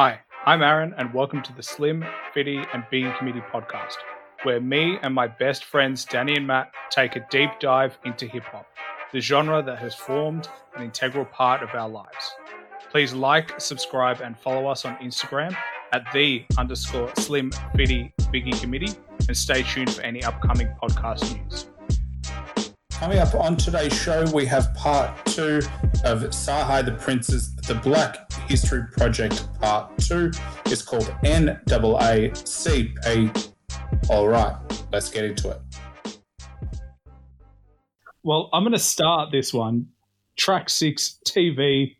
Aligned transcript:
Hi, 0.00 0.20
I'm 0.46 0.62
Aaron, 0.62 0.94
and 0.96 1.12
welcome 1.12 1.42
to 1.42 1.52
the 1.52 1.60
Slim, 1.64 2.04
Fitty, 2.32 2.58
and 2.72 2.84
Biggie 2.84 3.18
Committee 3.18 3.42
podcast, 3.52 3.96
where 4.44 4.60
me 4.60 4.96
and 5.02 5.12
my 5.12 5.26
best 5.26 5.64
friends 5.64 6.04
Danny 6.04 6.36
and 6.36 6.46
Matt 6.46 6.70
take 6.88 7.16
a 7.16 7.26
deep 7.32 7.50
dive 7.58 7.98
into 8.04 8.24
hip 8.28 8.44
hop, 8.44 8.68
the 9.12 9.18
genre 9.18 9.60
that 9.60 9.80
has 9.80 9.96
formed 9.96 10.48
an 10.76 10.84
integral 10.84 11.24
part 11.24 11.64
of 11.64 11.70
our 11.74 11.88
lives. 11.88 12.32
Please 12.92 13.12
like, 13.12 13.60
subscribe, 13.60 14.20
and 14.20 14.38
follow 14.38 14.68
us 14.68 14.84
on 14.84 14.94
Instagram 14.98 15.56
at 15.90 16.04
the 16.14 16.44
underscore 16.56 17.12
Slim, 17.16 17.50
Fitty, 17.74 18.12
Biggie 18.32 18.60
Committee, 18.60 18.92
and 19.26 19.36
stay 19.36 19.64
tuned 19.64 19.92
for 19.92 20.02
any 20.02 20.22
upcoming 20.22 20.68
podcast 20.80 21.36
news. 21.36 21.66
Coming 22.98 23.18
up 23.20 23.34
on 23.36 23.56
today's 23.56 23.96
show, 23.96 24.24
we 24.32 24.44
have 24.46 24.74
part 24.74 25.24
two 25.26 25.60
of 26.02 26.24
Cyhi 26.24 26.84
the 26.84 26.96
Prince's 26.98 27.54
The 27.54 27.76
Black 27.76 28.28
Hystori 28.48 28.90
Project 28.90 29.46
Part 29.60 29.96
Two. 29.98 30.32
It's 30.66 30.82
called 30.82 31.04
NAACP. 31.22 31.62
All 34.10 34.26
right, 34.26 34.56
let's 34.90 35.10
get 35.10 35.24
into 35.26 35.50
it. 35.50 35.60
Well, 38.24 38.50
I'm 38.52 38.64
going 38.64 38.72
to 38.72 38.80
start 38.80 39.30
this 39.30 39.54
one. 39.54 39.86
Track 40.36 40.68
six, 40.68 41.20
TV. 41.24 41.94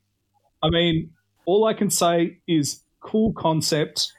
I 0.65 0.69
mean, 0.69 1.10
all 1.46 1.65
I 1.65 1.74
can 1.74 1.91
say 1.91 2.38
is 2.49 2.83
cool 2.99 3.33
concept, 3.35 4.12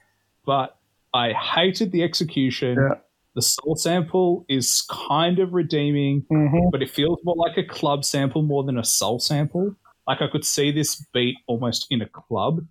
but 0.46 0.78
I 1.14 1.34
hated 1.34 1.92
the 1.92 2.04
execution. 2.04 2.78
Yeah. 2.80 3.00
The 3.36 3.42
soul 3.42 3.76
sample 3.76 4.46
is 4.50 4.84
kind 4.90 5.40
of 5.40 5.54
redeeming, 5.54 6.26
Mm-hmm. 6.32 6.70
but 6.72 6.82
it 6.82 6.90
feels 6.90 7.20
more 7.24 7.36
like 7.36 7.58
a 7.58 7.64
club 7.64 8.04
sample 8.04 8.42
more 8.42 8.64
than 8.64 8.78
a 8.78 8.84
soul 8.84 9.20
sample. 9.20 9.76
Like 10.08 10.22
I 10.22 10.28
could 10.32 10.44
see 10.46 10.72
this 10.72 10.96
beat 11.14 11.36
almost 11.48 11.86
in 11.92 12.02
a 12.02 12.08
club. 12.10 12.66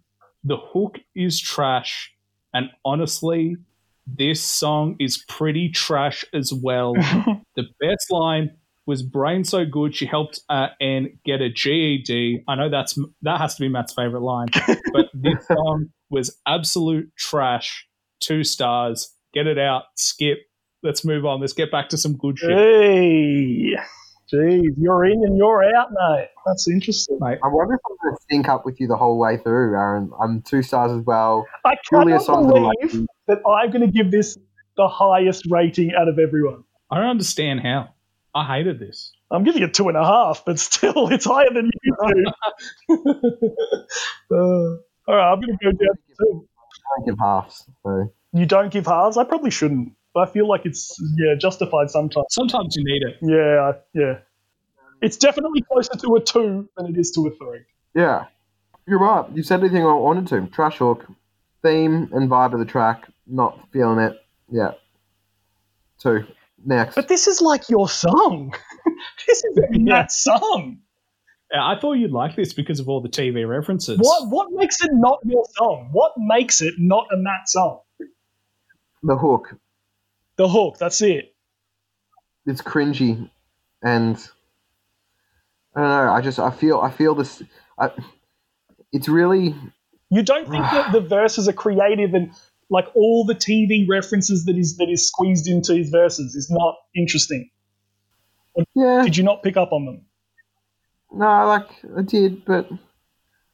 The 0.44 0.56
hook 0.56 0.98
is 1.14 1.40
trash, 1.40 2.12
and 2.52 2.70
honestly, 2.84 3.56
this 4.06 4.42
song 4.42 4.96
is 4.98 5.22
pretty 5.28 5.68
trash 5.68 6.24
as 6.32 6.52
well. 6.52 6.94
the 7.56 7.64
best 7.80 8.10
line 8.10 8.50
was 8.86 9.02
"Brain 9.02 9.44
so 9.44 9.64
good 9.64 9.94
she 9.94 10.06
helped 10.06 10.40
uh, 10.48 10.68
Anne 10.80 11.18
get 11.24 11.40
a 11.40 11.50
GED." 11.50 12.42
I 12.48 12.54
know 12.56 12.68
that's 12.68 12.98
that 13.22 13.38
has 13.38 13.54
to 13.56 13.60
be 13.60 13.68
Matt's 13.68 13.92
favorite 13.94 14.22
line, 14.22 14.48
but 14.92 15.06
this 15.14 15.46
song 15.46 15.90
was 16.10 16.36
absolute 16.46 17.10
trash. 17.16 17.86
Two 18.20 18.42
stars. 18.42 19.14
Get 19.34 19.46
it 19.46 19.58
out. 19.58 19.84
Skip. 19.96 20.38
Let's 20.82 21.04
move 21.04 21.24
on. 21.26 21.40
Let's 21.40 21.52
get 21.52 21.70
back 21.70 21.88
to 21.90 21.98
some 21.98 22.16
good 22.16 22.38
shit. 22.38 22.50
Hey, 22.50 23.74
jeez, 24.32 24.62
you're 24.76 25.04
in 25.04 25.24
and 25.24 25.36
you're 25.36 25.64
out, 25.76 25.88
mate. 25.92 26.28
That's 26.46 26.68
interesting. 26.68 27.18
Mate, 27.20 27.38
I 27.42 27.48
wonder 27.48 27.74
if 27.74 27.80
I'm 27.90 27.96
going 28.02 28.14
to 28.16 28.20
sync 28.30 28.48
up 28.48 28.64
with 28.64 28.78
you 28.80 28.86
the 28.86 28.96
whole 28.96 29.18
way 29.18 29.38
through, 29.38 29.74
Aaron. 29.74 30.10
I'm 30.22 30.40
two 30.42 30.62
stars 30.62 30.92
as 30.92 31.02
well. 31.04 31.46
I 31.64 31.74
Purely 31.88 32.12
a 32.12 32.18
cannot 32.20 32.42
that 32.48 32.56
I 32.56 32.60
like. 32.60 32.76
believe 32.90 33.06
that 33.26 33.38
I'm 33.46 33.70
going 33.70 33.80
to 33.86 33.92
give 33.92 34.10
this 34.12 34.38
the 34.76 34.86
highest 34.88 35.46
rating 35.50 35.92
out 35.98 36.08
of 36.08 36.18
everyone. 36.20 36.62
I 36.90 36.98
don't 36.98 37.10
understand 37.10 37.60
how. 37.60 37.88
I 38.34 38.44
hated 38.58 38.78
this. 38.78 39.12
I'm 39.32 39.42
giving 39.42 39.62
it 39.62 39.74
two 39.74 39.88
and 39.88 39.96
a 39.96 40.04
half, 40.04 40.44
but 40.46 40.58
still, 40.60 41.08
it's 41.08 41.24
higher 41.24 41.52
than 41.52 41.70
you 41.82 41.96
two. 42.88 42.94
uh, 44.30 44.34
all 44.36 44.80
right, 45.08 45.32
I'm 45.32 45.40
going 45.40 45.58
to 45.58 45.64
go 45.64 45.70
down 45.72 45.78
to 45.78 46.14
two. 46.18 46.48
I 46.70 47.00
don't 47.00 47.06
give 47.06 47.18
halves. 47.18 47.64
So. 47.82 48.12
You 48.32 48.46
don't 48.46 48.70
give 48.70 48.86
halves? 48.86 49.16
I 49.16 49.24
probably 49.24 49.50
shouldn't. 49.50 49.92
But 50.18 50.28
I 50.28 50.32
feel 50.32 50.48
like 50.48 50.66
it's 50.66 51.00
yeah 51.16 51.34
justified 51.38 51.90
sometimes. 51.90 52.26
Sometimes 52.30 52.74
you 52.76 52.84
need 52.84 53.02
it. 53.02 53.18
Yeah, 53.22 53.72
yeah. 53.94 54.18
It's 55.00 55.16
definitely 55.16 55.62
closer 55.62 55.94
to 55.96 56.16
a 56.16 56.20
two 56.20 56.68
than 56.76 56.86
it 56.86 56.98
is 56.98 57.12
to 57.12 57.28
a 57.28 57.30
three. 57.30 57.60
Yeah, 57.94 58.24
you're 58.86 58.98
right. 58.98 59.26
You 59.32 59.44
said 59.44 59.56
everything 59.56 59.86
I 59.86 59.94
wanted 59.94 60.26
to. 60.28 60.46
Trash 60.48 60.78
hook, 60.78 61.06
theme 61.62 62.08
and 62.12 62.28
vibe 62.28 62.52
of 62.52 62.58
the 62.58 62.64
track. 62.64 63.08
Not 63.28 63.60
feeling 63.72 64.00
it. 64.00 64.16
Yeah. 64.50 64.72
Two. 66.00 66.24
Next. 66.64 66.96
But 66.96 67.06
this 67.06 67.28
is 67.28 67.40
like 67.40 67.68
your 67.68 67.88
song. 67.88 68.52
this 69.28 69.44
is 69.44 69.54
that 69.54 70.06
song. 70.10 70.78
I 71.56 71.78
thought 71.80 71.92
you'd 71.92 72.10
like 72.10 72.34
this 72.34 72.52
because 72.52 72.80
of 72.80 72.88
all 72.88 73.00
the 73.00 73.08
TV 73.08 73.48
references. 73.48 73.98
What 74.00 74.28
what 74.30 74.48
makes 74.50 74.82
it 74.82 74.90
not 74.92 75.20
your 75.24 75.44
song? 75.56 75.90
What 75.92 76.14
makes 76.16 76.60
it 76.60 76.74
not 76.78 77.06
a 77.12 77.16
Matt 77.16 77.48
song? 77.48 77.82
the 79.04 79.16
hook. 79.16 79.54
The 80.38 80.48
hook. 80.48 80.78
That's 80.78 81.02
it. 81.02 81.34
It's 82.46 82.62
cringy, 82.62 83.28
and 83.82 84.16
I 85.76 85.80
don't 85.80 85.90
know. 85.90 86.12
I 86.12 86.20
just 86.22 86.38
I 86.38 86.50
feel 86.50 86.78
I 86.78 86.90
feel 86.90 87.14
this. 87.14 87.42
I, 87.78 87.90
it's 88.92 89.08
really 89.08 89.54
You 90.10 90.22
don't 90.22 90.48
think 90.48 90.64
that 90.64 90.92
the 90.92 91.00
verses 91.08 91.48
are 91.48 91.52
creative 91.52 92.14
and 92.14 92.32
like 92.70 92.86
all 92.94 93.24
the 93.24 93.34
TV 93.34 93.86
references 93.88 94.44
that 94.46 94.56
is 94.56 94.76
that 94.78 94.88
is 94.88 95.06
squeezed 95.06 95.46
into 95.46 95.74
his 95.74 95.90
verses 95.90 96.34
is 96.34 96.50
not 96.50 96.76
interesting. 96.94 97.50
yeah. 98.74 99.02
Did 99.02 99.16
you 99.16 99.24
not 99.24 99.42
pick 99.42 99.56
up 99.56 99.72
on 99.72 99.84
them? 99.84 100.06
No, 101.12 101.46
like 101.46 101.68
I 101.96 102.02
did, 102.02 102.44
but 102.44 102.68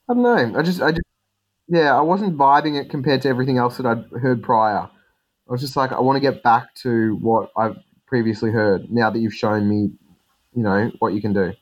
I 0.09 0.15
don't 0.15 0.22
know. 0.22 0.59
I 0.59 0.62
just, 0.62 0.83
I 0.83 0.91
just, 0.91 1.06
yeah, 1.69 1.97
I 1.97 2.01
wasn't 2.01 2.37
vibing 2.37 2.81
it 2.81 2.91
compared 2.91 3.22
to 3.22 3.28
everything 3.28 3.59
else 3.59 3.77
that 3.77 3.87
I'd 3.87 4.05
heard 4.21 4.43
prior. 4.43 4.91
I 5.49 5.53
was 5.53 5.60
just 5.60 5.77
like, 5.77 5.93
I 5.93 6.00
want 6.00 6.16
to 6.16 6.21
get 6.21 6.43
back 6.43 6.75
to 6.77 7.16
what 7.16 7.50
I've 7.56 7.77
previously 8.06 8.50
heard. 8.50 8.91
Now 8.91 9.10
that 9.10 9.19
you've 9.19 9.34
shown 9.34 9.69
me, 9.69 9.91
you 10.55 10.62
know, 10.62 10.91
what 10.99 11.12
you 11.12 11.21
can 11.21 11.32
do. 11.32 11.53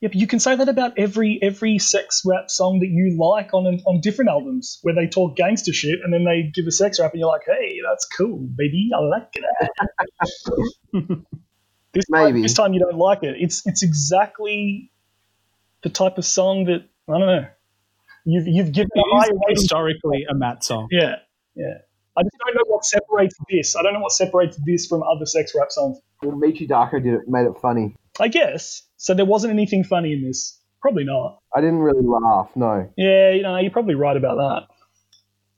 Yeah, 0.00 0.08
but 0.08 0.16
you 0.16 0.26
can 0.26 0.40
say 0.40 0.56
that 0.56 0.68
about 0.68 0.98
every 0.98 1.38
every 1.40 1.78
sex 1.78 2.22
rap 2.24 2.50
song 2.50 2.80
that 2.80 2.88
you 2.88 3.16
like 3.16 3.54
on 3.54 3.68
an, 3.68 3.82
on 3.86 4.00
different 4.00 4.30
albums, 4.30 4.80
where 4.82 4.96
they 4.96 5.06
talk 5.06 5.36
gangster 5.36 5.72
shit 5.72 6.00
and 6.02 6.12
then 6.12 6.24
they 6.24 6.50
give 6.52 6.66
a 6.66 6.72
sex 6.72 6.98
rap, 6.98 7.12
and 7.12 7.20
you're 7.20 7.28
like, 7.28 7.42
"Hey, 7.46 7.78
that's 7.88 8.04
cool, 8.06 8.38
baby, 8.38 8.90
I 8.92 8.98
like 8.98 9.32
that." 9.32 9.70
this 11.92 12.04
time, 12.12 12.24
Maybe. 12.24 12.42
this 12.42 12.54
time 12.54 12.72
you 12.72 12.80
don't 12.80 12.98
like 12.98 13.22
it. 13.22 13.36
It's 13.38 13.64
it's 13.64 13.84
exactly 13.84 14.90
the 15.82 15.88
type 15.88 16.18
of 16.18 16.24
song 16.24 16.64
that 16.64 16.82
I 17.08 17.18
don't 17.18 17.26
know. 17.26 17.46
You've 18.24 18.48
you've 18.48 18.72
given 18.72 18.90
a 18.96 18.98
It 18.98 19.04
high 19.12 19.28
historically 19.50 20.26
a 20.28 20.34
Matt 20.34 20.64
song. 20.64 20.88
Yeah, 20.90 21.16
yeah. 21.54 21.78
I 22.16 22.22
just 22.22 22.36
don't 22.44 22.54
know 22.54 22.64
what 22.66 22.84
separates 22.84 23.36
this. 23.48 23.76
I 23.76 23.82
don't 23.82 23.94
know 23.94 24.00
what 24.00 24.12
separates 24.12 24.58
this 24.66 24.86
from 24.86 25.02
other 25.02 25.26
sex 25.26 25.52
rap 25.58 25.70
songs. 25.70 25.98
Well, 26.22 26.36
Michi 26.36 26.68
Darko 26.68 27.02
did 27.02 27.14
it, 27.14 27.20
made 27.26 27.46
it 27.46 27.54
funny. 27.60 27.96
I 28.20 28.28
guess. 28.28 28.82
So 28.96 29.14
there 29.14 29.24
wasn't 29.24 29.52
anything 29.52 29.84
funny 29.84 30.12
in 30.12 30.22
this. 30.22 30.60
Probably 30.80 31.04
not. 31.04 31.38
I 31.54 31.60
didn't 31.60 31.78
really 31.78 32.04
laugh. 32.04 32.50
No. 32.54 32.90
Yeah, 32.96 33.30
you 33.32 33.42
know, 33.42 33.56
you're 33.58 33.70
probably 33.70 33.94
right 33.94 34.16
about 34.16 34.36
that. 34.36 34.74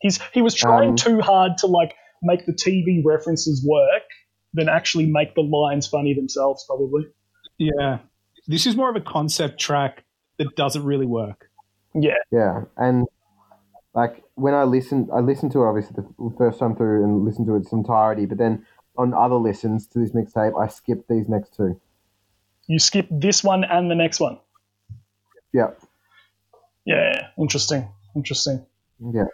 He's 0.00 0.20
he 0.32 0.43
was 0.43 0.54
trying 0.54 0.91
Um, 0.91 0.97
too 0.97 1.20
hard 1.20 1.59
to 1.59 1.66
like 1.66 1.94
make 2.22 2.47
the 2.47 2.53
TV 2.53 3.03
references 3.04 3.64
work 3.66 4.03
than 4.53 4.69
actually 4.69 5.06
make 5.06 5.34
the 5.34 5.41
lines 5.41 5.87
funny 5.87 6.14
themselves. 6.14 6.64
Probably. 6.66 7.06
Yeah. 7.59 7.98
This 8.47 8.66
is 8.66 8.76
more 8.76 8.91
of 8.91 8.97
a 8.97 9.00
concept 9.00 9.59
track 9.59 10.04
that 10.38 10.54
doesn't 10.56 10.84
really 10.84 11.06
work. 11.06 11.48
Yeah. 11.94 12.14
Yeah, 12.31 12.64
and 12.76 13.06
like 13.94 14.24
when 14.37 14.55
I 14.55 14.65
listened, 14.65 15.11
I 15.15 15.21
listened 15.21 15.53
to 15.53 15.62
it 15.62 15.69
obviously 15.69 15.97
the 15.97 16.34
first 16.37 16.59
time 16.59 16.75
through 16.77 17.05
and 17.05 17.25
listened 17.25 17.47
to 17.47 17.56
its 17.56 17.72
entirety. 17.72 18.27
But 18.27 18.39
then 18.39 18.67
on 18.97 19.15
other 19.15 19.37
listens 19.37 19.87
to 19.89 19.99
this 19.99 20.12
mixtape, 20.12 20.61
I 20.61 20.69
skipped 20.69 21.09
these 21.09 21.28
next 21.28 21.55
two. 21.56 21.81
You 22.67 22.78
skip 22.78 23.06
this 23.11 23.44
one 23.44 23.65
and 23.65 23.91
the 23.91 23.94
next 23.94 24.21
one. 24.21 24.39
Yeah, 25.53 25.71
Yeah. 26.84 27.28
Interesting. 27.39 27.89
Interesting. 28.17 28.65
yeah. 29.12 29.25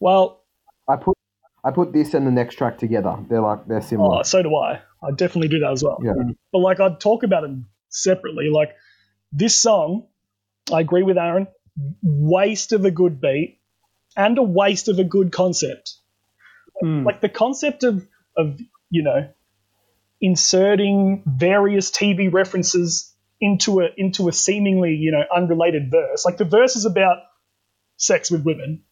Well, 0.00 0.42
I 0.88 0.96
put 0.96 1.16
I 1.64 1.70
put 1.70 1.92
this 1.92 2.14
and 2.14 2.26
the 2.26 2.30
next 2.30 2.54
track 2.54 2.78
together. 2.78 3.16
They're 3.28 3.40
like 3.40 3.66
they're 3.66 3.82
similar. 3.82 4.20
oh, 4.20 4.22
so 4.22 4.42
do 4.42 4.54
I. 4.56 4.80
I 5.02 5.10
definitely 5.10 5.48
do 5.48 5.58
that 5.60 5.72
as 5.72 5.82
well. 5.82 5.98
Yeah. 6.02 6.12
But 6.52 6.58
like, 6.58 6.80
I'd 6.80 7.00
talk 7.00 7.22
about 7.22 7.42
them 7.42 7.66
separately. 7.88 8.48
Like 8.50 8.74
this 9.32 9.56
song, 9.56 10.06
I 10.72 10.80
agree 10.80 11.02
with 11.02 11.18
Aaron. 11.18 11.46
Waste 12.02 12.72
of 12.72 12.84
a 12.84 12.90
good 12.90 13.20
beat 13.20 13.55
and 14.16 14.38
a 14.38 14.42
waste 14.42 14.88
of 14.88 14.98
a 14.98 15.04
good 15.04 15.32
concept. 15.32 15.94
Hmm. 16.80 17.04
like 17.04 17.22
the 17.22 17.30
concept 17.30 17.84
of 17.84 18.06
of 18.36 18.60
you 18.90 19.02
know 19.02 19.30
inserting 20.20 21.22
various 21.26 21.90
TV 21.90 22.30
references 22.30 23.14
into 23.40 23.80
a 23.80 23.88
into 23.96 24.28
a 24.28 24.32
seemingly 24.32 24.94
you 24.94 25.12
know 25.12 25.24
unrelated 25.34 25.90
verse. 25.90 26.24
Like 26.24 26.36
the 26.36 26.44
verse 26.44 26.76
is 26.76 26.84
about 26.84 27.18
sex 27.96 28.30
with 28.30 28.44
women, 28.44 28.82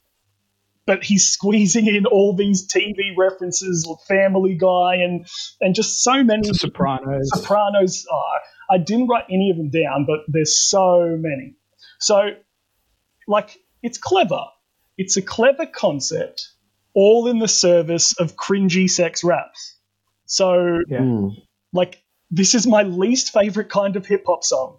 but 0.87 1.05
he's 1.05 1.29
squeezing 1.29 1.87
in 1.87 2.07
all 2.07 2.35
these 2.35 2.67
TV 2.67 3.17
references, 3.17 3.89
Family 4.07 4.55
Guy, 4.55 4.97
and 4.97 5.27
and 5.61 5.75
just 5.75 6.03
so 6.03 6.23
many 6.23 6.49
The 6.49 6.55
Sopranos. 6.55 7.31
Sopranos. 7.35 8.07
Oh, 8.11 8.23
I 8.71 8.79
didn't 8.79 9.09
write 9.09 9.27
any 9.31 9.51
of 9.51 9.57
them 9.57 9.71
down, 9.71 10.07
but 10.07 10.21
there's 10.29 10.59
so 10.59 11.17
many. 11.19 11.55
So, 12.01 12.31
like, 13.29 13.59
it's 13.83 13.99
clever. 13.99 14.45
It's 14.97 15.17
a 15.17 15.23
clever 15.23 15.67
concept, 15.67 16.51
all 16.95 17.29
in 17.29 17.39
the 17.39 17.49
service 17.49 18.19
of 18.19 18.37
cringy 18.37 18.89
sex 18.89 19.25
raps. 19.25 19.77
So, 20.27 20.81
Yeah. 20.89 21.01
Hmm. 21.01 21.29
like, 21.73 22.03
this 22.31 22.55
is 22.55 22.67
my 22.67 22.83
least 22.83 23.33
favorite 23.33 23.69
kind 23.69 23.97
of 23.97 24.07
hip 24.07 24.25
hop 24.27 24.45
song, 24.45 24.79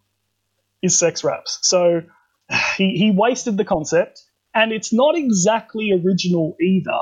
is 0.82 0.98
sex 0.98 1.24
raps. 1.24 1.60
So, 1.62 2.04
he, 2.78 2.98
he 2.98 3.12
wasted 3.12 3.58
the 3.58 3.66
concept 3.66 4.24
and 4.56 4.72
it's 4.72 4.94
not 4.94 5.16
exactly 5.18 5.92
original 5.92 6.56
either. 6.60 6.98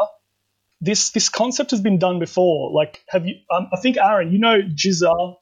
This 0.82 1.12
this 1.12 1.30
concept 1.30 1.72
has 1.72 1.80
been 1.80 1.98
done 2.00 2.20
before. 2.20 2.72
Like, 2.74 3.04
have 3.08 3.26
you? 3.26 3.36
Um, 3.50 3.70
I 3.72 3.80
think 3.80 3.96
Aaron, 3.98 4.34
you 4.34 4.40
know 4.40 4.62
GZA, 4.62 5.36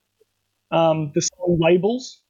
um, 0.69 1.11
the 1.15 1.21
song 1.21 1.57
Labels. 1.59 2.21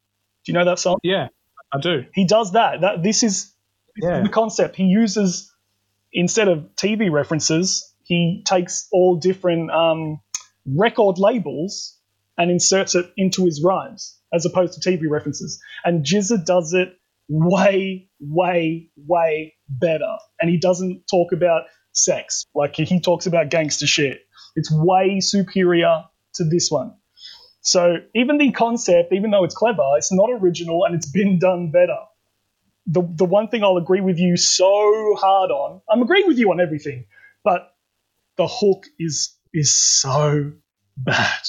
Do 0.46 0.52
you 0.52 0.58
know 0.58 0.66
that 0.66 0.80
song? 0.80 0.98
Yeah, 1.04 1.28
I 1.74 1.80
do. 1.82 2.06
He 2.14 2.26
does 2.26 2.54
that. 2.54 2.82
That 2.82 3.04
this 3.04 3.24
is, 3.24 3.34
this 3.44 3.52
Yeah. 3.98 4.22
the 4.22 4.30
concept. 4.30 4.76
He 4.76 4.86
uses 4.86 5.52
instead 6.14 6.48
of 6.48 6.70
TV 6.76 7.12
references, 7.12 7.94
he 8.04 8.44
takes 8.46 8.88
all 8.92 9.18
different 9.18 9.72
um, 9.72 10.22
record 10.66 11.18
labels 11.18 11.98
and 12.38 12.52
inserts 12.52 12.96
it 12.96 13.12
into 13.18 13.46
his 13.46 13.64
rhymes 13.64 14.18
as 14.34 14.46
opposed 14.46 14.82
to 14.82 14.90
TV 14.90 15.10
references. 15.10 15.62
And 15.84 16.06
GZA 16.06 16.46
does 16.46 16.74
it 16.74 16.98
way, 17.30 18.10
way, 18.20 18.90
way 18.96 19.56
better. 19.70 20.18
And 20.40 20.50
he 20.50 20.58
doesn't 20.58 21.04
talk 21.10 21.32
about 21.32 21.64
sex 21.94 22.46
like 22.56 22.76
he 22.76 23.00
talks 23.00 23.26
about 23.26 23.50
gangster 23.50 23.88
shit. 23.88 24.22
It's 24.56 24.72
way 24.72 25.20
superior 25.20 26.04
to 26.36 26.44
this 26.44 26.70
one. 26.70 26.94
So 27.62 27.98
even 28.16 28.38
the 28.38 28.52
concept, 28.52 29.14
even 29.14 29.32
though 29.32 29.44
it's 29.44 29.56
clever, 29.56 29.84
it's 29.98 30.12
not 30.12 30.30
original 30.32 30.84
and 30.86 30.96
it's 30.96 31.10
been 31.10 31.38
done 31.40 31.72
better. 31.72 31.98
The 32.88 33.02
the 33.16 33.26
one 33.26 33.48
thing 33.48 33.64
I'll 33.64 33.78
agree 33.78 34.02
with 34.02 34.18
you 34.18 34.38
so 34.38 35.16
hard 35.20 35.52
on, 35.52 35.82
I'm 35.90 36.02
agreeing 36.02 36.28
with 36.28 36.40
you 36.40 36.52
on 36.52 36.60
everything, 36.60 37.06
but 37.44 37.74
the 38.38 38.48
hook 38.48 38.86
is 39.00 39.38
is 39.54 39.74
so 39.78 40.54
bad. 40.98 41.42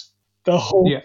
The 0.45 0.59
hook 0.59 0.87
Yeah. 0.89 1.01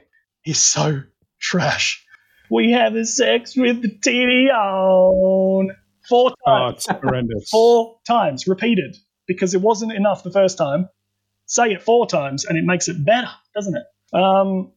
is 0.46 0.62
so 0.62 1.02
trash. 1.40 2.04
We 2.50 2.72
have 2.72 2.96
a 2.96 3.06
sex 3.06 3.56
with 3.56 3.82
the 3.82 3.90
TV 3.90 4.50
on 4.50 5.76
four 6.10 6.34
times 6.46 6.76
it's 6.76 6.88
horrendous. 7.02 7.50
four 7.50 8.00
times 8.08 8.48
repeated 8.48 8.96
because 9.28 9.54
it 9.54 9.62
wasn't 9.62 9.92
enough 9.94 10.24
the 10.24 10.32
first 10.32 10.58
time. 10.58 10.90
Say 11.46 11.72
it 11.72 11.82
four 11.84 12.08
times 12.08 12.46
and 12.46 12.58
it 12.58 12.66
makes 12.66 12.88
it 12.90 13.04
better, 13.06 13.30
doesn't 13.56 13.76
it? 13.76 13.84
Um, 14.18 14.72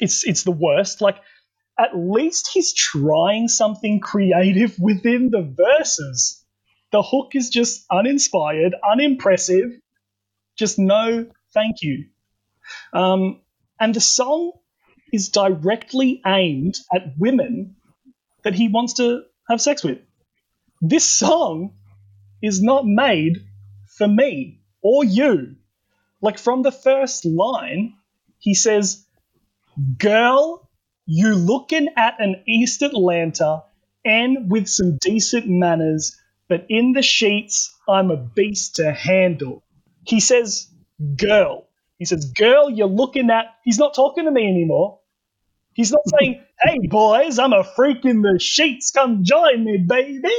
it's 0.00 0.24
it's 0.26 0.42
the 0.44 0.52
worst. 0.52 1.00
Like 1.00 1.16
at 1.82 1.96
least 1.96 2.50
he's 2.52 2.72
trying 2.72 3.48
something 3.48 3.98
creative 3.98 4.78
within 4.78 5.30
the 5.30 5.42
verses. 5.42 6.44
The 6.92 7.02
hook 7.02 7.32
is 7.34 7.50
just 7.50 7.84
uninspired, 7.90 8.74
unimpressive. 8.88 9.72
Just 10.56 10.78
no, 10.78 11.26
thank 11.52 11.82
you. 11.82 12.06
Um, 12.92 13.40
and 13.80 13.94
the 13.94 14.00
song 14.00 14.52
is 15.12 15.30
directly 15.30 16.22
aimed 16.24 16.78
at 16.94 17.18
women 17.18 17.76
that 18.44 18.54
he 18.54 18.68
wants 18.68 18.94
to 18.94 19.22
have 19.48 19.60
sex 19.60 19.82
with. 19.82 19.98
This 20.80 21.04
song 21.04 21.74
is 22.42 22.62
not 22.62 22.86
made 22.86 23.44
for 23.96 24.06
me 24.06 24.60
or 24.82 25.04
you. 25.04 25.56
Like 26.20 26.38
from 26.38 26.62
the 26.62 26.72
first 26.72 27.24
line, 27.24 27.94
he 28.38 28.54
says, 28.54 29.04
Girl, 29.98 30.61
you 31.06 31.34
looking 31.34 31.88
at 31.96 32.20
an 32.20 32.42
East 32.46 32.82
Atlanta 32.82 33.64
and 34.04 34.50
with 34.50 34.68
some 34.68 34.98
decent 35.00 35.46
manners, 35.48 36.16
but 36.48 36.66
in 36.68 36.92
the 36.92 37.02
sheets, 37.02 37.74
I'm 37.88 38.10
a 38.10 38.16
beast 38.16 38.76
to 38.76 38.92
handle. 38.92 39.62
He 40.04 40.20
says, 40.20 40.68
Girl. 41.16 41.66
He 41.98 42.04
says, 42.04 42.32
Girl, 42.32 42.70
you're 42.70 42.88
looking 42.88 43.30
at. 43.30 43.46
He's 43.64 43.78
not 43.78 43.94
talking 43.94 44.24
to 44.24 44.30
me 44.30 44.48
anymore. 44.48 45.00
He's 45.74 45.92
not 45.92 46.02
saying, 46.20 46.42
Hey, 46.62 46.78
boys, 46.88 47.38
I'm 47.38 47.52
a 47.52 47.64
freak 47.64 48.04
in 48.04 48.22
the 48.22 48.38
sheets. 48.40 48.90
Come 48.90 49.24
join 49.24 49.64
me, 49.64 49.78
baby. 49.78 50.34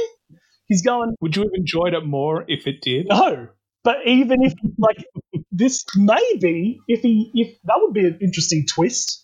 He's 0.66 0.82
going, 0.82 1.14
Would 1.20 1.36
you 1.36 1.42
have 1.42 1.52
enjoyed 1.54 1.94
it 1.94 2.04
more 2.04 2.44
if 2.48 2.66
it 2.66 2.80
did? 2.80 3.08
no. 3.08 3.48
But 3.82 4.06
even 4.06 4.42
if 4.42 4.54
like 4.78 5.04
this 5.52 5.84
maybe 5.94 6.80
if 6.88 7.02
he 7.02 7.30
if 7.34 7.60
that 7.64 7.76
would 7.82 7.92
be 7.92 8.06
an 8.06 8.18
interesting 8.22 8.64
twist 8.66 9.23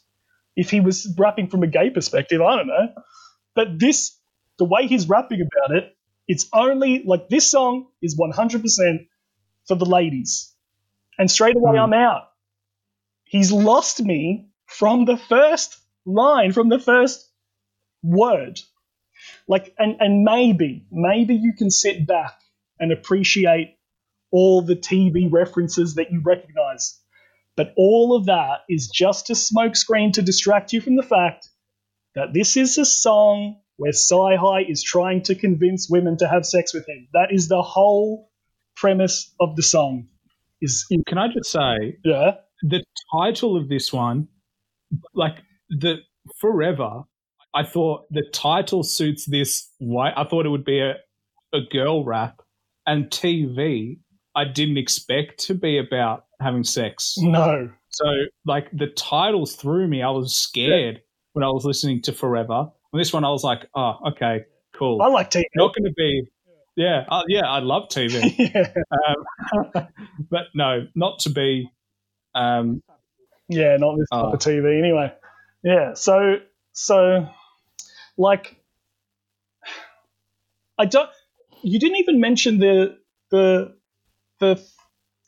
if 0.60 0.70
he 0.70 0.80
was 0.80 1.08
rapping 1.18 1.48
from 1.48 1.64
a 1.64 1.68
gay 1.68 1.90
perspective, 1.90 2.42
I 2.42 2.56
don't 2.58 2.68
know. 2.68 2.88
But 3.56 3.78
this 3.80 4.18
the 4.58 4.66
way 4.66 4.86
he's 4.88 5.08
rapping 5.08 5.40
about 5.42 5.76
it, 5.76 5.96
it's 6.28 6.48
only 6.52 7.02
like 7.04 7.28
this 7.28 7.50
song 7.50 7.88
is 8.02 8.18
100% 8.18 9.08
for 9.68 9.76
the 9.76 9.86
ladies. 9.86 10.54
And 11.18 11.30
straight 11.30 11.56
away 11.56 11.76
Hmm. 11.76 11.78
I'm 11.78 11.94
out. 11.94 12.24
He's 13.24 13.52
lost 13.52 14.02
me 14.02 14.50
from 14.66 15.06
the 15.06 15.16
first 15.16 15.78
line, 16.06 16.52
from 16.52 16.68
the 16.68 16.80
first 16.80 17.28
word. 18.02 18.60
Like 19.48 19.74
and 19.78 19.96
and 20.00 20.24
maybe 20.24 20.86
maybe 20.92 21.36
you 21.36 21.54
can 21.54 21.70
sit 21.70 22.06
back 22.06 22.34
and 22.80 22.92
appreciate 22.92 23.76
all 24.32 24.62
the 24.62 24.76
TV 24.76 25.32
references 25.32 25.96
that 25.96 26.12
you 26.12 26.22
recognize. 26.24 26.99
But 27.60 27.74
all 27.76 28.16
of 28.16 28.24
that 28.24 28.60
is 28.70 28.88
just 28.88 29.28
a 29.28 29.34
smokescreen 29.34 30.14
to 30.14 30.22
distract 30.22 30.72
you 30.72 30.80
from 30.80 30.96
the 30.96 31.02
fact 31.02 31.46
that 32.14 32.32
this 32.32 32.56
is 32.56 32.78
a 32.78 32.86
song 32.86 33.60
where 33.76 33.92
Cyhi 33.92 34.64
is 34.66 34.82
trying 34.82 35.24
to 35.24 35.34
convince 35.34 35.86
women 35.90 36.16
to 36.16 36.26
have 36.26 36.46
sex 36.46 36.72
with 36.72 36.88
him. 36.88 37.08
That 37.12 37.32
is 37.32 37.48
the 37.48 37.60
whole 37.60 38.30
premise 38.76 39.34
of 39.38 39.56
the 39.56 39.62
song. 39.62 40.08
Is 40.62 40.86
Can 41.06 41.18
I 41.18 41.26
just 41.28 41.52
say 41.52 41.98
yeah, 42.02 42.36
the 42.62 42.82
title 43.14 43.58
of 43.58 43.68
this 43.68 43.92
one, 43.92 44.28
like 45.12 45.36
the 45.68 45.96
forever, 46.40 47.02
I 47.52 47.64
thought 47.64 48.06
the 48.10 48.24
title 48.32 48.84
suits 48.84 49.26
this. 49.26 49.68
Why 49.76 50.12
I 50.16 50.24
thought 50.24 50.46
it 50.46 50.50
would 50.50 50.64
be 50.64 50.80
a, 50.80 50.94
a 51.52 51.60
girl 51.70 52.06
rap, 52.06 52.40
and 52.86 53.10
TV. 53.10 53.98
I 54.34 54.44
didn't 54.44 54.78
expect 54.78 55.40
to 55.48 55.54
be 55.54 55.76
about 55.76 56.24
having 56.40 56.64
sex. 56.64 57.14
no, 57.18 57.70
So 57.90 58.06
like 58.46 58.70
the 58.72 58.88
titles 58.88 59.56
threw 59.56 59.86
me. 59.86 60.02
I 60.02 60.10
was 60.10 60.34
scared 60.34 61.02
when 61.32 61.44
I 61.44 61.48
was 61.48 61.64
listening 61.64 62.02
to 62.02 62.12
Forever. 62.12 62.70
On 62.92 62.98
this 62.98 63.12
one, 63.12 63.24
I 63.24 63.30
was 63.30 63.44
like, 63.44 63.66
oh, 63.74 63.94
okay, 64.10 64.44
cool. 64.74 65.00
I 65.02 65.08
like 65.08 65.30
TV. 65.30 65.44
Not 65.54 65.74
going 65.74 65.84
to 65.84 65.94
be. 65.96 66.22
Yeah, 66.76 67.04
uh, 67.10 67.22
yeah, 67.28 67.42
I 67.42 67.58
love 67.58 67.88
TV, 67.88 68.34
yeah. 68.54 68.72
um, 69.74 69.86
but 70.30 70.44
no, 70.54 70.86
not 70.94 71.18
to 71.20 71.30
be. 71.30 71.70
Um, 72.34 72.82
Yeah, 73.48 73.76
not 73.76 73.98
this 73.98 74.08
type 74.10 74.32
of 74.32 74.38
TV 74.38 74.78
anyway. 74.78 75.12
Yeah, 75.62 75.94
so 75.94 76.36
so 76.72 77.28
like 78.16 78.56
I 80.78 80.86
don't 80.86 81.10
you 81.62 81.78
didn't 81.78 81.98
even 81.98 82.20
mention 82.20 82.58
the 82.58 82.98
the 83.30 83.76
the 84.38 84.62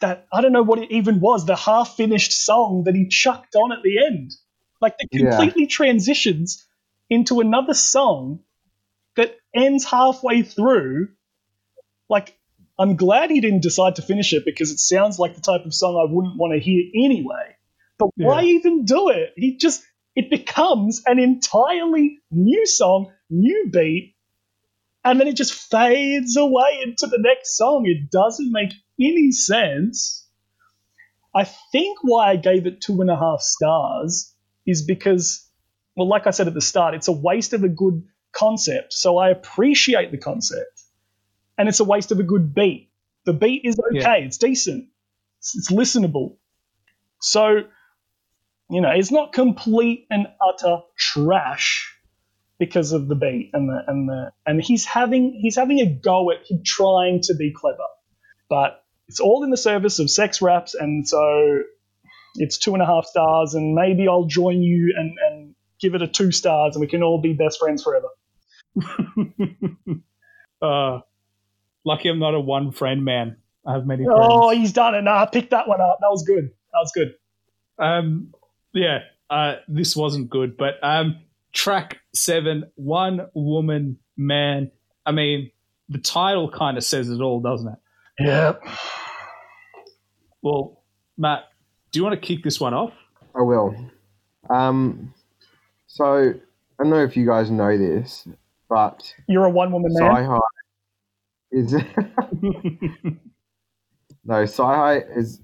that 0.02 0.26
I 0.32 0.40
don't 0.43 0.52
know 0.52 0.62
what 0.62 0.78
it 0.80 0.90
even 0.92 1.21
was, 1.21 1.47
the 1.47 1.56
half 1.56 1.97
finished 1.97 2.32
song 2.32 2.85
that 2.85 2.94
he 2.94 3.09
chucked 3.09 3.56
on 3.56 3.73
at 3.73 3.82
the 3.82 4.04
end. 4.04 4.32
Like 4.80 4.97
it 4.99 5.11
Yeah. 5.12 5.30
completely 5.30 5.66
transitions 5.66 6.66
into 7.09 7.40
another 7.40 7.75
song 7.75 8.40
that 9.16 9.37
ends 9.54 9.85
halfway 9.85 10.42
through. 10.42 11.09
Like 12.09 12.37
I'm 12.78 12.97
glad 12.97 13.30
he 13.30 13.40
didn't 13.40 13.62
decide 13.62 13.97
to 13.97 14.02
finish 14.02 14.32
it 14.32 14.44
because 14.44 14.71
it 14.71 14.78
sounds 14.78 15.18
like 15.18 15.35
the 15.35 15.40
type 15.40 15.64
of 15.64 15.75
song 15.75 15.97
I 15.97 16.12
wouldn't 16.12 16.38
want 16.38 16.52
to 16.52 16.61
hear 16.61 16.85
anyway. 16.94 17.56
But 17.99 18.11
why 18.16 18.42
even 18.44 18.85
do 18.85 19.11
it? 19.11 19.32
He 19.37 19.56
just 19.56 19.82
it 20.16 20.30
becomes 20.30 21.02
an 21.06 21.18
entirely 21.18 22.18
new 22.30 22.66
song, 22.66 23.12
new 23.30 23.71
beat, 23.73 24.16
and 25.04 25.21
then 25.21 25.28
it 25.28 25.37
just 25.37 25.54
fades 25.54 26.37
away 26.37 26.80
into 26.82 27.06
the 27.06 27.18
next 27.18 27.56
song. 27.56 27.87
It 27.87 28.11
doesn't 28.11 28.52
make 28.52 28.73
any 29.11 29.32
sense. 29.32 30.26
I 31.35 31.44
think 31.44 31.99
why 32.02 32.30
I 32.30 32.37
gave 32.37 32.66
it 32.66 32.80
two 32.80 33.00
and 33.00 33.11
a 33.11 33.16
half 33.16 33.40
stars 33.40 34.35
is 34.66 34.82
because, 34.82 35.49
well, 35.97 36.09
like 36.09 36.26
I 36.26 36.30
said 36.30 36.47
at 36.47 36.54
the 36.54 36.61
start, 36.61 36.94
it's 36.94 37.09
a 37.09 37.12
waste 37.12 37.52
of 37.54 37.64
a 37.64 37.68
good 37.68 38.04
concept. 38.32 38.92
So 38.92 39.18
I 39.18 39.30
appreciate 39.30 40.11
the 40.11 40.18
concept, 40.18 40.82
and 41.56 41.68
it's 41.68 41.80
a 41.80 41.85
waste 41.85 42.12
of 42.12 42.21
a 42.21 42.23
good 42.23 42.54
beat. 42.54 42.90
The 43.25 43.32
beat 43.32 43.62
is 43.64 43.78
okay, 43.92 44.00
Yeah. 44.00 44.14
it's 44.14 44.38
decent, 44.38 44.88
it's, 45.38 45.56
it's 45.56 45.71
listenable. 45.71 46.37
So, 47.21 47.62
you 48.71 48.80
know, 48.80 48.90
it's 48.90 49.11
not 49.12 49.32
complete 49.32 50.06
and 50.11 50.26
utter 50.47 50.80
trash 50.99 51.94
because 52.59 52.92
of 52.92 53.09
the 53.09 53.14
beat 53.14 53.50
and 53.54 53.68
the 53.68 53.82
and 53.87 54.09
the 54.09 54.32
and 54.47 54.62
he's 54.62 54.85
having 54.85 55.32
he's 55.40 55.56
having 55.56 55.80
a 55.80 55.87
go 55.87 56.30
at 56.30 56.38
him 56.49 56.62
trying 56.64 57.21
to 57.23 57.35
be 57.35 57.52
clever, 57.52 57.78
but 58.49 58.81
it's 59.12 59.21
all 59.21 59.45
in 59.45 59.50
the 59.50 59.59
service 59.59 59.99
of 59.99 60.11
sex 60.11 60.40
raps, 60.40 60.75
and 60.75 61.07
so 61.07 61.61
it's 62.37 62.57
two 62.57 62.73
and 62.73 62.83
a 62.83 62.87
half 62.87 63.04
stars, 63.04 63.52
and 63.52 63.75
maybe 63.75 64.09
I'll 64.09 64.25
join 64.25 64.62
you 64.62 64.95
and 64.97 65.12
and 65.28 65.54
give 65.78 65.95
it 65.95 66.00
a 66.00 66.09
two 66.09 66.33
stars, 66.33 66.75
and 66.75 66.81
we 66.81 66.87
can 66.87 67.02
all 67.02 67.21
be 67.21 67.35
best 67.35 67.59
friends 67.59 67.83
forever. 67.83 68.09
uh, 70.62 71.00
lucky 71.85 72.09
I'm 72.09 72.19
not 72.21 72.33
a 72.33 72.40
one 72.40 72.73
friend 72.73 73.04
man. 73.04 73.37
I 73.66 73.75
have 73.75 73.85
many 73.85 74.07
friends. 74.07 74.19
Oh, 74.23 74.49
he's 74.49 74.73
done 74.73 74.95
it. 74.95 75.02
Nah, 75.02 75.26
pick 75.26 75.50
that 75.50 75.69
one 75.69 75.83
up. 75.83 75.99
That 76.00 76.09
was 76.09 76.25
good. 76.26 76.45
That 76.73 76.78
was 76.78 76.92
good. 76.95 77.14
Um, 77.78 78.33
yeah, 78.73 79.00
uh, 79.28 79.57
this 79.69 79.95
wasn't 79.95 80.31
good, 80.31 80.57
but 80.57 80.76
um, 80.83 81.21
track 81.52 81.99
seven, 82.14 82.64
one 82.76 83.28
woman 83.35 83.99
man. 84.16 84.71
I 85.04 85.12
mean, 85.12 85.50
the 85.90 85.99
title 85.99 86.50
kind 86.50 86.78
of 86.78 86.85
says 86.85 87.11
it 87.11 87.21
all, 87.21 87.40
doesn't 87.40 87.69
it? 87.69 87.78
Yeah. 88.19 88.54
Well, 90.42 90.82
Matt, 91.16 91.44
do 91.90 91.99
you 91.99 92.04
want 92.04 92.20
to 92.20 92.26
kick 92.26 92.42
this 92.44 92.61
one 92.61 92.75
off? 92.75 92.92
I 93.34 93.42
will. 93.42 93.75
Um, 94.50 95.14
so 95.87 96.04
I 96.28 96.82
don't 96.82 96.90
know 96.90 97.02
if 97.02 97.16
you 97.16 97.26
guys 97.26 97.50
know 97.50 97.76
this, 97.78 98.26
but 98.68 99.14
You're 99.28 99.44
a 99.46 99.50
one 99.50 99.72
woman 99.72 99.92
man. 99.94 100.11
Cyhi 100.11 100.40
is 101.52 101.72
no 104.25 104.44
Cyhi 104.44 105.14
has 105.14 105.40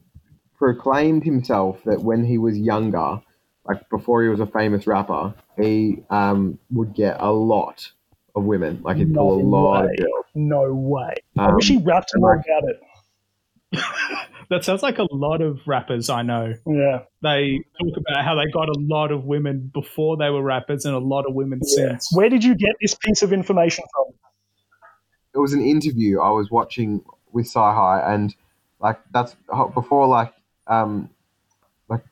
proclaimed 0.57 1.23
himself 1.25 1.79
that 1.85 2.01
when 2.03 2.25
he 2.25 2.39
was 2.39 2.59
younger, 2.59 3.21
like 3.67 3.89
before 3.91 4.23
he 4.23 4.29
was 4.29 4.41
a 4.41 4.47
famous 4.47 4.87
rapper, 4.87 5.35
he 5.61 6.03
um, 6.11 6.59
would 6.71 6.95
get 6.95 7.17
a 7.21 7.31
lot 7.31 7.91
of 8.35 8.45
women. 8.45 8.81
Like 8.83 8.97
he'd 8.97 9.15
pull 9.15 9.39
a 9.39 9.43
No 9.43 9.49
lot 9.49 9.85
way. 9.85 9.91
of 9.93 9.99
girls. 9.99 10.25
No 10.35 10.75
way. 10.75 11.15
I 11.37 11.47
Um, 11.49 11.55
wish 11.57 11.69
he 11.69 11.77
rapped 11.79 12.11
more 12.17 12.35
about 12.35 12.65
it. 12.71 12.81
That 14.51 14.65
sounds 14.65 14.83
like 14.83 14.99
a 14.99 15.07
lot 15.13 15.43
of 15.43 15.61
rappers 15.67 16.09
I 16.09 16.23
know. 16.23 16.55
Yeah. 16.67 17.01
They 17.23 17.61
talk 17.79 17.97
about 17.99 18.25
how 18.25 18.35
they 18.35 18.51
got 18.51 18.69
a 18.69 18.79
lot 18.79 19.13
of 19.13 19.25
women 19.25 19.71
before 19.75 20.17
they 20.17 20.31
were 20.31 20.43
rappers 20.43 20.87
and 20.87 20.95
a 20.95 20.99
lot 20.99 21.27
of 21.27 21.35
women 21.35 21.61
yeah. 21.63 21.89
since. 21.91 22.09
Where 22.13 22.31
did 22.31 22.43
you 22.43 22.55
get 22.55 22.71
this 22.81 22.95
piece 22.95 23.23
of 23.23 23.33
information 23.33 23.85
from? 23.95 24.15
it 25.35 25.39
was 25.39 25.53
an 25.53 25.65
interview 25.65 26.21
I 26.21 26.31
was 26.31 26.51
watching 26.51 27.05
with 27.33 27.47
Cyhi, 27.47 28.09
and 28.09 28.35
like 28.81 28.99
that's 29.13 29.37
before 29.75 30.07
like 30.07 30.33
um 30.67 31.11
like 31.89 32.03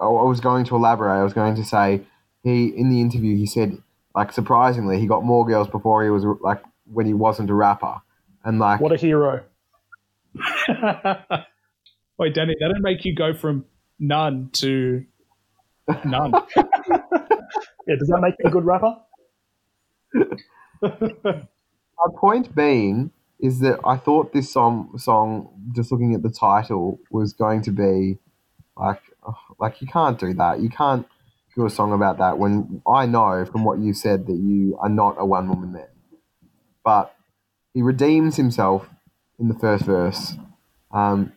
I 0.00 0.04
I 0.04 0.22
was 0.22 0.40
going 0.40 0.64
to 0.66 0.76
elaborate. 0.76 1.18
I 1.18 1.24
was 1.24 1.32
going 1.32 1.56
to 1.56 1.64
say 1.64 2.02
he 2.42 2.66
in 2.66 2.90
the 2.90 3.00
interview 3.00 3.36
he 3.36 3.46
said 3.46 3.78
like 4.14 4.32
surprisingly 4.32 5.00
he 5.00 5.06
got 5.06 5.24
more 5.24 5.44
girls 5.44 5.68
before 5.68 6.04
he 6.04 6.10
was 6.10 6.24
like 6.40 6.62
when 6.84 7.06
he 7.06 7.14
wasn't 7.14 7.50
a 7.50 7.54
rapper, 7.54 8.00
and 8.44 8.58
like 8.58 8.80
What 8.80 8.92
a 8.92 8.96
hero. 8.96 9.42
Wait, 12.18 12.34
Danny, 12.34 12.54
that 12.60 12.68
didn't 12.68 12.82
make 12.82 13.04
you 13.04 13.14
go 13.14 13.34
from 13.34 13.64
none 13.98 14.50
to 14.54 15.04
none. 16.04 16.32
Yeah, 17.86 17.94
does 18.00 18.08
that 18.08 18.20
make 18.20 18.34
you 18.40 18.48
a 18.48 18.50
good 18.50 18.64
rapper? 18.64 18.96
My 20.82 22.12
point 22.18 22.54
being 22.54 23.12
is 23.38 23.60
that 23.60 23.78
I 23.84 23.96
thought 23.96 24.32
this 24.32 24.52
song, 24.52 24.98
song, 24.98 25.50
just 25.72 25.92
looking 25.92 26.14
at 26.14 26.22
the 26.22 26.30
title, 26.30 26.98
was 27.10 27.32
going 27.32 27.62
to 27.62 27.70
be 27.70 28.18
like, 28.76 29.00
like 29.60 29.80
you 29.80 29.86
can't 29.86 30.18
do 30.18 30.34
that. 30.34 30.60
You 30.60 30.68
can't 30.68 31.06
do 31.54 31.64
a 31.64 31.70
song 31.70 31.92
about 31.92 32.18
that 32.18 32.38
when 32.38 32.82
I 32.92 33.06
know 33.06 33.44
from 33.44 33.64
what 33.64 33.78
you 33.78 33.94
said 33.94 34.26
that 34.26 34.36
you 34.36 34.76
are 34.80 34.88
not 34.88 35.14
a 35.18 35.24
one 35.24 35.48
woman 35.48 35.72
man. 35.72 35.86
But 36.84 37.14
he 37.72 37.82
redeems 37.82 38.36
himself 38.36 38.88
in 39.38 39.46
the 39.48 39.54
first 39.54 39.84
verse 39.84 40.34
um, 40.90 41.32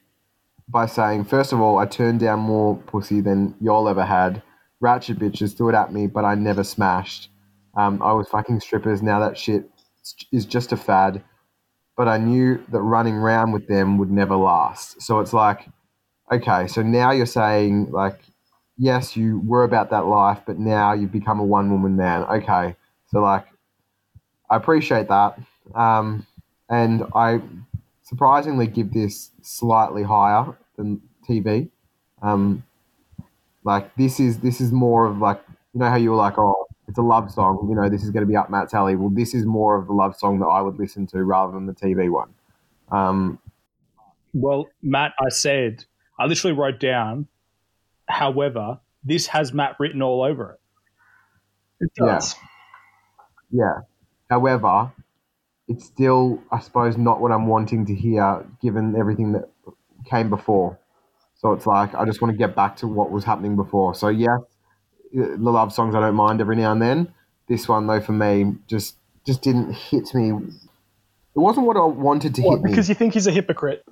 by 0.70 0.86
saying, 0.86 1.26
first 1.26 1.52
of 1.52 1.60
all, 1.60 1.80
I 1.80 1.86
turned 1.86 2.20
down 2.20 2.40
more 2.40 2.78
pussy 2.78 3.22
than 3.22 3.56
y'all 3.60 3.90
ever 3.90 4.06
had. 4.06 4.42
Ratchet 4.80 5.20
bitches 5.20 5.58
threw 5.58 5.70
it 5.70 5.76
at 5.76 5.92
me, 5.92 6.08
but 6.08 6.24
I 6.24 6.36
never 6.36 6.64
smashed. 6.64 7.30
Um, 7.76 8.02
I 8.02 8.14
was 8.14 8.28
fucking 8.30 8.60
strippers. 8.60 9.02
Now 9.02 9.20
that 9.20 9.38
shit 9.38 9.70
is 10.32 10.46
just 10.46 10.72
a 10.72 10.78
fad. 10.78 11.24
But 11.98 12.08
I 12.08 12.18
knew 12.18 12.64
that 12.72 12.82
running 12.82 13.16
around 13.16 13.52
with 13.52 13.68
them 13.68 13.98
would 13.98 14.12
never 14.12 14.36
last. 14.36 15.02
So 15.02 15.20
it's 15.20 15.34
like, 15.34 15.68
okay, 16.32 16.68
so 16.68 16.82
now 16.82 17.12
you're 17.12 17.26
saying 17.26 17.92
like, 17.92 18.22
yes, 18.78 19.18
you 19.18 19.42
were 19.46 19.64
about 19.64 19.90
that 19.90 20.06
life, 20.06 20.40
but 20.46 20.58
now 20.58 20.94
you've 20.94 21.12
become 21.12 21.40
a 21.40 21.44
one 21.44 21.70
woman 21.72 21.98
man. 21.98 22.24
Okay, 22.24 22.76
so 23.08 23.20
like, 23.20 23.46
I 24.50 24.56
appreciate 24.56 25.10
that, 25.10 25.38
um, 25.76 26.26
and 26.70 27.04
I 27.14 27.42
surprisingly 28.10 28.66
give 28.66 28.92
this 28.92 29.30
slightly 29.44 30.02
higher 30.02 30.58
than 30.78 31.00
TV. 31.28 31.70
Um, 32.24 32.64
like 33.64 33.96
this 33.96 34.20
is 34.20 34.40
this 34.40 34.60
is 34.60 34.72
more 34.72 35.06
of 35.06 35.20
like 35.20 35.40
you 35.74 35.80
know 35.80 35.90
how 35.90 35.96
you 35.96 36.10
were 36.10 36.16
like 36.16 36.38
oh 36.38 36.66
it's 36.88 36.98
a 36.98 37.04
love 37.04 37.32
song 37.32 37.68
you 37.70 37.76
know 37.76 37.88
this 37.88 38.04
is 38.04 38.10
going 38.10 38.26
to 38.26 38.28
be 38.28 38.36
up 38.36 38.50
Matt's 38.50 38.74
alley. 38.74 38.96
Well, 38.96 39.10
this 39.10 39.36
is 39.36 39.46
more 39.46 39.78
of 39.78 39.86
the 39.86 39.94
love 39.94 40.16
song 40.16 40.40
that 40.40 40.48
I 40.48 40.62
would 40.62 40.80
listen 40.80 41.06
to 41.08 41.24
rather 41.24 41.54
than 41.54 41.68
the 41.68 41.74
TV 41.74 42.10
one. 42.10 42.34
Um, 42.92 43.40
well, 44.34 44.68
Matt, 44.82 45.14
I 45.20 45.30
said, 45.30 45.86
I 46.20 46.26
literally 46.26 46.56
wrote 46.56 46.80
down, 46.80 47.28
however, 48.08 48.80
this 49.04 49.28
has 49.28 49.54
Matt 49.54 49.76
written 49.80 50.02
all 50.02 50.24
over 50.24 50.54
it. 51.80 51.86
It 51.86 51.92
Yeah. 52.00 52.20
Yeah. 53.52 53.80
However, 54.30 54.92
it's 55.70 55.86
still, 55.86 56.42
I 56.52 56.60
suppose, 56.60 56.98
not 56.98 57.22
what 57.22 57.32
I'm 57.32 57.48
wanting 57.48 57.86
to 57.86 57.96
hear 57.96 58.46
given 58.62 58.96
everything 58.98 59.32
that 59.34 59.50
came 60.10 60.30
before. 60.30 60.78
So 61.38 61.54
it's 61.54 61.66
like, 61.66 61.94
I 61.96 62.04
just 62.06 62.22
want 62.22 62.34
to 62.34 62.38
get 62.38 62.56
back 62.56 62.76
to 62.78 62.88
what 62.88 63.12
was 63.12 63.24
happening 63.24 63.56
before. 63.56 63.94
So, 63.96 64.10
yeah, 64.10 64.40
the 65.14 65.38
love 65.38 65.72
songs 65.72 65.96
I 65.96 66.02
don't 66.02 66.16
mind 66.16 66.42
every 66.42 66.56
now 66.58 66.72
and 66.74 66.82
then. 66.82 67.14
This 67.48 67.68
one, 67.70 67.88
though, 67.88 68.02
for 68.02 68.12
me, 68.12 68.56
just 68.68 68.96
just 69.26 69.42
didn't 69.42 69.74
hit 69.74 70.14
me. 70.14 70.30
It 70.32 71.40
wasn't 71.40 71.68
what 71.68 71.78
I 71.78 71.86
wanted 71.86 72.36
to 72.36 72.42
What, 72.42 72.56
hit 72.58 72.64
me. 72.64 72.72
because 72.72 72.90
you 72.90 72.96
think 72.96 73.14
he's 73.14 73.28
a 73.28 73.32
hypocrite. 73.32 73.86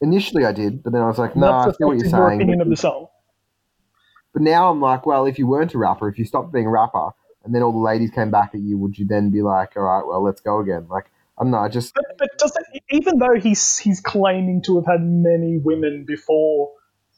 Initially, 0.00 0.44
I 0.44 0.52
did, 0.52 0.82
but 0.82 0.92
then 0.92 1.02
I 1.02 1.06
was 1.06 1.18
like, 1.18 1.36
no, 1.36 1.50
I 1.52 1.66
That's 1.66 1.78
see 1.78 1.84
what 1.84 1.98
you're 1.98 2.08
saying. 2.08 2.40
opinion 2.40 2.60
of 2.60 2.68
the 2.68 2.76
song. 2.76 3.06
but 4.32 4.42
now 4.42 4.70
I'm 4.70 4.80
like, 4.80 5.04
well, 5.06 5.26
if 5.26 5.38
you 5.38 5.46
weren't 5.46 5.74
a 5.74 5.78
rapper, 5.78 6.08
if 6.08 6.18
you 6.18 6.24
stopped 6.24 6.52
being 6.52 6.66
a 6.66 6.70
rapper, 6.70 7.10
and 7.44 7.54
then 7.54 7.62
all 7.62 7.72
the 7.72 7.78
ladies 7.78 8.10
came 8.10 8.30
back 8.30 8.50
at 8.54 8.60
you, 8.60 8.78
would 8.78 8.98
you 8.98 9.06
then 9.06 9.30
be 9.30 9.42
like, 9.42 9.76
all 9.76 9.82
right, 9.82 10.06
well, 10.06 10.22
let's 10.22 10.40
go 10.40 10.60
again? 10.60 10.86
Like, 10.88 11.10
I 11.38 11.44
don't 11.44 11.72
just 11.72 11.94
But, 11.94 12.04
but 12.18 12.30
does 12.38 12.52
that, 12.52 12.64
even 12.90 13.18
though 13.18 13.38
he's 13.40 13.78
he's 13.78 14.00
claiming 14.00 14.62
to 14.66 14.76
have 14.76 14.86
had 14.86 15.00
many 15.02 15.58
women 15.58 16.04
before, 16.06 16.72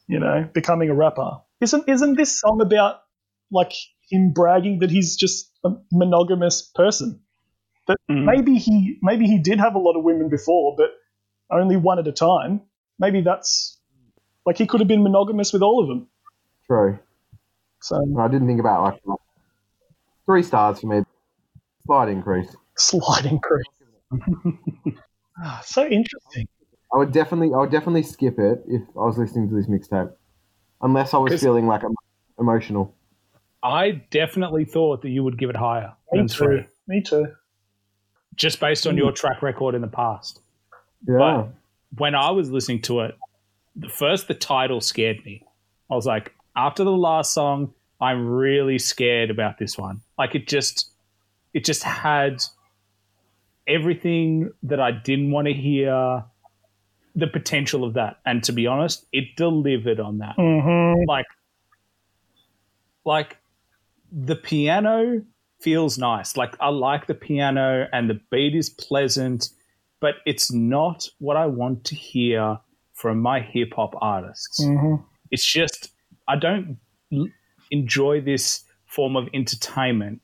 you 0.07 0.19
know, 0.19 0.49
becoming 0.53 0.91
a 0.91 0.95
rapper, 0.95 1.41
isn't 1.61 1.89
isn't 1.89 2.17
this 2.17 2.41
song 2.41 2.61
about 2.63 3.01
like 3.51 3.73
him 4.11 4.33
bragging 4.33 4.79
that 4.81 4.91
he's 4.91 5.17
just 5.17 5.51
a 5.65 5.71
monogamous 5.93 6.63
person? 6.75 7.21
That 7.87 7.99
Mm. 8.11 8.25
maybe 8.27 8.59
he 8.59 8.99
maybe 9.03 9.27
he 9.27 9.39
did 9.39 9.59
have 9.59 9.75
a 9.75 9.79
lot 9.79 9.97
of 9.97 10.05
women 10.05 10.29
before, 10.29 10.75
but 10.77 10.91
only 11.51 11.77
one 11.77 11.99
at 11.99 12.07
a 12.07 12.13
time. 12.13 12.63
Maybe 12.99 13.21
that's 13.23 13.79
like 14.47 14.59
he 14.59 14.67
could 14.67 14.81
have 14.81 14.89
been 14.89 15.03
monogamous 15.03 15.53
with 15.53 15.63
all 15.63 15.83
of 15.83 15.89
them. 15.89 16.09
true. 16.67 16.99
So 17.81 17.97
I 18.19 18.29
didn't 18.29 18.47
think 18.47 18.61
about 18.61 18.83
like 18.83 19.19
three 20.27 20.43
stars 20.43 20.81
for 20.81 20.87
me. 20.87 21.03
Slight 21.87 22.09
increase. 22.09 22.55
slight 22.77 23.27
increase. 23.27 23.67
Ah, 25.37 25.61
so 25.65 25.85
interesting. 25.85 26.47
I 26.95 26.99
would 26.99 27.11
definitely, 27.11 27.53
I 27.53 27.59
would 27.59 27.73
definitely 27.73 28.05
skip 28.05 28.39
it 28.39 28.63
if 28.69 28.83
I 28.97 29.01
was 29.01 29.19
listening 29.19 29.49
to 29.49 29.55
this 29.57 29.67
mixtape, 29.67 30.13
unless 30.81 31.13
I 31.13 31.17
was 31.19 31.43
feeling 31.43 31.67
like 31.67 31.83
I'm 31.83 31.95
emotional. 32.39 32.95
I 33.61 34.03
definitely 34.11 34.65
thought 34.65 35.03
that 35.03 35.09
you 35.09 35.25
would 35.25 35.37
give 35.37 35.51
it 35.51 35.57
higher 35.57 35.93
Me 36.13 36.21
than 36.21 36.29
three, 36.29 36.61
too. 36.61 36.67
Me 36.87 37.03
too. 37.03 37.27
just 38.37 38.61
based 38.61 38.87
on 38.87 38.97
your 38.97 39.11
track 39.11 39.43
record 39.43 39.75
in 39.75 39.81
the 39.81 39.89
past. 39.89 40.41
Yeah, 41.09 41.49
when 41.99 42.15
I 42.15 42.31
was 42.31 42.53
listening 42.53 42.83
to 42.83 43.01
it, 43.01 43.17
the 43.75 43.89
first 43.89 44.29
the 44.29 44.35
title 44.35 44.81
scared 44.81 45.25
me. 45.25 45.45
I 45.91 45.97
was 45.97 46.07
like, 46.07 46.33
after 46.55 46.85
the 46.85 46.93
last 46.93 47.35
song, 47.35 47.75
I'm 48.01 48.25
really 48.29 48.79
scared 48.79 49.31
about 49.31 49.59
this 49.59 49.77
one. 49.77 50.01
Like 50.19 50.35
it 50.35 50.47
just 50.47 50.91
it 51.53 51.65
just 51.65 51.83
had 51.83 52.43
everything 53.67 54.51
that 54.63 54.81
I 54.81 54.91
didn't 54.91 55.31
want 55.31 55.47
to 55.49 55.55
hear, 55.55 56.25
the 57.15 57.27
potential 57.27 57.85
of 57.85 57.95
that. 57.95 58.19
And 58.27 58.43
to 58.45 58.53
be 58.53 58.67
honest, 58.67 59.07
it 59.13 59.37
delivered 59.37 60.01
on 60.01 60.19
that. 60.19 60.35
hmm 60.37 61.05
Like 61.07 61.27
like 63.05 63.39
the 64.11 64.37
piano 64.37 65.23
feels 65.61 65.99
nice. 65.99 66.37
Like 66.37 66.57
I 66.61 66.69
like 66.69 67.07
the 67.07 67.15
piano 67.15 67.89
and 67.93 68.09
the 68.09 68.21
beat 68.31 68.55
is 68.55 68.71
pleasant, 68.71 69.49
but 70.01 70.17
it's 70.27 70.53
not 70.53 71.09
what 71.19 71.37
I 71.37 71.47
want 71.47 71.85
to 71.87 71.95
hear 71.95 72.59
from 72.95 73.21
my 73.21 73.41
hip 73.41 73.75
hop 73.75 73.95
artists. 74.01 74.63
hmm 74.63 74.97
It's 75.31 75.45
just 75.45 75.91
I 76.29 76.37
don't 76.37 76.79
enjoy 77.71 78.21
this 78.21 78.64
form 78.95 79.17
of 79.17 79.29
entertainment 79.35 80.21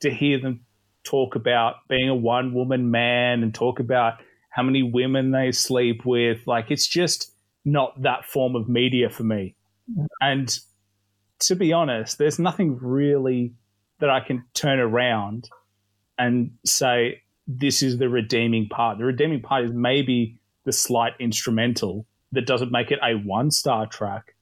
to 0.00 0.10
hear 0.10 0.40
them 0.40 0.60
talk 1.04 1.36
about 1.36 1.76
being 1.88 2.08
a 2.08 2.14
one 2.14 2.54
woman 2.54 2.90
man 2.90 3.42
and 3.42 3.54
talk 3.54 3.78
about 3.78 4.14
how 4.50 4.62
many 4.62 4.82
women 4.82 5.30
they 5.30 5.52
sleep 5.52 6.04
with. 6.04 6.38
Like 6.46 6.70
it's 6.70 6.86
just 6.86 7.32
not 7.64 8.00
that 8.02 8.24
form 8.24 8.56
of 8.56 8.68
media 8.68 9.10
for 9.10 9.24
me. 9.24 9.54
And 10.20 10.56
to 11.40 11.56
be 11.56 11.72
honest, 11.72 12.18
there's 12.18 12.38
nothing 12.38 12.78
really 12.80 13.54
that 14.00 14.10
I 14.10 14.20
can 14.20 14.44
turn 14.54 14.78
around 14.78 15.48
and 16.18 16.52
say 16.64 17.22
this 17.46 17.82
is 17.82 17.98
the 17.98 18.08
redeeming 18.08 18.68
part. 18.68 18.98
The 18.98 19.04
redeeming 19.04 19.42
part 19.42 19.64
is 19.64 19.72
maybe 19.72 20.38
the 20.64 20.72
slight 20.72 21.12
instrumental 21.20 22.06
that 22.32 22.46
doesn't 22.46 22.72
make 22.72 22.90
it 22.90 22.98
a 23.02 23.14
one 23.14 23.50
star 23.50 23.86
track, 23.86 24.34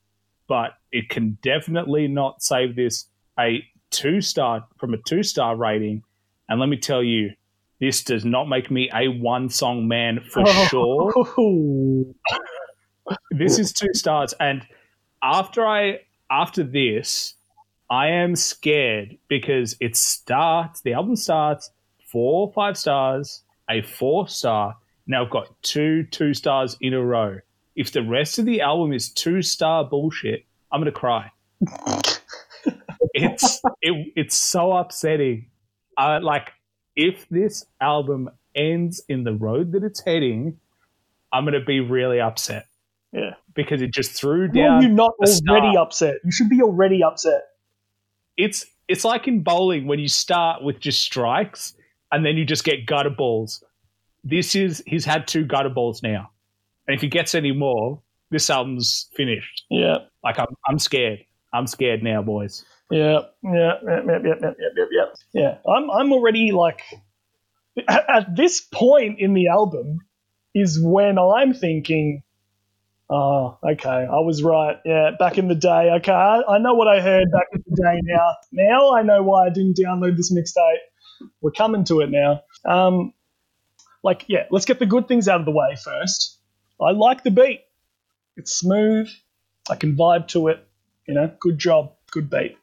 but 0.47 0.73
it 0.93 1.09
can 1.09 1.39
definitely 1.43 2.07
not 2.07 2.43
save 2.43 2.77
this 2.77 3.07
a 3.39 3.65
two 3.93 4.21
star 4.21 4.67
from 4.79 4.95
a 4.95 4.99
two 5.07 5.23
star 5.23 5.55
rating. 5.57 6.03
And 6.49 6.59
let 6.59 6.69
me 6.69 6.77
tell 6.77 7.03
you, 7.03 7.31
this 7.81 8.03
does 8.03 8.25
not 8.25 8.49
make 8.49 8.71
me 8.71 8.91
a 8.95 9.07
one 9.09 9.49
song 9.49 9.87
man 9.87 10.21
for 10.29 10.43
Oh. 10.47 10.67
sure. 10.69 12.05
This 13.33 13.59
is 13.59 13.73
two 13.73 13.93
stars, 13.95 14.33
and 14.39 14.65
after 15.23 15.67
I 15.67 16.01
after 16.31 16.63
this, 16.63 17.35
I 17.91 18.09
am 18.09 18.37
scared 18.37 19.19
because 19.29 19.77
it 19.81 19.97
starts. 19.97 20.81
The 20.83 20.93
album 20.95 21.17
starts 21.17 21.71
four 22.11 22.53
five 22.53 22.79
stars, 22.79 23.43
a 23.69 23.83
four 23.83 24.29
star. 24.29 24.77
Now 25.07 25.25
I've 25.25 25.31
got 25.31 25.49
two 25.63 26.05
two 26.05 26.33
stars 26.33 26.77
in 26.81 26.95
a 26.95 27.03
row. 27.05 27.39
If 27.75 27.91
the 27.93 28.03
rest 28.03 28.39
of 28.39 28.45
the 28.47 28.61
album 28.61 28.93
is 28.93 29.11
two 29.11 29.43
star 29.43 29.85
bullshit, 29.85 30.45
I'm 30.71 30.81
gonna 30.81 30.93
cry. 30.93 31.31
it's 33.31 33.61
it, 33.81 34.13
it's 34.17 34.37
so 34.37 34.73
upsetting. 34.73 35.47
Uh, 35.97 36.21
like 36.23 36.53
if 36.97 37.29
this 37.31 37.65
album 37.81 38.31
ends 38.55 39.03
in 39.09 39.25
the 39.25 39.33
road 39.35 39.73
that 39.73 39.85
it's 39.85 40.01
heading, 40.05 40.59
I'm 41.33 41.45
gonna 41.45 41.65
be 41.65 41.81
really 41.81 42.21
upset 42.21 42.67
Yeah. 43.13 43.35
because 43.55 43.83
it 43.83 43.93
just 43.93 44.13
threw 44.13 44.43
are 44.45 44.49
down. 44.49 44.83
you 44.83 44.89
not 44.89 45.13
already 45.49 45.77
upset? 45.77 46.17
You 46.25 46.33
should 46.33 46.49
be 46.49 46.61
already 46.63 47.03
upset. 47.03 47.49
It's 48.37 48.67
it's 48.89 49.05
like 49.05 49.29
in 49.29 49.43
bowling 49.43 49.87
when 49.87 49.99
you 49.99 50.09
start 50.09 50.63
with 50.63 50.81
just 50.81 51.03
strikes 51.03 51.75
and 52.11 52.25
then 52.27 52.37
you 52.37 52.45
just 52.45 52.65
get 52.65 52.87
gutter 52.87 53.11
balls. 53.11 53.63
This 54.25 54.55
is 54.55 54.83
he's 54.87 55.05
had 55.05 55.27
two 55.27 55.45
gutter 55.45 55.69
balls 55.71 56.03
now, 56.03 56.31
and 56.87 56.95
if 56.95 57.01
he 57.01 57.09
gets 57.09 57.35
any 57.35 57.53
more, 57.53 58.01
this 58.31 58.49
album's 58.51 59.09
finished. 59.15 59.65
Yeah. 59.71 59.99
Like 60.23 60.39
I'm 60.39 60.55
I'm 60.69 60.79
scared. 60.79 61.25
I'm 61.53 61.67
scared 61.67 62.03
now, 62.03 62.23
boys. 62.23 62.65
Yeah, 62.93 63.21
yeah, 63.43 63.75
yeah, 63.83 64.01
yeah, 64.07 64.19
yeah, 64.23 64.35
yeah, 64.43 64.53
yeah, 64.77 64.85
yeah. 64.91 65.05
Yeah, 65.33 65.59
I'm, 65.67 65.91
I'm 65.91 66.13
already 66.13 66.53
like, 66.53 66.83
at, 67.89 68.05
at 68.09 68.37
this 68.37 68.61
point 68.61 69.19
in 69.19 69.33
the 69.33 69.49
album 69.49 70.01
is 70.55 70.79
when 70.79 71.19
I'm 71.19 71.55
thinking, 71.55 72.23
oh, 73.09 73.59
okay, 73.65 73.89
I 73.89 74.21
was 74.21 74.43
right. 74.43 74.77
Yeah, 74.85 75.13
back 75.19 75.39
in 75.39 75.49
the 75.49 75.55
day. 75.55 75.91
Okay, 75.97 76.13
I, 76.13 76.43
I 76.47 76.59
know 76.59 76.75
what 76.75 76.89
I 76.89 77.01
heard 77.01 77.31
back 77.33 77.47
in 77.55 77.63
the 77.67 77.83
day 77.83 78.01
now. 78.03 78.35
Now 78.53 78.95
I 78.95 79.03
know 79.03 79.23
why 79.23 79.47
I 79.47 79.51
didn't 79.51 79.79
download 79.79 80.17
this 80.17 80.33
mixtape. 80.33 81.31
We're 81.41 81.53
coming 81.53 81.85
to 81.85 82.01
it 82.01 82.11
now. 82.11 82.43
Um, 82.65 83.15
like, 84.03 84.27
yeah, 84.29 84.47
let's 84.51 84.67
get 84.67 84.79
the 84.79 84.87
good 84.87 85.09
things 85.09 85.29
out 85.29 85.41
of 85.41 85.47
the 85.47 85.53
way 85.53 85.77
first. 85.83 86.39
I 86.81 86.91
like 86.91 87.23
the 87.23 87.31
beat. 87.31 87.63
It's 88.37 88.53
smooth. 88.53 89.09
I 89.71 89.77
can 89.77 89.97
vibe 89.97 90.29
to 90.29 90.49
it. 90.49 90.67
You 91.07 91.15
know, 91.15 91.33
good 91.41 91.59
job, 91.59 91.95
good 92.13 92.31
beat. 92.31 92.57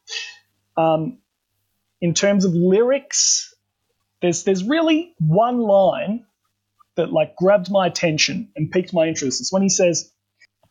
Um, 0.77 1.20
in 2.00 2.13
terms 2.13 2.46
of 2.46 2.53
lyrics, 2.53 3.53
there's 4.22 4.44
there's 4.44 4.63
really 4.63 5.13
one 5.20 5.60
line 5.60 6.25
that 6.96 7.12
like 7.12 7.36
grabbed 7.36 7.70
my 7.70 7.88
attention 7.88 8.51
and 8.56 8.72
piqued 8.72 8.94
my 8.94 9.08
interest. 9.08 9.41
It's 9.41 9.51
when 9.51 9.62
he 9.62 9.70
says, 9.70 10.12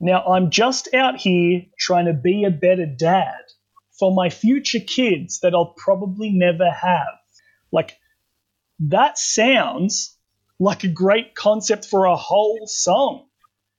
"Now 0.01 0.25
I'm 0.25 0.51
just 0.51 0.95
out 0.95 1.17
here 1.17 1.63
trying 1.79 2.07
to 2.07 2.15
be 2.15 2.45
a 2.45 2.51
better 2.51 2.87
dad 2.87 3.41
for 3.99 4.15
my 4.15 4.31
future 4.31 4.81
kids 4.81 5.41
that 5.41 5.55
I'll 5.55 5.75
probably 5.77 6.31
never 6.31 6.71
have." 6.71 7.19
Like 7.71 7.99
that 8.81 9.19
sounds 9.19 10.17
like 10.59 10.85
a 10.85 10.89
great 10.89 11.35
concept 11.35 11.85
for 11.85 12.07
a 12.07 12.17
whole 12.17 12.67
song. 12.67 13.27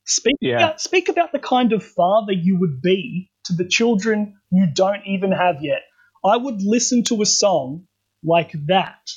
Speak 0.06 0.36
Yeah. 0.42 0.58
about 0.58 0.82
speak 0.82 1.10
about 1.10 1.32
the 1.32 1.40
kind 1.40 1.74
of 1.74 1.84
father 1.84 2.34
you 2.34 2.60
would 2.60 2.82
be 2.82 3.32
to 3.50 3.56
the 3.56 3.68
children 3.68 4.40
you 4.52 4.68
don't 4.74 5.06
even 5.06 5.32
have 5.32 5.62
yet. 5.62 5.82
I 6.24 6.38
would 6.38 6.62
listen 6.62 7.04
to 7.06 7.22
a 7.22 7.26
song 7.26 7.88
like 8.24 8.52
that. 8.68 9.12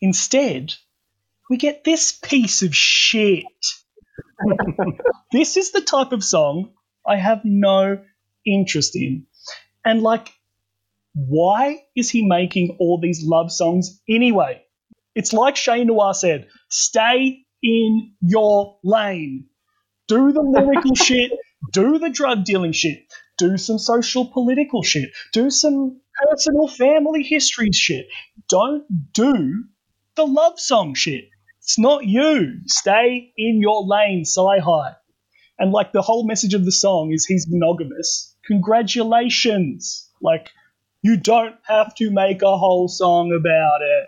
Instead, 0.00 0.74
we 1.50 1.56
get 1.56 1.84
this 1.84 2.12
piece 2.12 2.62
of 2.62 2.74
shit. 2.74 3.44
this 5.32 5.56
is 5.56 5.72
the 5.72 5.80
type 5.80 6.12
of 6.12 6.24
song 6.24 6.72
I 7.06 7.16
have 7.16 7.42
no 7.44 8.02
interest 8.46 8.96
in. 8.96 9.26
And 9.84 10.02
like, 10.02 10.28
why 11.14 11.82
is 11.94 12.10
he 12.10 12.26
making 12.26 12.76
all 12.80 13.00
these 13.00 13.22
love 13.24 13.52
songs 13.52 14.00
anyway? 14.08 14.62
It's 15.14 15.32
like 15.32 15.56
Shane 15.56 15.88
Noir 15.88 16.14
said 16.14 16.48
stay 16.70 17.44
in 17.62 18.14
your 18.20 18.78
lane. 18.82 19.46
Do 20.08 20.32
the 20.32 20.42
lyrical 20.42 20.94
shit, 20.94 21.32
do 21.72 21.98
the 21.98 22.10
drug 22.10 22.44
dealing 22.44 22.72
shit, 22.72 23.11
do 23.42 23.58
some 23.58 23.78
social 23.78 24.24
political 24.26 24.84
shit, 24.84 25.10
do 25.32 25.50
some 25.50 26.00
personal 26.28 26.68
family 26.68 27.24
history 27.24 27.70
shit. 27.72 28.06
Don't 28.48 28.84
do 29.12 29.64
the 30.14 30.24
love 30.24 30.60
song 30.60 30.94
shit. 30.94 31.24
It's 31.58 31.76
not 31.78 32.06
you. 32.06 32.60
Stay 32.66 33.32
in 33.36 33.60
your 33.60 33.84
lane, 33.84 34.22
Cyhi. 34.24 34.94
And 35.58 35.72
like 35.72 35.92
the 35.92 36.02
whole 36.02 36.24
message 36.24 36.54
of 36.54 36.64
the 36.64 36.70
song 36.70 37.12
is 37.12 37.26
he's 37.26 37.48
monogamous. 37.48 38.36
Congratulations. 38.46 40.08
Like, 40.20 40.50
you 41.02 41.16
don't 41.16 41.56
have 41.64 41.94
to 41.96 42.10
make 42.12 42.42
a 42.42 42.56
whole 42.56 42.86
song 42.86 43.32
about 43.32 43.80
it. 43.82 44.06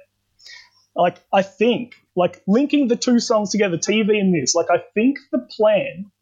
Like, 0.95 1.21
I 1.33 1.43
think, 1.43 1.95
like, 2.15 2.41
linking 2.47 2.87
the 2.87 2.95
two 2.95 3.19
songs 3.19 3.51
together, 3.51 3.79
TV 3.79 4.21
and 4.21 4.33
this, 4.33 4.55
like, 4.55 4.71
I 4.71 4.79
think 4.95 5.19
the 5.33 5.45
plan 5.57 6.13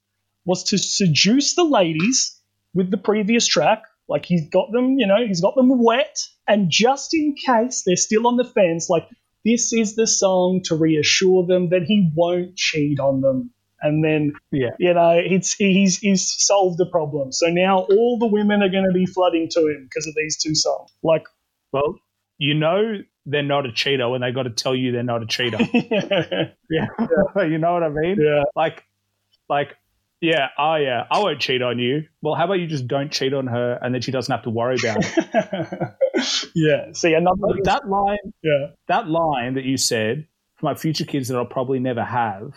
was 0.47 0.65
to 0.65 0.79
seduce 0.79 1.55
the 1.55 1.65
ladies 1.65 2.42
with 2.75 2.91
the 2.91 2.97
previous 2.97 3.47
track. 3.47 3.83
Like, 4.09 4.25
he's 4.27 4.49
got 4.51 4.73
them, 4.73 4.99
you 4.99 5.07
know, 5.07 5.25
he's 5.27 5.41
got 5.41 5.55
them 5.55 5.71
wet. 5.83 6.19
And 6.47 6.71
just 6.71 7.15
in 7.15 7.35
case 7.35 7.83
they're 7.87 7.97
still 7.97 8.27
on 8.27 8.37
the 8.37 8.45
fence, 8.45 8.91
like, 8.91 9.09
this 9.45 9.73
is 9.73 9.95
the 9.97 10.07
song 10.07 10.61
to 10.65 10.77
reassure 10.77 11.47
them 11.47 11.71
that 11.71 11.83
he 11.85 12.11
won't 12.15 12.57
cheat 12.57 13.01
on 13.01 13.21
them. 13.21 13.51
And 13.81 14.05
then, 14.05 14.33
Yeah. 14.53 14.71
you 14.79 14.95
know, 14.95 15.19
it's, 15.19 15.55
he's, 15.55 15.99
he's 15.99 16.33
solved 16.39 16.79
the 16.79 16.87
problem. 16.87 17.33
So 17.33 17.47
now 17.49 17.79
all 17.81 18.19
the 18.21 18.27
women 18.27 18.63
are 18.63 18.69
going 18.69 18.85
to 18.85 18.93
be 18.93 19.07
flooding 19.07 19.49
to 19.51 19.61
him 19.61 19.85
because 19.89 20.07
of 20.07 20.15
these 20.15 20.37
two 20.41 20.55
songs. 20.55 20.91
Like, 21.03 21.25
Well, 21.73 21.99
you 22.39 22.55
know 22.55 22.99
they're 23.27 23.43
not 23.43 23.67
a 23.67 23.73
cheater 23.73 24.09
when 24.09 24.21
they 24.21 24.33
got 24.33 24.45
to 24.45 24.51
tell 24.51 24.75
you 24.75 24.91
they're 24.93 25.03
not 25.05 25.23
a 25.23 25.27
cheater. 25.27 25.59
yeah. 25.73 26.51
yeah, 26.71 26.87
you 27.45 27.59
know 27.59 27.73
what 27.73 27.83
I 27.85 27.89
mean? 27.89 28.17
yeah. 28.21 28.43
Like, 28.55 28.85
like, 29.49 29.77
yeah, 30.23 30.49
oh 30.57 30.77
yeah, 30.77 31.05
I 31.11 31.19
won't 31.19 31.41
cheat 31.41 31.63
on 31.63 31.81
you. 31.81 32.05
Well, 32.23 32.37
how 32.37 32.45
about 32.45 32.61
you 32.61 32.69
just 32.69 32.87
don't 32.87 33.11
cheat 33.11 33.35
on 33.35 33.49
her, 33.49 33.79
and 33.83 33.93
then 33.93 34.01
she 34.01 34.13
doesn't 34.13 34.33
have 34.33 34.45
to 34.45 34.51
worry 34.51 34.77
about 34.81 34.99
it. 35.01 36.51
yeah. 36.55 36.93
See, 36.93 37.13
another. 37.13 37.41
That 37.65 37.89
line, 37.89 38.33
Yeah. 38.43 38.69
that 38.87 39.09
line 39.09 39.55
that 39.55 39.65
you 39.65 39.77
said 39.77 40.29
for 40.57 40.67
my 40.67 40.75
future 40.75 41.05
kids 41.05 41.27
that 41.29 41.37
I'll 41.37 41.45
probably 41.45 41.81
never 41.81 42.05
have. 42.05 42.53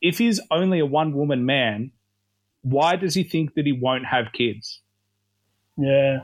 If 0.00 0.16
he's 0.16 0.40
only 0.50 0.78
a 0.78 0.86
one 0.86 1.12
woman 1.12 1.44
man, 1.44 1.92
why 2.62 2.96
does 2.96 3.14
he 3.14 3.24
think 3.24 3.54
that 3.54 3.66
he 3.66 3.72
won't 3.72 4.06
have 4.06 4.32
kids? 4.32 4.80
Yeah. 5.76 6.20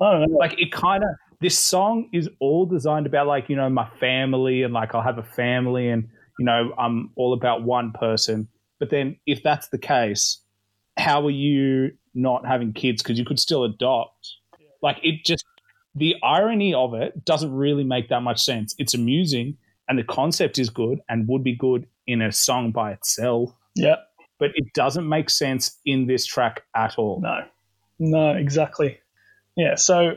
I 0.00 0.12
don't 0.12 0.32
know. 0.32 0.36
Like 0.36 0.58
it 0.58 0.72
kind 0.72 1.04
of 1.04 1.10
this 1.40 1.56
song 1.56 2.08
is 2.12 2.28
all 2.40 2.66
designed 2.66 3.06
about 3.06 3.28
like 3.28 3.48
you 3.48 3.54
know 3.54 3.70
my 3.70 3.88
family 4.00 4.64
and 4.64 4.74
like 4.74 4.96
I'll 4.96 5.02
have 5.02 5.18
a 5.18 5.22
family 5.22 5.88
and 5.88 6.08
you 6.40 6.44
know 6.44 6.72
I'm 6.76 7.10
all 7.14 7.34
about 7.34 7.62
one 7.62 7.92
person. 7.92 8.48
But 8.82 8.90
then 8.90 9.16
if 9.26 9.44
that's 9.44 9.68
the 9.68 9.78
case, 9.78 10.38
how 10.96 11.24
are 11.24 11.30
you 11.30 11.92
not 12.14 12.44
having 12.44 12.72
kids 12.72 13.00
because 13.00 13.16
you 13.16 13.24
could 13.24 13.38
still 13.38 13.62
adopt? 13.62 14.28
Like 14.82 14.96
it 15.04 15.24
just 15.24 15.44
the 15.94 16.16
irony 16.20 16.74
of 16.74 16.92
it 16.92 17.24
doesn't 17.24 17.52
really 17.54 17.84
make 17.84 18.08
that 18.08 18.22
much 18.22 18.42
sense. 18.44 18.74
It's 18.78 18.92
amusing 18.92 19.56
and 19.88 19.96
the 19.96 20.02
concept 20.02 20.58
is 20.58 20.68
good 20.68 20.98
and 21.08 21.28
would 21.28 21.44
be 21.44 21.54
good 21.54 21.86
in 22.08 22.20
a 22.20 22.32
song 22.32 22.72
by 22.72 22.90
itself, 22.90 23.54
Yeah. 23.76 23.98
but 24.40 24.50
it 24.56 24.72
doesn't 24.74 25.08
make 25.08 25.30
sense 25.30 25.78
in 25.86 26.08
this 26.08 26.26
track 26.26 26.64
at 26.74 26.98
all. 26.98 27.20
No. 27.20 27.44
No, 28.00 28.32
exactly. 28.32 28.98
Yeah, 29.56 29.76
so 29.76 30.16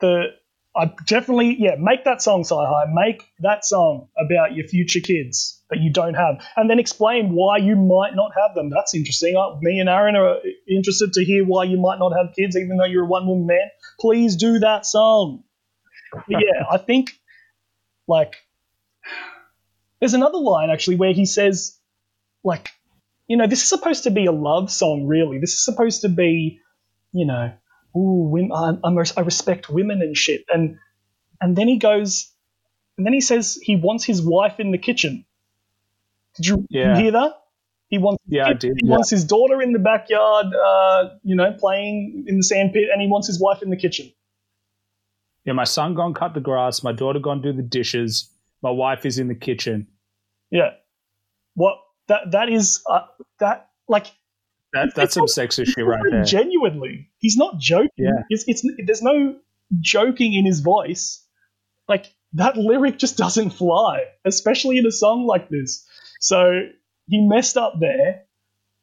the 0.00 0.28
I 0.74 0.90
definitely 1.06 1.56
yeah, 1.60 1.74
make 1.78 2.04
that 2.04 2.22
song 2.22 2.44
Cyhi. 2.44 2.90
Make 2.94 3.30
that 3.40 3.66
song 3.66 4.08
about 4.16 4.54
your 4.54 4.66
future 4.66 5.00
kids 5.00 5.61
that 5.72 5.80
you 5.80 5.90
don't 5.90 6.14
have. 6.14 6.36
And 6.56 6.68
then 6.68 6.78
explain 6.78 7.34
why 7.34 7.56
you 7.56 7.74
might 7.76 8.14
not 8.14 8.32
have 8.40 8.54
them. 8.54 8.70
That's 8.70 8.94
interesting. 8.94 9.34
Me 9.62 9.80
and 9.80 9.88
Aaron 9.88 10.16
are 10.16 10.36
interested 10.68 11.14
to 11.14 11.24
hear 11.24 11.44
why 11.44 11.64
you 11.64 11.80
might 11.80 11.98
not 11.98 12.12
have 12.12 12.34
kids, 12.36 12.56
even 12.56 12.76
though 12.76 12.84
you're 12.84 13.04
a 13.04 13.08
one 13.08 13.26
woman 13.26 13.46
man. 13.46 13.70
Please 13.98 14.36
do 14.36 14.58
that 14.58 14.84
song. 14.86 15.44
But 16.12 16.24
yeah, 16.28 16.64
I 16.70 16.76
think 16.76 17.12
like 18.06 18.36
there's 19.98 20.14
another 20.14 20.38
line 20.38 20.68
actually 20.70 20.96
where 20.96 21.14
he 21.14 21.24
says, 21.24 21.78
like, 22.44 22.68
you 23.28 23.36
know, 23.36 23.46
this 23.46 23.62
is 23.62 23.68
supposed 23.68 24.04
to 24.04 24.10
be 24.10 24.26
a 24.26 24.32
love 24.32 24.70
song, 24.70 25.06
really. 25.06 25.38
This 25.38 25.54
is 25.54 25.64
supposed 25.64 26.02
to 26.02 26.10
be, 26.10 26.60
you 27.12 27.24
know, 27.24 27.52
ooh, 27.96 28.28
women, 28.30 28.52
I'm, 28.52 28.98
I 29.16 29.20
respect 29.22 29.70
women 29.70 30.02
and 30.02 30.16
shit. 30.16 30.44
And 30.52 30.76
and 31.40 31.56
then 31.56 31.66
he 31.66 31.78
goes, 31.78 32.30
and 32.98 33.06
then 33.06 33.14
he 33.14 33.22
says 33.22 33.58
he 33.62 33.76
wants 33.76 34.04
his 34.04 34.20
wife 34.20 34.60
in 34.60 34.70
the 34.70 34.78
kitchen. 34.78 35.24
Did 36.36 36.46
you, 36.46 36.66
Yeah. 36.70 36.96
hear 36.98 37.10
that? 37.12 37.32
He 37.88 37.98
wants 37.98 38.22
Yeah, 38.26 38.46
I 38.48 38.52
did. 38.54 38.72
he 38.82 38.88
wants 38.88 39.10
his 39.10 39.24
daughter 39.24 39.60
in 39.60 39.72
the 39.72 39.78
backyard, 39.78 40.46
uh, 40.54 41.10
you 41.24 41.36
know, 41.36 41.52
playing 41.58 42.24
in 42.26 42.38
the 42.38 42.42
sandpit, 42.42 42.88
and 42.90 43.02
he 43.02 43.08
wants 43.08 43.26
his 43.26 43.38
wife 43.38 43.62
in 43.62 43.68
the 43.70 43.76
kitchen. 43.76 44.10
Yeah, 45.44 45.52
my 45.54 45.64
son 45.64 45.94
gone 45.94 46.14
cut 46.14 46.34
the 46.34 46.40
grass, 46.40 46.82
my 46.82 46.92
daughter 46.92 47.18
gone 47.18 47.42
do 47.42 47.52
the 47.52 47.62
dishes, 47.62 48.30
My 48.62 48.70
wife 48.70 49.04
is 49.04 49.18
in 49.18 49.26
the 49.28 49.34
kitchen. 49.34 49.88
Yeah. 50.50 50.70
What 51.54 51.78
that 52.08 52.30
that 52.30 52.48
is 52.48 52.80
uh, 52.88 53.00
that 53.40 53.68
like 53.88 54.06
That, 54.72 54.94
that's 54.94 55.14
some 55.14 55.26
sexist 55.26 55.66
shit 55.74 55.84
right 55.84 56.00
there. 56.10 56.22
genuinely. 56.24 57.10
He's 57.18 57.36
not 57.36 57.58
joking. 57.58 57.90
Yeah. 57.98 58.22
It's, 58.30 58.44
it's 58.46 58.64
there's 58.86 59.02
no 59.02 59.36
joking 59.80 60.32
in 60.34 60.46
his 60.46 60.60
voice. 60.60 61.26
Like 61.88 62.06
that 62.34 62.56
lyric 62.56 62.98
just 62.98 63.16
doesn't 63.24 63.50
fly, 63.50 64.04
especially 64.24 64.78
in 64.78 64.86
a 64.86 64.92
song 64.92 65.26
like 65.26 65.48
this. 65.50 65.84
So 66.22 66.68
he 67.08 67.20
messed 67.26 67.56
up 67.56 67.74
there. 67.80 68.22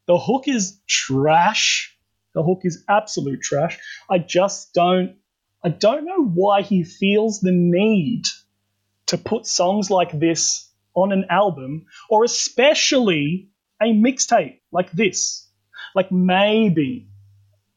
The 0.07 0.17
hook 0.17 0.47
is 0.47 0.77
trash. 0.87 1.95
The 2.35 2.43
hook 2.43 2.61
is 2.63 2.83
absolute 2.89 3.41
trash. 3.41 3.79
I 4.09 4.19
just 4.19 4.73
don't 4.73 5.15
I 5.63 5.69
don't 5.69 6.05
know 6.05 6.23
why 6.23 6.61
he 6.61 6.83
feels 6.83 7.39
the 7.39 7.51
need 7.51 8.23
to 9.07 9.17
put 9.17 9.45
songs 9.45 9.89
like 9.89 10.17
this 10.17 10.69
on 10.93 11.11
an 11.11 11.25
album 11.29 11.85
or 12.09 12.23
especially 12.23 13.49
a 13.81 13.85
mixtape 13.87 14.59
like 14.71 14.91
this. 14.91 15.47
Like 15.95 16.11
maybe 16.11 17.07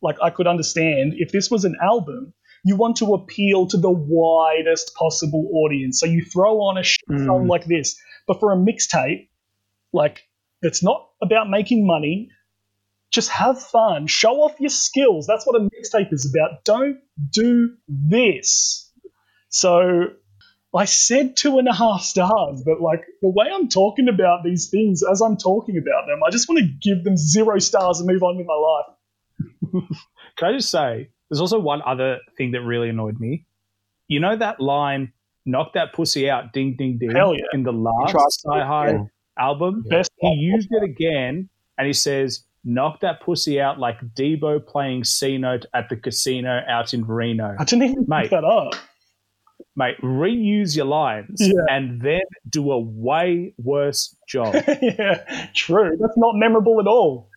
like 0.01 0.17
I 0.21 0.31
could 0.31 0.49
understand 0.49 1.15
if 1.17 1.31
this 1.31 1.51
was 1.51 1.65
an 1.65 1.77
album, 1.81 2.35
you 2.65 2.77
want 2.77 2.97
to 2.97 3.15
appeal 3.15 3.67
to 3.69 3.77
the 3.77 3.91
widest 3.91 4.95
possible 4.97 5.49
audience. 5.55 6.01
So 6.01 6.07
you 6.07 6.25
throw 6.25 6.61
on 6.63 6.79
a 6.79 6.83
Mm. 6.83 7.27
song 7.27 7.47
like 7.49 7.65
this. 7.67 7.97
But 8.27 8.41
for 8.41 8.53
a 8.53 8.57
mixtape, 8.57 9.29
like 9.93 10.23
it's 10.63 10.83
not 10.83 11.09
about 11.21 11.51
making 11.51 11.87
money. 11.87 12.31
Just 13.11 13.29
have 13.31 13.61
fun. 13.63 14.07
Show 14.07 14.43
off 14.43 14.59
your 14.59 14.71
skills. 14.71 15.27
That's 15.27 15.47
what 15.47 15.61
a 15.61 15.65
mixtape 15.65 16.13
is 16.13 16.33
about. 16.33 16.65
Don't 16.65 16.99
do 17.31 17.75
this. 17.87 18.91
So 19.51 20.07
I 20.75 20.87
said 20.87 21.37
two 21.37 21.59
and 21.59 21.69
a 21.69 21.75
half 21.75 22.03
stars, 22.03 22.63
but 22.65 22.81
like 22.81 23.05
the 23.21 23.29
way 23.29 23.47
I'm 23.53 23.69
talking 23.69 24.09
about 24.09 24.43
these 24.43 24.71
things 24.71 25.03
as 25.03 25.21
I'm 25.21 25.37
talking 25.37 25.77
about 25.77 26.07
them, 26.07 26.21
I 26.27 26.31
just 26.31 26.49
want 26.49 26.61
to 26.61 26.67
give 26.67 27.05
them 27.05 27.17
zero 27.19 27.59
stars 27.59 28.01
and 28.01 28.09
move 28.09 28.23
on 28.23 28.39
with 28.39 28.47
my 28.47 28.55
life. 28.55 29.89
Can 30.37 30.49
I 30.49 30.53
just 30.57 30.71
say, 30.71 31.11
there's 31.29 31.41
also 31.41 31.59
one 31.59 31.83
other 31.85 32.19
thing 32.39 32.53
that 32.53 32.63
really 32.63 32.89
annoyed 32.89 33.21
me. 33.21 33.45
You 34.09 34.21
know 34.21 34.35
that 34.37 34.61
line, 34.61 35.13
knock 35.45 35.75
that 35.75 35.93
pussy 35.93 36.31
out, 36.31 36.55
ding, 36.55 36.77
ding, 36.79 36.97
ding, 36.99 37.11
Hell 37.11 37.35
yeah. 37.35 37.43
in 37.53 37.63
the 37.63 37.73
last 37.73 38.13
tried 38.13 38.23
to 38.31 39.11
Yeah. 39.43 39.47
album? 39.49 39.85
Best 39.89 40.11
He 40.21 40.29
used 40.35 40.69
it 40.71 40.83
again 40.83 41.49
and 41.79 41.87
he 41.87 41.93
says, 41.93 42.45
knock 42.65 43.01
that 43.01 43.21
pussy 43.21 43.61
out 43.61 43.79
like 43.79 43.99
Debo 44.15 44.65
playing 44.67 45.05
C 45.05 45.37
Note 45.39 45.67
at 45.75 45.89
the 45.89 45.97
casino 45.97 46.61
out 46.69 46.95
in 46.95 47.05
Reno. 47.05 47.57
I 47.59 47.65
didn't 47.65 47.91
even 47.91 48.05
Mate. 48.09 48.23
pick 48.23 48.31
that 48.31 48.45
up. 48.45 48.75
Mate, 49.75 49.97
reuse 50.03 50.77
your 50.77 50.85
lines 50.87 51.39
Yeah. 51.41 51.53
and 51.71 52.01
then 52.03 52.21
do 52.51 52.71
a 52.73 52.79
way 52.79 53.55
worse 53.59 54.15
job. 54.29 54.55
yeah, 54.83 55.49
true. 55.55 55.97
That's 55.99 56.17
not 56.17 56.35
memorable 56.37 56.79
at 56.81 56.87
all. 56.87 57.29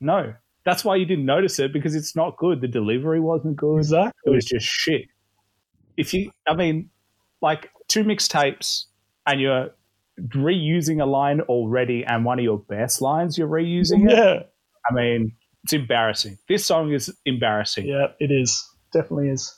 no. 0.00 0.34
That's 0.64 0.84
why 0.84 0.96
you 0.96 1.06
didn't 1.06 1.24
notice 1.24 1.58
it 1.60 1.72
because 1.72 1.94
it's 1.94 2.14
not 2.14 2.36
good. 2.36 2.60
The 2.60 2.68
delivery 2.68 3.20
wasn't 3.20 3.56
good. 3.56 3.78
Exactly. 3.78 4.12
It 4.32 4.34
was 4.34 4.44
just 4.44 4.66
shit. 4.66 5.06
If 5.96 6.12
you, 6.12 6.30
I 6.46 6.54
mean, 6.54 6.90
like 7.40 7.70
two 7.86 8.04
mixtapes 8.04 8.84
and 9.26 9.40
you're 9.40 9.70
reusing 10.28 11.02
a 11.02 11.06
line 11.06 11.40
already 11.42 12.04
and 12.04 12.24
one 12.24 12.38
of 12.38 12.44
your 12.44 12.58
best 12.58 13.00
lines 13.00 13.38
you're 13.38 13.48
reusing 13.48 14.10
it, 14.10 14.16
Yeah, 14.16 14.42
I 14.88 14.94
mean, 14.94 15.32
it's 15.64 15.72
embarrassing. 15.72 16.38
This 16.48 16.64
song 16.66 16.92
is 16.92 17.14
embarrassing. 17.24 17.86
yeah, 17.86 18.08
it 18.18 18.30
is. 18.30 18.68
Definitely 18.92 19.30
is. 19.30 19.54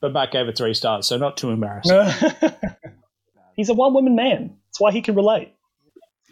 But 0.00 0.12
Matt 0.12 0.30
gave 0.30 0.46
it 0.46 0.56
three 0.56 0.74
stars, 0.74 1.06
so 1.06 1.16
not 1.16 1.36
too 1.36 1.50
embarrassing. 1.50 1.98
He's 3.56 3.68
a 3.68 3.74
one 3.74 3.94
woman 3.94 4.14
man. 4.14 4.56
That's 4.68 4.80
why 4.80 4.92
he 4.92 5.02
can 5.02 5.16
relate. 5.16 5.52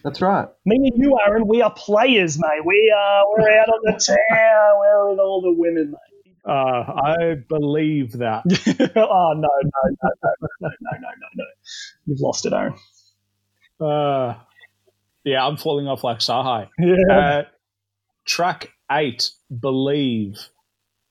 That's 0.05 0.21
right. 0.21 0.47
Me 0.65 0.77
and 0.77 1.03
you, 1.03 1.19
Aaron, 1.27 1.49
we 1.49 1.63
are 1.63 1.73
players, 1.73 2.39
mate. 2.39 2.65
We 2.65 2.95
are 2.97 3.25
we're 3.29 3.51
out 3.59 3.69
on 3.69 3.81
the 3.83 3.93
town. 3.93 4.79
We're 4.79 5.11
with 5.11 5.19
all 5.19 5.43
the 5.43 5.53
women, 5.53 5.91
mate. 5.91 6.33
Uh, 6.49 6.53
I 6.53 7.35
believe 7.49 8.13
that. 8.19 8.45
oh 8.97 9.33
no, 9.35 9.49
no, 9.49 9.49
no, 9.73 10.11
no, 10.23 10.31
no, 10.41 10.49
no, 10.61 10.69
no, 10.81 10.99
no, 11.01 11.29
no. 11.35 11.45
You've 12.07 12.21
lost 12.21 12.47
it, 12.47 12.53
Aaron. 12.53 12.75
Uh, 13.81 14.35
yeah, 15.25 15.45
I'm 15.45 15.57
falling 15.57 15.89
off 15.89 16.05
like 16.05 16.19
Cyhi. 16.19 16.69
Yeah. 16.79 17.19
Uh, 17.19 17.45
track 18.25 18.69
eight, 18.91 19.31
Believe. 19.61 20.39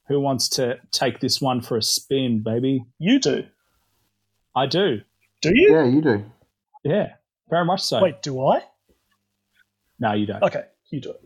Who 0.07 0.19
wants 0.19 0.49
to 0.49 0.79
take 0.91 1.19
this 1.19 1.41
one 1.41 1.61
for 1.61 1.77
a 1.77 1.81
spin, 1.81 2.43
baby? 2.43 2.85
you 2.99 3.19
do. 3.19 3.45
I 4.55 4.67
do. 4.67 5.01
Do 5.41 5.51
you? 5.53 5.73
Yeah, 5.73 5.83
you 5.85 6.01
do. 6.01 6.25
Yeah, 6.83 7.13
very 7.49 7.65
much 7.65 7.81
so. 7.81 8.01
Wait, 8.01 8.21
do 8.21 8.39
I? 8.45 8.61
No, 9.99 10.13
you 10.13 10.25
don't. 10.27 10.43
Okay, 10.43 10.63
you 10.91 11.01
do 11.01 11.11
it. 11.11 11.21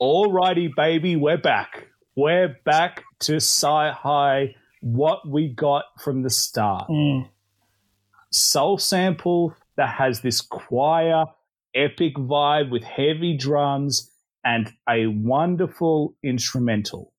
Alrighty, 0.00 0.74
baby, 0.74 1.16
we're 1.16 1.38
back. 1.38 1.86
We're 2.16 2.56
back 2.64 3.04
to 3.20 3.36
Cyhi. 3.36 4.54
What 4.80 5.28
we 5.28 5.48
got 5.48 5.84
from 6.00 6.22
the 6.22 6.30
start. 6.30 6.88
Mm. 6.88 7.28
soul 8.30 8.78
sample 8.78 9.54
that 9.78 9.94
has 9.94 10.20
this 10.20 10.42
choir 10.42 11.24
epic 11.74 12.14
vibe 12.16 12.70
with 12.70 12.82
heavy 12.82 13.36
drums 13.36 14.10
and 14.44 14.72
a 14.88 15.06
wonderful 15.06 16.14
instrumental. 16.22 17.12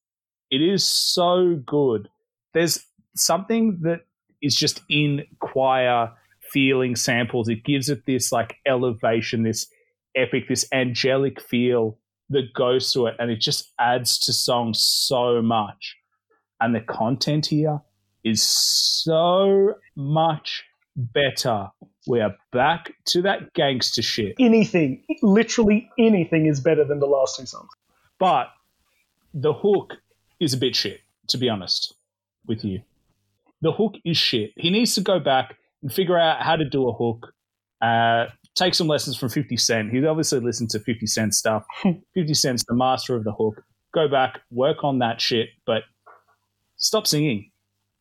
It 0.51 0.61
is 0.61 0.85
so 0.85 1.59
good. 1.65 2.09
There's 2.53 2.85
something 3.15 3.79
that 3.81 4.01
is 4.41 4.55
just 4.55 4.81
in 4.89 5.23
choir 5.39 6.11
feeling 6.51 6.95
samples. 6.95 7.49
It 7.49 7.63
gives 7.63 7.89
it 7.89 8.05
this 8.05 8.31
like 8.31 8.57
elevation, 8.65 9.43
this 9.43 9.67
epic, 10.15 10.47
this 10.47 10.65
angelic 10.71 11.41
feel 11.41 11.97
that 12.29 12.53
goes 12.53 12.91
to 12.93 13.07
it, 13.07 13.15
and 13.19 13.31
it 13.31 13.39
just 13.39 13.71
adds 13.79 14.19
to 14.19 14.33
songs 14.33 14.79
so 14.81 15.41
much. 15.41 15.95
And 16.59 16.75
the 16.75 16.81
content 16.81 17.47
here 17.47 17.79
is 18.23 18.43
so 18.43 19.75
much 19.95 20.63
better. 20.95 21.69
We 22.09 22.21
are 22.21 22.35
back 22.51 22.95
to 23.09 23.21
that 23.21 23.53
gangster 23.53 24.01
shit. 24.01 24.33
Anything, 24.39 25.03
literally 25.21 25.87
anything, 25.99 26.47
is 26.47 26.59
better 26.59 26.83
than 26.83 26.99
the 26.99 27.05
last 27.05 27.37
two 27.37 27.45
songs. 27.45 27.69
But 28.17 28.47
the 29.31 29.53
hook 29.53 29.93
is 30.39 30.55
a 30.55 30.57
bit 30.57 30.75
shit, 30.75 31.01
to 31.27 31.37
be 31.37 31.49
honest 31.49 31.93
with 32.47 32.65
you. 32.65 32.81
The 33.61 33.71
hook 33.71 33.93
is 34.03 34.17
shit. 34.17 34.53
He 34.55 34.71
needs 34.71 34.95
to 34.95 35.01
go 35.01 35.19
back 35.19 35.57
and 35.83 35.93
figure 35.93 36.17
out 36.17 36.41
how 36.41 36.55
to 36.55 36.65
do 36.65 36.89
a 36.89 36.93
hook. 36.93 37.31
Uh, 37.79 38.25
take 38.55 38.73
some 38.73 38.87
lessons 38.87 39.15
from 39.15 39.29
50 39.29 39.55
Cent. 39.57 39.91
He's 39.91 40.03
obviously 40.03 40.39
listened 40.39 40.71
to 40.71 40.79
50 40.79 41.05
Cent 41.05 41.35
stuff. 41.35 41.63
50 42.15 42.33
Cent's 42.33 42.63
the 42.67 42.73
master 42.73 43.15
of 43.15 43.23
the 43.23 43.33
hook. 43.33 43.61
Go 43.93 44.07
back, 44.07 44.41
work 44.49 44.83
on 44.83 44.97
that 44.97 45.21
shit, 45.21 45.49
but 45.67 45.83
stop 46.77 47.05
singing. 47.05 47.51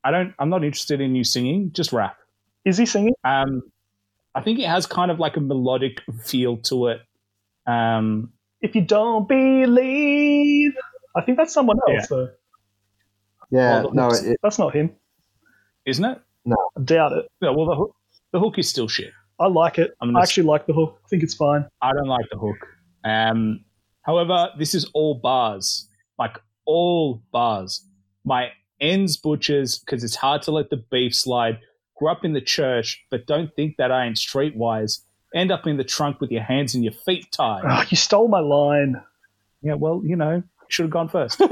I 0.03 0.11
don't 0.11 0.33
I'm 0.39 0.49
not 0.49 0.65
interested 0.65 1.03
in 1.03 1.15
you 1.15 1.25
singing, 1.25 1.73
just 1.73 1.93
rap. 1.93 2.17
Is 2.65 2.79
he 2.79 2.87
singing? 2.87 3.15
Um, 3.23 3.63
I 4.39 4.43
think 4.43 4.59
it 4.61 4.67
has 4.67 4.87
kind 4.87 5.11
of 5.11 5.19
like 5.19 5.37
a 5.37 5.41
melodic 5.41 6.01
feel 6.25 6.57
to 6.59 6.89
it. 6.89 7.01
Um, 7.67 8.33
If 8.61 8.75
you 8.75 8.83
don't 8.83 9.29
believe, 9.29 10.73
I 11.17 11.23
think 11.23 11.39
that's 11.39 11.53
someone 11.53 11.79
else. 11.89 12.09
Though 12.09 12.31
Yeah, 13.51 13.83
Well, 13.83 13.93
no, 13.93 14.09
it, 14.11 14.39
that's 14.43 14.59
not 14.59 14.75
him. 14.75 14.91
isn't 15.87 16.05
it? 16.05 16.21
No, 16.45 16.57
I 16.77 16.81
doubt 16.83 17.13
it. 17.13 17.27
Yeah, 17.43 17.51
well, 17.51 17.67
the 17.67 17.75
hook, 17.75 17.95
the 18.33 18.41
hook 18.41 18.59
is 18.59 18.69
still 18.69 18.89
shit. 18.89 19.13
I 19.41 19.47
like 19.49 19.79
it. 19.79 19.93
I'm 20.01 20.17
I 20.17 20.23
actually 20.23 20.47
like 20.47 20.67
the 20.67 20.73
hook. 20.73 21.01
I 21.05 21.09
think 21.09 21.23
it's 21.23 21.35
fine. 21.35 21.67
I 21.83 21.93
don't 21.93 22.09
like 22.09 22.27
the 22.31 22.39
hook. 22.39 22.57
Um, 23.05 23.65
however, 24.03 24.51
this 24.59 24.75
is 24.75 24.91
all 24.95 25.15
bars, 25.15 25.89
like 26.19 26.39
all 26.65 27.23
bars. 27.33 27.85
My 28.25 28.51
ends 28.81 29.17
butchers 29.17 29.79
because 29.79 30.05
it's 30.05 30.15
hard 30.17 30.43
to 30.43 30.51
let 30.53 30.71
the 30.71 30.77
beef 30.91 31.15
slide. 31.15 31.59
Grew 31.99 32.11
up 32.11 32.25
in 32.25 32.33
the 32.33 32.41
church, 32.41 33.05
but 33.11 33.27
don't 33.27 33.55
think 33.55 33.77
that 33.79 33.91
I 33.91 34.07
ain't 34.07 34.17
streetwise. 34.17 35.01
End 35.35 35.51
up 35.51 35.67
in 35.67 35.77
the 35.77 35.85
trunk 35.85 36.21
with 36.21 36.31
your 36.31 36.43
hands 36.43 36.75
and 36.75 36.85
your 36.85 36.93
feet 36.93 37.31
tied. 37.33 37.63
Oh, 37.69 37.85
you 37.89 37.97
stole 37.97 38.29
my 38.29 38.41
line. 38.41 39.03
Yeah, 39.63 39.75
well, 39.75 40.01
you 40.05 40.17
know, 40.17 40.43
should 40.69 40.85
have 40.85 40.91
gone 40.91 41.09
first. 41.09 41.39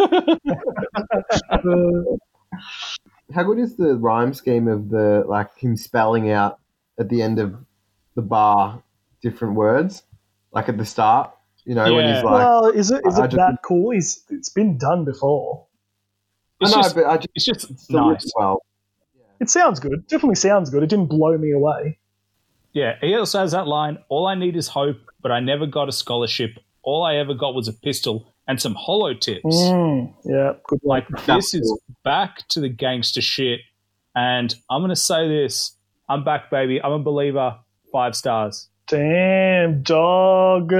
How 3.34 3.42
good 3.42 3.58
is 3.58 3.76
the 3.76 3.96
rhyme 3.96 4.32
scheme 4.34 4.68
of 4.68 4.88
the 4.88 5.24
like 5.26 5.56
him 5.58 5.76
spelling 5.76 6.30
out 6.30 6.60
at 6.98 7.08
the 7.08 7.22
end 7.22 7.38
of 7.38 7.56
the 8.14 8.22
bar 8.22 8.82
different 9.20 9.54
words, 9.56 10.04
like 10.52 10.68
at 10.68 10.78
the 10.78 10.84
start? 10.84 11.32
You 11.64 11.74
know, 11.74 11.92
when 11.92 12.06
he's 12.14 12.22
like, 12.22 12.32
well, 12.32 12.68
is 12.68 12.92
it 12.92 13.02
is 13.04 13.18
it 13.18 13.22
just- 13.22 13.36
that 13.36 13.58
cool? 13.64 13.90
He's 13.90 14.22
it's 14.30 14.50
been 14.50 14.78
done 14.78 15.04
before. 15.04 15.66
It's 16.60 16.72
I 16.72 16.76
know, 16.76 16.82
just, 16.82 16.94
but 16.94 17.06
I 17.06 17.16
just 17.16 17.28
it's 17.34 17.44
just 17.44 17.70
it's 17.70 17.90
nice. 17.90 18.32
well. 18.36 18.62
It 19.40 19.50
sounds 19.50 19.80
good. 19.80 20.06
Definitely 20.06 20.36
sounds 20.36 20.70
good. 20.70 20.82
It 20.82 20.88
didn't 20.88 21.06
blow 21.06 21.36
me 21.36 21.52
away. 21.52 21.98
Yeah, 22.72 22.96
he 23.00 23.14
also 23.14 23.38
has 23.38 23.52
that 23.52 23.66
line 23.66 23.98
All 24.08 24.26
I 24.26 24.34
need 24.34 24.54
is 24.54 24.68
hope, 24.68 24.98
but 25.22 25.32
I 25.32 25.40
never 25.40 25.66
got 25.66 25.88
a 25.88 25.92
scholarship. 25.92 26.58
All 26.82 27.04
I 27.04 27.16
ever 27.16 27.34
got 27.34 27.54
was 27.54 27.68
a 27.68 27.72
pistol 27.72 28.34
and 28.46 28.60
some 28.60 28.74
hollow 28.74 29.14
tips. 29.14 29.44
Mm, 29.44 30.14
yeah, 30.24 30.52
good. 30.68 30.80
Like, 30.82 31.08
this 31.26 31.54
is 31.54 31.80
back 32.04 32.46
to 32.48 32.60
the 32.60 32.68
gangster 32.68 33.20
shit. 33.20 33.60
And 34.14 34.54
I'm 34.70 34.80
going 34.80 34.90
to 34.90 34.96
say 34.96 35.28
this 35.28 35.76
I'm 36.08 36.22
back, 36.22 36.50
baby. 36.50 36.80
I'm 36.82 36.92
a 36.92 36.98
believer. 36.98 37.58
Five 37.92 38.14
stars. 38.14 38.68
Damn, 38.88 39.82
dog. 39.82 40.72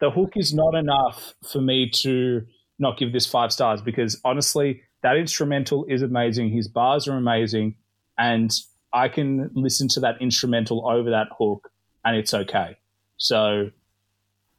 The 0.00 0.10
hook 0.10 0.32
is 0.36 0.52
not 0.52 0.74
enough 0.74 1.34
for 1.52 1.60
me 1.60 1.90
to 1.90 2.44
not 2.78 2.98
give 2.98 3.12
this 3.12 3.26
five 3.26 3.52
stars 3.52 3.80
because 3.80 4.20
honestly, 4.24 4.82
that 5.02 5.16
instrumental 5.16 5.84
is 5.88 6.02
amazing. 6.02 6.50
His 6.50 6.68
bars 6.68 7.08
are 7.08 7.16
amazing, 7.16 7.76
and 8.18 8.52
I 8.92 9.08
can 9.08 9.50
listen 9.54 9.88
to 9.88 10.00
that 10.00 10.20
instrumental 10.20 10.88
over 10.88 11.10
that 11.10 11.28
hook, 11.36 11.70
and 12.04 12.16
it's 12.16 12.34
okay. 12.34 12.78
So, 13.16 13.70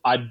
I, 0.05 0.27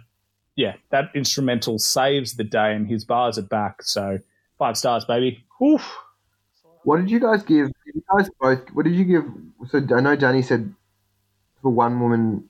yeah, 0.57 0.75
that 0.91 1.11
instrumental 1.15 1.79
saves 1.79 2.37
the 2.37 2.45
day, 2.45 2.75
and 2.75 2.87
his 2.87 3.05
bars 3.05 3.39
are 3.39 3.43
back. 3.43 3.83
So, 3.83 4.19
five 4.59 4.77
stars, 4.77 5.05
baby. 5.05 5.45
Oof. 5.63 5.97
What 6.85 6.99
did 6.99 7.11
you 7.11 7.21
guys 7.21 7.43
give? 7.43 7.71
You 7.87 8.03
guys 8.17 8.29
both? 8.41 8.69
What 8.73 8.85
did 8.85 8.95
you 8.95 9.05
give? 9.05 9.25
So 9.71 9.97
I 9.97 10.01
know 10.01 10.17
Danny 10.17 10.43
said 10.43 10.75
for 11.61 11.71
one 11.71 12.01
woman. 12.01 12.49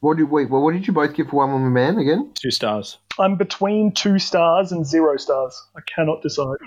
What 0.00 0.16
did 0.16 0.30
wait? 0.30 0.48
Well, 0.48 0.62
what 0.62 0.74
did 0.74 0.86
you 0.86 0.92
both 0.92 1.14
give 1.14 1.28
for 1.28 1.36
one 1.36 1.52
woman 1.52 1.72
man 1.72 1.98
again? 1.98 2.30
Two 2.34 2.50
stars. 2.52 2.98
I'm 3.18 3.36
between 3.36 3.90
two 3.92 4.18
stars 4.20 4.70
and 4.70 4.86
zero 4.86 5.16
stars. 5.16 5.60
I 5.76 5.80
cannot 5.92 6.22
decide. 6.22 6.56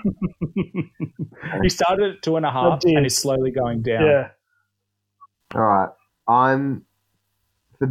He 1.62 1.68
started 1.68 2.16
at 2.16 2.22
two 2.22 2.36
and 2.36 2.46
a 2.46 2.50
half, 2.50 2.80
and 2.84 3.04
is 3.04 3.16
slowly 3.16 3.50
going 3.50 3.82
down. 3.82 4.06
Yeah. 4.06 4.28
All 5.54 5.60
right, 5.60 5.88
I'm 6.28 6.84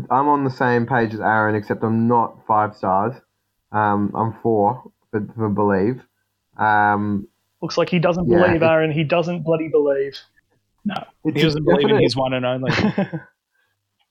I'm 0.10 0.27
on 0.30 0.45
the 0.45 0.49
same 0.49 0.86
page 0.88 1.13
as 1.13 1.19
Aaron, 1.19 1.54
except 1.56 1.84
I'm 1.84 2.08
not 2.08 2.45
five 2.47 2.75
stars. 2.75 3.13
Um, 3.71 4.12
I'm 4.15 4.34
four 4.41 4.91
for, 5.12 5.27
for 5.36 5.49
believe. 5.49 6.01
Um, 6.58 7.27
Looks 7.62 7.77
like 7.77 7.89
he 7.89 7.99
doesn't 7.99 8.30
Yeah, 8.30 8.38
believe, 8.41 8.62
it- 8.62 8.65
Aaron. 8.65 8.91
He 8.91 9.04
doesn't 9.04 9.43
bloody 9.43 9.67
believe. 9.67 10.17
No, 10.86 10.95
he 11.23 11.32
doesn't 11.32 11.63
believe 11.63 11.89
in 11.89 12.01
his 12.01 12.15
one 12.15 12.34
and 12.34 12.45
only. 12.45 12.71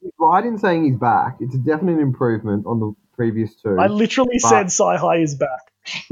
He's 0.01 0.13
right 0.19 0.45
in 0.45 0.59
saying 0.59 0.85
he's 0.85 0.97
back. 0.97 1.37
It's 1.41 1.55
a 1.55 1.59
definite 1.59 2.01
improvement 2.01 2.67
on 2.67 2.81
the 2.81 2.93
previous 3.15 3.55
two. 3.55 3.77
I 3.79 3.87
literally 3.87 4.39
But- 4.43 4.49
said 4.49 4.67
Cyhi 4.67 5.23
is 5.23 5.35
back. 5.35 5.73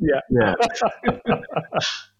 yeah, 0.00 0.20
Yeah. 0.30 0.54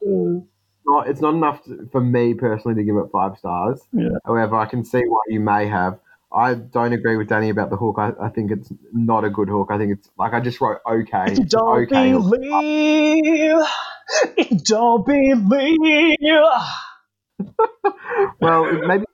not, 0.87 1.09
it's 1.09 1.20
not 1.20 1.35
enough 1.35 1.62
to, 1.64 1.88
for 1.92 2.00
me 2.00 2.35
personally 2.35 2.74
to 2.76 2.85
give 2.85 2.96
it 2.96 3.07
five 3.12 3.37
stars. 3.38 3.81
Yeah. 3.92 4.09
However, 4.24 4.57
I 4.57 4.66
can 4.66 4.85
see 4.85 5.02
why 5.07 5.20
you 5.29 5.40
may 5.40 5.66
have. 5.66 5.98
I 6.33 6.55
don't 6.55 6.92
agree 6.92 7.16
with 7.16 7.29
Danny 7.29 7.50
about 7.50 7.70
the 7.70 7.76
hook. 7.76 7.96
I, 7.98 8.12
I 8.20 8.29
think 8.29 8.50
it's 8.50 8.72
not 8.92 9.24
a 9.24 9.31
good 9.31 9.48
hook. 9.48 9.68
I 9.70 9.79
think 9.79 9.92
it's 9.92 10.11
like 10.18 10.33
I 10.33 10.40
just 10.40 10.61
wrote 10.61 10.79
okay. 10.87 11.24
It's 11.29 11.38
don't 11.55 11.83
okay 11.85 12.12
believe, 12.12 13.64
don't 14.64 15.07
believe. 15.07 16.18
Well, 18.40 18.72
maybe 18.87 19.05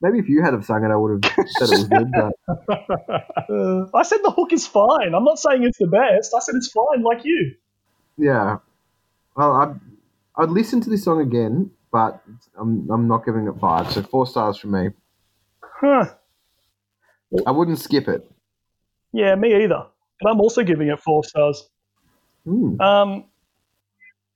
maybe 0.00 0.18
if 0.18 0.28
you 0.28 0.42
had 0.42 0.52
have 0.52 0.64
sung 0.64 0.84
it, 0.84 0.90
I 0.90 0.96
would 0.96 1.24
have 1.24 1.46
said 1.58 1.68
it 1.68 1.78
was 1.78 1.88
good. 1.88 2.10
But 2.12 2.32
Uh, 3.50 3.86
I 3.94 4.02
said 4.02 4.18
the 4.22 4.30
hook 4.30 4.52
is 4.52 4.66
fine. 4.66 5.14
I'm 5.14 5.24
not 5.24 5.38
saying 5.38 5.62
it's 5.64 5.78
the 5.78 5.86
best. 5.86 6.34
I 6.34 6.40
said 6.40 6.54
it's 6.56 6.70
fine, 6.70 7.02
like 7.02 7.24
you. 7.24 7.54
yeah, 8.18 8.58
well, 9.36 9.52
I'd 9.52 9.80
I'd 10.36 10.50
listen 10.50 10.80
to 10.82 10.90
this 10.90 11.04
song 11.04 11.20
again, 11.20 11.70
but 11.92 12.22
I'm 12.58 12.88
I'm 12.90 13.08
not 13.08 13.24
giving 13.24 13.46
it 13.46 13.54
five. 13.60 13.90
So 13.92 14.02
four 14.02 14.26
stars 14.26 14.56
from 14.58 14.72
me. 14.72 14.90
Huh. 15.62 16.06
I 17.46 17.50
wouldn't 17.50 17.78
skip 17.78 18.08
it. 18.08 18.30
Yeah, 19.12 19.34
me 19.34 19.62
either. 19.64 19.86
But 20.20 20.30
I'm 20.30 20.40
also 20.40 20.62
giving 20.62 20.88
it 20.88 21.00
four 21.00 21.24
stars. 21.24 21.68
Hmm. 22.44 22.80
Um, 22.80 23.24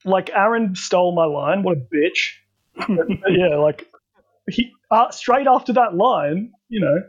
like 0.05 0.29
Aaron 0.31 0.75
stole 0.75 1.13
my 1.13 1.25
line. 1.25 1.63
What 1.63 1.77
a 1.77 1.81
bitch. 1.81 2.33
yeah, 3.29 3.55
like 3.57 3.90
he 4.49 4.71
uh, 4.89 5.11
straight 5.11 5.47
after 5.47 5.73
that 5.73 5.95
line, 5.95 6.51
you 6.69 6.79
know, 6.81 7.01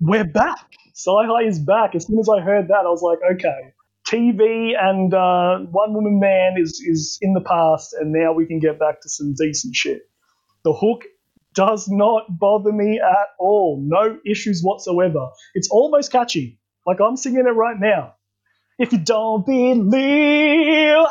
we're 0.00 0.24
back. 0.24 0.72
Cyhi 0.94 1.46
is 1.48 1.58
back. 1.58 1.94
As 1.94 2.06
soon 2.06 2.18
as 2.18 2.28
I 2.28 2.40
heard 2.40 2.68
that, 2.68 2.84
I 2.84 2.90
was 2.90 3.02
like, 3.02 3.18
okay, 3.34 3.72
TV 4.06 4.72
and 4.78 5.12
uh, 5.12 5.58
One 5.70 5.94
Woman 5.94 6.20
Man 6.20 6.54
is 6.58 6.82
is 6.86 7.18
in 7.20 7.32
the 7.32 7.40
past, 7.40 7.94
and 7.94 8.12
now 8.12 8.32
we 8.32 8.46
can 8.46 8.58
get 8.58 8.78
back 8.78 9.00
to 9.02 9.08
some 9.08 9.34
decent 9.36 9.74
shit. 9.74 10.02
The 10.64 10.72
hook 10.72 11.04
does 11.54 11.88
not 11.88 12.38
bother 12.38 12.72
me 12.72 13.00
at 13.00 13.28
all. 13.38 13.80
No 13.82 14.18
issues 14.26 14.62
whatsoever. 14.62 15.28
It's 15.54 15.68
almost 15.70 16.12
catchy. 16.12 16.58
Like 16.86 17.00
I'm 17.00 17.16
singing 17.16 17.46
it 17.46 17.50
right 17.50 17.78
now. 17.78 18.14
If 18.78 18.92
you 18.92 18.98
don't 18.98 19.46
believe, 19.46 21.06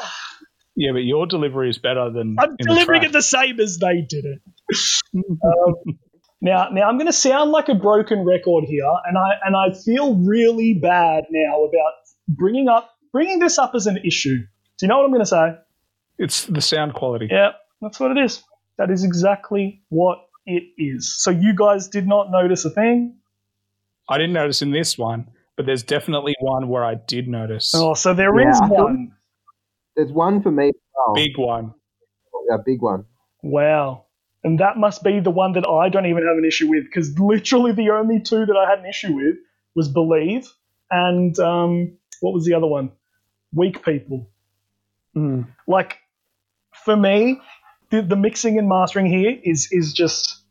Yeah, 0.76 0.92
but 0.92 1.00
your 1.04 1.28
delivery 1.28 1.70
is 1.70 1.78
better 1.78 2.10
than. 2.10 2.36
I'm 2.40 2.52
in 2.52 2.56
the 2.60 2.64
delivering 2.66 3.04
it 3.04 3.12
the 3.12 3.22
same 3.22 3.60
as 3.60 3.78
they 3.78 4.02
did 4.02 4.26
it. 4.26 4.42
um, 5.44 5.76
now, 6.42 6.70
now 6.70 6.90
I'm 6.90 6.98
going 6.98 7.08
to 7.08 7.14
sound 7.14 7.52
like 7.52 7.70
a 7.70 7.76
broken 7.76 8.26
record 8.26 8.64
here, 8.66 8.92
and 9.06 9.18
I 9.18 9.32
and 9.46 9.56
I 9.56 9.74
feel 9.78 10.16
really 10.16 10.74
bad 10.74 11.26
now 11.30 11.64
about 11.64 11.94
bringing 12.28 12.70
up 12.70 12.90
bringing 13.12 13.40
this 13.40 13.60
up 13.60 13.76
as 13.76 13.86
an 13.88 13.98
issue. 13.98 14.38
Do 14.38 14.86
you 14.86 14.88
know 14.88 14.98
what 14.98 15.06
I'm 15.06 15.12
going 15.12 15.22
to 15.22 15.26
say? 15.28 15.56
It's 16.18 16.46
the 16.46 16.62
sound 16.62 16.94
quality. 16.96 17.28
Yeah, 17.30 17.52
that's 17.82 18.00
what 18.00 18.12
it 18.12 18.24
is. 18.24 18.44
That 18.78 18.90
is 18.90 19.04
exactly 19.04 19.84
what 19.90 20.18
it 20.48 20.64
is. 20.78 21.16
So 21.22 21.30
you 21.30 21.54
guys 21.56 21.88
did 21.88 22.08
not 22.08 22.32
notice 22.32 22.66
a 22.66 22.72
thing. 22.72 23.18
I 24.10 24.18
didn't 24.18 24.34
notice 24.34 24.62
in 24.64 24.72
this 24.72 24.98
one, 24.98 25.30
but 25.56 25.66
there's 25.66 25.84
definitely 25.84 26.36
one 26.40 26.68
where 26.68 26.84
I 26.84 26.96
did 26.96 27.28
notice. 27.28 27.72
Oh, 27.76 27.94
so 27.94 28.14
there 28.14 28.38
is 28.40 28.60
Yeah, 28.60 28.66
I 28.66 28.70
thought- 28.70 28.84
one. 28.86 29.12
There's 29.96 30.12
one 30.12 30.42
for 30.42 30.52
me. 30.52 30.72
Oh, 30.98 31.14
Big 31.14 31.38
one. 31.38 31.74
a 32.52 32.58
big 32.58 32.82
one. 32.82 33.06
Wow. 33.42 34.06
And 34.44 34.60
that 34.60 34.78
must 34.78 35.04
be 35.04 35.20
the 35.20 35.32
one 35.32 35.54
that 35.54 35.68
I 35.68 35.90
don't 35.90 36.06
even 36.06 36.26
have 36.28 36.38
an 36.38 36.46
issue 36.46 36.70
with 36.70 36.84
because 36.86 37.18
literally 37.18 37.72
the 37.72 37.92
only 37.92 38.20
two 38.20 38.46
that 38.46 38.56
I 38.56 38.70
had 38.70 38.80
an 38.80 38.86
issue 38.86 39.14
with 39.14 39.36
was 39.76 39.88
Believe 39.88 40.52
and 40.92 41.38
um, 41.40 41.98
what 42.22 42.34
was 42.34 42.46
the 42.46 42.54
other 42.54 42.68
one? 42.68 42.92
Weak 43.54 43.84
People. 43.84 44.30
Mm. 45.16 45.48
Like, 45.68 45.98
for 46.86 46.96
me, 46.96 47.40
the, 47.90 48.02
the 48.02 48.16
mixing 48.16 48.58
and 48.58 48.68
mastering 48.68 49.06
here 49.06 49.38
is 49.44 49.70
is 49.72 49.94
just 49.94 50.44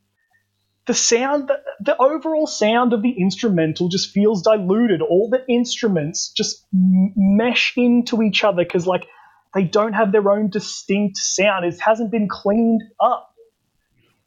the 0.86 0.94
sound, 0.94 1.48
the, 1.48 1.60
the 1.80 1.96
overall 1.96 2.46
sound 2.46 2.92
of 2.92 3.02
the 3.02 3.10
instrumental 3.12 3.88
just 3.88 4.10
feels 4.10 4.42
diluted. 4.42 5.00
All 5.00 5.28
the 5.30 5.44
instruments 5.48 6.32
just 6.36 6.64
m- 6.74 7.12
mesh 7.16 7.74
into 7.76 8.22
each 8.22 8.42
other 8.42 8.64
because, 8.64 8.86
like, 8.86 9.06
they 9.54 9.64
don't 9.64 9.92
have 9.92 10.12
their 10.12 10.30
own 10.30 10.48
distinct 10.48 11.18
sound. 11.18 11.64
It 11.64 11.78
hasn't 11.80 12.10
been 12.10 12.28
cleaned 12.28 12.82
up. 13.00 13.28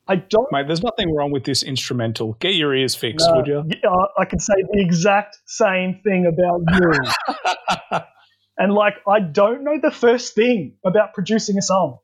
I 0.07 0.17
don't. 0.17 0.51
Mate, 0.51 0.67
there's 0.67 0.83
nothing 0.83 1.15
wrong 1.15 1.31
with 1.31 1.45
this 1.45 1.63
instrumental. 1.63 2.33
Get 2.33 2.53
your 2.53 2.75
ears 2.75 2.93
fixed, 2.93 3.27
Uh, 3.27 3.33
would 3.37 3.47
you? 3.47 3.63
yeah, 3.83 3.89
I 4.17 4.25
can 4.25 4.39
say 4.39 4.53
the 4.71 4.79
exact 4.79 5.37
same 5.45 6.01
thing 6.03 6.27
about 6.27 6.61
you. 6.77 7.99
and 8.57 8.71
like, 8.73 8.95
I 9.07 9.19
don't 9.19 9.63
know 9.63 9.79
the 9.81 9.89
first 9.89 10.35
thing 10.35 10.77
about 10.85 11.15
producing 11.15 11.57
a 11.57 11.61
song, 11.61 11.97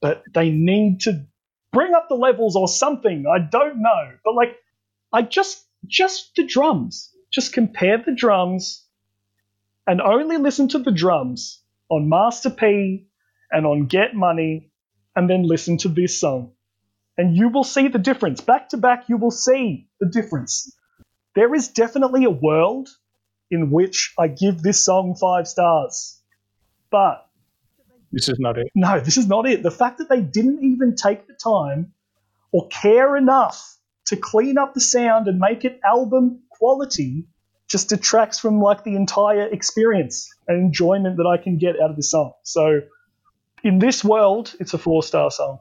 but 0.00 0.24
they 0.34 0.50
need 0.50 1.02
to 1.02 1.24
bring 1.72 1.94
up 1.94 2.08
the 2.08 2.16
levels 2.16 2.56
or 2.56 2.66
something. 2.66 3.26
I 3.32 3.38
don't 3.38 3.80
know, 3.80 4.10
but 4.24 4.34
like, 4.34 4.56
I 5.12 5.22
just 5.22 5.64
just 5.86 6.34
the 6.34 6.44
drums. 6.44 7.12
Just 7.30 7.52
compare 7.52 7.98
the 8.04 8.14
drums, 8.14 8.84
and 9.86 10.00
only 10.00 10.36
listen 10.38 10.68
to 10.68 10.78
the 10.78 10.90
drums 10.92 11.62
on 11.88 12.08
Master 12.08 12.50
P 12.50 13.06
and 13.50 13.66
on 13.66 13.86
Get 13.86 14.14
Money, 14.14 14.70
and 15.14 15.30
then 15.30 15.42
listen 15.44 15.78
to 15.78 15.88
this 15.88 16.20
song 16.20 16.52
and 17.18 17.36
you 17.36 17.48
will 17.48 17.64
see 17.64 17.88
the 17.88 17.98
difference. 17.98 18.40
Back 18.40 18.70
to 18.70 18.76
back, 18.76 19.08
you 19.08 19.16
will 19.16 19.30
see 19.30 19.88
the 20.00 20.06
difference. 20.08 20.76
There 21.34 21.54
is 21.54 21.68
definitely 21.68 22.24
a 22.24 22.30
world 22.30 22.88
in 23.50 23.70
which 23.70 24.12
I 24.18 24.28
give 24.28 24.60
this 24.62 24.84
song 24.84 25.16
five 25.20 25.46
stars. 25.46 26.20
But 26.90 27.26
This 28.12 28.28
is 28.28 28.38
not 28.38 28.58
it. 28.58 28.68
no, 28.74 29.00
this 29.00 29.16
is 29.16 29.26
not 29.26 29.46
it. 29.46 29.62
The 29.62 29.70
fact 29.70 29.98
that 29.98 30.08
they 30.08 30.20
didn't 30.20 30.62
even 30.62 30.94
take 30.94 31.26
the 31.26 31.34
time 31.34 31.92
or 32.52 32.68
care 32.68 33.16
enough 33.16 33.76
to 34.06 34.16
clean 34.16 34.58
up 34.58 34.74
the 34.74 34.80
sound 34.80 35.26
and 35.28 35.38
make 35.38 35.64
it 35.64 35.80
album 35.84 36.42
quality 36.50 37.26
just 37.68 37.88
detracts 37.88 38.38
from 38.38 38.60
like 38.60 38.84
the 38.84 38.94
entire 38.94 39.46
experience 39.46 40.32
and 40.46 40.58
enjoyment 40.60 41.16
that 41.16 41.26
I 41.26 41.42
can 41.42 41.58
get 41.58 41.80
out 41.80 41.90
of 41.90 41.96
this 41.96 42.10
song. 42.10 42.32
So 42.44 42.80
in 43.64 43.78
this 43.78 44.04
world, 44.04 44.54
it's 44.60 44.74
a 44.74 44.78
four 44.78 45.02
star 45.02 45.30
song. 45.30 45.58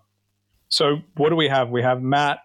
So 0.69 0.97
what 1.15 1.29
do 1.29 1.35
we 1.35 1.47
have? 1.47 1.69
We 1.69 1.81
have 1.81 2.01
Matt 2.01 2.39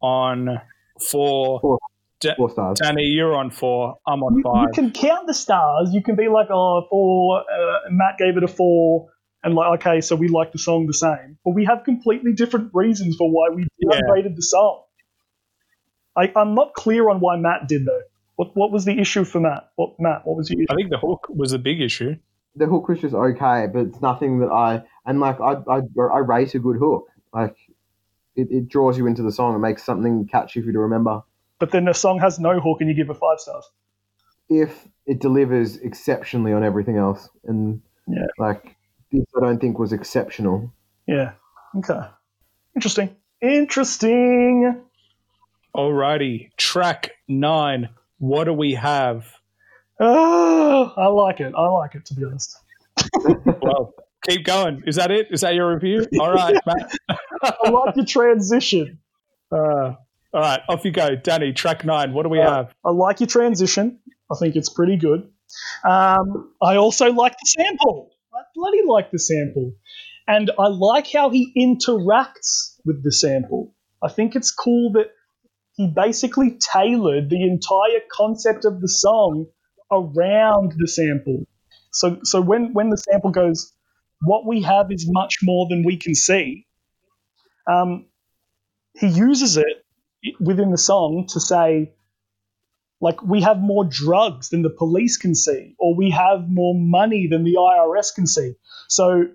on 0.00 0.60
four. 1.00 1.60
Four. 1.60 1.78
Da- 2.20 2.34
Four 2.36 2.48
stars. 2.50 2.78
Danny, 2.80 3.02
you're 3.04 3.34
on 3.36 3.50
four. 3.50 3.96
I'm 4.06 4.22
on 4.22 4.36
you, 4.36 4.42
five. 4.42 4.62
you 4.62 4.72
can 4.72 4.90
count 4.90 5.26
the 5.26 5.34
stars. 5.34 5.92
You 5.92 6.02
can 6.02 6.16
be 6.16 6.28
like, 6.28 6.48
oh, 6.50 6.86
four. 6.88 7.40
Uh, 7.40 7.90
Matt 7.90 8.16
gave 8.16 8.38
it 8.38 8.42
a 8.42 8.48
four, 8.48 9.08
and 9.44 9.54
like, 9.54 9.80
okay, 9.80 10.00
so 10.00 10.16
we 10.16 10.28
like 10.28 10.50
the 10.50 10.58
song 10.58 10.86
the 10.86 10.94
same, 10.94 11.36
but 11.44 11.50
we 11.50 11.66
have 11.66 11.84
completely 11.84 12.32
different 12.32 12.70
reasons 12.72 13.16
for 13.16 13.30
why 13.30 13.50
we 13.54 13.66
Yeah. 13.78 14.00
downgraded 14.00 14.34
the 14.34 14.40
song. 14.42 14.82
I, 16.16 16.32
I'm 16.34 16.54
not 16.54 16.72
clear 16.72 17.10
on 17.10 17.20
why 17.20 17.36
Matt 17.36 17.68
did 17.68 17.84
though. 17.84 18.00
What 18.36 18.54
what 18.56 18.70
was 18.72 18.84
the 18.84 18.98
issue 18.98 19.24
for 19.24 19.40
Matt? 19.40 19.70
What 19.76 19.98
Matt? 19.98 20.26
What 20.26 20.36
was 20.36 20.50
your 20.50 20.60
issue? 20.62 20.66
I 20.72 20.74
think 20.76 20.90
the 20.90 20.98
hook 20.98 21.26
was 21.28 21.52
a 21.52 21.58
big 21.58 21.80
issue. 21.80 22.16
the 22.54 22.66
hook 22.66 22.88
was 22.88 23.00
just 23.00 23.14
okay, 23.14 23.66
but 23.72 23.80
it's 23.86 24.00
nothing 24.00 24.40
that 24.40 24.50
I 24.50 24.82
and 25.04 25.20
like 25.20 25.40
I 25.40 25.54
I, 25.68 25.80
I 26.00 26.18
rate 26.18 26.54
a 26.54 26.58
good 26.58 26.76
hook. 26.78 27.08
Like 27.32 27.56
it, 28.34 28.48
it 28.50 28.68
draws 28.68 28.98
you 28.98 29.06
into 29.06 29.22
the 29.22 29.32
song. 29.32 29.54
It 29.54 29.58
makes 29.60 29.82
something 29.84 30.26
catchy 30.26 30.60
for 30.60 30.66
you 30.66 30.72
to 30.74 30.78
remember. 30.80 31.22
But 31.58 31.70
then 31.70 31.86
the 31.86 31.94
song 31.94 32.18
has 32.20 32.38
no 32.38 32.60
hook 32.60 32.78
and 32.80 32.88
you 32.90 32.94
give 32.94 33.08
it 33.08 33.14
five 33.16 33.40
stars. 33.40 33.64
If 34.50 34.86
it 35.06 35.20
delivers 35.20 35.78
exceptionally 35.78 36.52
on 36.52 36.62
everything 36.62 36.96
else, 36.98 37.28
and 37.44 37.80
Yeah. 38.06 38.26
like 38.38 38.76
this, 39.10 39.24
I 39.36 39.40
don't 39.40 39.58
think 39.60 39.78
was 39.78 39.92
exceptional. 39.94 40.72
Yeah. 41.06 41.32
Okay. 41.78 42.00
Interesting. 42.74 43.16
Interesting. 43.40 44.82
Alrighty, 45.74 46.50
track 46.56 47.10
nine. 47.28 47.88
What 48.18 48.44
do 48.44 48.52
we 48.52 48.74
have? 48.74 49.26
Oh, 50.00 50.92
I 50.96 51.06
like 51.08 51.40
it. 51.40 51.54
I 51.56 51.66
like 51.68 51.94
it, 51.94 52.04
to 52.06 52.14
be 52.14 52.24
honest. 52.24 52.56
Well, 53.62 53.94
keep 54.28 54.44
going. 54.44 54.82
Is 54.86 54.96
that 54.96 55.10
it? 55.10 55.28
Is 55.30 55.40
that 55.40 55.54
your 55.54 55.72
review? 55.74 56.06
All 56.20 56.32
right, 56.32 56.54
Matt. 56.66 56.92
I 57.42 57.70
like 57.70 57.96
your 57.96 58.04
transition. 58.04 58.98
Uh, 59.50 59.94
all 60.32 60.40
right, 60.40 60.60
off 60.68 60.84
you 60.84 60.92
go, 60.92 61.16
Danny. 61.16 61.52
Track 61.52 61.84
nine. 61.84 62.12
What 62.12 62.22
do 62.24 62.28
we 62.28 62.40
Uh, 62.40 62.50
have? 62.50 62.74
I 62.84 62.90
like 62.90 63.20
your 63.20 63.26
transition. 63.26 63.98
I 64.30 64.36
think 64.38 64.54
it's 64.54 64.68
pretty 64.68 64.96
good. 64.96 65.28
Um, 65.84 66.52
I 66.62 66.76
also 66.76 67.10
like 67.12 67.32
the 67.32 67.46
sample. 67.46 68.10
I 68.34 68.42
bloody 68.54 68.82
like 68.86 69.10
the 69.10 69.18
sample. 69.18 69.72
And 70.28 70.50
I 70.58 70.68
like 70.68 71.10
how 71.12 71.30
he 71.30 71.52
interacts 71.56 72.76
with 72.84 73.02
the 73.02 73.12
sample. 73.12 73.74
I 74.02 74.08
think 74.08 74.36
it's 74.36 74.50
cool 74.52 74.92
that 74.92 75.10
he 75.76 75.86
basically 75.86 76.58
tailored 76.72 77.28
the 77.28 77.42
entire 77.42 78.00
concept 78.10 78.64
of 78.64 78.80
the 78.80 78.88
song 78.88 79.46
around 79.92 80.72
the 80.76 80.88
sample. 80.88 81.46
So, 81.92 82.18
so 82.24 82.40
when, 82.40 82.72
when 82.72 82.90
the 82.90 82.96
sample 82.96 83.30
goes, 83.30 83.72
what 84.22 84.46
we 84.46 84.62
have 84.62 84.90
is 84.90 85.06
much 85.08 85.38
more 85.42 85.66
than 85.68 85.84
we 85.84 85.98
can 85.98 86.14
see, 86.14 86.66
um, 87.70 88.06
he 88.94 89.08
uses 89.08 89.58
it 89.58 89.84
within 90.40 90.70
the 90.70 90.78
song 90.78 91.26
to 91.30 91.40
say, 91.40 91.92
like 93.00 93.22
we 93.22 93.42
have 93.42 93.58
more 93.58 93.84
drugs 93.84 94.48
than 94.48 94.62
the 94.62 94.70
police 94.70 95.18
can 95.18 95.34
see 95.34 95.74
or 95.78 95.94
we 95.94 96.10
have 96.10 96.48
more 96.48 96.74
money 96.74 97.28
than 97.30 97.44
the 97.44 97.56
IRS 97.58 98.14
can 98.14 98.26
see. 98.26 98.54
So 98.88 99.26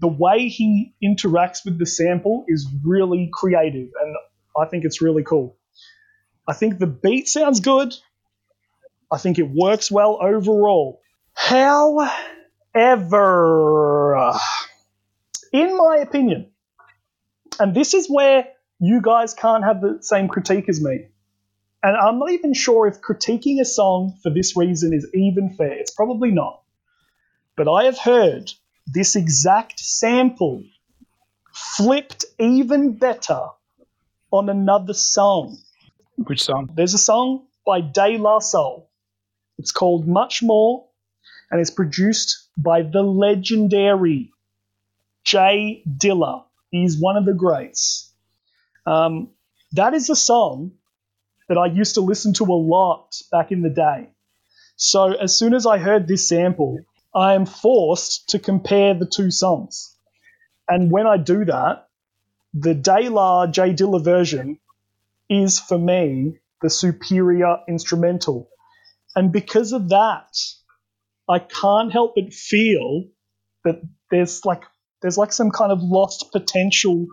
the 0.00 0.08
way 0.08 0.48
he 0.48 0.94
interacts 1.02 1.64
with 1.64 1.78
the 1.78 1.86
sample 1.86 2.44
is 2.48 2.68
really 2.84 3.30
creative 3.32 3.88
and 4.00 4.16
I 4.60 4.66
think 4.68 4.84
it's 4.84 5.00
really 5.00 5.22
cool. 5.22 5.56
I 6.48 6.52
think 6.52 6.78
the 6.78 6.86
beat 6.86 7.28
sounds 7.28 7.60
good. 7.60 7.94
I 9.10 9.18
think 9.18 9.38
it 9.38 9.48
works 9.48 9.90
well 9.90 10.18
overall. 10.20 11.00
However, 11.34 12.08
in 15.52 15.76
my 15.76 15.96
opinion, 15.98 16.50
and 17.58 17.74
this 17.74 17.94
is 17.94 18.08
where 18.08 18.48
you 18.78 19.00
guys 19.00 19.34
can't 19.34 19.64
have 19.64 19.80
the 19.80 19.98
same 20.02 20.28
critique 20.28 20.68
as 20.68 20.82
me. 20.82 21.06
And 21.82 21.96
I'm 21.96 22.18
not 22.18 22.30
even 22.32 22.52
sure 22.52 22.86
if 22.86 23.00
critiquing 23.00 23.60
a 23.60 23.64
song 23.64 24.18
for 24.22 24.30
this 24.30 24.56
reason 24.56 24.92
is 24.92 25.06
even 25.14 25.54
fair. 25.56 25.72
It's 25.72 25.92
probably 25.92 26.30
not. 26.30 26.62
But 27.56 27.68
I 27.68 27.84
have 27.84 27.98
heard 27.98 28.52
this 28.86 29.16
exact 29.16 29.80
sample 29.80 30.62
flipped 31.52 32.24
even 32.38 32.98
better 32.98 33.40
on 34.30 34.48
another 34.48 34.94
song. 34.94 35.58
Which 36.16 36.42
song? 36.42 36.70
There's 36.74 36.94
a 36.94 36.98
song 36.98 37.46
by 37.66 37.80
De 37.80 38.16
La 38.16 38.38
Soul. 38.38 38.88
It's 39.58 39.72
called 39.72 40.08
Much 40.08 40.42
More 40.42 40.86
and 41.50 41.60
it's 41.60 41.70
produced 41.70 42.48
by 42.56 42.82
the 42.82 43.02
legendary 43.02 44.32
J 45.24 45.82
Dilla. 45.86 46.44
He's 46.70 46.98
one 46.98 47.16
of 47.16 47.24
the 47.24 47.34
greats. 47.34 48.12
Um, 48.86 49.30
that 49.72 49.94
is 49.94 50.10
a 50.10 50.16
song 50.16 50.72
that 51.48 51.58
I 51.58 51.66
used 51.66 51.94
to 51.94 52.00
listen 52.00 52.32
to 52.34 52.44
a 52.44 52.54
lot 52.54 53.20
back 53.30 53.52
in 53.52 53.62
the 53.62 53.70
day. 53.70 54.08
So 54.76 55.12
as 55.12 55.36
soon 55.36 55.54
as 55.54 55.66
I 55.66 55.78
heard 55.78 56.08
this 56.08 56.28
sample, 56.28 56.78
I 57.14 57.34
am 57.34 57.46
forced 57.46 58.30
to 58.30 58.38
compare 58.38 58.94
the 58.94 59.06
two 59.06 59.30
songs. 59.30 59.94
And 60.68 60.90
when 60.90 61.06
I 61.06 61.16
do 61.18 61.44
that, 61.44 61.88
the 62.52 62.74
De 62.74 63.08
La 63.08 63.46
J 63.46 63.74
Dilla 63.74 64.02
version 64.02 64.58
is 65.30 65.60
for 65.60 65.78
me 65.78 66.38
the 66.62 66.70
superior 66.70 67.58
instrumental. 67.68 68.48
And 69.16 69.32
because 69.32 69.72
of 69.72 69.90
that, 69.90 70.36
I 71.28 71.38
can't 71.40 71.92
help 71.92 72.14
but 72.16 72.32
feel 72.34 73.04
that 73.64 73.82
there's 74.10 74.44
like 74.44 74.62
there's 75.02 75.18
like 75.18 75.32
some 75.32 75.50
kind 75.50 75.72
of 75.72 75.80
lost 75.82 76.32
potential 76.32 77.06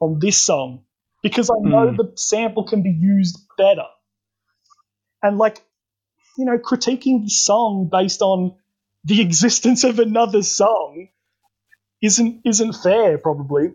on 0.00 0.18
this 0.20 0.38
song 0.38 0.84
because 1.22 1.50
I 1.50 1.56
know 1.60 1.92
Hmm. 1.92 1.96
the 1.96 2.12
sample 2.16 2.64
can 2.64 2.82
be 2.82 2.90
used 2.90 3.38
better. 3.58 3.86
And 5.22 5.38
like, 5.38 5.62
you 6.38 6.46
know, 6.46 6.58
critiquing 6.58 7.24
the 7.24 7.30
song 7.30 7.88
based 7.92 8.22
on 8.22 8.56
the 9.04 9.20
existence 9.26 9.84
of 9.84 9.98
another 10.00 10.42
song 10.42 11.08
isn't 12.02 12.42
isn't 12.46 12.74
fair 12.74 13.18
probably. 13.18 13.74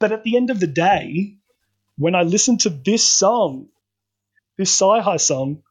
But 0.00 0.12
at 0.12 0.24
the 0.24 0.36
end 0.36 0.50
of 0.50 0.60
the 0.60 0.68
day, 0.68 1.37
when 1.98 2.14
I 2.14 2.22
listen 2.22 2.58
to 2.58 2.70
this 2.70 3.06
song, 3.08 3.68
this 4.56 4.80
Cyhi 4.80 5.20
song, 5.20 5.62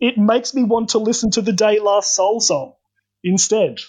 it 0.00 0.16
makes 0.16 0.54
me 0.54 0.62
want 0.62 0.90
to 0.90 0.98
listen 0.98 1.30
to 1.32 1.42
the 1.42 1.52
De 1.52 1.80
La 1.80 2.00
Soul 2.00 2.40
song 2.40 2.74
instead. 3.24 3.80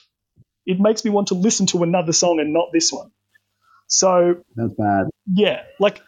It 0.66 0.80
makes 0.80 1.06
me 1.06 1.12
want 1.12 1.28
to 1.28 1.36
listen 1.36 1.68
to 1.68 1.84
another 1.84 2.12
song 2.12 2.40
and 2.40 2.52
not 2.54 2.70
this 2.74 2.92
one. 2.92 3.12
So 3.88 4.38
That's 4.56 4.74
bad. 4.74 5.08
yeah, 5.32 5.64
like 5.80 6.02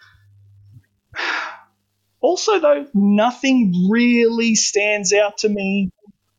also 2.19 2.59
though 2.59 2.87
nothing 2.93 3.87
really 3.89 4.55
stands 4.55 5.13
out 5.13 5.39
to 5.39 5.49
me 5.49 5.89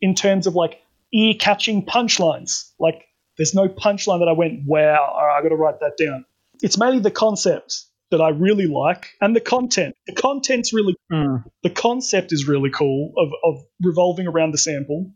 in 0.00 0.14
terms 0.14 0.46
of 0.46 0.54
like 0.54 0.80
ear 1.12 1.34
catching 1.38 1.84
punchlines. 1.84 2.70
Like 2.78 3.04
there's 3.36 3.54
no 3.54 3.68
punchline 3.68 4.20
that 4.20 4.28
I 4.28 4.32
went, 4.32 4.62
wow, 4.66 5.14
right, 5.16 5.38
I 5.38 5.42
got 5.42 5.48
to 5.50 5.56
write 5.56 5.80
that 5.80 5.96
down. 5.96 6.24
It's 6.60 6.78
mainly 6.78 7.00
the 7.00 7.10
concept 7.10 7.86
that 8.12 8.20
I 8.20 8.28
really 8.28 8.66
like 8.66 9.08
and 9.20 9.34
the 9.34 9.40
content. 9.40 9.96
The 10.06 10.14
content's 10.14 10.72
really 10.72 10.94
Mm. 11.10 11.44
the 11.62 11.68
concept 11.70 12.32
is 12.32 12.48
really 12.48 12.70
cool 12.70 13.12
of, 13.18 13.32
of 13.44 13.64
revolving 13.82 14.26
around 14.26 14.52
the 14.52 14.58
sample. 14.58 15.10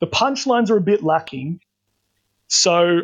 The 0.00 0.08
punchlines 0.08 0.70
are 0.70 0.76
a 0.76 0.80
bit 0.80 1.04
lacking. 1.04 1.60
So 2.48 3.02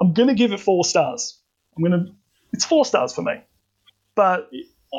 I'm 0.00 0.12
going 0.14 0.28
to 0.28 0.34
give 0.34 0.52
it 0.52 0.60
four 0.60 0.84
stars. 0.84 1.38
I'm 1.76 1.84
going 1.84 2.06
to, 2.06 2.12
it's 2.52 2.64
four 2.64 2.84
stars 2.86 3.12
for 3.12 3.22
me. 3.22 3.34
But 4.14 4.50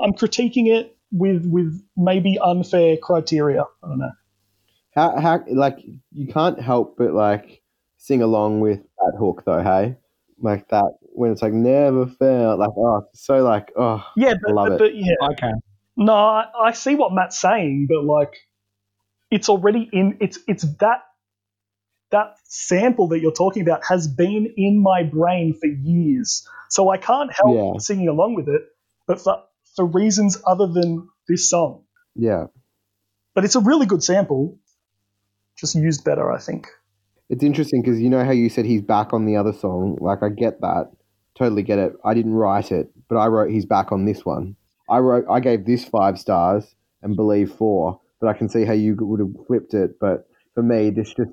I'm 0.04 0.14
critiquing 0.14 0.68
it 0.68 0.96
with, 1.12 1.46
with 1.46 1.84
maybe 1.98 2.38
unfair 2.40 2.98
criteria. 2.98 3.64
I 3.64 3.88
don't 3.88 4.00
know. 4.00 4.12
How, 4.96 5.20
how, 5.20 5.44
like, 5.48 5.80
you 6.12 6.32
can't 6.32 6.62
help 6.62 6.98
but, 6.98 7.14
like, 7.14 7.64
sing 7.98 8.22
along 8.22 8.60
with 8.60 8.80
that 9.00 9.14
hook, 9.18 9.44
though, 9.46 9.64
hey? 9.64 9.98
Like 10.40 10.70
that, 10.70 10.92
when 11.16 11.32
it's 11.32 11.42
like, 11.42 11.54
never 11.54 12.08
felt, 12.08 12.60
like, 12.60 12.72
oh, 12.78 13.04
so, 13.14 13.44
like, 13.44 13.72
oh, 13.78 14.04
Yeah, 14.16 14.34
but, 14.42 14.54
love 14.54 14.70
but, 14.70 14.78
but 14.80 14.96
yeah. 14.96 15.16
I 15.22 15.34
can. 15.34 15.62
No, 15.96 16.14
I, 16.14 16.46
I 16.66 16.72
see 16.72 16.96
what 16.96 17.14
Matt's 17.14 17.40
saying, 17.40 17.88
but 17.90 18.04
like, 18.04 18.36
it's 19.30 19.50
already 19.50 19.90
in. 19.92 20.18
It's 20.22 20.40
it's 20.48 20.64
that 20.78 21.04
that 22.12 22.36
sample 22.46 23.08
that 23.10 23.20
you're 23.20 23.32
talking 23.32 23.62
about 23.64 23.82
has 23.88 24.08
been 24.08 24.54
in 24.58 24.82
my 24.82 25.04
brain 25.04 25.54
for 25.60 25.68
years, 25.68 26.48
so 26.70 26.90
I 26.90 26.98
can't 26.98 27.32
help 27.32 27.56
Yeah. 27.56 27.80
singing 27.80 28.08
along 28.08 28.36
with 28.36 28.48
it, 28.50 28.62
but 29.08 29.22
for 29.22 29.44
for 29.76 29.86
reasons 29.86 30.42
other 30.46 30.68
than 30.68 31.08
this 31.28 31.50
song. 31.50 31.84
yeah. 32.16 32.46
But 33.36 33.46
it's 33.46 33.56
a 33.56 33.60
really 33.60 33.88
good 33.88 34.04
sample, 34.04 34.60
just 35.58 35.74
used 35.74 36.04
better, 36.04 36.32
I 36.32 36.38
think. 36.40 36.68
It's 37.30 37.44
interesting 37.44 37.82
because 37.82 38.00
you 38.00 38.10
know 38.12 38.24
how 38.24 38.32
you 38.32 38.50
said 38.50 38.66
he's 38.66 38.82
back 38.84 39.14
on 39.14 39.26
the 39.26 39.38
other 39.38 39.54
song? 39.54 39.98
Like, 40.00 40.22
I 40.22 40.30
get 40.30 40.62
that. 40.62 40.92
Totally 41.36 41.64
get 41.64 41.80
it. 41.80 41.94
I 42.06 42.14
didn't 42.14 42.34
write 42.34 42.72
it, 42.72 42.92
but 43.10 43.18
I 43.18 43.28
wrote 43.28 43.50
he's 43.52 43.66
back 43.66 43.92
on 43.92 44.06
this 44.06 44.26
one. 44.26 44.56
I 44.90 45.00
wrote, 45.00 45.26
I 45.30 45.40
gave 45.40 45.66
this 45.66 45.84
five 45.86 46.20
stars 46.20 46.76
and 47.02 47.16
believe 47.16 47.52
four, 47.52 48.00
but 48.20 48.28
I 48.28 48.34
can 48.34 48.50
see 48.50 48.66
how 48.66 48.74
you 48.74 48.96
would 49.00 49.20
have 49.20 49.48
flipped 49.48 49.74
it. 49.74 50.00
But 50.00 50.28
for 50.54 50.62
me, 50.62 50.90
this 50.90 51.14
just, 51.14 51.32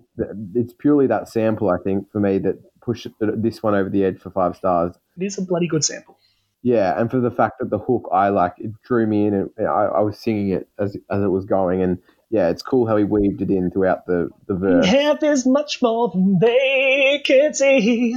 it's 0.54 0.72
purely 0.72 1.06
that 1.08 1.28
sample, 1.28 1.68
I 1.68 1.76
think, 1.82 2.10
for 2.10 2.20
me 2.20 2.38
that 2.38 2.56
pushed 2.80 3.06
this 3.20 3.62
one 3.62 3.74
over 3.74 3.90
the 3.90 4.04
edge 4.04 4.18
for 4.18 4.30
five 4.30 4.56
stars. 4.56 4.96
It 5.18 5.24
is 5.24 5.36
a 5.36 5.42
bloody 5.42 5.66
good 5.66 5.84
sample. 5.84 6.16
Yeah, 6.62 6.98
and 6.98 7.10
for 7.10 7.20
the 7.20 7.30
fact 7.30 7.58
that 7.60 7.70
the 7.70 7.78
hook, 7.78 8.08
I 8.12 8.28
like, 8.28 8.54
it 8.58 8.72
drew 8.82 9.06
me 9.06 9.26
in, 9.26 9.34
and 9.34 9.50
I, 9.58 9.86
I 9.86 10.00
was 10.00 10.18
singing 10.18 10.50
it 10.50 10.68
as 10.78 10.96
as 11.10 11.22
it 11.22 11.28
was 11.28 11.46
going, 11.46 11.82
and 11.82 11.98
yeah, 12.28 12.50
it's 12.50 12.62
cool 12.62 12.86
how 12.86 12.98
he 12.98 13.04
weaved 13.04 13.40
it 13.40 13.50
in 13.50 13.70
throughout 13.70 14.06
the 14.06 14.28
the 14.46 14.54
verse. 14.54 14.86
Half 14.86 15.22
is 15.22 15.46
much 15.46 15.80
more 15.80 16.10
than 16.10 16.38
they 16.38 17.22
can 17.24 17.54
see. 17.54 18.14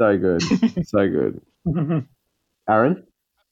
So 0.00 0.16
good, 0.16 0.42
so 0.86 1.08
good. 1.10 1.42
Aaron, 2.68 3.04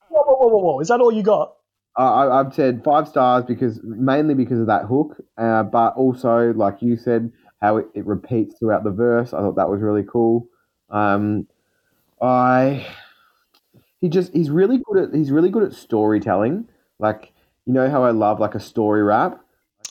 Whoa, 0.09 0.23
whoa, 0.23 0.37
whoa, 0.39 0.49
whoa, 0.49 0.59
whoa! 0.63 0.81
Is 0.81 0.89
that 0.89 0.99
all 1.01 1.13
you 1.13 1.23
got? 1.23 1.53
I, 1.95 2.05
I- 2.07 2.41
I've 2.41 2.55
said 2.55 2.83
five 2.83 3.07
stars 3.07 3.45
because 3.45 3.81
mainly 3.83 4.33
because 4.33 4.59
of 4.59 4.67
that 4.69 4.87
hook, 4.87 5.17
uh, 5.37 5.65
but 5.65 5.95
also 5.97 6.55
like 6.55 6.81
you 6.81 6.97
said, 6.97 7.31
how 7.61 7.77
it, 7.77 7.87
it 7.95 8.07
repeats 8.07 8.59
throughout 8.59 8.83
the 8.83 8.91
verse. 8.91 9.35
I 9.35 9.41
thought 9.41 9.57
that 9.57 9.69
was 9.69 9.83
really 9.83 10.05
cool. 10.11 10.49
Um, 10.89 11.47
I 12.23 12.87
he 14.01 14.09
just 14.09 14.33
he's 14.33 14.49
really 14.49 14.79
good 14.79 15.03
at 15.09 15.15
he's 15.15 15.31
really 15.31 15.51
good 15.51 15.65
at 15.65 15.75
storytelling. 15.75 16.67
Like 16.99 17.31
you 17.67 17.75
know 17.75 17.91
how 17.91 18.05
I 18.05 18.13
love 18.13 18.41
like 18.41 18.55
a 18.55 18.61
story 18.61 19.03
rap. 19.03 19.39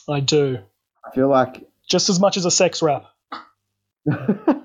I 0.08 0.18
do. 0.18 0.58
I 1.06 1.14
feel 1.14 1.28
like 1.28 1.68
Just 1.88 2.08
as 2.10 2.18
much 2.18 2.36
as 2.36 2.44
a 2.46 2.50
sex 2.50 2.82
rap. 2.82 3.04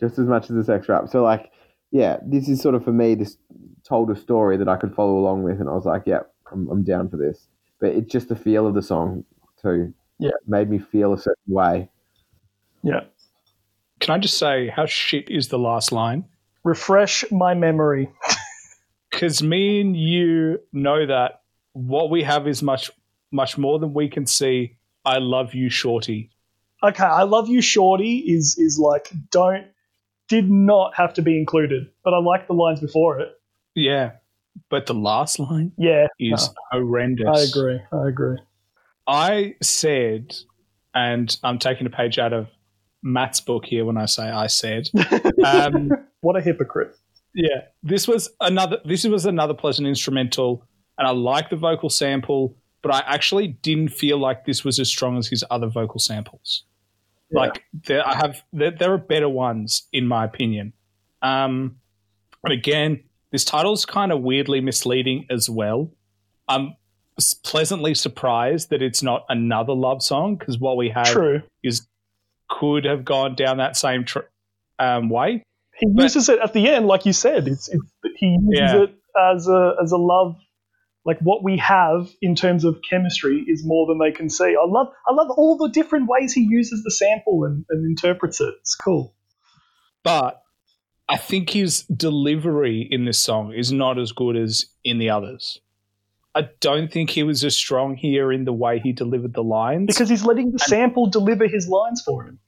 just 0.00 0.18
as 0.18 0.26
much 0.26 0.50
as 0.50 0.56
a 0.56 0.64
sex 0.64 0.88
rap. 0.88 1.08
So 1.08 1.22
like, 1.22 1.52
yeah, 1.92 2.16
this 2.26 2.48
is 2.48 2.60
sort 2.60 2.74
of 2.74 2.82
for 2.82 2.92
me. 2.92 3.14
This 3.14 3.36
told 3.84 4.10
a 4.10 4.16
story 4.16 4.56
that 4.56 4.68
I 4.68 4.76
could 4.76 4.94
follow 4.94 5.18
along 5.18 5.42
with, 5.42 5.60
and 5.60 5.68
I 5.68 5.72
was 5.72 5.84
like, 5.84 6.02
yeah, 6.06 6.20
I'm, 6.50 6.68
I'm 6.70 6.82
down 6.82 7.08
for 7.08 7.16
this. 7.16 7.48
But 7.80 7.90
it's 7.90 8.10
just 8.10 8.28
the 8.28 8.36
feel 8.36 8.66
of 8.66 8.74
the 8.74 8.82
song 8.82 9.24
too. 9.60 9.92
Yeah. 10.18 10.30
made 10.46 10.68
me 10.68 10.78
feel 10.78 11.12
a 11.12 11.18
certain 11.18 11.54
way. 11.54 11.88
Yeah. 12.82 13.00
Can 14.00 14.14
I 14.14 14.18
just 14.18 14.38
say 14.38 14.68
how 14.68 14.86
shit 14.86 15.30
is 15.30 15.48
the 15.48 15.58
last 15.58 15.92
line? 15.92 16.24
Refresh 16.64 17.24
my 17.30 17.54
memory. 17.54 18.10
Because 19.10 19.42
me 19.42 19.80
and 19.80 19.96
you 19.96 20.60
know 20.72 21.04
that 21.04 21.42
what 21.72 22.10
we 22.10 22.22
have 22.22 22.46
is 22.46 22.62
much, 22.62 22.90
much 23.32 23.58
more 23.58 23.78
than 23.78 23.92
we 23.92 24.08
can 24.08 24.24
see. 24.24 24.76
I 25.04 25.18
love 25.18 25.52
you, 25.54 25.68
Shorty. 25.68 26.30
Okay, 26.82 27.04
I 27.04 27.24
love 27.24 27.48
you, 27.48 27.60
Shorty. 27.60 28.18
Is 28.18 28.56
is 28.56 28.78
like 28.78 29.10
don't 29.30 29.66
did 30.30 30.50
not 30.50 30.94
have 30.96 31.12
to 31.14 31.22
be 31.22 31.36
included, 31.38 31.90
but 32.02 32.14
I 32.14 32.18
like 32.18 32.46
the 32.46 32.54
lines 32.54 32.80
before 32.80 33.20
it. 33.20 33.28
Yeah, 33.74 34.12
but 34.70 34.86
the 34.86 34.94
last 34.94 35.38
line 35.38 35.72
Yeah, 35.76 36.06
is 36.18 36.48
no, 36.48 36.54
horrendous. 36.80 37.26
I 37.28 37.40
agree. 37.42 37.80
I 37.92 38.08
agree. 38.08 38.38
I 39.06 39.54
said, 39.62 40.34
and 40.94 41.36
I'm 41.42 41.58
taking 41.58 41.86
a 41.86 41.90
page 41.90 42.18
out 42.18 42.32
of 42.32 42.48
Matt's 43.02 43.40
book 43.40 43.64
here 43.66 43.84
when 43.84 43.96
I 43.96 44.06
say 44.06 44.22
I 44.22 44.46
said. 44.46 44.88
Um, 45.44 45.90
what 46.20 46.36
a 46.36 46.40
hypocrite. 46.40 46.94
yeah, 47.34 47.62
this 47.82 48.06
was 48.06 48.30
another. 48.40 48.78
This 48.84 49.04
was 49.06 49.24
another 49.26 49.54
pleasant 49.54 49.88
instrumental, 49.88 50.64
and 50.98 51.08
I 51.08 51.12
like 51.12 51.48
the 51.50 51.56
vocal 51.56 51.88
sample, 51.90 52.56
but 52.82 52.92
I 52.94 53.00
actually 53.06 53.48
didn't 53.48 53.88
feel 53.88 54.18
like 54.18 54.44
this 54.44 54.64
was 54.64 54.78
as 54.78 54.88
strong 54.88 55.16
as 55.18 55.28
his 55.28 55.42
other 55.50 55.66
vocal 55.68 55.98
samples. 55.98 56.64
Yeah. 57.30 57.40
Like 57.40 57.64
there, 57.86 58.06
I 58.06 58.14
have 58.16 58.42
there, 58.52 58.70
there 58.70 58.92
are 58.92 58.98
better 58.98 59.28
ones 59.28 59.86
in 59.92 60.06
my 60.06 60.24
opinion. 60.24 60.72
Um, 61.22 61.76
and 62.44 62.52
again, 62.52 63.04
this 63.30 63.44
title 63.44 63.72
is 63.72 63.84
kind 63.84 64.12
of 64.12 64.20
weirdly 64.22 64.60
misleading 64.60 65.26
as 65.30 65.48
well. 65.50 65.92
I'm 66.48 66.74
pleasantly 67.44 67.94
surprised 67.94 68.70
that 68.70 68.82
it's 68.82 69.02
not 69.02 69.24
another 69.28 69.72
love 69.74 70.02
song 70.02 70.36
because 70.36 70.58
what 70.58 70.76
we 70.76 70.88
have 70.88 71.06
True. 71.06 71.42
is 71.62 71.86
could 72.48 72.84
have 72.84 73.04
gone 73.04 73.34
down 73.36 73.58
that 73.58 73.76
same 73.76 74.04
tr- 74.04 74.20
um, 74.78 75.08
way. 75.10 75.44
He 75.78 75.86
But- 75.94 76.02
uses 76.04 76.28
it 76.28 76.40
at 76.40 76.52
the 76.52 76.68
end, 76.68 76.86
like 76.86 77.06
you 77.06 77.12
said. 77.12 77.46
It's, 77.46 77.68
it's 77.68 77.84
he 78.16 78.26
uses 78.26 78.48
Yeah. 78.58 78.82
it 78.84 78.94
as 79.32 79.46
a 79.48 79.76
as 79.82 79.92
a 79.92 79.96
love. 79.98 80.36
Like 81.04 81.18
what 81.20 81.42
we 81.42 81.56
have 81.58 82.10
in 82.20 82.34
terms 82.34 82.64
of 82.64 82.80
chemistry 82.88 83.44
is 83.48 83.62
more 83.64 83.86
than 83.86 83.98
they 83.98 84.12
can 84.12 84.28
see. 84.28 84.54
I 84.60 84.66
love 84.66 84.88
I 85.08 85.14
love 85.14 85.28
all 85.30 85.56
the 85.56 85.70
different 85.70 86.08
ways 86.08 86.32
he 86.32 86.42
uses 86.48 86.82
the 86.84 86.90
sample 86.90 87.44
and, 87.44 87.64
and 87.70 87.84
interprets 87.86 88.40
it. 88.40 88.52
It's 88.60 88.74
cool. 88.74 89.14
but 90.04 90.42
I 91.08 91.16
think 91.16 91.50
his 91.50 91.82
delivery 91.84 92.86
in 92.88 93.04
this 93.04 93.18
song 93.18 93.52
is 93.52 93.72
not 93.72 93.98
as 93.98 94.12
good 94.12 94.36
as 94.36 94.66
in 94.84 94.98
the 94.98 95.10
others. 95.10 95.60
I 96.36 96.48
don't 96.60 96.92
think 96.92 97.10
he 97.10 97.24
was 97.24 97.42
as 97.42 97.56
strong 97.56 97.96
here 97.96 98.30
in 98.30 98.44
the 98.44 98.52
way 98.52 98.78
he 98.78 98.92
delivered 98.92 99.34
the 99.34 99.42
lines. 99.42 99.86
Because 99.88 100.08
he's 100.08 100.24
letting 100.24 100.52
the 100.52 100.60
sample 100.60 101.08
deliver 101.10 101.48
his 101.48 101.66
lines 101.66 102.00
for 102.06 102.22
him. 102.24 102.38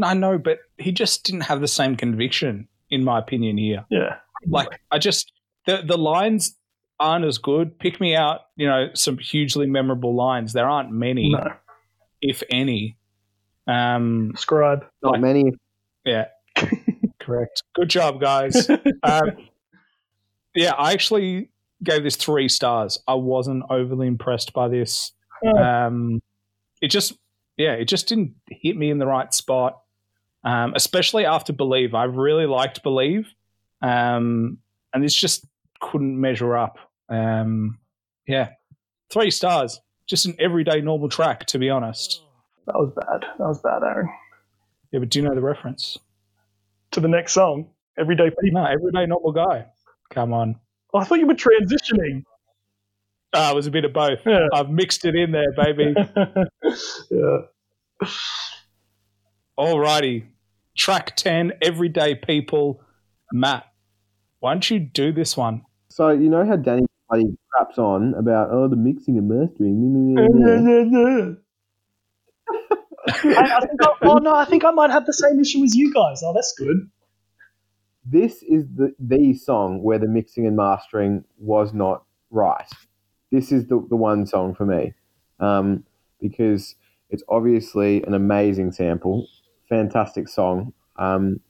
I 0.00 0.14
know, 0.14 0.38
but 0.38 0.58
he 0.78 0.92
just 0.92 1.24
didn't 1.24 1.40
have 1.42 1.60
the 1.60 1.66
same 1.66 1.96
conviction, 1.96 2.68
in 2.90 3.02
my 3.02 3.18
opinion. 3.18 3.58
Here, 3.58 3.84
Yeah. 3.90 4.18
like 4.46 4.68
I 4.92 4.98
just 4.98 5.32
the 5.66 5.82
the 5.84 5.98
lines 5.98 6.56
aren't 7.02 7.24
as 7.24 7.38
good. 7.38 7.78
Pick 7.78 8.00
me 8.00 8.14
out, 8.16 8.40
you 8.56 8.66
know, 8.66 8.88
some 8.94 9.18
hugely 9.18 9.66
memorable 9.66 10.14
lines. 10.14 10.52
There 10.52 10.68
aren't 10.68 10.90
many, 10.92 11.30
No. 11.30 11.52
if 12.20 12.42
any. 12.50 12.96
Um, 13.66 14.32
Scribe. 14.36 14.84
Not 15.02 15.12
Like- 15.12 15.20
many. 15.20 15.52
Yeah, 16.04 16.26
correct. 17.20 17.62
Good 17.74 17.88
job, 17.90 18.20
guys. 18.20 18.68
um, 19.02 19.30
yeah, 20.54 20.72
I 20.74 20.92
actually 20.92 21.50
gave 21.84 22.02
this 22.02 22.16
three 22.16 22.48
stars. 22.48 22.98
I 23.06 23.14
wasn't 23.14 23.64
overly 23.70 24.06
impressed 24.06 24.52
by 24.52 24.68
this. 24.68 25.12
Oh. 25.44 25.56
Um, 25.56 26.22
it 26.80 26.88
just, 26.88 27.12
yeah, 27.56 27.72
it 27.72 27.84
just 27.86 28.08
didn't 28.08 28.34
hit 28.48 28.76
me 28.76 28.90
in 28.90 28.98
the 28.98 29.06
right 29.06 29.32
spot. 29.32 29.80
Um, 30.44 30.72
especially 30.74 31.24
after 31.24 31.52
Believe, 31.52 31.94
I 31.94 32.04
really 32.04 32.46
liked 32.46 32.82
Believe, 32.82 33.28
um, 33.80 34.58
and 34.92 35.04
this 35.04 35.14
just 35.14 35.46
couldn't 35.80 36.20
measure 36.20 36.56
up. 36.56 36.78
Um, 37.12 37.78
yeah, 38.26 38.50
three 39.12 39.30
stars. 39.30 39.80
Just 40.06 40.26
an 40.26 40.34
everyday 40.40 40.80
normal 40.80 41.08
track, 41.08 41.46
to 41.46 41.58
be 41.58 41.70
honest. 41.70 42.22
That 42.66 42.74
was 42.74 42.92
bad. 42.96 43.24
That 43.38 43.46
was 43.46 43.60
bad, 43.60 43.82
Aaron. 43.82 44.08
Yeah, 44.90 45.00
but 45.00 45.10
do 45.10 45.18
you 45.18 45.28
know 45.28 45.34
the 45.34 45.40
reference? 45.40 45.98
To 46.92 47.00
the 47.00 47.08
next 47.08 47.32
song. 47.32 47.68
Everyday 47.98 48.30
people. 48.30 48.62
No, 48.62 48.64
everyday 48.64 49.06
normal 49.06 49.32
guy. 49.32 49.66
Come 50.10 50.32
on. 50.32 50.56
Oh, 50.94 50.98
I 50.98 51.04
thought 51.04 51.18
you 51.18 51.26
were 51.26 51.34
transitioning. 51.34 52.24
Ah, 53.34 53.52
it 53.52 53.54
was 53.54 53.66
a 53.66 53.70
bit 53.70 53.84
of 53.84 53.92
both. 53.92 54.20
Yeah. 54.26 54.48
I've 54.52 54.70
mixed 54.70 55.04
it 55.04 55.14
in 55.14 55.32
there, 55.32 55.52
baby. 55.52 55.94
yeah. 57.10 58.08
Alrighty. 59.58 60.26
Track 60.76 61.16
10, 61.16 61.52
Everyday 61.62 62.14
People. 62.14 62.82
Matt, 63.32 63.64
why 64.40 64.52
don't 64.52 64.70
you 64.70 64.78
do 64.80 65.12
this 65.12 65.36
one? 65.36 65.62
So 65.88 66.10
you 66.10 66.28
know 66.28 66.44
how 66.44 66.56
Danny 66.56 66.86
bloody 67.12 67.36
craps 67.52 67.78
on 67.78 68.14
about 68.14 68.48
oh 68.50 68.68
the 68.68 68.76
mixing 68.76 69.18
and 69.18 69.28
mastering. 69.28 71.36
I, 73.08 73.56
I 73.56 73.60
think 73.60 73.82
I, 73.82 73.88
oh 74.02 74.18
no, 74.18 74.34
I 74.34 74.44
think 74.44 74.64
I 74.64 74.70
might 74.70 74.90
have 74.90 75.06
the 75.06 75.12
same 75.12 75.40
issue 75.40 75.64
as 75.64 75.74
you 75.74 75.92
guys. 75.92 76.22
Oh, 76.24 76.32
that's 76.32 76.54
good. 76.56 76.88
This 78.04 78.42
is 78.42 78.64
the 78.74 78.94
the 78.98 79.34
song 79.34 79.82
where 79.82 79.98
the 79.98 80.08
mixing 80.08 80.46
and 80.46 80.56
mastering 80.56 81.24
was 81.38 81.72
not 81.72 82.04
right. 82.30 82.70
This 83.30 83.52
is 83.52 83.66
the 83.66 83.84
the 83.88 83.96
one 83.96 84.26
song 84.26 84.54
for 84.54 84.66
me, 84.66 84.94
um, 85.40 85.84
because 86.20 86.74
it's 87.10 87.22
obviously 87.28 88.02
an 88.04 88.14
amazing 88.14 88.72
sample, 88.72 89.26
fantastic 89.68 90.28
song. 90.28 90.72
Um, 90.96 91.40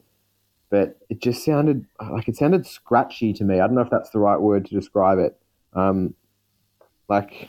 but 0.71 0.97
it 1.11 1.21
just 1.21 1.45
sounded 1.45 1.85
like 2.01 2.29
it 2.29 2.37
sounded 2.37 2.67
scratchy 2.67 3.35
to 3.35 3.45
me. 3.45 3.61
I 3.61 3.67
don't 3.67 3.75
know 3.75 3.83
if 3.83 3.91
that's 3.91 4.11
the 4.11 4.19
right 4.19 4.41
word 4.41 4.65
to 4.67 4.75
describe 4.75 5.19
it. 5.19 5.39
Um, 5.75 6.15
like 7.09 7.49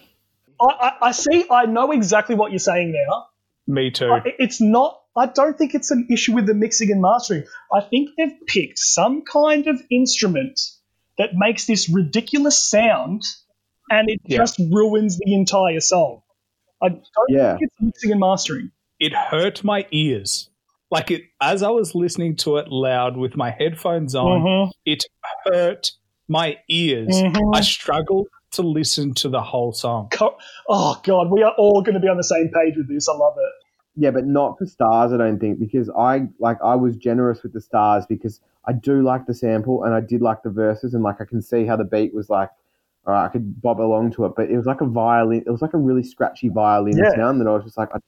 I, 0.61 0.65
I, 0.65 0.91
I 1.07 1.11
see. 1.11 1.45
I 1.49 1.65
know 1.65 1.91
exactly 1.91 2.35
what 2.35 2.51
you're 2.51 2.59
saying 2.59 2.91
now. 2.93 3.25
Me 3.67 3.91
too. 3.91 4.11
I- 4.11 4.21
It's 4.39 4.61
not. 4.61 4.99
I 5.15 5.27
don't 5.27 5.55
think 5.57 5.75
it's 5.75 5.91
an 5.91 6.07
issue 6.09 6.33
with 6.33 6.47
the 6.47 6.55
mixing 6.55 6.91
and 6.91 6.99
mastering. 7.01 7.43
I 7.71 7.81
think 7.81 8.09
they've 8.17 8.33
picked 8.47 8.79
some 8.79 9.21
kind 9.23 9.67
of 9.67 9.79
instrument 9.91 10.59
that 11.19 11.29
makes 11.35 11.67
this 11.67 11.87
ridiculous 11.87 12.57
sound, 12.57 13.21
and 13.91 14.09
it 14.09 14.19
Yeah. 14.25 14.37
just 14.37 14.57
ruins 14.71 15.19
the 15.19 15.33
entire 15.35 15.81
song. 15.81 16.21
I 16.81 16.89
don't 16.89 17.03
Yeah. 17.29 17.51
think 17.57 17.61
it's 17.63 17.75
mixing 17.81 18.11
and 18.11 18.19
mastering. 18.19 18.71
It 18.99 19.13
hurt 19.13 19.63
my 19.63 19.85
ears. 19.91 20.49
Like 20.89 21.11
it 21.11 21.23
as 21.41 21.61
I 21.63 21.69
was 21.69 21.93
listening 21.95 22.35
to 22.37 22.57
it 22.57 22.67
loud 22.69 23.15
with 23.17 23.35
my 23.35 23.51
headphones 23.51 24.15
on, 24.15 24.41
Mhm, 24.41 24.71
it 24.85 25.03
hurt 25.45 25.91
my 26.27 26.57
ears. 26.69 27.09
mhm. 27.09 27.55
I 27.55 27.61
struggled 27.61 28.27
to 28.51 28.61
listen 28.61 29.13
to 29.15 29.29
the 29.29 29.41
whole 29.41 29.73
song. 29.73 30.09
Co- 30.11 30.37
Oh 30.69 30.99
god, 31.03 31.31
we 31.31 31.43
are 31.43 31.53
all 31.57 31.81
going 31.81 31.95
to 31.95 31.99
be 31.99 32.07
on 32.07 32.17
the 32.17 32.23
same 32.23 32.49
page 32.53 32.75
with 32.77 32.87
this. 32.87 33.07
I 33.09 33.13
love 33.13 33.33
it. 33.37 33.51
Yeah, 33.95 34.11
but 34.11 34.25
not 34.25 34.57
for 34.57 34.65
stars, 34.65 35.11
I 35.13 35.17
don't 35.17 35.39
think, 35.39 35.59
because 35.59 35.89
I 35.89 36.27
like 36.39 36.57
I 36.63 36.75
was 36.75 36.95
generous 36.95 37.43
with 37.43 37.53
the 37.53 37.61
stars 37.61 38.05
because 38.07 38.39
I 38.65 38.73
do 38.73 39.01
like 39.03 39.25
the 39.27 39.33
sample 39.33 39.83
and 39.83 39.93
I 39.93 39.99
did 40.01 40.21
like 40.21 40.41
the 40.43 40.49
verses 40.49 40.93
and 40.93 41.03
like 41.03 41.19
I 41.21 41.25
can 41.25 41.41
see 41.41 41.65
how 41.65 41.75
the 41.75 41.83
beat 41.83 42.13
was 42.13 42.29
like, 42.29 42.49
all 43.05 43.13
right, 43.13 43.25
I 43.25 43.27
could 43.27 43.61
bob 43.61 43.79
along 43.81 44.13
to 44.13 44.25
it, 44.25 44.33
but 44.35 44.49
it 44.49 44.55
was 44.57 44.65
like 44.65 44.81
a 44.81 44.85
violin, 44.87 45.43
it 45.45 45.49
was 45.51 45.61
like 45.61 45.73
a 45.73 45.77
really 45.77 46.01
scratchy 46.03 46.49
violin 46.49 46.97
Yeah. 46.97 47.13
sound 47.15 47.41
that 47.41 47.47
I 47.47 47.51
was 47.51 47.65
just 47.65 47.77
like, 47.77 47.89
I, 47.93 47.99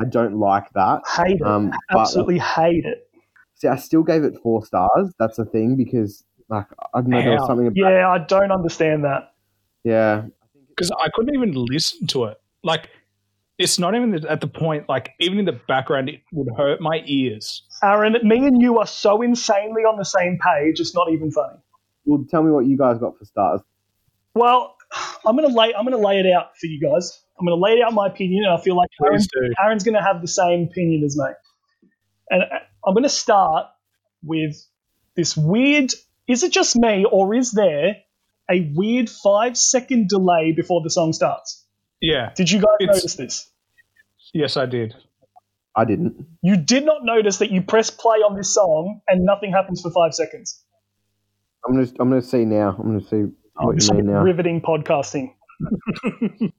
I 0.00 0.04
don't 0.06 0.36
like 0.38 0.72
that. 0.72 1.02
Hate 1.06 1.36
it. 1.40 1.42
Um, 1.42 1.70
but 1.90 1.98
Absolutely 2.00 2.38
hate 2.38 2.84
it. 2.86 3.08
see, 3.54 3.68
I 3.68 3.76
still 3.76 4.02
gave 4.02 4.24
it 4.24 4.34
four 4.42 4.64
stars. 4.64 5.12
That's 5.18 5.36
the 5.36 5.44
thing 5.44 5.76
because 5.76 6.24
like 6.50 6.66
I 6.94 7.00
don't 7.00 7.10
know, 7.10 7.22
there 7.22 7.30
was 7.32 7.46
something 7.46 7.66
about 7.68 7.76
Yeah, 7.76 8.08
I 8.10 8.18
don't 8.18 8.52
understand 8.52 9.04
that. 9.04 9.32
yeah, 9.84 10.24
Because 10.68 10.90
I 10.90 11.08
couldn't 11.14 11.34
even 11.34 11.52
listen 11.54 12.06
to 12.08 12.24
it. 12.24 12.40
Like 12.62 12.90
it's 13.58 13.78
not 13.78 13.94
even 13.94 14.14
at 14.26 14.40
the 14.40 14.46
point 14.48 14.88
like 14.88 15.10
even 15.20 15.38
in 15.38 15.44
the 15.44 15.52
background 15.68 16.08
it 16.08 16.22
would 16.32 16.48
hurt 16.56 16.80
my 16.80 17.02
ears. 17.06 17.62
Aaron, 17.82 18.16
me 18.22 18.46
and 18.46 18.60
you 18.60 18.78
are 18.78 18.86
so 18.86 19.22
insanely 19.22 19.82
on 19.82 19.96
the 19.96 20.04
same 20.04 20.38
page. 20.38 20.80
It's 20.80 20.94
not 20.94 21.10
even 21.10 21.30
funny. 21.30 21.58
Well, 22.04 22.24
tell 22.30 22.42
me 22.42 22.50
what 22.50 22.66
you 22.66 22.76
guys 22.76 22.98
got 22.98 23.16
for 23.18 23.24
stars. 23.24 23.60
Well, 24.34 24.76
I'm 25.26 25.36
gonna 25.36 25.48
lay 25.48 25.74
I'm 25.74 25.84
gonna 25.84 25.98
lay 25.98 26.18
it 26.20 26.26
out 26.26 26.56
for 26.58 26.66
you 26.66 26.80
guys. 26.80 27.22
I'm 27.38 27.46
gonna 27.46 27.60
lay 27.60 27.82
out 27.82 27.92
my 27.94 28.06
opinion, 28.06 28.44
and 28.44 28.52
I 28.52 28.60
feel 28.62 28.76
like 28.76 28.88
Aaron, 29.04 29.20
Aaron's 29.62 29.84
gonna 29.84 30.02
have 30.02 30.20
the 30.20 30.28
same 30.28 30.64
opinion 30.64 31.04
as 31.04 31.16
me. 31.16 31.26
And 32.30 32.42
uh, 32.42 32.58
I'm 32.86 32.94
gonna 32.94 33.08
start 33.08 33.66
with 34.22 34.56
this 35.16 35.36
weird. 35.36 35.92
Is 36.30 36.42
it 36.42 36.52
just 36.52 36.76
me, 36.76 37.04
or 37.10 37.34
is 37.34 37.52
there 37.52 37.96
a 38.50 38.70
weird 38.74 39.08
five 39.08 39.56
second 39.56 40.08
delay 40.08 40.52
before 40.52 40.82
the 40.82 40.90
song 40.90 41.12
starts. 41.12 41.64
Yeah. 42.00 42.32
Did 42.34 42.50
you 42.50 42.58
guys 42.58 42.76
It's- 42.80 42.96
notice 42.96 43.14
this? 43.14 43.50
Yes, 44.34 44.56
I 44.56 44.66
did. 44.66 44.94
I 45.76 45.84
didn't. 45.84 46.26
You 46.42 46.56
did 46.56 46.84
not 46.84 47.04
notice 47.04 47.38
that 47.38 47.50
you 47.52 47.62
press 47.62 47.90
play 47.90 48.18
on 48.18 48.36
this 48.36 48.52
song 48.52 49.00
and 49.06 49.24
nothing 49.24 49.52
happens 49.52 49.80
for 49.80 49.90
five 49.92 50.14
seconds. 50.14 50.64
I'm 51.66 51.74
gonna 51.74 51.86
I'm 52.00 52.08
gonna 52.08 52.22
see 52.22 52.44
now. 52.44 52.74
I'm 52.78 52.86
gonna 52.86 53.00
see 53.06 53.32
what 53.54 53.76
It's 53.76 53.88
you 53.88 53.94
mean 53.94 54.06
now. 54.06 54.22
riveting 54.22 54.60
podcasting. 54.62 55.32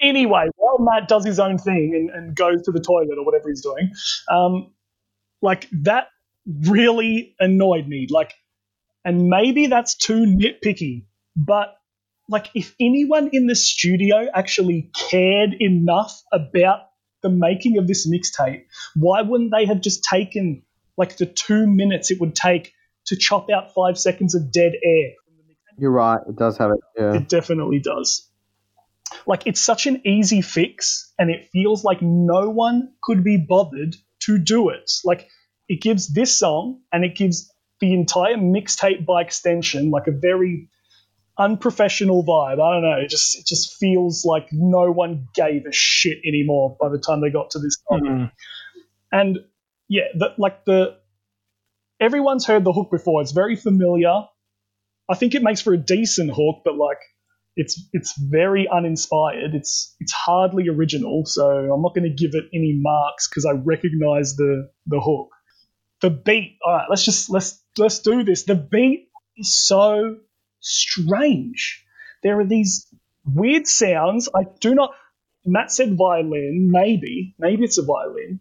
anyway, 0.00 0.46
while 0.56 0.78
Matt 0.78 1.08
does 1.08 1.24
his 1.24 1.38
own 1.38 1.56
thing 1.58 1.94
and, 1.94 2.10
and 2.10 2.36
goes 2.36 2.62
to 2.62 2.72
the 2.72 2.80
toilet 2.80 3.16
or 3.18 3.24
whatever 3.24 3.48
he's 3.48 3.62
doing, 3.62 3.90
um, 4.30 4.72
like 5.40 5.68
that 5.72 6.08
really 6.66 7.34
annoyed 7.40 7.86
me. 7.86 8.06
Like, 8.10 8.34
and 9.04 9.28
maybe 9.28 9.66
that's 9.66 9.94
too 9.94 10.24
nitpicky, 10.26 11.04
but 11.36 11.76
like 12.28 12.48
if 12.54 12.74
anyone 12.80 13.30
in 13.32 13.46
the 13.46 13.56
studio 13.56 14.28
actually 14.32 14.90
cared 14.94 15.54
enough 15.58 16.22
about 16.32 16.80
the 17.22 17.30
making 17.30 17.78
of 17.78 17.86
this 17.86 18.08
mixtape, 18.08 18.64
why 18.94 19.22
wouldn't 19.22 19.50
they 19.50 19.66
have 19.66 19.80
just 19.80 20.04
taken 20.04 20.62
like 20.96 21.16
the 21.16 21.26
two 21.26 21.66
minutes 21.66 22.10
it 22.10 22.20
would 22.20 22.34
take 22.34 22.72
to 23.06 23.16
chop 23.16 23.48
out 23.50 23.74
five 23.74 23.98
seconds 23.98 24.34
of 24.34 24.52
dead 24.52 24.72
air 24.84 25.10
You're 25.78 25.90
right. 25.90 26.20
It 26.28 26.36
does 26.36 26.58
have 26.58 26.70
it. 26.72 26.80
Yeah. 26.96 27.14
it 27.14 27.28
definitely 27.28 27.80
does. 27.80 28.28
Like 29.26 29.46
it's 29.46 29.60
such 29.60 29.86
an 29.86 30.06
easy 30.06 30.40
fix, 30.40 31.12
and 31.18 31.30
it 31.30 31.48
feels 31.52 31.82
like 31.82 32.00
no 32.00 32.48
one 32.50 32.92
could 33.02 33.24
be 33.24 33.36
bothered 33.38 33.96
to 34.20 34.38
do 34.38 34.68
it. 34.68 34.90
Like 35.04 35.28
it 35.68 35.80
gives 35.80 36.12
this 36.12 36.38
song 36.38 36.80
and 36.92 37.04
it 37.04 37.16
gives 37.16 37.50
the 37.80 37.94
entire 37.94 38.36
mixtape 38.36 39.04
by 39.06 39.22
extension 39.22 39.90
like 39.90 40.06
a 40.06 40.12
very 40.12 40.68
unprofessional 41.38 42.24
vibe. 42.24 42.60
I 42.60 42.74
don't 42.74 42.82
know. 42.82 42.98
It 43.02 43.08
just 43.08 43.38
it 43.38 43.46
just 43.46 43.76
feels 43.78 44.24
like 44.24 44.48
no 44.52 44.92
one 44.92 45.28
gave 45.34 45.64
a 45.66 45.72
shit 45.72 46.18
anymore 46.24 46.76
by 46.80 46.90
the 46.90 46.98
time 46.98 47.20
they 47.20 47.30
got 47.30 47.50
to 47.52 47.58
this. 47.58 47.78
Mm. 47.90 48.30
And 49.10 49.38
yeah, 49.88 50.04
the, 50.16 50.34
like 50.38 50.64
the 50.64 50.96
everyone's 51.98 52.46
heard 52.46 52.64
the 52.64 52.72
hook 52.72 52.90
before. 52.90 53.22
It's 53.22 53.32
very 53.32 53.56
familiar. 53.56 54.24
I 55.08 55.14
think 55.14 55.34
it 55.34 55.42
makes 55.42 55.60
for 55.60 55.72
a 55.72 55.78
decent 55.78 56.30
hook, 56.30 56.62
but 56.64 56.76
like 56.76 56.98
it's 57.56 57.82
it's 57.92 58.16
very 58.18 58.68
uninspired. 58.68 59.54
It's 59.54 59.94
it's 59.98 60.12
hardly 60.12 60.68
original, 60.68 61.24
so 61.26 61.72
I'm 61.72 61.82
not 61.82 61.94
going 61.94 62.04
to 62.04 62.14
give 62.14 62.34
it 62.34 62.44
any 62.54 62.78
marks 62.80 63.28
because 63.28 63.44
I 63.44 63.52
recognize 63.52 64.36
the 64.36 64.70
the 64.86 65.00
hook. 65.00 65.30
The 66.00 66.10
beat. 66.10 66.58
All 66.64 66.72
right, 66.72 66.86
let's 66.88 67.04
just 67.04 67.28
let's 67.30 67.59
let's 67.78 68.00
do 68.00 68.24
this. 68.24 68.44
The 68.44 68.54
beat 68.54 69.08
is 69.36 69.54
so 69.54 70.16
strange. 70.60 71.84
There 72.22 72.38
are 72.40 72.44
these 72.46 72.86
weird 73.24 73.66
sounds. 73.66 74.28
I 74.34 74.42
do 74.60 74.74
not. 74.74 74.92
Matt 75.46 75.72
said 75.72 75.96
violin. 75.96 76.68
Maybe 76.70 77.34
maybe 77.38 77.64
it's 77.64 77.78
a 77.78 77.82
violin. 77.82 78.40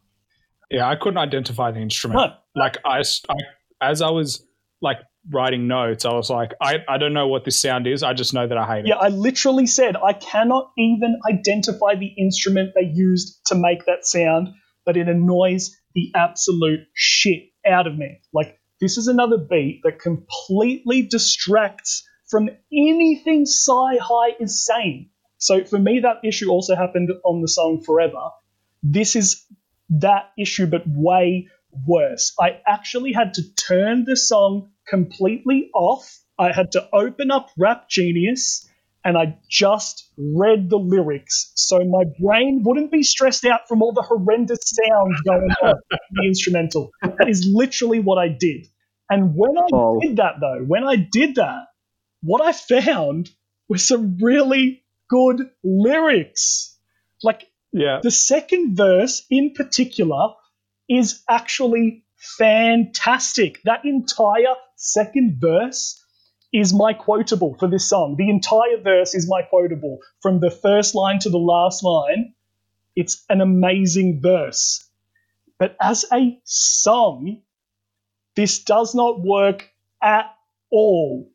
Yeah, 0.70 0.88
I 0.88 0.96
couldn't 0.96 1.18
identify 1.18 1.72
the 1.72 1.80
instrument. 1.80 2.34
Like 2.56 2.78
I, 2.86 3.00
I- 3.30 3.36
as 3.82 4.02
I 4.02 4.10
was 4.12 4.46
like 4.82 4.98
writing 5.32 5.68
notes, 5.68 6.04
I 6.06 6.14
was 6.14 6.30
like, 6.30 6.52
I, 6.62 6.80
I 6.88 6.98
don't 6.98 7.14
know 7.14 7.28
what 7.28 7.46
this 7.46 7.58
sound 7.58 7.88
is. 7.88 8.04
I 8.04 8.14
just 8.14 8.34
know 8.34 8.46
that 8.46 8.58
I 8.58 8.66
hate 8.68 8.86
Yeah, 8.86 8.96
it. 8.96 8.98
Yeah, 9.00 9.06
I 9.06 9.08
literally 9.10 9.66
said 9.68 9.96
I 9.96 10.14
cannot 10.14 10.72
even 10.78 11.18
identify 11.30 11.96
the 11.96 12.14
instrument 12.18 12.72
they 12.76 12.92
used 12.94 13.40
to 13.48 13.56
make 13.56 13.86
that 13.86 14.06
sound, 14.06 14.50
but 14.86 14.98
it 14.98 15.08
annoys 15.08 15.76
the 15.96 16.12
absolute 16.16 16.82
shit 16.94 17.44
out 17.66 17.88
of 17.88 17.98
me. 17.98 18.20
Like, 18.34 18.59
this 18.80 18.98
is 18.98 19.08
another 19.08 19.38
beat 19.38 19.82
that 19.84 20.00
completely 20.00 21.02
distracts 21.04 22.08
from 22.30 22.50
anything 22.72 23.46
Cyhi 23.46 24.36
is 24.40 24.66
saying. 24.66 25.10
So, 25.38 25.64
for 25.64 25.80
me, 25.80 26.02
that 26.02 26.22
issue 26.24 26.50
also 26.50 26.76
happened 26.76 27.12
on 27.24 27.42
the 27.42 27.48
song 27.48 27.82
Forever. 27.82 28.30
This 28.84 29.16
is 29.16 29.46
that 29.90 30.32
issue, 30.38 30.68
but 30.68 30.84
way 30.86 31.48
worse. 31.88 32.34
I 32.40 32.60
actually 32.66 33.14
had 33.14 33.36
to 33.36 33.44
turn 33.56 34.06
the 34.06 34.16
song 34.16 34.72
completely 34.88 35.70
off. 35.74 36.20
I 36.38 36.52
had 36.52 36.72
to 36.74 36.88
open 36.94 37.32
up 37.32 37.50
Rap 37.58 37.90
Genius 37.90 38.69
and 39.04 39.18
I 39.18 39.38
just 39.50 40.10
read 40.18 40.70
the 40.70 40.78
lyrics 40.78 41.52
so 41.56 41.80
my 41.80 42.04
brain 42.22 42.64
wouldn't 42.64 42.92
be 42.92 43.04
stressed 43.04 43.46
out 43.46 43.68
from 43.68 43.82
all 43.82 43.94
the 43.94 44.02
horrendous 44.02 44.60
sounds 44.64 45.22
going 45.22 45.50
on 45.64 45.76
in 45.92 45.98
the 46.12 46.28
instrumental. 46.28 46.92
That 47.02 47.30
is 47.30 47.46
literally 47.50 48.00
what 48.00 48.18
I 48.18 48.28
did. 48.28 48.68
And 49.10 49.34
when 49.36 49.58
I 49.58 49.68
Oh. 49.74 50.00
did 50.02 50.18
that, 50.18 50.36
though, 50.40 50.64
when 50.68 50.84
I 50.84 50.96
did 50.98 51.36
that, 51.36 51.64
what 52.22 52.42
I 52.42 52.52
found 52.52 53.30
was 53.68 53.88
some 53.88 54.18
really 54.22 54.84
good 55.10 55.50
lyrics. 55.64 56.78
Like 57.24 57.48
Yeah. 57.72 58.00
the 58.04 58.12
second 58.12 58.76
verse 58.76 59.26
in 59.30 59.54
particular 59.54 60.34
is 60.90 61.24
actually 61.30 62.04
fantastic. 62.38 63.62
That 63.64 63.86
entire 63.86 64.56
second 64.76 65.38
verse 65.40 66.04
is 66.52 66.74
my 66.74 66.94
quotable 66.94 67.56
for 67.60 67.68
this 67.68 67.90
song. 67.90 68.16
The 68.18 68.30
entire 68.30 68.82
verse 68.82 69.14
is 69.14 69.30
my 69.30 69.42
quotable 69.44 70.00
from 70.22 70.40
the 70.40 70.52
first 70.52 70.96
line 70.96 71.20
to 71.20 71.30
the 71.30 71.38
last 71.38 71.84
line. 71.84 72.34
It's 72.96 73.24
an 73.30 73.42
amazing 73.42 74.22
verse. 74.22 74.90
But 75.60 75.76
as 75.82 76.06
a 76.12 76.40
song, 76.44 77.42
this 78.36 78.64
does 78.64 78.96
not 78.96 79.22
work 79.22 79.70
at 80.02 80.34
all. 80.72 81.32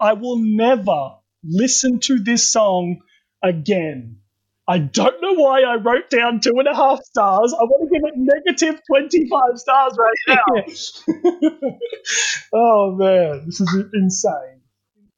I 0.00 0.14
will 0.14 0.38
never 0.38 1.16
listen 1.44 2.00
to 2.00 2.18
this 2.18 2.50
song 2.50 3.02
again. 3.42 4.20
I 4.68 4.78
don't 4.78 5.14
know 5.22 5.32
why 5.32 5.62
I 5.62 5.76
wrote 5.76 6.10
down 6.10 6.40
two 6.40 6.52
and 6.58 6.68
a 6.68 6.74
half 6.76 7.02
stars. 7.02 7.54
I 7.54 7.64
want 7.64 7.88
to 7.88 7.98
give 7.98 8.04
it 8.06 8.14
negative 8.16 8.80
25 8.86 9.58
stars 9.58 9.96
right 9.98 10.14
now. 10.28 11.70
oh 12.54 12.94
man, 12.94 13.46
this 13.46 13.62
is 13.62 13.84
insane. 13.94 14.60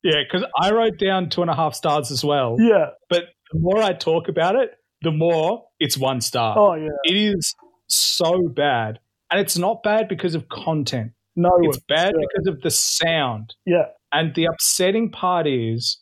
Yeah, 0.05 0.22
because 0.22 0.46
I 0.57 0.70
wrote 0.70 0.98
down 0.98 1.30
two 1.30 1.42
and 1.42 1.51
a 1.51 1.57
half 1.57 1.74
stars 1.74 2.12
as 2.12 2.24
well. 2.24 2.57
Yeah. 2.61 2.90
But 3.09 3.24
the 3.53 3.59
more 3.59 3.82
I 3.82 3.92
talk 3.92 4.28
about 4.28 4.55
it, 4.55 4.70
the 5.03 5.11
more 5.11 5.64
it's 5.80 5.98
one 5.98 6.20
star. 6.20 6.57
Oh 6.57 6.74
yeah. 6.74 6.88
It 7.03 7.16
is 7.16 7.55
so 7.88 8.48
bad. 8.48 9.01
And 9.32 9.40
it's 9.40 9.59
not 9.59 9.82
bad 9.82 10.09
because 10.09 10.36
of 10.36 10.48
content. 10.48 11.11
No. 11.34 11.51
It's 11.62 11.80
bad 11.88 12.12
yeah. 12.14 12.20
because 12.20 12.46
of 12.46 12.62
the 12.62 12.70
sound. 12.70 13.55
Yeah. 13.66 13.86
And 14.12 14.32
the 14.34 14.46
upsetting 14.46 15.11
part 15.11 15.48
is 15.48 16.01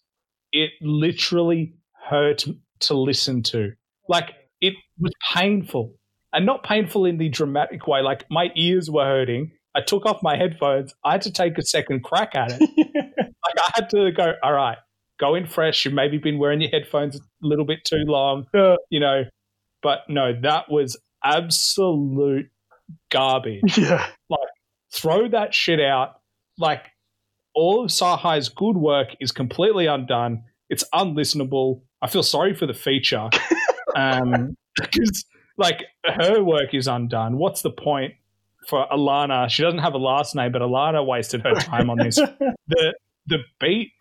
it 0.52 0.70
literally 0.82 1.74
hurt 2.08 2.44
to 2.80 2.94
listen 2.94 3.42
to. 3.44 3.72
Like 4.08 4.30
it 4.60 4.74
was 4.98 5.12
painful. 5.34 5.94
And 6.32 6.44
not 6.44 6.62
painful 6.62 7.06
in 7.06 7.16
the 7.16 7.30
dramatic 7.30 7.86
way. 7.86 8.02
Like 8.02 8.24
my 8.30 8.50
ears 8.54 8.90
were 8.90 9.04
hurting. 9.04 9.52
I 9.74 9.80
took 9.80 10.04
off 10.04 10.22
my 10.22 10.36
headphones. 10.36 10.94
I 11.04 11.12
had 11.12 11.22
to 11.22 11.32
take 11.32 11.56
a 11.56 11.62
second 11.62 12.04
crack 12.04 12.34
at 12.34 12.52
it. 12.52 12.60
like 12.76 13.56
I 13.56 13.70
had 13.74 13.90
to 13.90 14.10
go, 14.12 14.34
all 14.42 14.52
right, 14.52 14.76
go 15.18 15.34
in 15.34 15.46
fresh. 15.46 15.84
You've 15.84 15.94
maybe 15.94 16.18
been 16.18 16.38
wearing 16.38 16.60
your 16.60 16.70
headphones 16.70 17.16
a 17.16 17.20
little 17.40 17.64
bit 17.64 17.84
too 17.84 18.04
long, 18.06 18.46
you 18.90 19.00
know. 19.00 19.24
But 19.82 20.00
no, 20.08 20.38
that 20.42 20.70
was 20.70 20.98
absolute 21.24 22.50
garbage 23.10 23.78
yeah. 23.78 24.06
Like 24.28 24.40
throw 24.92 25.28
that 25.28 25.54
shit 25.54 25.80
out. 25.80 26.20
Like 26.58 26.86
all 27.54 27.84
of 27.84 27.90
Cyhi's 27.90 28.48
good 28.48 28.76
work 28.76 29.08
is 29.20 29.32
completely 29.32 29.86
undone. 29.86 30.44
It's 30.68 30.84
unlistenable. 30.94 31.82
I 32.02 32.06
feel 32.08 32.22
sorry 32.22 32.54
for 32.54 32.66
the 32.66 32.74
feature. 32.74 33.28
Um, 33.96 34.54
because 34.76 35.24
like 35.56 35.82
her 36.04 36.44
work 36.44 36.72
is 36.74 36.86
undone. 36.86 37.38
What's 37.38 37.62
the 37.62 37.70
point 37.70 38.14
for 38.68 38.86
Alana? 38.92 39.48
She 39.48 39.62
doesn't 39.62 39.80
have 39.80 39.94
a 39.94 39.98
last 39.98 40.36
name, 40.36 40.52
but 40.52 40.60
Alana 40.62 41.04
wasted 41.04 41.40
her 41.40 41.54
time 41.54 41.88
on 41.90 41.96
this. 41.98 42.14
the 42.68 42.94
the 43.26 43.38
beat 43.58 43.92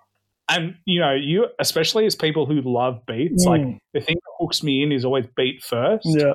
and 0.49 0.75
you 0.85 0.99
know, 0.99 1.13
you 1.13 1.47
especially 1.59 2.05
as 2.05 2.15
people 2.15 2.45
who 2.45 2.61
love 2.61 3.03
beats, 3.07 3.45
like 3.45 3.61
Mm. 3.61 3.79
the 3.93 4.01
thing 4.01 4.15
that 4.15 4.31
hooks 4.39 4.61
me 4.61 4.83
in 4.83 4.91
is 4.91 5.03
always 5.05 5.25
beat 5.35 5.63
first. 5.63 6.03
yeah. 6.05 6.33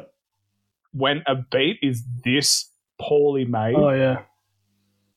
When 0.92 1.22
a 1.26 1.36
beat 1.36 1.78
is 1.82 2.02
this 2.24 2.70
poorly 3.00 3.44
made, 3.44 3.76
Oh 3.76 3.90
yeah. 3.90 4.22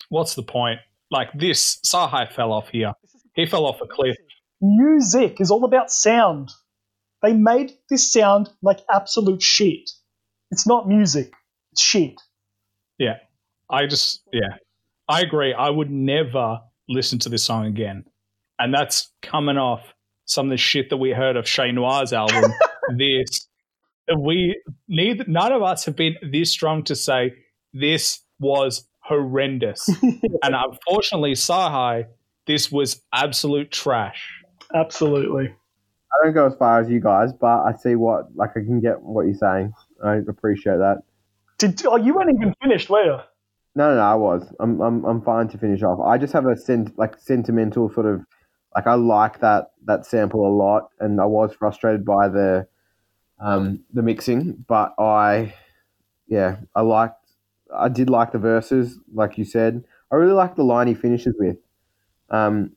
what's 0.09 0.35
the 0.35 0.43
point? 0.43 0.81
Like 1.09 1.29
this, 1.33 1.79
Cyhi 1.85 2.31
fell 2.33 2.51
off 2.51 2.67
here. 2.69 2.91
He 3.33 3.45
fell 3.45 3.65
off 3.65 3.79
a 3.81 3.87
cliff. 3.87 4.17
Music 4.61 5.39
is 5.39 5.51
all 5.51 5.65
about 5.65 5.91
sound. 5.91 6.51
They 7.21 7.33
made 7.33 7.73
this 7.89 8.11
sound 8.11 8.49
like 8.61 8.79
absolute 8.91 9.41
shit. 9.41 9.89
It's 10.51 10.67
not 10.67 10.87
music. 10.87 11.33
It's 11.71 11.81
shit. 11.81 12.21
Yeah. 12.97 13.17
I 13.69 13.87
just, 13.87 14.21
yeah, 14.31 14.57
I 15.09 15.21
agree. 15.21 15.53
I 15.53 15.69
would 15.69 15.89
never 15.89 16.59
listen 16.87 17.19
to 17.19 17.29
this 17.29 17.43
song 17.43 17.65
again. 17.65 18.05
And 18.59 18.73
that's 18.73 19.11
coming 19.21 19.57
off 19.57 19.81
some 20.25 20.47
of 20.47 20.51
the 20.51 20.57
shit 20.57 20.89
that 20.89 20.97
we 20.97 21.11
heard 21.11 21.35
of 21.35 21.47
Shay 21.47 21.71
Noir's 21.71 22.13
album. 22.13 22.51
this, 22.97 23.47
we 24.17 24.61
neither, 24.87 25.25
none 25.27 25.51
of 25.51 25.61
us 25.61 25.85
have 25.85 25.95
been 25.95 26.15
this 26.31 26.51
strong 26.51 26.83
to 26.83 26.95
say 26.95 27.33
this 27.73 28.21
was 28.39 28.87
horrendous. 28.99 29.87
and 30.43 30.55
unfortunately, 30.55 31.33
Cyhi 31.33 32.05
this 32.47 32.71
was 32.71 33.01
absolute 33.11 33.71
trash. 33.71 34.43
Absolutely. 34.75 35.47
I 35.47 36.25
don't 36.25 36.33
go 36.33 36.45
as 36.45 36.55
far 36.55 36.79
as 36.79 36.89
you 36.89 36.99
guys, 36.99 37.33
but 37.33 37.63
I 37.63 37.73
see 37.75 37.95
what 37.95 38.35
like 38.35 38.51
I 38.51 38.59
can 38.59 38.81
get 38.81 39.01
what 39.01 39.25
you're 39.25 39.35
saying. 39.35 39.73
I 40.03 40.15
appreciate 40.27 40.77
that. 40.77 41.03
Did 41.57 41.85
oh, 41.85 41.95
you 41.95 42.13
weren't 42.13 42.31
even 42.35 42.53
finished, 42.61 42.89
were 42.89 43.03
you? 43.03 43.17
No, 43.77 43.89
no, 43.89 43.95
no, 43.95 44.01
I 44.01 44.15
was. 44.15 44.53
I'm, 44.59 44.79
I'm, 44.81 45.03
I'm 45.05 45.21
fine 45.21 45.47
to 45.49 45.57
finish 45.57 45.83
off. 45.83 45.99
I 45.99 46.17
just 46.17 46.33
have 46.33 46.45
a 46.45 46.55
sent, 46.55 46.97
like 46.97 47.19
sentimental 47.19 47.91
sort 47.93 48.05
of, 48.05 48.21
like 48.73 48.87
I 48.87 48.93
like 48.95 49.39
that 49.39 49.71
that 49.85 50.05
sample 50.05 50.47
a 50.47 50.53
lot, 50.53 50.89
and 50.99 51.19
I 51.19 51.25
was 51.25 51.53
frustrated 51.53 52.05
by 52.05 52.27
the, 52.29 52.67
um, 53.39 53.83
the 53.93 54.01
mixing, 54.01 54.65
but 54.67 54.93
I, 54.97 55.53
yeah, 56.27 56.57
I 56.73 56.81
liked, 56.81 57.15
I 57.73 57.89
did 57.89 58.09
like 58.09 58.31
the 58.31 58.39
verses, 58.39 58.97
like 59.13 59.37
you 59.37 59.43
said. 59.43 59.83
I 60.11 60.15
really 60.15 60.33
like 60.33 60.55
the 60.55 60.63
line 60.63 60.87
he 60.87 60.93
finishes 60.93 61.35
with, 61.37 61.57
um, 62.29 62.71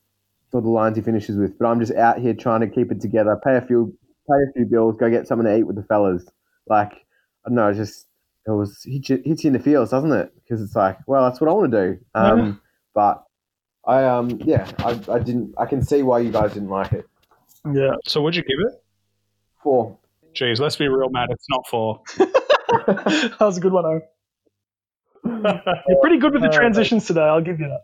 or 0.52 0.62
the 0.62 0.68
lines 0.68 0.96
he 0.96 1.02
finishes 1.02 1.36
with. 1.36 1.58
But 1.58 1.66
I'm 1.66 1.80
just 1.80 1.94
out 1.94 2.18
here 2.18 2.34
trying 2.34 2.60
to 2.60 2.68
keep 2.68 2.90
it 2.90 3.00
together, 3.00 3.38
pay 3.42 3.56
a 3.56 3.60
few, 3.60 3.96
pay 4.28 4.36
a 4.48 4.52
few 4.54 4.66
bills, 4.66 4.96
go 4.98 5.10
get 5.10 5.26
something 5.26 5.46
to 5.46 5.58
eat 5.58 5.64
with 5.64 5.76
the 5.76 5.84
fellas. 5.84 6.24
Like, 6.66 6.92
I 6.92 7.48
don't 7.48 7.56
know, 7.56 7.72
just 7.72 8.06
it 8.46 8.50
was 8.50 8.82
hits 8.84 9.10
you, 9.10 9.22
hits 9.24 9.44
you 9.44 9.48
in 9.48 9.52
the 9.52 9.58
feels, 9.58 9.90
doesn't 9.90 10.12
it? 10.12 10.32
Because 10.34 10.62
it's 10.62 10.74
like, 10.74 10.98
well, 11.06 11.24
that's 11.24 11.40
what 11.40 11.50
I 11.50 11.52
want 11.52 11.70
to 11.70 11.94
do. 11.94 11.98
Um, 12.14 12.38
Yeah. 12.38 12.52
But 12.94 13.24
I, 13.86 14.04
um, 14.04 14.40
yeah, 14.44 14.68
I, 14.78 15.00
I 15.08 15.18
didn't. 15.20 15.54
I 15.56 15.66
can 15.66 15.82
see 15.82 16.02
why 16.02 16.18
you 16.18 16.32
guys 16.32 16.54
didn't 16.54 16.68
like 16.68 16.92
it. 16.92 17.04
Yeah. 17.72 17.92
So 18.06 18.20
what'd 18.20 18.36
you 18.36 18.42
give 18.42 18.66
it? 18.66 18.82
Four. 19.62 19.96
Jeez, 20.34 20.58
let's 20.58 20.76
be 20.76 20.88
real, 20.88 21.08
Matt. 21.10 21.30
It's 21.30 21.46
not 21.48 21.66
four. 21.68 22.00
that 22.18 23.36
was 23.40 23.56
a 23.56 23.60
good 23.60 23.72
one, 23.72 23.84
O. 23.86 24.00
You're 25.88 26.00
pretty 26.00 26.18
good 26.18 26.32
with 26.32 26.42
the 26.42 26.48
transitions 26.48 27.06
today, 27.06 27.22
I'll 27.22 27.40
give 27.40 27.60
you 27.60 27.68
that. 27.68 27.82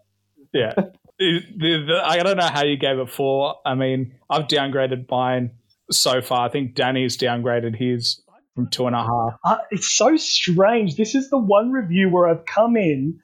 Yeah. 0.52 0.84
I 1.24 2.22
don't 2.22 2.36
know 2.36 2.48
how 2.48 2.64
you 2.64 2.76
gave 2.76 2.98
it 2.98 3.10
four. 3.10 3.56
I 3.64 3.74
mean, 3.74 4.14
I've 4.28 4.48
downgraded 4.48 5.10
mine 5.10 5.52
so 5.90 6.20
far. 6.22 6.46
I 6.46 6.50
think 6.50 6.74
Danny's 6.74 7.16
downgraded 7.16 7.76
his 7.76 8.22
from 8.54 8.68
two 8.68 8.86
and 8.86 8.94
a 8.94 9.02
half. 9.02 9.38
Uh, 9.44 9.58
it's 9.70 9.90
so 9.90 10.16
strange. 10.16 10.96
This 10.96 11.14
is 11.14 11.30
the 11.30 11.38
one 11.38 11.72
review 11.72 12.08
where 12.08 12.28
I've 12.28 12.46
come 12.46 12.76
in, 12.76 13.18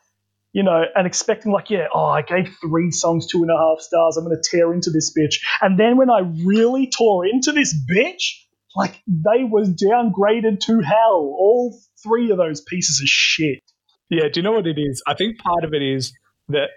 you 0.53 0.62
know, 0.62 0.84
and 0.94 1.07
expecting 1.07 1.53
like, 1.53 1.70
yeah, 1.70 1.86
oh, 1.94 2.07
I 2.07 2.22
gave 2.22 2.57
three 2.61 2.90
songs 2.90 3.26
two 3.26 3.42
and 3.42 3.51
a 3.51 3.57
half 3.57 3.80
stars. 3.80 4.16
I'm 4.16 4.24
going 4.24 4.36
to 4.36 4.51
tear 4.51 4.72
into 4.72 4.90
this 4.90 5.12
bitch. 5.16 5.36
And 5.61 5.78
then 5.78 5.96
when 5.96 6.11
I 6.11 6.20
really 6.44 6.90
tore 6.90 7.26
into 7.26 7.53
this 7.53 7.74
bitch, 7.90 8.40
like 8.76 9.03
they 9.07 9.44
was 9.44 9.68
downgraded 9.68 10.61
to 10.61 10.80
hell. 10.80 11.34
All 11.38 11.78
three 12.03 12.30
of 12.30 12.38
those 12.38 12.61
pieces 12.61 13.01
of 13.01 13.09
shit. 13.09 13.61
Yeah, 14.09 14.28
do 14.32 14.40
you 14.40 14.42
know 14.42 14.53
what 14.53 14.66
it 14.66 14.78
is? 14.78 15.03
I 15.07 15.14
think 15.14 15.38
part 15.38 15.64
of 15.64 15.72
it 15.72 15.82
is 15.82 16.12
that 16.48 16.70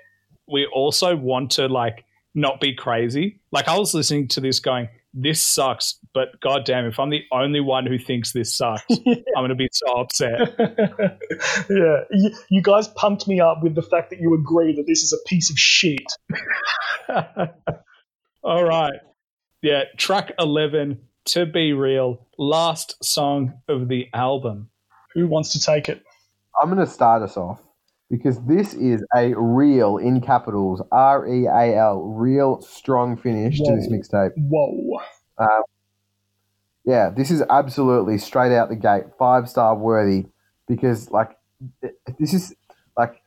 we 0.48 0.66
also 0.66 1.16
want 1.16 1.52
to 1.52 1.68
like 1.68 2.06
not 2.36 2.60
be 2.60 2.74
crazy. 2.74 3.40
Like 3.52 3.68
I 3.68 3.78
was 3.78 3.94
listening 3.94 4.28
to 4.30 4.42
this 4.42 4.60
going, 4.60 4.90
this 5.14 5.42
sucks, 5.42 6.00
but 6.14 6.40
goddamn, 6.42 6.86
if 6.86 7.00
I'm 7.00 7.12
the 7.12 7.24
only 7.32 7.60
one 7.60 7.86
who 7.86 8.00
thinks 8.00 8.34
this 8.34 8.56
sucks, 8.56 8.84
I'm 8.90 9.44
gonna 9.44 9.56
be 9.56 9.70
so 9.72 9.94
upset. 9.94 10.56
yeah, 11.70 11.98
you, 12.12 12.32
you 12.50 12.62
guys 12.62 12.88
pumped 12.90 13.28
me 13.28 13.40
up 13.40 13.62
with 13.62 13.76
the 13.76 13.84
fact 13.84 14.10
that 14.10 14.20
you 14.20 14.34
agree 14.34 14.76
that 14.76 14.86
this 14.88 15.04
is 15.04 15.14
a 15.14 15.30
piece 15.30 15.50
of 15.50 15.58
shit. 15.58 16.06
All 18.44 18.64
right. 18.64 19.00
Yeah, 19.62 19.84
track 19.98 20.34
11, 20.40 21.00
To 21.26 21.46
Be 21.46 21.72
Real, 21.72 22.28
last 22.38 23.02
song 23.02 23.54
of 23.70 23.88
the 23.88 24.10
album. 24.14 24.70
Who 25.14 25.28
wants 25.28 25.54
to 25.54 25.62
take 25.62 25.88
it? 25.88 26.04
I'm 26.62 26.68
going 26.68 26.86
to 26.86 26.92
start 26.92 27.22
us 27.22 27.38
off 27.38 27.62
because 28.10 28.40
this 28.46 28.74
is 28.74 29.04
a 29.16 29.34
real, 29.36 29.98
in 29.98 30.22
capitals, 30.22 30.82
R 30.92 31.28
E 31.28 31.46
A 31.46 31.78
L, 31.78 32.02
real 32.02 32.62
strong 32.62 33.18
finish 33.18 33.60
to 33.60 33.76
this 33.76 33.88
mixtape. 33.88 34.32
Whoa. 34.38 35.00
Yeah, 36.86 37.10
this 37.16 37.32
is 37.32 37.42
absolutely 37.50 38.18
straight 38.18 38.56
out 38.56 38.70
the 38.70 38.76
gate, 38.76 39.04
five 39.18 39.50
star 39.50 39.76
worthy 39.76 40.26
because 40.68 41.10
like 41.12 41.32
this 42.20 42.34
is 42.34 42.54
like 42.98 43.22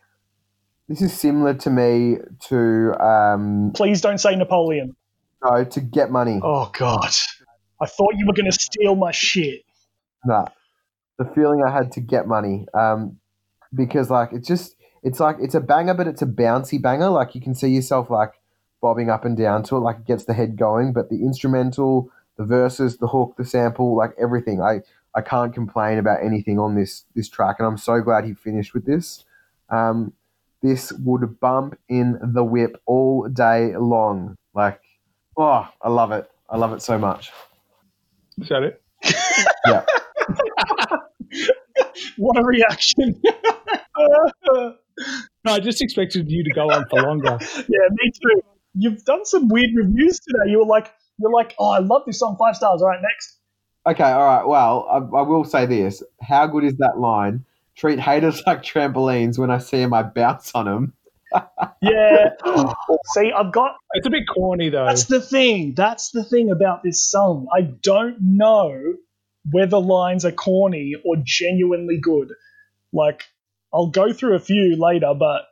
this 0.88 1.00
is 1.00 1.18
similar 1.18 1.54
to 1.54 1.70
me 1.70 2.18
to 2.48 2.92
um 3.02 3.72
Please 3.74 4.00
don't 4.00 4.18
say 4.18 4.36
Napoleon. 4.36 4.94
no 5.42 5.64
to 5.64 5.80
get 5.80 6.10
money. 6.10 6.38
Oh 6.42 6.70
God. 6.76 7.14
I 7.80 7.86
thought 7.86 8.14
you 8.16 8.26
were 8.26 8.32
going 8.32 8.50
to 8.50 8.58
steal 8.58 8.94
my 8.94 9.10
shit. 9.10 9.62
Nah, 10.24 10.46
the 11.18 11.24
feeling 11.34 11.62
I 11.66 11.70
had 11.70 11.92
to 11.92 12.00
get 12.00 12.26
money 12.26 12.66
um 12.74 13.18
because 13.74 14.10
like 14.10 14.30
it's 14.32 14.48
just 14.48 14.76
it's 15.02 15.20
like 15.20 15.36
it's 15.40 15.54
a 15.54 15.60
banger, 15.60 15.94
but 15.94 16.06
it's 16.06 16.22
a 16.22 16.26
bouncy 16.26 16.80
banger. 16.80 17.08
Like 17.10 17.34
you 17.34 17.40
can 17.40 17.54
see 17.54 17.68
yourself 17.68 18.10
like 18.10 18.32
bobbing 18.80 19.10
up 19.10 19.24
and 19.24 19.36
down 19.36 19.62
to 19.64 19.76
it, 19.76 19.80
like 19.80 19.98
it 19.98 20.06
gets 20.06 20.24
the 20.24 20.34
head 20.34 20.56
going. 20.56 20.92
But 20.92 21.10
the 21.10 21.16
instrumental, 21.16 22.10
the 22.36 22.44
verses, 22.44 22.98
the 22.98 23.08
hook, 23.08 23.34
the 23.36 23.44
sample, 23.44 23.96
like 23.96 24.10
everything, 24.20 24.60
I 24.60 24.80
I 25.14 25.22
can't 25.22 25.54
complain 25.54 25.98
about 25.98 26.22
anything 26.24 26.58
on 26.58 26.74
this 26.74 27.04
this 27.14 27.28
track, 27.28 27.56
and 27.58 27.66
I'm 27.66 27.78
so 27.78 28.00
glad 28.00 28.24
he 28.24 28.34
finished 28.34 28.74
with 28.74 28.84
this. 28.86 29.24
Um, 29.70 30.12
this 30.62 30.92
would 30.92 31.38
bump 31.40 31.78
in 31.88 32.18
the 32.20 32.44
whip 32.44 32.80
all 32.86 33.28
day 33.28 33.76
long. 33.76 34.36
Like, 34.54 34.80
oh, 35.36 35.68
I 35.82 35.88
love 35.88 36.12
it. 36.12 36.30
I 36.48 36.56
love 36.56 36.72
it 36.72 36.82
so 36.82 36.98
much. 36.98 37.30
Is 38.38 38.48
that 38.48 38.62
it? 38.62 38.82
Yeah. 39.66 39.84
What 42.16 42.38
a 42.38 42.44
reaction. 42.44 43.20
No, 43.98 45.52
I 45.52 45.60
just 45.60 45.82
expected 45.82 46.30
you 46.30 46.42
to 46.44 46.50
go 46.50 46.70
on 46.70 46.86
for 46.88 47.02
longer. 47.02 47.38
yeah, 47.56 47.88
me 47.90 48.10
too. 48.10 48.42
You've 48.74 49.04
done 49.04 49.24
some 49.24 49.48
weird 49.48 49.70
reviews 49.74 50.20
today. 50.20 50.50
You 50.50 50.58
were 50.58 50.66
like, 50.66 50.92
you're 51.18 51.32
like, 51.32 51.54
oh, 51.58 51.70
I 51.70 51.78
love 51.78 52.02
this 52.06 52.18
song, 52.18 52.36
five 52.38 52.56
stars. 52.56 52.82
All 52.82 52.88
right, 52.88 53.00
next. 53.02 53.38
Okay, 53.86 54.10
all 54.10 54.24
right. 54.24 54.46
Well, 54.46 54.86
I, 54.90 55.18
I 55.18 55.22
will 55.22 55.44
say 55.44 55.66
this. 55.66 56.02
How 56.20 56.46
good 56.46 56.64
is 56.64 56.76
that 56.78 56.98
line? 56.98 57.44
Treat 57.76 58.00
haters 58.00 58.42
like 58.46 58.62
trampolines. 58.62 59.38
When 59.38 59.50
I 59.50 59.58
see 59.58 59.78
them, 59.78 59.94
I 59.94 60.02
bounce 60.02 60.52
on 60.54 60.64
them. 60.64 60.92
Yeah. 61.82 62.30
See, 63.14 63.30
I've 63.32 63.52
got. 63.52 63.76
It's 63.92 64.06
a 64.06 64.10
bit 64.10 64.24
corny 64.32 64.70
though. 64.70 64.86
That's 64.86 65.04
the 65.04 65.20
thing. 65.20 65.74
That's 65.74 66.10
the 66.10 66.24
thing 66.24 66.50
about 66.50 66.82
this 66.82 67.08
song. 67.10 67.48
I 67.54 67.60
don't 67.60 68.16
know 68.20 68.94
whether 69.50 69.78
lines 69.78 70.24
are 70.24 70.32
corny 70.32 70.94
or 71.04 71.16
genuinely 71.22 71.98
good. 71.98 72.32
Like, 72.92 73.24
I'll 73.72 73.88
go 73.88 74.12
through 74.12 74.36
a 74.36 74.40
few 74.40 74.76
later, 74.78 75.12
but 75.18 75.42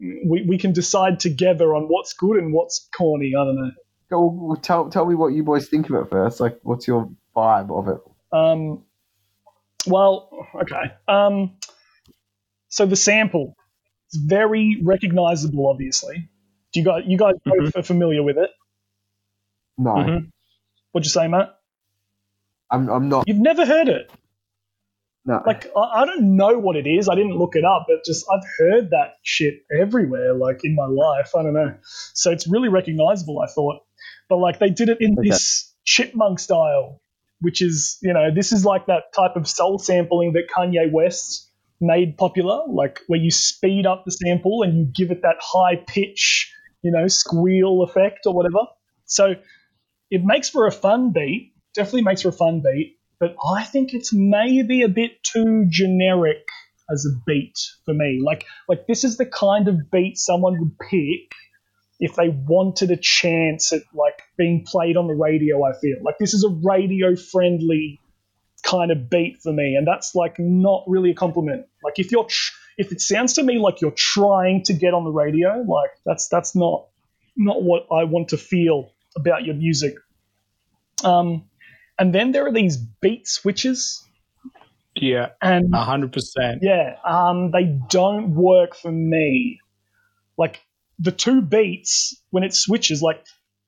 we, 0.00 0.44
we 0.48 0.58
can 0.58 0.72
decide 0.72 1.20
together 1.20 1.74
on 1.74 1.84
what's 1.84 2.12
good 2.12 2.36
and 2.36 2.52
what's 2.52 2.88
corny. 2.96 3.32
I 3.38 3.44
don't 3.44 3.56
know. 3.56 3.70
Well, 4.10 4.56
tell, 4.56 4.90
tell 4.90 5.06
me 5.06 5.14
what 5.14 5.28
you 5.28 5.42
boys 5.42 5.68
think 5.68 5.88
of 5.88 5.96
it 5.96 6.10
first. 6.10 6.38
Like, 6.38 6.58
what's 6.62 6.86
your 6.86 7.10
vibe 7.34 7.70
of 7.70 7.88
it? 7.88 8.00
Um, 8.36 8.84
well, 9.86 10.28
okay. 10.54 10.92
Um, 11.08 11.56
so 12.68 12.84
the 12.86 12.96
sample, 12.96 13.56
it's 14.08 14.16
very 14.16 14.78
recognizable. 14.82 15.66
Obviously, 15.68 16.28
do 16.72 16.80
you 16.80 16.84
guys 16.86 17.02
you 17.06 17.16
guys 17.18 17.34
both 17.44 17.74
are 17.76 17.82
familiar 17.82 18.22
with 18.22 18.36
it? 18.38 18.50
No, 19.78 19.92
Mhm. 19.94 20.30
What'd 20.92 21.06
you 21.06 21.10
say, 21.10 21.26
Matt? 21.26 21.58
I'm, 22.70 22.88
I'm 22.90 23.08
not. 23.08 23.26
You've 23.26 23.38
never 23.38 23.64
heard 23.64 23.88
it. 23.88 24.10
No. 25.24 25.40
Like 25.46 25.66
I, 25.76 26.02
I 26.02 26.06
don't 26.06 26.36
know 26.36 26.58
what 26.58 26.76
it 26.76 26.86
is. 26.86 27.08
I 27.08 27.14
didn't 27.14 27.36
look 27.36 27.54
it 27.54 27.64
up, 27.64 27.86
but 27.88 28.04
just 28.04 28.26
I've 28.32 28.44
heard 28.58 28.90
that 28.90 29.14
shit 29.22 29.54
everywhere, 29.80 30.34
like 30.34 30.60
in 30.64 30.74
my 30.74 30.86
life. 30.86 31.30
I 31.36 31.42
don't 31.42 31.54
know. 31.54 31.76
So 32.14 32.30
it's 32.32 32.48
really 32.48 32.68
recognizable. 32.68 33.40
I 33.40 33.46
thought, 33.46 33.82
but 34.28 34.38
like 34.38 34.58
they 34.58 34.70
did 34.70 34.88
it 34.88 34.98
in 35.00 35.16
Okay. 35.18 35.28
this 35.30 35.72
chipmunk 35.84 36.40
style, 36.40 37.00
which 37.40 37.62
is 37.62 37.98
you 38.02 38.12
know 38.12 38.34
this 38.34 38.52
is 38.52 38.64
like 38.64 38.86
that 38.86 39.12
type 39.14 39.36
of 39.36 39.48
soul 39.48 39.78
sampling 39.78 40.32
that 40.32 40.48
Kanye 40.54 40.90
West 40.90 41.48
made 41.80 42.16
popular, 42.16 42.62
like 42.68 43.00
where 43.06 43.20
you 43.20 43.30
speed 43.30 43.86
up 43.86 44.04
the 44.04 44.12
sample 44.12 44.62
and 44.62 44.76
you 44.76 44.84
give 44.92 45.12
it 45.12 45.22
that 45.22 45.36
high 45.40 45.76
pitch, 45.76 46.52
you 46.82 46.90
know, 46.90 47.06
squeal 47.06 47.82
effect 47.82 48.20
or 48.26 48.34
whatever. 48.34 48.66
So 49.04 49.34
it 50.10 50.22
makes 50.24 50.48
for 50.48 50.66
a 50.66 50.72
fun 50.72 51.12
beat. 51.12 51.54
Definitely 51.74 52.02
makes 52.02 52.22
for 52.22 52.28
a 52.28 52.32
fun 52.32 52.60
beat 52.62 52.98
but 53.22 53.36
I 53.48 53.62
think 53.62 53.94
it's 53.94 54.12
maybe 54.12 54.82
a 54.82 54.88
bit 54.88 55.22
too 55.22 55.66
generic 55.68 56.48
as 56.90 57.06
a 57.06 57.22
beat 57.24 57.56
for 57.84 57.94
me. 57.94 58.20
Like 58.20 58.44
like 58.68 58.88
this 58.88 59.04
is 59.04 59.16
the 59.16 59.26
kind 59.26 59.68
of 59.68 59.92
beat 59.92 60.18
someone 60.18 60.58
would 60.58 60.76
pick 60.90 61.30
if 62.00 62.16
they 62.16 62.30
wanted 62.30 62.90
a 62.90 62.96
chance 62.96 63.72
at 63.72 63.82
like 63.94 64.22
being 64.36 64.64
played 64.66 64.96
on 64.96 65.06
the 65.06 65.14
radio, 65.14 65.64
I 65.64 65.72
feel. 65.80 65.98
Like 66.02 66.18
this 66.18 66.34
is 66.34 66.42
a 66.42 66.48
radio 66.48 67.14
friendly 67.14 68.00
kind 68.64 68.90
of 68.90 69.08
beat 69.08 69.40
for 69.40 69.52
me 69.52 69.76
and 69.76 69.86
that's 69.86 70.16
like 70.16 70.34
not 70.40 70.82
really 70.88 71.12
a 71.12 71.14
compliment. 71.14 71.66
Like 71.84 72.00
if 72.00 72.10
you're 72.10 72.24
tr- 72.24 72.52
if 72.76 72.90
it 72.90 73.00
sounds 73.00 73.34
to 73.34 73.44
me 73.44 73.60
like 73.60 73.80
you're 73.80 73.94
trying 73.96 74.64
to 74.64 74.72
get 74.72 74.94
on 74.94 75.04
the 75.04 75.12
radio, 75.12 75.64
like 75.68 75.90
that's 76.04 76.26
that's 76.26 76.56
not 76.56 76.88
not 77.36 77.62
what 77.62 77.86
I 77.92 78.02
want 78.02 78.30
to 78.30 78.36
feel 78.36 78.90
about 79.14 79.44
your 79.44 79.54
music. 79.54 79.94
Um 81.04 81.44
and 82.02 82.12
then 82.12 82.32
there 82.32 82.44
are 82.46 82.52
these 82.52 82.76
beat 83.00 83.28
switches, 83.28 84.04
Yeah, 84.96 85.28
and 85.40 85.72
a 85.72 85.84
hundred 85.84 86.12
percent. 86.12 86.58
yeah, 86.62 86.96
um, 87.04 87.52
they 87.52 87.64
don't 87.88 88.34
work 88.34 88.74
for 88.74 88.90
me. 88.90 89.60
Like 90.36 90.60
the 90.98 91.12
two 91.12 91.42
beats 91.42 92.20
when 92.30 92.42
it 92.42 92.54
switches, 92.54 93.02
like 93.02 93.24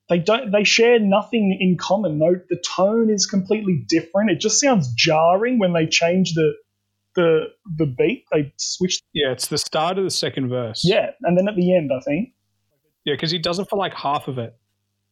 they 0.08 0.18
don't 0.18 0.50
they 0.50 0.64
share 0.64 0.98
nothing 0.98 1.56
in 1.60 1.76
common. 1.78 2.18
No, 2.18 2.34
the 2.48 2.56
tone 2.76 3.08
is 3.08 3.26
completely 3.26 3.84
different. 3.88 4.30
It 4.30 4.40
just 4.40 4.58
sounds 4.60 4.92
jarring 4.94 5.60
when 5.60 5.72
they 5.72 5.86
change 5.86 6.34
the 6.34 6.54
the 7.14 7.44
the 7.76 7.86
beat. 7.86 8.24
They 8.32 8.52
switch. 8.56 9.00
Yeah, 9.12 9.30
it's 9.30 9.46
the 9.46 9.58
start 9.58 9.96
of 9.98 10.04
the 10.04 10.10
second 10.10 10.48
verse. 10.48 10.82
Yeah, 10.84 11.10
and 11.22 11.38
then 11.38 11.46
at 11.46 11.54
the 11.54 11.76
end, 11.76 11.92
I 11.96 12.00
think. 12.00 12.30
Yeah, 13.04 13.14
because 13.14 13.30
he 13.30 13.38
does 13.38 13.60
it 13.60 13.68
for 13.70 13.76
like 13.78 13.94
half 13.94 14.26
of 14.28 14.38
it. 14.38 14.56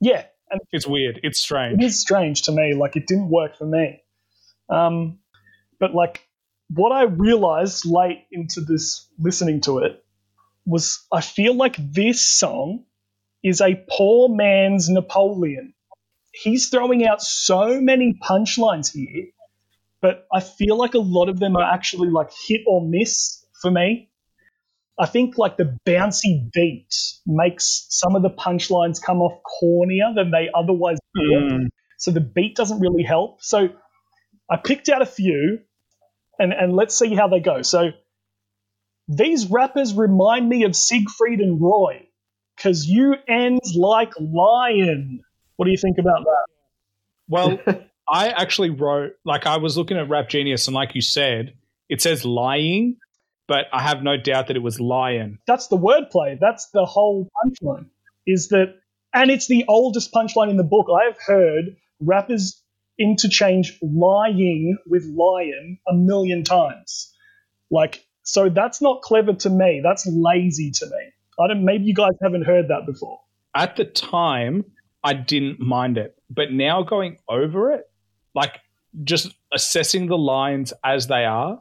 Yeah, 0.00 0.24
and 0.52 0.60
It's 0.70 0.86
weird. 0.86 1.20
It's 1.22 1.40
strange. 1.40 1.82
it 1.82 1.86
is 1.86 1.98
strange 2.00 2.42
to 2.42 2.52
me. 2.52 2.74
Like 2.74 2.96
it 2.96 3.06
didn't 3.06 3.30
work 3.30 3.56
for 3.56 3.66
me. 3.66 4.02
Um, 4.68 5.18
but 5.80 5.94
like 5.94 6.26
what 6.68 6.92
I 6.92 7.02
realized 7.04 7.84
late 7.84 8.24
into 8.30 8.60
this 8.60 9.08
listening 9.18 9.60
to 9.62 9.78
it 9.78 10.04
was 10.64 11.04
I 11.12 11.20
feel 11.20 11.54
like 11.54 11.76
this 11.78 12.24
song 12.24 12.84
is 13.42 13.60
a 13.60 13.84
poor 13.90 14.28
man's 14.28 14.88
Napoleon. 14.88 15.74
He's 16.32 16.68
throwing 16.68 17.06
out 17.06 17.20
so 17.20 17.80
many 17.80 18.14
punchlines 18.22 18.92
here, 18.92 19.26
but 20.00 20.26
I 20.32 20.40
feel 20.40 20.78
like 20.78 20.94
a 20.94 20.98
lot 21.00 21.28
of 21.28 21.38
them 21.38 21.56
are 21.56 21.74
actually 21.74 22.08
like 22.08 22.30
hit 22.46 22.62
or 22.66 22.80
miss 22.86 23.44
for 23.60 23.70
me. 23.70 24.10
I 24.98 25.06
think 25.06 25.38
like 25.38 25.56
the 25.56 25.78
bouncy 25.86 26.50
beat 26.52 26.94
makes 27.26 27.86
some 27.88 28.14
of 28.14 28.22
the 28.22 28.30
punchlines 28.30 29.02
come 29.02 29.20
off 29.20 29.40
cornier 29.42 30.14
than 30.14 30.30
they 30.30 30.50
otherwise 30.54 30.98
would. 31.16 31.52
Mm. 31.52 31.66
So 31.98 32.10
the 32.10 32.20
beat 32.20 32.56
doesn't 32.56 32.80
really 32.80 33.02
help. 33.02 33.42
So 33.42 33.68
I 34.50 34.56
picked 34.56 34.88
out 34.88 35.02
a 35.02 35.06
few 35.06 35.60
and, 36.38 36.52
and 36.52 36.74
let's 36.74 36.98
see 36.98 37.14
how 37.14 37.28
they 37.28 37.40
go. 37.40 37.62
So 37.62 37.92
these 39.08 39.50
rappers 39.50 39.94
remind 39.94 40.48
me 40.48 40.64
of 40.64 40.76
Siegfried 40.76 41.40
and 41.40 41.60
Roy 41.60 42.06
because 42.56 42.86
you 42.86 43.14
ends 43.28 43.74
like 43.74 44.12
lion. 44.20 45.20
What 45.56 45.66
do 45.66 45.70
you 45.70 45.78
think 45.78 45.98
about 45.98 46.24
that? 46.24 46.46
Well, 47.28 47.60
I 48.08 48.28
actually 48.28 48.70
wrote, 48.70 49.12
like, 49.24 49.46
I 49.46 49.56
was 49.56 49.76
looking 49.76 49.96
at 49.96 50.08
Rap 50.08 50.28
Genius, 50.28 50.66
and 50.66 50.74
like 50.74 50.94
you 50.94 51.00
said, 51.00 51.54
it 51.88 52.02
says 52.02 52.24
lying, 52.24 52.96
but 53.52 53.66
I 53.70 53.82
have 53.82 54.02
no 54.02 54.16
doubt 54.16 54.46
that 54.46 54.56
it 54.56 54.62
was 54.62 54.80
lion. 54.80 55.38
That's 55.46 55.66
the 55.66 55.76
wordplay. 55.76 56.38
That's 56.40 56.70
the 56.70 56.86
whole 56.86 57.28
punchline. 57.36 57.90
Is 58.26 58.48
that, 58.48 58.76
and 59.12 59.30
it's 59.30 59.46
the 59.46 59.66
oldest 59.68 60.10
punchline 60.10 60.48
in 60.48 60.56
the 60.56 60.64
book. 60.64 60.86
I 60.90 61.04
have 61.04 61.18
heard 61.18 61.76
rappers 62.00 62.62
interchange 62.98 63.78
lying 63.82 64.78
with 64.86 65.04
lion 65.04 65.78
a 65.86 65.92
million 65.92 66.44
times. 66.44 67.12
Like, 67.70 68.06
so 68.22 68.48
that's 68.48 68.80
not 68.80 69.02
clever 69.02 69.34
to 69.34 69.50
me. 69.50 69.82
That's 69.84 70.06
lazy 70.06 70.70
to 70.70 70.86
me. 70.86 71.12
I 71.38 71.48
don't. 71.48 71.62
Maybe 71.62 71.84
you 71.84 71.94
guys 71.94 72.12
haven't 72.22 72.46
heard 72.46 72.68
that 72.68 72.86
before. 72.86 73.20
At 73.54 73.76
the 73.76 73.84
time, 73.84 74.64
I 75.04 75.12
didn't 75.12 75.60
mind 75.60 75.98
it, 75.98 76.16
but 76.30 76.52
now 76.52 76.84
going 76.84 77.18
over 77.28 77.72
it, 77.72 77.84
like 78.34 78.60
just 79.04 79.34
assessing 79.52 80.06
the 80.06 80.16
lines 80.16 80.72
as 80.82 81.06
they 81.06 81.26
are, 81.26 81.60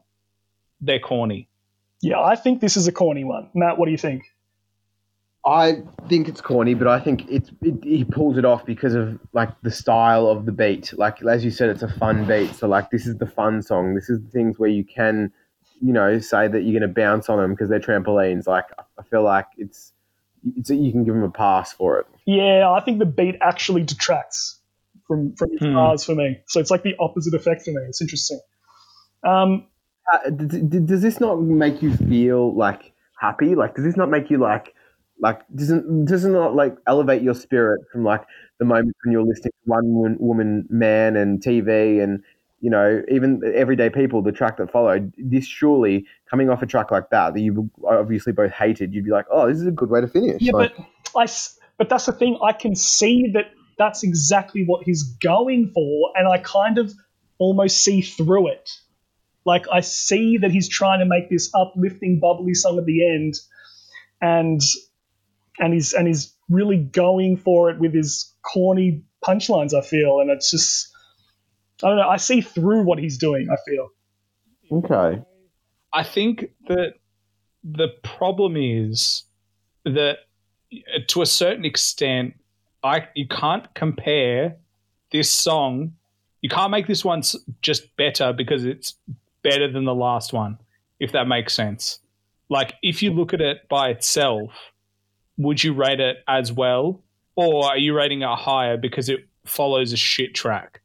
they're 0.80 1.00
corny. 1.00 1.50
Yeah, 2.02 2.20
I 2.20 2.36
think 2.36 2.62
this 2.62 2.78
is 2.78 2.88
a 2.88 2.92
corny 2.92 3.24
one. 3.24 3.50
Matt, 3.54 3.78
what 3.78 3.86
do 3.86 3.92
you 3.92 3.98
think? 3.98 4.24
I 5.46 5.82
think 6.08 6.28
it's 6.28 6.40
corny, 6.40 6.76
but 6.76 6.88
I 6.88 7.00
think 7.00 7.26
it's 7.28 7.50
it, 7.62 7.84
he 7.84 8.04
pulls 8.04 8.38
it 8.38 8.46
off 8.46 8.64
because 8.66 8.94
of 8.94 9.20
like 9.34 9.50
the 9.64 9.72
style 9.72 10.28
of 10.28 10.46
the 10.46 10.52
beat. 10.52 10.94
Like 10.96 11.24
as 11.24 11.44
you 11.44 11.50
said, 11.50 11.70
it's 11.70 11.82
a 11.82 11.88
fun 11.88 12.26
beat. 12.26 12.54
So 12.54 12.68
like 12.68 12.92
this 12.92 13.08
is 13.08 13.18
the 13.18 13.26
fun 13.26 13.64
song. 13.64 13.96
This 13.96 14.10
is 14.10 14.22
the 14.22 14.30
things 14.30 14.60
where 14.60 14.70
you 14.70 14.84
can, 14.84 15.32
you 15.82 15.94
know, 15.94 16.20
say 16.20 16.48
that 16.48 16.62
you're 16.62 16.80
going 16.80 16.88
to 16.88 16.94
bounce 16.94 17.28
on 17.28 17.40
them 17.40 17.52
because 17.52 17.70
they're 17.70 17.80
trampolines. 17.80 18.46
Like 18.46 18.66
I 19.00 19.04
feel 19.04 19.24
like 19.24 19.48
it's 19.58 19.94
it's 20.58 20.70
you 20.70 20.92
can 20.92 21.06
give 21.06 21.16
them 21.16 21.24
a 21.24 21.32
pass 21.32 21.74
for 21.74 22.00
it. 22.00 22.06
Yeah, 22.28 22.70
I 22.70 22.80
think 22.82 23.00
the 23.00 23.06
beat 23.06 23.38
actually 23.42 23.82
detracts 23.84 24.60
from 25.08 25.36
from 25.36 25.50
his 25.52 25.62
Hmm. 25.62 25.74
bars 25.74 26.04
for 26.04 26.14
me. 26.14 26.40
So 26.48 26.60
it's 26.60 26.70
like 26.70 26.84
the 26.84 26.96
opposite 27.00 27.34
effect 27.34 27.64
for 27.64 27.72
me. 27.72 27.82
It's 27.88 28.02
interesting. 28.02 28.40
Um, 29.24 29.68
Uh, 30.12 30.30
d- 30.30 30.62
d- 30.62 30.80
does 30.80 31.02
this 31.02 31.20
not 31.20 31.42
make 31.42 31.82
you 31.82 31.96
feel 31.96 32.56
like 32.56 32.94
happy? 33.20 33.56
Like 33.56 33.76
does 33.76 33.86
this 33.86 33.98
not 33.98 34.10
make 34.10 34.30
you 34.30 34.38
like 34.38 34.74
like 35.20 35.42
doesn't 35.56 36.06
does 36.06 36.26
it 36.26 36.30
not 36.30 36.56
like 36.56 36.76
elevate 36.88 37.22
your 37.22 37.36
spirit 37.36 37.82
from 37.92 38.04
like 38.04 38.24
the 38.60 38.66
moment 38.66 38.96
when 39.04 39.12
you're 39.12 39.24
listening 39.24 39.52
to 39.52 39.70
one 39.70 39.94
woman, 39.94 40.18
woman 40.20 40.66
man 40.70 41.16
and 41.16 41.42
TV 41.42 42.04
and 42.04 42.24
you 42.60 42.70
know 42.70 43.02
even 43.10 43.42
everyday 43.56 43.90
people 43.90 44.22
the 44.22 44.32
track 44.32 44.58
that 44.58 44.72
followed 44.72 45.14
this 45.18 45.46
surely 45.46 46.06
coming 46.30 46.50
off 46.50 46.62
a 46.62 46.66
track 46.66 46.92
like 46.92 47.10
that 47.12 47.34
that 47.34 47.40
you 47.40 47.70
obviously 47.88 48.34
both 48.34 48.52
hated 48.52 48.94
you'd 48.94 49.06
be 49.06 49.12
like 49.12 49.26
oh 49.32 49.48
this 49.48 49.58
is 49.58 49.68
a 49.68 49.72
good 49.72 49.90
way 49.90 50.02
to 50.02 50.08
finish 50.08 50.42
Yeah, 50.42 50.54
Like, 50.54 50.76
but 50.76 50.86
I 51.16 51.28
but 51.82 51.90
that's 51.90 52.06
the 52.06 52.12
thing. 52.12 52.38
I 52.44 52.54
can 52.54 52.76
see 52.76 53.32
that 53.34 53.46
that's 53.76 54.04
exactly 54.04 54.64
what 54.64 54.84
he's 54.84 55.02
going 55.02 55.72
for, 55.74 56.12
and 56.16 56.28
I 56.28 56.38
kind 56.38 56.78
of 56.78 56.94
almost 57.40 57.84
see 57.84 58.02
through 58.02 58.50
it. 58.50 58.70
Like 59.46 59.66
I 59.72 59.82
see 59.82 60.38
that 60.38 60.52
he's 60.52 60.70
trying 60.70 61.00
to 61.00 61.06
make 61.06 61.30
this 61.30 61.52
uplifting, 61.54 62.20
bubbly 62.20 62.54
song 62.54 62.78
at 62.78 62.86
the 62.86 63.08
end, 63.08 63.36
and 64.22 64.62
and 65.60 65.74
he's 65.74 65.94
and 65.94 66.08
he's 66.08 66.36
really 66.50 66.78
going 66.78 67.38
for 67.38 67.70
it 67.70 67.80
with 67.80 67.94
his 67.94 68.34
corny 68.44 69.04
punchlines. 69.26 69.74
I 69.74 69.82
feel, 69.82 70.20
and 70.20 70.30
it's 70.30 70.52
just 70.52 70.94
I 71.84 71.88
don't 71.88 71.98
know. 71.98 72.08
I 72.08 72.18
see 72.18 72.42
through 72.42 72.84
what 72.84 73.00
he's 73.00 73.18
doing. 73.18 73.48
I 73.52 73.58
feel. 73.68 73.90
okay 74.72 75.24
I 75.94 76.04
think 76.04 76.46
that 76.68 76.94
the 77.64 77.90
problem 78.04 78.56
is 78.58 79.24
that 79.84 80.18
uh, 80.74 81.00
to 81.08 81.22
a 81.22 81.26
certain 81.26 81.66
extent, 81.66 82.36
I 82.84 83.08
you 83.16 83.28
can't 83.28 83.74
compare 83.74 84.58
this 85.12 85.30
song. 85.30 85.94
You 86.42 86.50
can't 86.50 86.72
make 86.72 86.88
this 86.88 87.06
one 87.06 87.22
just 87.62 87.96
better 87.98 88.34
because 88.34 88.66
it's 88.66 88.96
better 89.44 89.72
than 89.72 89.86
the 89.86 89.96
last 89.96 90.34
one, 90.34 90.58
if 91.00 91.12
that 91.14 91.28
makes 91.28 91.54
sense. 91.54 92.00
Like, 92.50 92.74
if 92.82 93.02
you 93.02 93.12
look 93.12 93.34
at 93.34 93.42
it 93.42 93.68
by 93.70 93.90
itself, 93.90 94.52
would 95.38 95.64
you 95.64 95.74
rate 95.74 96.00
it 96.00 96.18
as 96.28 96.52
well, 96.52 97.02
or 97.36 97.66
are 97.66 97.78
you 97.78 97.96
rating 97.96 98.22
it 98.22 98.38
higher 98.38 98.78
because 98.78 99.10
it 99.10 99.28
follows 99.46 99.94
a 99.94 99.98
shit 99.98 100.36
track? 100.36 100.82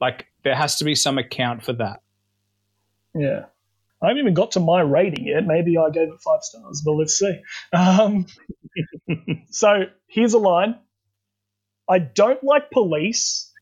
Like, 0.00 0.26
there 0.42 0.54
has 0.54 0.76
to 0.76 0.84
be 0.84 0.94
some 0.94 1.18
account 1.18 1.62
for 1.62 1.72
that. 1.74 2.02
Yeah. 3.14 3.44
I 4.02 4.08
haven't 4.08 4.20
even 4.20 4.34
got 4.34 4.52
to 4.52 4.60
my 4.60 4.80
rating 4.80 5.26
yet. 5.26 5.46
Maybe 5.46 5.76
I 5.76 5.90
gave 5.90 6.08
it 6.08 6.20
five 6.20 6.42
stars, 6.42 6.82
but 6.84 6.92
let's 6.92 7.18
see. 7.18 7.40
Um, 7.72 8.26
so 9.50 9.84
here's 10.06 10.32
a 10.32 10.38
line 10.38 10.76
I 11.88 11.98
don't 11.98 12.42
like 12.42 12.70
police, 12.70 13.52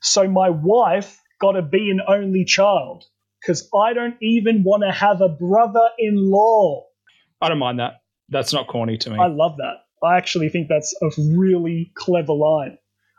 so 0.00 0.28
my 0.28 0.50
wife 0.50 1.20
got 1.40 1.52
to 1.52 1.62
be 1.62 1.90
an 1.90 2.00
only 2.06 2.44
child 2.44 3.04
because 3.48 3.66
I 3.74 3.94
don't 3.94 4.16
even 4.20 4.62
want 4.62 4.82
to 4.82 4.92
have 4.92 5.22
a 5.22 5.28
brother 5.28 5.88
in 5.98 6.30
law. 6.30 6.84
I 7.40 7.48
don't 7.48 7.58
mind 7.58 7.78
that. 7.78 8.02
That's 8.28 8.52
not 8.52 8.68
corny 8.68 8.98
to 8.98 9.10
me. 9.10 9.16
I 9.18 9.28
love 9.28 9.56
that. 9.56 10.06
I 10.06 10.18
actually 10.18 10.50
think 10.50 10.68
that's 10.68 10.94
a 11.00 11.08
really 11.34 11.90
clever 11.94 12.34
line. 12.34 12.76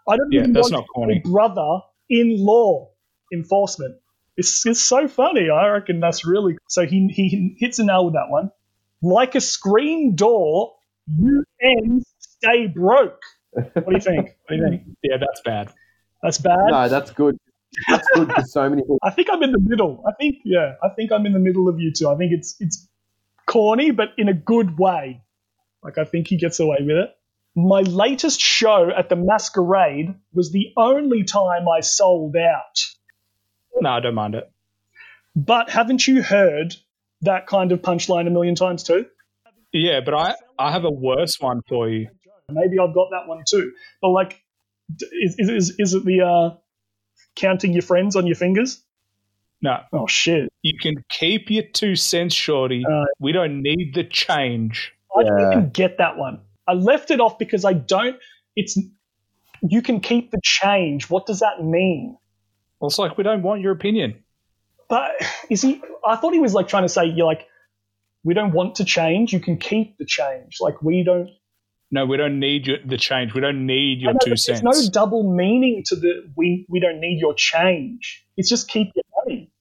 I 0.07 0.17
don't 0.17 0.32
Yeah, 0.32 0.41
even 0.41 0.53
that's 0.53 0.71
want 0.71 0.84
not 0.84 0.86
corny. 0.93 1.23
a 1.25 1.27
brother 1.27 1.80
in 2.09 2.38
law 2.38 2.91
enforcement. 3.34 3.95
It's, 4.38 4.65
it's 4.67 4.82
so 4.82 5.07
funny. 5.07 5.49
I 5.49 5.67
reckon 5.69 5.99
that's 5.99 6.23
really 6.25 6.57
so. 6.69 6.86
He 6.86 7.07
he 7.13 7.55
hits 7.59 7.80
a 7.80 7.84
nail 7.86 8.05
with 8.05 8.13
that 8.13 8.27
one. 8.30 8.51
Like 9.01 9.36
a 9.36 9.41
screen 9.41 10.15
door, 10.15 10.75
you 11.07 11.43
ends 11.61 12.05
stay 12.19 12.67
broke. 12.67 13.19
What 13.51 13.73
do 13.86 13.93
you 13.93 13.99
think? 13.99 14.30
What 14.47 14.49
do 14.49 14.55
you 14.55 14.69
think? 14.69 14.84
Yeah, 15.03 15.17
that's 15.19 15.41
bad. 15.41 15.73
That's 16.23 16.38
bad. 16.38 16.67
no 16.69 16.88
that's 16.88 17.11
good 17.11 17.38
that's 17.88 18.07
good 18.13 18.28
because 18.28 18.51
so 18.51 18.70
many 18.70 18.82
people 18.82 18.97
I 19.03 19.11
think 19.11 19.28
I'm 19.32 19.43
in 19.43 19.51
the 19.51 19.59
middle. 19.59 20.03
I 20.07 20.11
think 20.20 20.38
yeah. 20.43 20.74
I 20.84 20.89
think 20.89 21.11
I'm 21.11 21.26
in 21.26 21.34
the 21.34 21.39
middle 21.39 21.67
of 21.67 21.80
you 21.80 21.91
two. 21.91 22.09
I 22.09 22.15
think 22.15 22.32
it's 22.32 22.55
it's 22.59 22.88
corny, 23.45 23.91
but 23.91 24.09
in 24.17 24.28
a 24.30 24.34
good 24.34 24.78
way. 24.78 25.22
Like 25.84 25.97
I 25.97 26.03
think 26.03 26.28
he 26.28 26.38
gets 26.38 26.59
away 26.59 26.78
with 26.82 26.97
it. 26.97 27.09
My 27.55 27.82
latest 27.82 28.39
show 28.39 28.89
at 28.95 29.09
the 29.09 29.15
Masquerade 29.15 30.13
was 30.34 30.51
the 30.51 30.72
only 30.78 31.24
time 31.24 31.67
I 31.67 31.82
sold 31.82 32.36
out. 32.36 32.86
No, 33.82 33.89
I 33.89 33.99
don't 33.99 34.15
mind 34.15 34.36
it. 34.36 34.51
But 35.36 35.70
haven't 35.70 36.07
you 36.07 36.22
heard 36.22 36.76
that 37.22 37.47
kind 37.47 37.72
of 37.72 37.82
punchline 37.82 38.28
a 38.28 38.30
million 38.30 38.55
times 38.55 38.84
too? 38.84 39.05
Yeah, 39.72 40.01
but 40.01 40.13
I, 40.13 40.36
I 40.57 40.72
have 40.72 40.84
a 40.84 40.91
worse 40.91 41.38
one 41.39 41.61
for 41.67 41.89
you. 41.89 42.09
Maybe 42.49 42.80
I've 42.80 42.93
got 42.93 43.09
that 43.11 43.28
one 43.28 43.43
too. 43.47 43.72
But 44.01 44.09
like, 44.09 44.41
is 45.11 45.36
is 45.38 45.49
is, 45.49 45.76
is 45.78 45.93
it 45.93 46.05
the 46.05 46.22
uh, 46.22 46.57
counting 47.40 47.74
your 47.74 47.82
friends 47.82 48.16
on 48.16 48.28
your 48.28 48.36
fingers? 48.36 48.84
No, 49.62 49.80
Oh 49.92 50.08
shit! 50.08 50.50
you 50.62 50.78
can 50.80 51.04
keep 51.10 51.50
your 51.50 51.64
two 51.64 51.96
cents, 51.96 52.34
shorty. 52.34 52.84
Uh, 52.90 53.06
we 53.20 53.32
don't 53.32 53.62
need 53.62 53.94
the 53.94 54.04
change. 54.04 54.94
I 55.18 55.24
didn't 55.24 55.52
even 55.52 55.70
get 55.72 55.98
that 55.98 56.18
one. 56.18 56.42
I 56.68 56.74
left 56.74 57.12
it 57.12 57.20
off 57.20 57.38
because 57.38 57.66
I 57.66 57.74
don't. 57.74 58.18
It's 58.56 58.78
you 59.62 59.82
can 59.82 60.00
keep 60.00 60.32
the 60.32 60.40
change. 60.44 61.10
What 61.10 61.26
does 61.26 61.40
that 61.40 61.64
mean? 61.64 62.18
Well, 62.80 62.88
it's 62.88 63.00
like 63.00 63.18
we 63.18 63.24
don't 63.24 63.42
want 63.42 63.62
your 63.62 63.74
opinion. 63.74 64.24
But 64.88 65.12
is 65.50 65.62
he? 65.62 65.82
I 66.06 66.16
thought 66.16 66.34
he 66.34 66.40
was 66.40 66.54
like 66.54 66.68
trying 66.68 66.84
to 66.84 66.90
say 66.90 67.06
you're 67.06 67.26
like 67.26 67.46
we 68.24 68.34
don't 68.34 68.52
want 68.52 68.76
to 68.76 68.86
change. 68.86 69.34
You 69.34 69.40
can 69.40 69.58
keep 69.58 69.98
the 69.98 70.06
change. 70.06 70.58
Like 70.62 70.82
we 70.82 71.04
don't. 71.04 71.30
No, 71.92 72.06
we 72.06 72.18
don't 72.18 72.40
need 72.40 72.68
your, 72.68 72.78
the 72.86 72.98
change. 72.98 73.34
We 73.34 73.42
don't 73.42 73.66
need 73.66 74.00
your 74.00 74.14
know, 74.14 74.20
two 74.24 74.36
cents. 74.38 74.62
There's 74.62 74.86
no 74.86 74.92
double 74.92 75.34
meaning 75.34 75.84
to 75.88 75.96
the 75.96 76.32
we 76.36 76.66
we 76.70 76.80
don't 76.80 77.00
need 77.00 77.20
your 77.20 77.34
change. 77.34 78.26
It's 78.38 78.48
just 78.48 78.70
keep 78.70 78.92
your 78.96 79.06
money. 79.26 79.52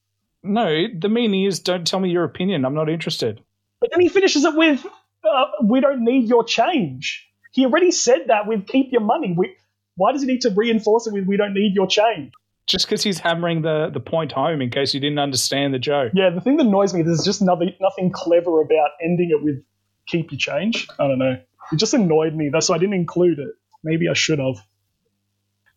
No, 0.43 0.87
the 0.99 1.09
meaning 1.09 1.45
is 1.45 1.61
don't 1.61 1.87
tell 1.87 2.01
me 2.01 2.11
your 2.11 2.25
opinion. 2.25 2.65
I'm 2.65 2.75
not 2.75 2.89
interested. 2.89 3.41
But 3.81 3.91
then 3.93 4.01
he 4.01 4.09
finishes 4.09 4.45
it 4.45 4.55
with 4.55 4.85
uh, 5.25 5.45
we 5.65 5.81
don't 5.81 6.05
need 6.05 6.29
your 6.29 6.45
change. 6.45 7.27
He 7.53 7.65
already 7.65 7.91
said 7.91 8.27
that 8.29 8.47
with 8.47 8.67
keep 8.67 8.93
your 8.93 9.01
money. 9.01 9.35
We, 9.37 9.57
why 9.97 10.13
does 10.13 10.23
he 10.23 10.29
need 10.29 10.43
to 10.43 10.51
reinforce 10.51 11.07
it 11.07 11.13
with 11.13 11.27
we 11.27 11.37
don't 11.37 11.55
need 11.55 11.75
your 11.75 11.87
change? 11.87 12.33
Just 12.67 12.87
because 12.87 13.03
he's 13.03 13.19
hammering 13.19 13.63
the, 13.63 13.89
the 13.91 14.01
point 14.01 14.33
home 14.33 14.61
in 14.61 14.71
case 14.71 14.93
you 14.93 15.01
didn't 15.01 15.19
understand 15.19 15.73
the 15.73 15.79
joke. 15.79 16.13
Yeah, 16.15 16.29
the 16.29 16.43
thing 16.43 16.59
that 16.59 16.67
annoys 16.67 16.93
me, 16.93 17.01
is 17.01 17.07
there's 17.07 17.25
just 17.25 17.41
nothing, 17.41 17.73
nothing 17.81 18.13
clever 18.13 18.61
about 18.61 18.91
ending 19.03 19.31
it 19.31 19.43
with 19.43 19.65
keep 20.07 20.31
your 20.31 20.39
change. 20.39 20.87
I 20.99 21.09
don't 21.09 21.19
know. 21.19 21.39
It 21.73 21.77
just 21.77 21.95
annoyed 21.95 22.35
me. 22.35 22.51
That's 22.53 22.69
why 22.69 22.77
I 22.77 22.79
didn't 22.79 22.95
include 22.95 23.39
it. 23.39 23.55
Maybe 23.85 24.09
I 24.09 24.15
should 24.15 24.39
have. 24.39 24.57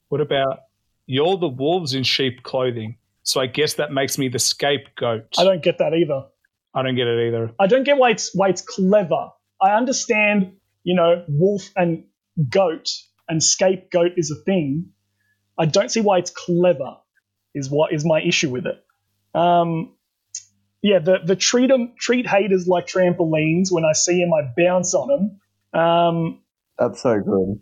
What 0.09 0.21
about 0.21 0.59
you're 1.05 1.37
the 1.37 1.47
wolves 1.47 1.93
in 1.93 2.03
sheep 2.03 2.43
clothing? 2.43 2.97
So 3.23 3.39
I 3.39 3.47
guess 3.47 3.75
that 3.75 3.91
makes 3.91 4.17
me 4.17 4.29
the 4.29 4.39
scapegoat. 4.39 5.35
I 5.37 5.43
don't 5.43 5.61
get 5.61 5.77
that 5.77 5.93
either. 5.93 6.23
I 6.73 6.83
don't 6.83 6.95
get 6.95 7.07
it 7.07 7.27
either. 7.27 7.51
I 7.59 7.67
don't 7.67 7.83
get 7.83 7.97
why 7.97 8.11
it's 8.11 8.33
why 8.33 8.49
it's 8.49 8.61
clever. 8.61 9.29
I 9.61 9.71
understand, 9.71 10.53
you 10.83 10.95
know, 10.95 11.23
wolf 11.27 11.69
and 11.75 12.05
goat 12.49 12.89
and 13.27 13.43
scapegoat 13.43 14.13
is 14.17 14.31
a 14.31 14.43
thing. 14.43 14.91
I 15.57 15.65
don't 15.65 15.91
see 15.91 16.01
why 16.01 16.17
it's 16.17 16.31
clever. 16.31 16.97
Is 17.53 17.69
what 17.69 17.93
is 17.93 18.05
my 18.05 18.21
issue 18.21 18.49
with 18.49 18.65
it. 18.65 18.83
Um, 19.37 19.93
yeah, 20.81 20.99
the 20.99 21.19
the 21.23 21.35
treat 21.35 21.69
'em 21.69 21.93
treat 21.99 22.25
haters 22.25 22.67
like 22.67 22.87
trampolines. 22.87 23.71
When 23.71 23.85
I 23.85 23.91
see 23.91 24.19
them, 24.19 24.33
I 24.33 24.51
bounce 24.55 24.93
on 24.93 25.09
them. 25.09 25.41
Um, 25.73 26.39
That's 26.77 27.01
so 27.01 27.19
good. 27.19 27.61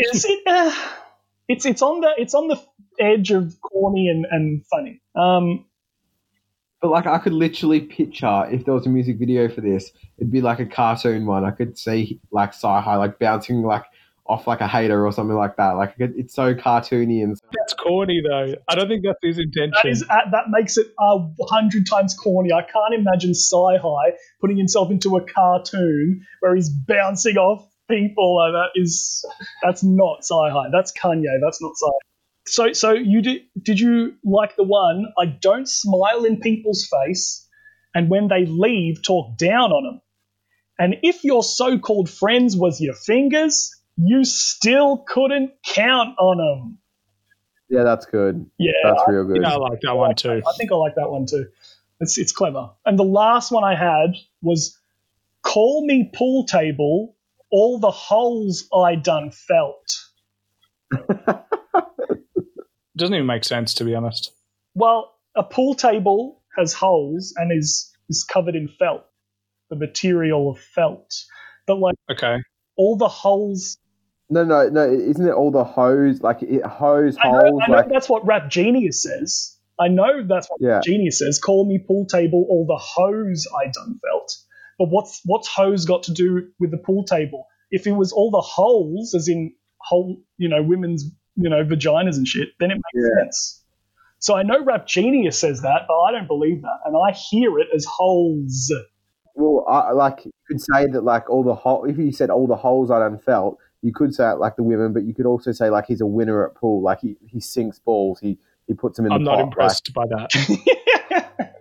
is 0.00 0.24
it? 0.24 0.42
Uh, 0.46 0.74
it's 1.48 1.64
it's 1.64 1.82
on 1.82 2.00
the 2.00 2.12
it's 2.18 2.34
on 2.34 2.48
the 2.48 2.60
edge 2.98 3.30
of 3.30 3.60
corny 3.60 4.08
and, 4.08 4.26
and 4.30 4.64
funny. 4.66 5.00
Um, 5.14 5.64
But 6.80 6.90
like, 6.90 7.06
I 7.06 7.18
could 7.18 7.32
literally 7.32 7.80
picture 7.80 8.46
if 8.50 8.64
there 8.64 8.74
was 8.74 8.86
a 8.86 8.90
music 8.90 9.18
video 9.18 9.48
for 9.48 9.60
this, 9.60 9.90
it'd 10.18 10.32
be 10.32 10.40
like 10.40 10.60
a 10.60 10.66
cartoon 10.66 11.26
one. 11.26 11.44
I 11.44 11.50
could 11.50 11.78
see 11.78 12.20
like 12.30 12.52
Cyhi 12.52 12.98
like 12.98 13.18
bouncing 13.18 13.62
like 13.62 13.84
off 14.28 14.46
like 14.46 14.60
a 14.60 14.68
hater 14.68 15.06
or 15.06 15.12
something 15.12 15.36
like 15.36 15.56
that. 15.56 15.72
Like 15.72 15.94
it- 15.98 16.14
it's 16.16 16.34
so 16.34 16.54
cartoony 16.54 17.22
and 17.22 17.36
That's 17.52 17.74
corny 17.74 18.22
though. 18.26 18.54
I 18.68 18.74
don't 18.74 18.88
think 18.88 19.04
that's 19.04 19.18
his 19.22 19.38
intention. 19.38 19.72
That 19.82 19.88
is 19.88 20.02
uh, 20.02 20.30
that 20.32 20.44
makes 20.50 20.76
it 20.76 20.86
a 20.98 21.18
hundred 21.48 21.86
times 21.88 22.14
corny. 22.14 22.52
I 22.52 22.62
can't 22.62 22.94
imagine 22.94 23.32
Cyhi 23.32 24.12
putting 24.40 24.56
himself 24.56 24.90
into 24.90 25.16
a 25.16 25.24
cartoon 25.24 26.26
where 26.40 26.54
he's 26.54 26.68
bouncing 26.70 27.36
off 27.36 27.68
people. 27.88 28.38
Uh, 28.38 28.52
that 28.52 28.68
is 28.74 29.24
that's 29.62 29.82
not 29.84 30.20
Cyhi. 30.22 30.70
That's 30.72 30.92
Kanye. 30.92 31.38
That's 31.42 31.62
not 31.62 31.72
Sci. 31.76 31.92
So 32.48 32.72
so 32.72 32.92
you 32.92 33.22
did 33.22 33.42
did 33.60 33.80
you 33.80 34.14
like 34.24 34.56
the 34.56 34.64
one? 34.64 35.06
I 35.18 35.26
don't 35.26 35.68
smile 35.68 36.24
in 36.24 36.40
people's 36.40 36.86
face, 36.86 37.46
and 37.94 38.08
when 38.08 38.28
they 38.28 38.46
leave, 38.46 39.02
talk 39.02 39.36
down 39.36 39.72
on 39.72 39.84
them. 39.84 40.00
And 40.78 40.96
if 41.02 41.24
your 41.24 41.42
so-called 41.42 42.10
friends 42.10 42.54
was 42.56 42.80
your 42.82 42.92
fingers, 42.94 43.74
you 43.96 44.24
still 44.24 44.98
couldn't 44.98 45.52
count 45.64 46.16
on 46.18 46.36
them. 46.38 46.78
yeah, 47.68 47.82
that's 47.84 48.06
good. 48.06 48.48
Yeah, 48.58 48.72
That's 48.84 49.02
real 49.08 49.24
good. 49.24 49.42
Yeah, 49.42 49.54
I 49.54 49.56
like 49.56 49.80
that 49.82 49.96
one 49.96 50.14
too. 50.14 50.42
I 50.46 50.52
think 50.58 50.70
I 50.72 50.74
like 50.76 50.94
that 50.96 51.10
one 51.10 51.26
too. 51.26 51.46
It's 52.00 52.18
it's 52.18 52.32
clever. 52.32 52.70
And 52.84 52.98
the 52.98 53.04
last 53.04 53.50
one 53.50 53.64
I 53.64 53.74
had 53.74 54.14
was 54.42 54.78
call 55.42 55.84
me 55.86 56.10
pool 56.14 56.44
table. 56.46 57.16
All 57.50 57.78
the 57.78 57.90
holes 57.90 58.68
I 58.74 58.96
done 58.96 59.30
felt. 59.30 60.02
Doesn't 62.96 63.14
even 63.14 63.26
make 63.26 63.44
sense 63.44 63.74
to 63.74 63.84
be 63.84 63.94
honest. 63.94 64.32
Well, 64.74 65.14
a 65.34 65.42
pool 65.42 65.74
table 65.74 66.42
has 66.56 66.72
holes 66.72 67.34
and 67.36 67.52
is 67.52 67.92
is 68.08 68.24
covered 68.24 68.54
in 68.56 68.68
felt, 68.68 69.04
the 69.70 69.76
material 69.76 70.50
of 70.50 70.58
felt. 70.58 71.14
But 71.66 71.78
like 71.78 71.94
Okay. 72.10 72.36
all 72.76 72.96
the 72.96 73.08
holes, 73.08 73.78
No, 74.28 74.44
no, 74.44 74.68
no. 74.68 74.90
Isn't 74.90 75.26
it 75.26 75.32
all 75.32 75.50
the 75.50 75.64
hose 75.64 76.20
like 76.20 76.42
it 76.42 76.64
hose 76.64 77.16
I 77.22 77.28
know, 77.28 77.38
holes? 77.38 77.62
I 77.64 77.70
know 77.70 77.76
like 77.76 77.88
that's 77.88 78.08
what 78.08 78.26
Rap 78.26 78.50
Genius 78.50 79.02
says. 79.02 79.56
I 79.78 79.88
know 79.88 80.26
that's 80.26 80.48
what 80.48 80.60
yeah, 80.60 80.80
Genius 80.82 81.18
says, 81.18 81.38
call 81.38 81.68
me 81.68 81.78
pool 81.86 82.06
table, 82.06 82.46
all 82.48 82.66
the 82.66 82.78
hose 82.78 83.46
I 83.54 83.66
done 83.66 84.00
felt. 84.08 84.36
But 84.78 84.88
what's 84.88 85.20
what's 85.24 85.48
hose 85.48 85.84
got 85.84 86.04
to 86.04 86.12
do 86.12 86.48
with 86.58 86.70
the 86.70 86.78
pool 86.78 87.04
table? 87.04 87.46
If 87.70 87.86
it 87.86 87.92
was 87.92 88.12
all 88.12 88.30
the 88.30 88.40
holes, 88.40 89.14
as 89.14 89.28
in 89.28 89.54
whole, 89.80 90.22
you 90.38 90.48
know, 90.48 90.62
women's, 90.62 91.04
you 91.36 91.50
know, 91.50 91.62
vaginas 91.64 92.16
and 92.16 92.26
shit, 92.26 92.48
then 92.58 92.70
it 92.70 92.74
makes 92.74 93.06
Yeah. 93.08 93.24
sense. 93.24 93.62
So 94.18 94.34
I 94.34 94.42
know 94.42 94.64
Rap 94.64 94.86
Genius 94.86 95.38
says 95.38 95.62
that, 95.62 95.82
but 95.86 95.94
I 95.94 96.12
don't 96.12 96.26
believe 96.26 96.62
that, 96.62 96.78
and 96.84 96.96
I 96.96 97.12
hear 97.12 97.58
it 97.58 97.68
as 97.74 97.84
holes. 97.84 98.72
Well, 99.34 99.66
I, 99.68 99.92
like 99.92 100.24
you 100.24 100.32
could 100.48 100.60
say 100.60 100.86
that 100.86 101.02
like 101.02 101.28
all 101.28 101.44
the 101.44 101.54
hole. 101.54 101.84
If 101.84 101.98
you 101.98 102.12
said 102.12 102.30
all 102.30 102.46
the 102.46 102.56
holes 102.56 102.90
I 102.90 102.98
done 102.98 103.18
felt, 103.18 103.58
you 103.86 103.92
could 103.92 104.12
say 104.12 104.28
it 104.28 104.38
like 104.38 104.56
the 104.56 104.64
women, 104.64 104.92
but 104.92 105.04
you 105.04 105.14
could 105.14 105.26
also 105.26 105.52
say 105.52 105.70
like 105.70 105.86
he's 105.86 106.00
a 106.00 106.06
winner 106.06 106.44
at 106.44 106.56
pool. 106.56 106.82
Like 106.82 107.00
he, 107.02 107.16
he 107.24 107.38
sinks 107.38 107.78
balls. 107.78 108.18
He 108.18 108.36
he 108.66 108.74
puts 108.74 108.96
them 108.96 109.06
in 109.06 109.12
the 109.12 109.18
room. 109.18 109.20
I'm 109.20 109.24
the 109.24 109.30
not 109.30 109.36
pot. 109.36 109.44
impressed 109.44 109.94
by 109.94 110.06
that. 110.08 111.52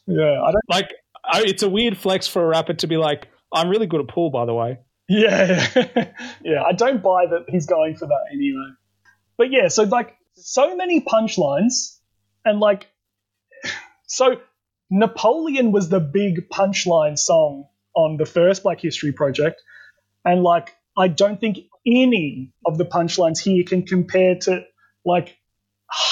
yeah, 0.06 0.42
I 0.42 0.52
don't. 0.52 0.70
Like, 0.70 0.94
I, 1.22 1.42
it's 1.44 1.62
a 1.62 1.68
weird 1.68 1.98
flex 1.98 2.26
for 2.26 2.42
a 2.42 2.46
rapper 2.46 2.72
to 2.72 2.86
be 2.86 2.96
like, 2.96 3.28
"I'm 3.52 3.68
really 3.68 3.86
good 3.86 4.00
at 4.00 4.08
pool, 4.08 4.30
by 4.30 4.46
the 4.46 4.54
way." 4.54 4.78
Yeah, 5.06 5.66
yeah. 6.42 6.62
I 6.62 6.72
don't 6.72 7.02
buy 7.02 7.26
that 7.26 7.44
he's 7.48 7.66
going 7.66 7.96
for 7.96 8.06
that 8.06 8.24
anyway. 8.32 8.70
But 9.36 9.50
yeah, 9.50 9.68
so 9.68 9.82
like 9.82 10.16
so 10.32 10.74
many 10.76 11.02
punchlines, 11.02 11.98
and 12.46 12.58
like 12.58 12.86
so 14.06 14.40
Napoleon 14.90 15.72
was 15.72 15.90
the 15.90 16.00
big 16.00 16.48
punchline 16.48 17.18
song 17.18 17.66
on 17.94 18.16
the 18.16 18.24
first 18.24 18.62
Black 18.62 18.80
Hystori 18.80 19.14
Project, 19.14 19.60
and 20.24 20.42
like 20.42 20.74
I 20.96 21.08
don't 21.08 21.40
think 21.40 21.58
any 21.86 22.52
of 22.64 22.78
the 22.78 22.84
punchlines 22.84 23.38
here 23.38 23.64
can 23.64 23.84
compare 23.84 24.36
to 24.42 24.64
like 25.04 25.36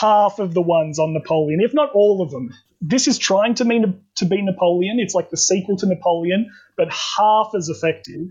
half 0.01 0.39
of 0.39 0.55
the 0.55 0.63
ones 0.63 0.99
on 0.99 1.13
Napoleon, 1.13 1.61
if 1.61 1.75
not 1.75 1.91
all 1.95 2.23
of 2.23 2.31
them. 2.31 2.55
This 2.81 3.09
is 3.09 3.19
trying 3.19 3.55
to 3.55 3.65
mean 3.65 4.03
to 4.17 4.25
be 4.27 4.43
Napoleon. 4.43 4.99
It's 5.01 5.15
like 5.15 5.31
the 5.31 5.37
sequel 5.37 5.77
to 5.79 5.87
Napoleon, 5.87 6.51
but 6.77 6.93
half 6.93 7.53
as 7.57 7.69
effective 7.69 8.29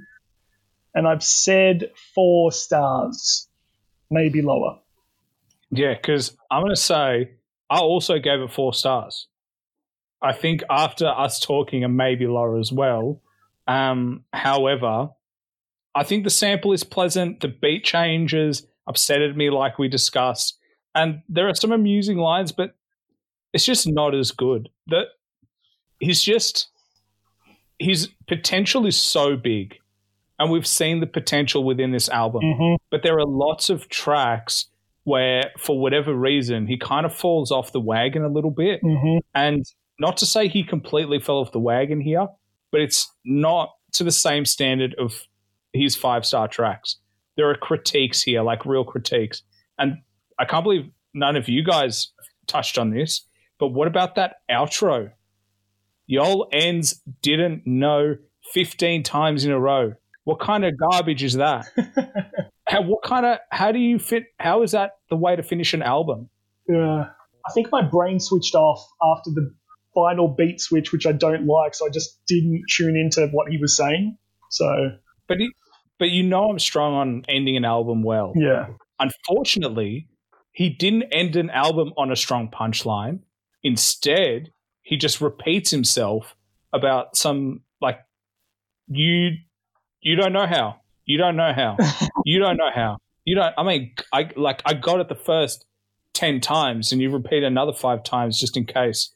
and 0.94 1.08
I've 1.08 1.24
said 1.24 1.92
four 2.14 2.52
stars, 2.52 3.48
maybe 4.10 4.42
lower. 4.42 4.80
Yeah, 5.72 5.94
because 5.96 6.36
I'm 6.52 6.62
going 6.62 6.76
to 6.76 6.80
say 6.80 7.32
I 7.70 7.80
also 7.80 8.20
gave 8.20 8.42
it 8.42 8.52
four 8.52 8.74
stars. 8.74 9.28
I 10.22 10.34
think 10.34 10.62
after 10.70 11.08
us 11.08 11.40
talking 11.40 11.84
and 11.84 11.98
maybe 11.98 12.28
Laura 12.28 12.60
as 12.60 12.72
well. 12.72 13.22
Um, 13.68 14.24
however, 14.32 15.10
I 15.96 16.04
think 16.04 16.24
the 16.24 16.30
sample 16.30 16.74
is 16.74 16.84
pleasant. 16.84 17.40
The 17.42 17.48
beat 17.50 17.84
changes 17.84 18.66
upsetted 18.90 19.36
me, 19.36 19.50
like 19.50 19.78
we 19.80 19.88
discussed, 19.88 20.58
and 20.96 21.22
there 21.30 21.48
are 21.48 21.56
some 21.56 21.72
amusing 21.72 22.18
lines, 22.18 22.52
but 22.52 22.76
it's 23.54 23.66
just 23.66 23.88
not 23.88 24.16
as 24.16 24.32
good. 24.32 24.70
That 24.88 25.06
he's 26.00 26.22
just 26.24 26.70
his 27.80 28.10
potential 28.28 28.86
is 28.86 29.00
so 29.00 29.36
big, 29.36 29.76
and 30.40 30.52
we've 30.52 30.68
seen 30.68 31.00
the 31.00 31.08
potential 31.08 31.64
within 31.64 31.92
this 31.92 32.10
album 32.10 32.42
Mm-hmm. 32.44 32.76
but 32.92 33.04
there 33.04 33.18
are 33.18 33.26
lots 33.26 33.70
of 33.70 33.90
tracks 33.90 34.68
where 35.06 35.52
for 35.60 35.80
whatever 35.80 36.14
reason 36.14 36.66
he 36.66 36.78
kind 36.78 37.06
of 37.06 37.14
falls 37.14 37.52
off 37.52 37.72
the 37.74 37.80
wagon 37.80 38.24
a 38.24 38.30
little 38.30 38.52
bit 38.52 38.82
Mm-hmm. 38.84 39.18
and 39.36 39.66
not 40.00 40.18
to 40.18 40.26
say 40.26 40.48
he 40.48 40.64
completely 40.64 41.20
fell 41.20 41.38
off 41.40 41.52
the 41.52 41.60
wagon 41.60 42.00
here 42.02 42.28
but 42.72 42.82
it's 42.82 43.12
not 43.26 43.70
to 43.94 44.04
the 44.04 44.12
same 44.12 44.46
standard 44.46 44.96
of 44.98 45.14
his 45.74 45.96
five 45.96 46.26
star 46.26 46.48
tracks. 46.48 46.98
There 47.36 47.50
are 47.50 47.56
critiques 47.56 48.22
here 48.22 48.44
like 48.44 48.66
real 48.66 48.84
critiques. 48.84 49.44
And 49.78 49.98
i 50.40 50.46
can't 50.46 50.64
believe 50.64 50.90
none 51.14 51.36
of 51.36 51.48
you 51.48 51.64
guys 51.64 52.12
touched 52.48 52.78
on 52.78 52.90
this 52.90 53.28
but 53.64 53.70
what 53.70 53.88
about 53.88 54.16
that 54.16 54.42
outro? 54.52 55.12
Yol 56.12 56.48
ends 56.52 57.02
didn't 57.22 57.66
know 57.66 58.18
15 58.52 59.04
times 59.04 59.46
in 59.46 59.52
a 59.52 59.60
row. 59.60 59.94
What 60.26 60.42
kind 60.42 60.66
of 60.66 60.74
garbage 60.78 61.24
is 61.24 61.36
that? 61.36 61.68
How 62.68 62.82
what 62.82 63.04
kind 63.04 63.26
of 63.26 63.40
how 63.52 63.72
do 63.72 63.80
you 63.80 64.00
fit 64.00 64.24
how 64.40 64.64
is 64.64 64.72
that 64.72 64.92
the 65.10 65.16
way 65.16 65.36
to 65.36 65.44
finish 65.44 65.74
an 65.74 65.82
album? 65.82 66.30
Yeah. 66.68 67.06
I 67.46 67.52
think 67.54 67.68
my 67.72 67.82
brain 67.82 68.20
switched 68.20 68.56
off 68.56 68.86
after 69.02 69.32
the 69.32 69.54
final 69.94 70.28
beat 70.28 70.60
switch, 70.62 70.92
which 70.92 71.06
I 71.06 71.12
don't 71.12 71.46
like, 71.46 71.76
so 71.76 71.86
I 71.86 71.90
just 71.90 72.20
didn't 72.26 72.64
tune 72.70 72.96
into 72.96 73.28
what 73.32 73.50
he 73.50 73.58
was 73.58 73.76
saying. 73.78 74.18
So 74.50 74.92
but 75.28 75.38
he, 75.40 75.52
but 76.00 76.10
you 76.10 76.24
know 76.24 76.50
i'm 76.50 76.60
strong 76.60 76.94
on 76.94 77.24
ending 77.28 77.58
an 77.58 77.66
album 77.66 78.04
well 78.04 78.34
yeah, 78.36 78.68
unfortunately 79.00 80.08
he 80.52 80.70
didn't 80.70 81.04
end 81.12 81.36
an 81.36 81.50
album 81.50 81.94
on 81.98 82.12
a 82.12 82.16
strong 82.16 82.50
punchline 82.50 83.20
instead 83.64 84.52
he 84.82 84.98
just 84.98 85.22
repeats 85.22 85.72
himself 85.72 86.36
about 86.74 87.16
some 87.16 87.62
like 87.82 88.00
you 88.88 89.32
you 90.02 90.16
don't 90.16 90.34
know 90.34 90.48
how 90.48 90.76
You 91.06 91.18
don't 91.18 91.36
know 91.36 91.52
how. 91.54 91.78
you 92.26 92.40
don't 92.40 92.58
know 92.58 92.70
how. 92.74 92.98
You 93.26 93.36
don't. 93.36 93.54
I 93.58 93.64
mean, 93.64 93.94
I 94.12 94.30
like 94.36 94.62
I 94.66 94.74
got 94.74 95.00
it 95.00 95.10
the 95.10 95.16
first 95.16 95.66
ten 96.14 96.40
times, 96.40 96.92
and 96.92 97.02
you 97.02 97.10
repeat 97.10 97.44
another 97.44 97.74
five 97.74 98.04
times 98.04 98.40
just 98.40 98.58
in 98.58 98.66
case. 98.66 99.14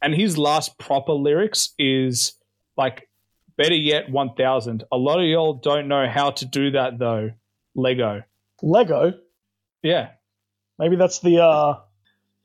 And 0.00 0.14
his 0.14 0.38
last 0.38 0.78
proper 0.78 1.12
lyrics 1.12 1.74
is 1.78 2.34
like, 2.76 3.07
better 3.58 3.74
yet, 3.74 4.10
one 4.10 4.34
thousand. 4.34 4.84
A 4.90 4.96
lot 4.96 5.18
of 5.18 5.26
y'all 5.26 5.52
don't 5.52 5.88
know 5.88 6.08
how 6.08 6.30
to 6.30 6.46
do 6.46 6.70
that 6.70 6.98
though. 6.98 7.32
Lego. 7.74 8.22
Lego. 8.62 9.12
Yeah. 9.82 10.12
Maybe 10.78 10.96
that's 10.96 11.18
the 11.18 11.42
uh, 11.42 11.80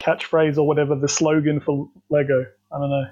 catchphrase 0.01 0.57
or 0.57 0.67
whatever, 0.67 0.95
the 0.95 1.07
slogan 1.07 1.61
for 1.61 1.89
Lego. 2.09 2.45
I 2.71 2.79
don't 2.79 2.89
know. 2.89 3.05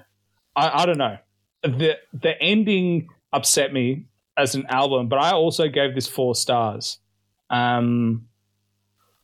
I, 0.54 0.82
I 0.82 0.86
don't 0.86 0.98
know. 0.98 1.16
The 1.62 1.96
the 2.12 2.34
ending 2.42 3.08
upset 3.32 3.72
me 3.72 4.08
as 4.36 4.54
an 4.54 4.66
album, 4.68 5.08
but 5.08 5.18
I 5.18 5.30
also 5.30 5.68
gave 5.68 5.94
this 5.94 6.08
four 6.08 6.34
stars. 6.34 6.98
Um, 7.50 8.26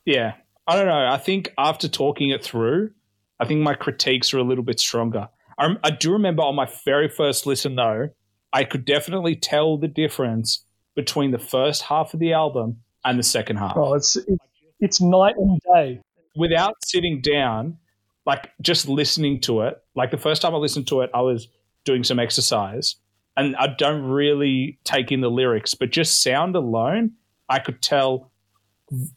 yeah, 0.05 0.35
I 0.67 0.77
don't 0.77 0.87
know. 0.87 1.07
I 1.07 1.19
think 1.19 1.53
after 1.59 1.89
talking 1.89 2.31
it 2.31 2.45
through, 2.45 2.93
I 3.41 3.47
think 3.47 3.61
my 3.61 3.75
critiques 3.75 4.33
are 4.33 4.39
a 4.39 4.45
little 4.45 4.65
bit 4.65 4.79
stronger. 4.79 5.29
I, 5.59 5.75
I 5.83 5.91
do 5.91 6.13
remember 6.13 6.43
on 6.43 6.55
my 6.55 6.71
very 6.85 7.09
first 7.09 7.47
listen, 7.47 7.75
though, 7.75 8.11
I 8.53 8.65
could 8.65 8.85
definitely 8.85 9.37
tell 9.37 9.77
the 9.77 9.89
difference 9.89 10.65
between 10.95 11.31
the 11.31 11.39
first 11.39 11.83
half 11.83 12.15
of 12.15 12.21
the 12.21 12.33
album 12.33 12.79
and 13.05 13.19
the 13.19 13.23
second 13.23 13.57
half. 13.57 13.77
Oh, 13.77 13.95
it's 13.95 14.17
it's, 14.17 14.45
it's 14.81 15.01
night 15.01 15.37
and 15.37 15.61
day. 15.75 16.01
Without 16.37 16.75
sitting 16.85 17.21
down, 17.21 17.79
like 18.27 18.51
just 18.61 18.89
listening 18.89 19.41
to 19.43 19.63
it, 19.63 19.83
like 19.95 20.11
the 20.11 20.19
first 20.19 20.43
time 20.43 20.55
I 20.55 20.59
listened 20.59 20.87
to 20.89 21.01
it, 21.03 21.11
I 21.15 21.21
was 21.21 21.49
doing 21.85 22.05
some 22.05 22.19
exercise 22.19 22.97
and 23.37 23.57
I 23.57 23.69
don't 23.69 24.03
really 24.03 24.79
take 24.85 25.13
in 25.13 25.21
the 25.21 25.31
lyrics, 25.31 25.75
but 25.75 25.91
just 25.91 26.23
sound 26.23 26.57
alone, 26.57 27.13
I 27.49 27.61
could 27.61 27.81
tell 27.81 28.31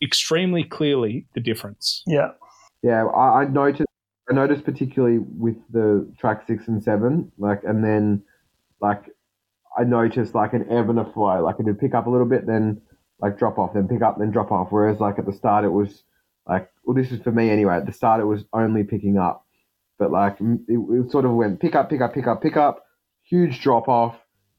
extremely 0.01 0.63
clearly 0.63 1.25
the 1.33 1.39
difference. 1.39 2.03
Yeah. 2.05 2.31
Yeah, 2.83 3.05
I, 3.05 3.41
I 3.41 3.45
noticed. 3.45 3.87
I 4.29 4.33
noticed 4.33 4.63
particularly 4.63 5.17
with 5.19 5.57
the 5.71 6.09
track 6.17 6.43
six 6.47 6.67
and 6.67 6.81
seven, 6.81 7.31
like, 7.37 7.63
and 7.63 7.83
then, 7.83 8.23
like, 8.79 9.09
I 9.77 9.83
noticed 9.83 10.35
like 10.35 10.53
an 10.53 10.67
ebb 10.69 10.89
and 10.89 10.99
a 10.99 11.05
flow. 11.05 11.43
Like, 11.43 11.55
it 11.59 11.65
would 11.65 11.79
pick 11.79 11.93
up 11.93 12.07
a 12.07 12.09
little 12.09 12.27
bit, 12.27 12.45
then 12.45 12.81
like 13.21 13.37
drop 13.37 13.57
off, 13.59 13.73
then 13.73 13.87
pick 13.87 14.01
up, 14.01 14.17
then 14.17 14.31
drop 14.31 14.51
off. 14.51 14.67
Whereas 14.71 14.99
like 14.99 15.19
at 15.19 15.25
the 15.25 15.33
start, 15.33 15.63
it 15.63 15.69
was 15.69 16.03
like, 16.47 16.69
well, 16.83 16.95
this 16.95 17.11
is 17.11 17.21
for 17.21 17.31
me 17.31 17.49
anyway. 17.49 17.75
At 17.75 17.85
the 17.85 17.93
start, 17.93 18.19
it 18.19 18.25
was 18.25 18.43
only 18.51 18.83
picking 18.83 19.17
up, 19.17 19.45
but 19.99 20.11
like 20.11 20.37
it, 20.41 20.59
it 20.67 21.11
sort 21.11 21.25
of 21.25 21.31
went 21.31 21.59
pick 21.59 21.75
up, 21.75 21.89
pick 21.89 22.01
up, 22.01 22.13
pick 22.13 22.27
up, 22.27 22.41
pick 22.41 22.57
up, 22.57 22.83
huge 23.23 23.61
drop 23.61 23.87
off, 23.87 24.15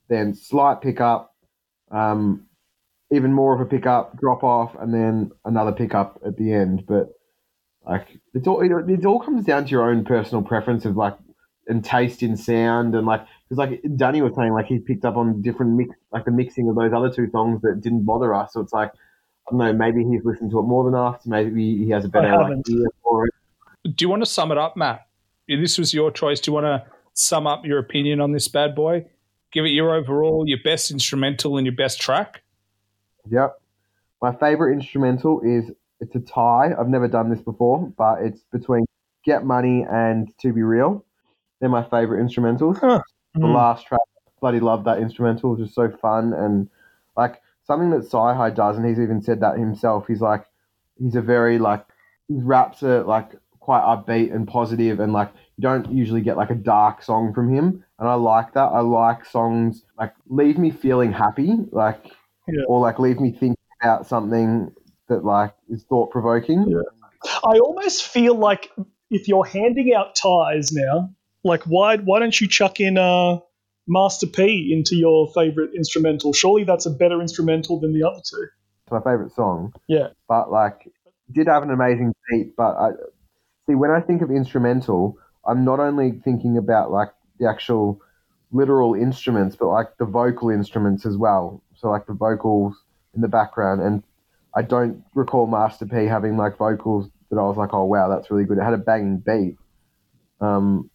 then 0.09 0.35
slight 0.35 0.81
pickup, 0.81 1.35
um, 1.91 2.47
even 3.13 3.33
more 3.33 3.55
of 3.55 3.61
a 3.61 3.69
pick 3.69 3.87
up, 3.87 4.19
drop 4.19 4.45
off, 4.45 4.75
and 4.81 4.95
then 4.95 5.33
another 5.45 5.73
pick 5.73 5.95
up 5.95 6.21
at 6.25 6.37
the 6.37 6.53
end. 6.53 6.85
But 6.87 7.09
like 7.85 8.07
it's 8.33 8.47
all 8.47 8.61
it, 8.63 8.91
it 8.91 9.05
all 9.05 9.21
comes 9.21 9.45
down 9.45 9.65
to 9.65 9.71
your 9.71 9.91
own 9.91 10.05
personal 10.05 10.43
preference 10.45 10.85
of 10.85 10.97
like 10.97 11.17
and 11.67 11.85
taste 11.85 12.23
in 12.23 12.37
sound 12.37 12.95
and 12.95 13.07
like 13.07 13.25
because 13.53 13.71
like 13.71 13.83
Danny 13.97 14.23
was 14.23 14.35
saying 14.35 14.53
like 14.53 14.67
he 14.67 14.79
picked 14.79 15.05
up 15.05 15.17
on 15.17 15.43
different 15.43 15.73
mix 15.73 15.95
like 16.11 16.25
the 16.25 16.31
mixing 16.31 16.69
of 16.71 16.77
those 16.77 16.93
other 16.93 17.11
two 17.11 17.29
songs 17.31 17.61
that 17.63 17.81
didn't 17.83 18.05
bother 18.05 18.35
us. 18.35 18.55
So 18.55 18.61
it's 18.61 18.73
like 18.73 18.91
I 18.91 19.51
don't 19.51 19.59
know 19.59 19.73
maybe 19.75 20.05
he's 20.05 20.25
listened 20.25 20.51
to 20.53 20.59
it 20.59 20.63
more 20.63 20.85
than 20.85 20.95
us. 20.95 21.27
Maybe 21.27 21.77
he 21.77 21.91
has 21.91 22.05
a 22.05 22.09
better 22.09 22.33
idea 22.33 22.87
for 23.03 23.27
it. 23.27 23.35
Do 23.85 24.05
you 24.05 24.09
want 24.09 24.23
to 24.23 24.31
sum 24.31 24.53
it 24.53 24.59
up, 24.59 24.77
Matt? 24.77 25.07
This 25.49 25.77
was 25.77 25.93
your 25.93 26.11
choice. 26.11 26.41
Do 26.41 26.51
you 26.51 26.55
want 26.55 26.65
to 26.65 26.85
sum 27.13 27.47
up 27.47 27.67
your 27.67 27.79
opinion 27.79 28.21
on 28.21 28.33
this 28.33 28.49
bad 28.49 28.75
boy? 28.75 29.05
Give 29.53 29.67
it 29.67 29.71
your 29.71 29.95
overall, 29.95 30.45
your 30.47 30.61
best 30.65 30.91
instrumental 30.91 31.59
and 31.59 31.67
your 31.67 31.77
best 31.77 32.01
track. 32.01 32.43
Yep. 33.29 33.61
My 34.23 34.35
favorite 34.35 34.73
instrumental 34.73 35.43
is 35.43 35.71
it's 36.01 36.15
a 36.15 36.21
tie. 36.21 36.71
I've 36.79 36.89
never 36.89 37.07
done 37.07 37.29
this 37.29 37.43
before, 37.43 37.93
but 37.99 38.23
it's 38.23 38.41
between 38.51 38.87
Get 39.25 39.45
Money 39.45 39.85
and 39.91 40.33
To 40.39 40.53
Be 40.55 40.63
Real. 40.63 41.05
They're 41.61 41.69
my 41.69 41.83
favorite 41.83 42.25
instrumentals. 42.25 42.79
Huh. 42.81 43.03
The 43.35 43.41
Mm. 43.41 43.55
last 43.55 43.87
track, 43.87 44.01
bloody 44.41 44.61
love 44.61 44.85
that 44.85 44.99
instrumental. 44.99 45.57
Just 45.57 45.75
so 45.75 45.89
fun 45.91 46.33
and 46.35 46.69
like 47.17 47.41
something 47.65 47.91
that 47.91 48.09
Cyhi 48.11 48.55
does, 48.55 48.77
and 48.77 48.87
he's 48.87 49.01
even 49.01 49.23
said 49.23 49.41
that 49.41 49.59
himself. 49.59 50.07
He's 50.07 50.21
like, 50.21 50.45
he's 50.99 51.15
a 51.15 51.23
very 51.23 51.59
like 51.59 51.85
his 52.29 52.43
raps 52.43 52.83
are 52.83 53.03
like 53.05 53.33
quite 53.61 53.83
upbeat 53.83 54.35
and 54.35 54.47
positive, 54.47 55.01
and 55.01 55.13
like 55.13 55.31
you 55.57 55.63
don't 55.63 55.91
usually 55.93 56.21
get 56.21 56.37
like 56.37 56.51
a 56.51 56.55
dark 56.55 57.03
song 57.03 57.33
from 57.33 57.53
him, 57.55 57.85
and 57.99 58.09
I 58.09 58.15
like 58.15 58.55
that. 58.55 58.67
I 58.67 58.81
like 58.81 59.25
songs 59.25 59.85
like 59.99 60.13
leave 60.29 60.59
me 60.59 60.71
feeling 60.71 61.13
happy, 61.13 61.55
like 61.71 62.13
Yeah. 62.49 62.65
or 62.69 62.81
like 62.81 62.99
leave 62.99 63.21
me 63.21 63.31
thinking 63.31 63.57
about 63.81 64.07
something 64.07 64.73
that 65.09 65.25
like 65.25 65.55
is 65.69 65.85
thought 65.85 66.11
provoking. 66.11 66.83
I 67.45 67.59
almost 67.59 68.03
feel 68.09 68.35
like 68.35 68.71
if 69.11 69.29
you're 69.29 69.45
handing 69.45 69.95
out 69.95 70.17
ties 70.17 70.73
now, 70.73 71.11
like 71.45 71.65
why 71.65 71.97
why 71.97 72.21
don't 72.21 72.39
you 72.41 72.49
chuck 72.49 72.81
in 72.81 72.99
uh, 72.99 73.39
Master 73.87 74.27
P 74.27 74.73
into 74.73 74.97
your 74.97 75.29
favorite 75.33 75.71
instrumental? 75.75 76.33
Surely 76.33 76.65
that's 76.65 76.87
a 76.87 76.91
better 76.91 77.21
instrumental 77.21 77.81
than 77.81 77.93
the 77.93 78.07
other 78.07 78.21
two. 78.25 78.47
It's 78.85 78.93
my 78.93 78.99
favorite 79.01 79.33
song. 79.33 79.73
Yeah. 79.89 80.09
but 80.29 80.51
like 80.51 80.89
did 81.33 81.49
have 81.49 81.63
an 81.63 81.71
amazing 81.71 82.15
beat. 82.31 82.55
But 82.57 82.77
I 82.77 82.91
see 83.67 83.75
when 83.75 83.91
I 83.91 84.01
think 84.01 84.23
of 84.23 84.31
instrumental, 84.31 85.19
I'm 85.47 85.65
not 85.65 85.81
only 85.81 86.13
thinking 86.25 86.57
about 86.57 86.91
like 86.91 87.09
the 87.39 87.49
actual 87.49 88.01
literal 88.53 88.95
instruments, 88.95 89.57
but 89.57 89.69
like 89.69 89.97
the 89.99 90.05
vocal 90.05 90.51
instruments 90.51 91.07
as 91.07 91.17
well. 91.17 91.63
So 91.75 91.89
like 91.89 92.07
the 92.07 92.13
vocals 92.13 92.77
in 93.15 93.21
the 93.21 93.29
background, 93.29 93.83
and 93.83 94.03
I 94.55 94.63
don't 94.63 95.05
recall 95.15 95.47
Master 95.47 95.87
P 95.87 96.07
having 96.07 96.37
like 96.37 96.59
vocals 96.59 97.09
that 97.31 97.39
I 97.39 97.43
was 97.43 97.57
like, 97.57 97.73
oh 97.73 97.85
wow, 97.85 98.09
that's 98.09 98.31
really 98.31 98.45
good. 98.45 98.59
It 98.59 98.63
had 98.63 98.75
a 98.75 98.79
banging 98.79 99.19
beat. 99.19 99.57
Um, 100.41 100.91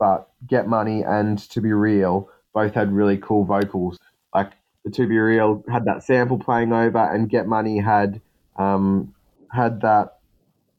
but 0.00 0.28
Get 0.48 0.66
Money 0.66 1.02
and 1.02 1.38
To 1.50 1.60
Be 1.60 1.72
Real 1.72 2.28
both 2.52 2.74
had 2.74 2.92
really 2.92 3.18
cool 3.18 3.44
vocals. 3.44 3.96
Like 4.34 4.50
the 4.84 4.90
To 4.90 5.06
Be 5.06 5.18
Real 5.18 5.62
had 5.70 5.84
that 5.84 6.02
sample 6.02 6.38
playing 6.38 6.72
over, 6.72 6.98
and 6.98 7.30
Get 7.30 7.46
Money 7.46 7.78
had 7.78 8.20
um, 8.56 9.14
had 9.52 9.82
that. 9.82 10.18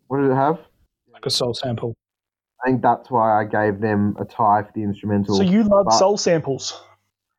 What 0.08 0.20
did 0.20 0.32
it 0.32 0.36
have? 0.36 0.60
Like 1.14 1.26
a 1.26 1.30
soul 1.30 1.54
sample. 1.54 1.96
I 2.62 2.70
think 2.70 2.82
that's 2.82 3.10
why 3.10 3.40
I 3.40 3.46
gave 3.46 3.80
them 3.80 4.18
a 4.20 4.26
tie 4.26 4.64
for 4.64 4.72
the 4.76 4.84
instrumental. 4.84 5.38
So 5.38 5.44
you 5.44 5.64
love 5.64 5.86
but- 5.86 5.94
soul 5.94 6.18
samples 6.18 6.78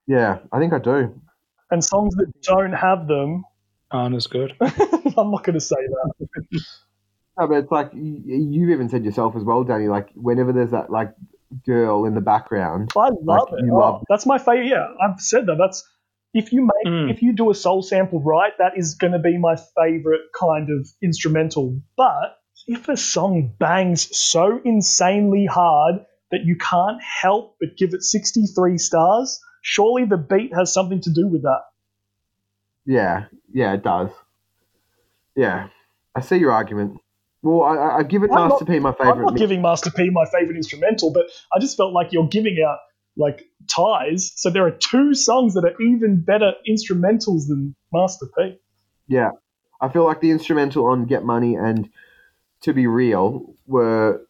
yeah, 0.07 0.39
I 0.51 0.59
think 0.59 0.73
I 0.73 0.79
do. 0.79 1.21
and 1.71 1.85
songs 1.85 2.15
that 2.17 2.33
don't 2.43 2.73
have 2.73 3.07
them. 3.07 3.45
Aren't 3.91 4.15
as 4.15 4.27
good. 4.27 4.55
I'm 4.61 5.31
not 5.31 5.45
going 5.45 5.55
to 5.55 5.61
say 5.61 5.77
that. 5.77 6.29
No, 7.39 7.49
but 7.49 7.55
it's 7.55 7.73
like 7.73 7.95
you, 7.95 8.23
you've 8.27 8.69
even 8.69 8.91
said 8.91 9.07
yourself 9.07 9.35
as 9.37 9.43
well, 9.43 9.65
Danny. 9.65 9.89
Like 9.89 10.11
whenever 10.15 10.53
there's 10.53 10.73
that 10.73 10.91
like 10.91 11.15
girl 11.67 12.05
in 12.05 12.15
the 12.15 12.21
background, 12.21 12.93
I 12.97 13.09
love 13.09 13.49
Like, 13.51 13.61
it. 13.61 13.65
you 13.67 13.75
Oh, 13.75 13.79
love- 13.79 14.05
that's 14.09 14.27
my 14.27 14.39
favorite. 14.39 14.67
Yeah, 14.69 14.87
I've 15.01 15.21
said 15.21 15.47
that. 15.47 15.57
That's 15.59 15.89
if 16.35 16.53
you 16.53 16.63
make 16.63 16.93
Mm. 16.93 17.11
if 17.11 17.23
you 17.23 17.33
do 17.35 17.51
a 17.51 17.55
soul 17.55 17.83
sample 17.83 18.21
right, 18.23 18.53
that 18.59 18.77
is 18.79 18.95
going 18.95 19.13
to 19.13 19.19
be 19.19 19.37
my 19.39 19.57
favorite 19.77 20.23
kind 20.39 20.71
of 20.71 20.89
instrumental. 21.03 21.81
But 21.97 22.37
if 22.67 22.89
a 22.89 22.97
song 22.97 23.53
bangs 23.59 24.17
so 24.17 24.61
insanely 24.65 25.47
hard 25.47 26.07
that 26.31 26.45
you 26.45 26.57
can't 26.57 27.03
help 27.03 27.57
but 27.61 27.77
give 27.77 27.93
it 27.93 28.03
63 28.03 28.79
stars, 28.79 29.41
surely 29.61 30.07
the 30.07 30.17
beat 30.17 30.55
has 30.55 30.73
something 30.73 31.01
to 31.03 31.11
do 31.13 31.29
with 31.29 31.43
that. 31.43 31.61
yeah, 32.87 33.27
yeah, 33.53 33.75
it 33.75 33.83
does. 33.83 34.11
Yeah, 35.37 35.69
I 36.15 36.21
see 36.21 36.37
your 36.39 36.53
argument. 36.53 36.99
Well, 37.43 37.63
I, 37.63 37.99
I've 37.99 38.09
given 38.09 38.31
I'm 38.33 38.49
Master 38.49 38.65
not- 38.65 38.73
P 38.73 38.79
my 38.79 38.93
favorite. 38.93 39.13
I'm 39.13 39.23
not 39.23 39.37
giving 39.37 39.63
Master 39.63 39.91
P 39.91 40.11
my 40.11 40.25
favorite 40.27 40.57
instrumental, 40.57 41.13
but 41.13 41.27
I 41.55 41.59
just 41.59 41.77
felt 41.77 41.93
like 41.93 42.13
you're 42.13 42.29
giving 42.29 42.57
out 42.67 42.79
like 43.17 43.43
ties. 43.69 44.33
So 44.37 44.49
there 44.49 44.65
are 44.67 44.71
two 44.71 45.15
songs 45.15 45.55
that 45.55 45.65
are 45.65 45.75
even 45.83 46.23
better 46.25 46.53
instrumentals 46.69 47.49
than 47.49 47.75
Master 47.93 48.27
P. 48.39 48.59
Yeah, 49.09 49.31
I 49.81 49.89
feel 49.89 50.05
like 50.05 50.21
the 50.21 50.31
instrumental 50.31 50.87
on 50.87 51.07
Get 51.07 51.25
Money 51.25 51.57
and 51.57 51.89
To 52.63 52.73
Be 52.73 52.87
Real 52.87 53.55
were 53.67 54.23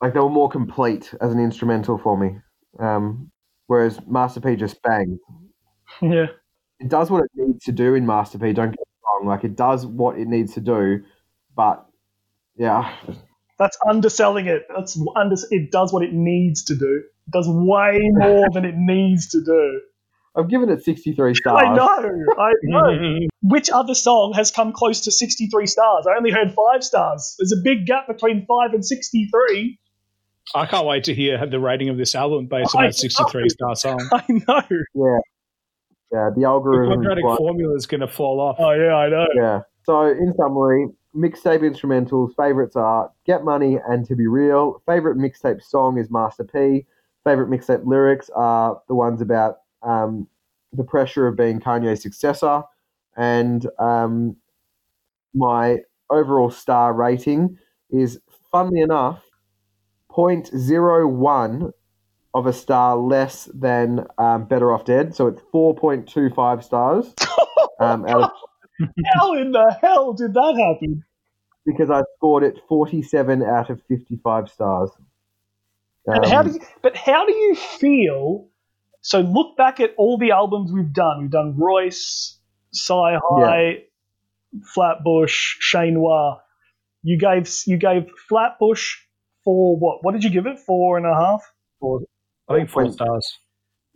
like 0.00 0.14
they 0.14 0.20
were 0.20 0.30
more 0.30 0.48
complete 0.48 1.12
as 1.20 1.32
an 1.32 1.40
instrumental 1.40 1.98
for 1.98 2.16
me. 2.16 2.36
Um, 2.78 3.30
whereas 3.66 4.00
Master 4.06 4.40
P 4.40 4.56
just 4.56 4.80
bangs. 4.82 5.18
Yeah. 6.02 6.26
It 6.80 6.88
does 6.88 7.08
what 7.08 7.22
it 7.22 7.30
needs 7.36 7.64
to 7.66 7.72
do 7.72 7.94
in 7.94 8.04
Master 8.04 8.36
P. 8.36 8.52
Don't 8.52 8.70
get 8.70 8.80
me 8.80 8.84
wrong. 9.06 9.28
Like 9.28 9.44
it 9.44 9.54
does 9.54 9.86
what 9.86 10.18
it 10.18 10.26
needs 10.26 10.54
to 10.54 10.60
do, 10.60 11.04
but 11.54 11.86
yeah, 12.56 12.94
That's 13.58 13.76
underselling 13.88 14.46
it. 14.46 14.66
That's 14.74 14.98
under. 15.16 15.36
It 15.50 15.70
does 15.70 15.92
what 15.92 16.02
it 16.04 16.12
needs 16.12 16.64
to 16.64 16.74
do. 16.76 17.02
It 17.26 17.30
does 17.30 17.46
way 17.48 17.98
more 18.12 18.46
than 18.52 18.64
it 18.64 18.74
needs 18.76 19.28
to 19.30 19.42
do. 19.44 19.80
I've 20.36 20.48
given 20.48 20.68
it 20.70 20.82
sixty 20.84 21.12
three 21.14 21.34
stars. 21.40 21.62
I 21.64 21.74
know. 21.74 22.24
I 22.38 22.52
know. 22.64 23.18
Which 23.42 23.70
other 23.70 23.94
song 23.94 24.32
has 24.34 24.50
come 24.50 24.72
close 24.72 25.02
to 25.02 25.12
63 25.12 25.66
stars? 25.66 26.06
I 26.06 26.16
only 26.16 26.30
heard 26.30 26.54
five 26.54 26.82
stars. 26.82 27.34
There's 27.38 27.52
a 27.52 27.62
big 27.62 27.84
gap 27.84 28.06
between 28.08 28.46
five 28.46 28.72
and 28.72 28.82
63. 28.82 29.78
I 30.54 30.64
can't 30.64 30.86
wait 30.86 31.04
to 31.04 31.14
hear 31.14 31.44
the 31.46 31.60
rating 31.60 31.90
of 31.90 31.98
this 31.98 32.14
album 32.14 32.46
based 32.46 32.74
on 32.74 32.84
that 32.84 32.94
63 32.94 33.48
star 33.50 33.76
song. 33.76 34.00
I 34.14 34.22
know. 34.28 34.62
Yeah, 34.94 35.18
Yeah, 36.10 36.30
The 36.34 36.44
algorithm. 36.46 37.02
quadratic 37.02 37.24
formula 37.36 37.74
is 37.76 37.84
going 37.86 38.00
to 38.00 38.08
fall 38.08 38.40
off. 38.40 38.56
Oh 38.58 38.70
yeah, 38.72 38.94
I 38.94 39.08
know. 39.10 39.26
Yeah. 39.34 39.60
So, 39.84 40.06
in 40.06 40.32
summary, 40.38 40.86
mixtape 41.14 41.60
instrumentals, 41.60 42.34
favorites 42.36 42.76
are 42.76 43.10
Get 43.24 43.44
Money 43.44 43.78
and 43.88 44.06
To 44.06 44.16
Be 44.16 44.26
Real. 44.26 44.82
Favorite 44.86 45.16
mixtape 45.16 45.62
song 45.62 45.98
is 45.98 46.10
Master 46.10 46.44
P. 46.44 46.86
Favorite 47.24 47.48
mixtape 47.48 47.86
lyrics 47.86 48.30
are 48.34 48.80
the 48.88 48.94
ones 48.94 49.20
about 49.20 49.58
um, 49.82 50.26
the 50.72 50.84
pressure 50.84 51.26
of 51.26 51.36
being 51.36 51.60
Kanye's 51.60 52.02
successor. 52.02 52.62
And 53.16 53.66
um, 53.78 54.36
my 55.34 55.78
overall 56.10 56.50
star 56.50 56.92
rating 56.92 57.58
is, 57.90 58.18
funnily 58.50 58.80
enough, 58.80 59.22
0.01 60.10 61.72
of 62.34 62.46
a 62.46 62.52
star 62.52 62.96
less 62.96 63.48
than 63.54 64.04
um, 64.18 64.44
Better 64.46 64.72
Off 64.72 64.84
Dead. 64.84 65.14
So 65.14 65.28
it's 65.28 65.40
4.25 65.52 66.64
stars 66.64 67.14
um, 67.80 68.04
out 68.06 68.22
of 68.22 68.30
How 69.14 69.34
in 69.34 69.52
the 69.52 69.76
hell 69.80 70.12
did 70.14 70.34
that 70.34 70.54
happen? 70.58 71.04
because 71.66 71.90
I 71.90 72.02
scored 72.16 72.42
it 72.44 72.58
47 72.68 73.42
out 73.42 73.70
of 73.70 73.80
55 73.88 74.50
stars. 74.50 74.90
And 76.06 76.26
how 76.26 76.40
Um, 76.40 76.48
do 76.48 76.52
you, 76.54 76.60
but 76.82 76.94
how 76.94 77.24
do 77.24 77.32
you 77.32 77.54
feel? 77.54 78.48
So 79.00 79.20
look 79.20 79.56
back 79.56 79.80
at 79.80 79.94
all 79.96 80.18
the 80.18 80.32
albums 80.32 80.70
we've 80.72 80.92
done. 80.92 81.22
We've 81.22 81.30
done 81.30 81.56
Royce, 81.56 82.38
Cyhi, 82.74 83.84
Flatbush, 84.74 85.56
Che 85.60 85.90
Noir. 85.90 86.40
You 87.02 87.18
gave 87.18 87.48
you 87.66 87.76
gave 87.76 88.10
Flatbush 88.28 88.96
for 89.44 89.76
what? 89.78 90.04
What 90.04 90.12
did 90.12 90.24
you 90.24 90.30
give 90.30 90.46
it? 90.46 90.58
Four 90.58 90.96
and 90.98 91.06
a 91.06 91.14
half. 91.14 91.42
Four. 91.80 92.00
I 92.48 92.56
think 92.56 92.70
four 92.70 92.82
Point- 92.82 92.94
stars. 92.94 93.38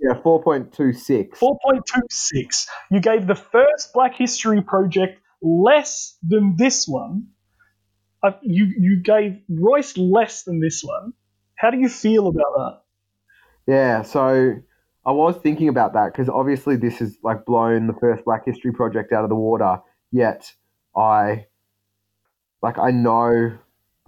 Yeah, 0.01 0.15
4.26. 0.15 1.37
Four 1.37 1.59
point 1.65 1.85
two 1.87 2.03
six. 2.09 2.69
You 2.91 3.01
gave 3.01 3.27
the 3.27 3.35
first 3.35 3.93
Black 3.93 4.17
Hystori 4.17 4.65
Project 4.65 5.21
less 5.43 6.17
than 6.23 6.55
this 6.57 6.87
one. 6.87 7.29
Uh, 8.23 8.33
you 8.43 8.73
you 8.79 9.01
gave 9.03 9.41
Royce 9.49 9.97
less 9.97 10.45
than 10.45 10.61
this 10.61 10.83
one. 10.83 11.13
How 11.57 11.71
do 11.71 11.79
you 11.79 11.89
feel 11.89 12.29
about 12.29 12.53
that? 12.57 12.81
Yeah, 13.67 14.03
so 14.03 14.55
I 15.05 15.13
was 15.13 15.37
thinking 15.37 15.69
about 15.69 15.95
that 15.95 16.13
because 16.13 16.29
obviously 16.29 16.77
this 16.77 16.99
has 16.99 17.17
like 17.23 17.45
blown 17.45 17.87
the 17.87 17.95
first 17.95 18.25
Black 18.25 18.47
Hystori 18.47 18.75
Project 18.75 19.13
out 19.13 19.25
of 19.25 19.31
the 19.31 19.37
water. 19.37 19.79
Yet 20.11 20.53
I, 20.97 21.47
like, 22.63 22.79
I 22.79 22.91
know 22.91 23.59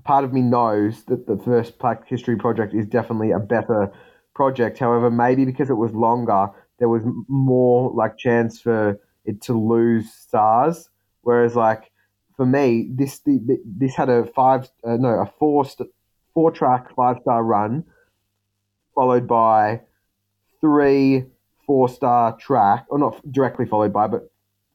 part 0.04 0.24
of 0.24 0.32
me 0.32 0.40
knows 0.40 1.04
that 1.04 1.26
the 1.26 1.36
first 1.36 1.78
Black 1.78 2.08
Hystori 2.08 2.38
Project 2.38 2.74
is 2.74 2.86
definitely 2.86 3.30
a 3.32 3.38
better 3.38 3.92
project. 4.34 4.78
However, 4.78 5.10
maybe 5.10 5.44
because 5.44 5.70
it 5.70 5.74
was 5.74 5.92
longer, 5.92 6.48
there 6.78 6.88
was 6.88 7.02
more 7.28 7.92
like 7.92 8.16
chance 8.16 8.60
for 8.60 8.98
it 9.24 9.42
to 9.42 9.54
lose 9.54 10.12
stars. 10.12 10.88
Whereas, 11.22 11.54
like 11.54 11.90
for 12.36 12.46
me, 12.46 12.88
this 12.90 13.20
this 13.24 13.94
had 13.94 14.08
a 14.08 14.26
five 14.26 14.68
uh, 14.84 14.96
no 14.96 15.08
a 15.08 15.32
four 15.38 15.64
four 16.34 16.50
track 16.50 16.94
five 16.94 17.18
star 17.20 17.42
run 17.42 17.84
followed 18.94 19.26
by 19.26 19.80
three 20.60 21.24
four 21.66 21.88
star 21.88 22.36
track, 22.36 22.86
or 22.88 22.98
not 22.98 23.20
directly 23.30 23.66
followed 23.66 23.92
by, 23.92 24.06
but 24.06 24.30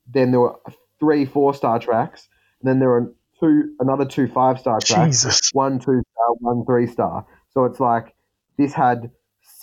then 0.08 0.32
there 0.32 0.39
were 0.39 0.56
three 0.99 1.26
four 1.26 1.53
star 1.53 1.80
tracks, 1.80 2.30
and 2.62 2.70
then 2.70 2.80
there 2.80 2.89
were 2.89 3.14
two 3.39 3.76
another 3.80 4.06
two 4.06 4.28
five 4.28 4.60
star 4.60 4.80
tracks, 4.80 5.24
Jesus. 5.24 5.49
one 5.53 5.80
two 5.80 6.01
star, 6.14 6.34
one 6.39 6.66
three 6.66 6.88
star. 6.88 7.26
So 7.53 7.66
it's 7.66 7.80
like 7.80 8.14
this 8.58 8.74
had 8.74 9.12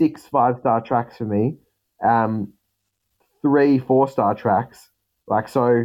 six 0.02 0.26
five 0.26 0.56
star 0.60 0.80
tracks 0.80 1.16
for 1.16 1.24
me, 1.24 1.56
um, 2.04 2.52
three 3.42 3.78
four 3.78 4.08
star 4.08 4.34
tracks. 4.34 4.90
Like 5.28 5.48
so, 5.48 5.84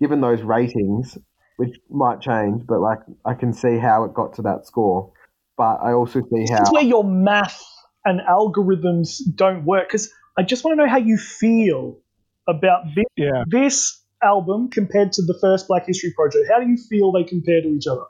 given 0.00 0.20
those 0.20 0.42
ratings, 0.42 1.16
which 1.56 1.76
might 1.88 2.20
change, 2.20 2.62
but 2.66 2.80
like 2.80 2.98
I 3.24 3.34
can 3.34 3.52
see 3.52 3.78
how 3.78 4.04
it 4.04 4.14
got 4.14 4.34
to 4.34 4.42
that 4.42 4.66
score. 4.66 5.12
But 5.56 5.76
I 5.82 5.92
also 5.92 6.20
see 6.20 6.40
This 6.40 6.50
how 6.50 6.62
is 6.62 6.72
where 6.72 6.82
your 6.82 7.04
math 7.04 7.62
and 8.04 8.20
algorithms 8.28 9.18
don't 9.34 9.64
work. 9.64 9.88
Because 9.88 10.12
I 10.36 10.42
just 10.42 10.64
want 10.64 10.76
to 10.78 10.84
know 10.84 10.90
how 10.90 10.98
you 10.98 11.16
feel 11.16 12.00
about 12.48 12.86
this, 12.96 13.04
Yeah. 13.16 13.44
this 13.46 14.02
album 14.22 14.68
compared 14.68 15.12
to 15.12 15.22
the 15.22 15.38
first 15.40 15.68
Black 15.68 15.86
Hystori 15.86 16.12
Project. 16.14 16.46
How 16.50 16.58
do 16.58 16.68
you 16.68 16.76
feel 16.76 17.12
they 17.12 17.22
compare 17.22 17.62
to 17.62 17.68
each 17.68 17.86
other? 17.86 18.04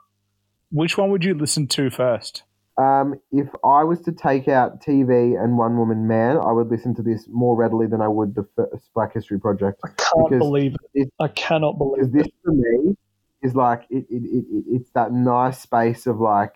Which 0.71 0.97
one 0.97 1.11
would 1.11 1.23
you 1.23 1.35
listen 1.35 1.67
to 1.67 1.91
first? 1.91 2.43
Um, 2.77 3.15
if 3.31 3.47
I 3.63 3.83
was 3.85 4.01
to 4.01 4.11
take 4.11 4.47
out 4.49 4.81
TV 4.81 5.41
and 5.41 5.57
One 5.57 5.77
Woman 5.77 6.07
Man, 6.07 6.37
I 6.37 6.51
would 6.51 6.67
listen 6.69 6.93
to 6.95 7.01
this 7.01 7.25
more 7.29 7.55
readily 7.55 7.87
than 7.87 8.01
I 8.01 8.07
would 8.09 8.35
the 8.35 8.45
first 8.55 8.89
Black 8.93 9.13
Hystori 9.13 9.39
Project. 9.39 9.79
I 9.85 9.87
can't 9.89 10.29
Because 10.29 10.39
believe 10.39 10.75
it. 10.93 11.09
I 11.19 11.29
cannot 11.29 11.77
believe 11.77 12.11
this 12.11 12.27
it. 12.27 12.33
for 12.43 12.51
me 12.51 12.95
is 13.41 13.55
like 13.55 13.83
it, 13.89 14.05
it, 14.09 14.23
it- 14.23 14.65
it's 14.67 14.89
that 14.91 15.13
nice 15.13 15.59
space 15.61 16.05
of 16.05 16.19
like 16.19 16.53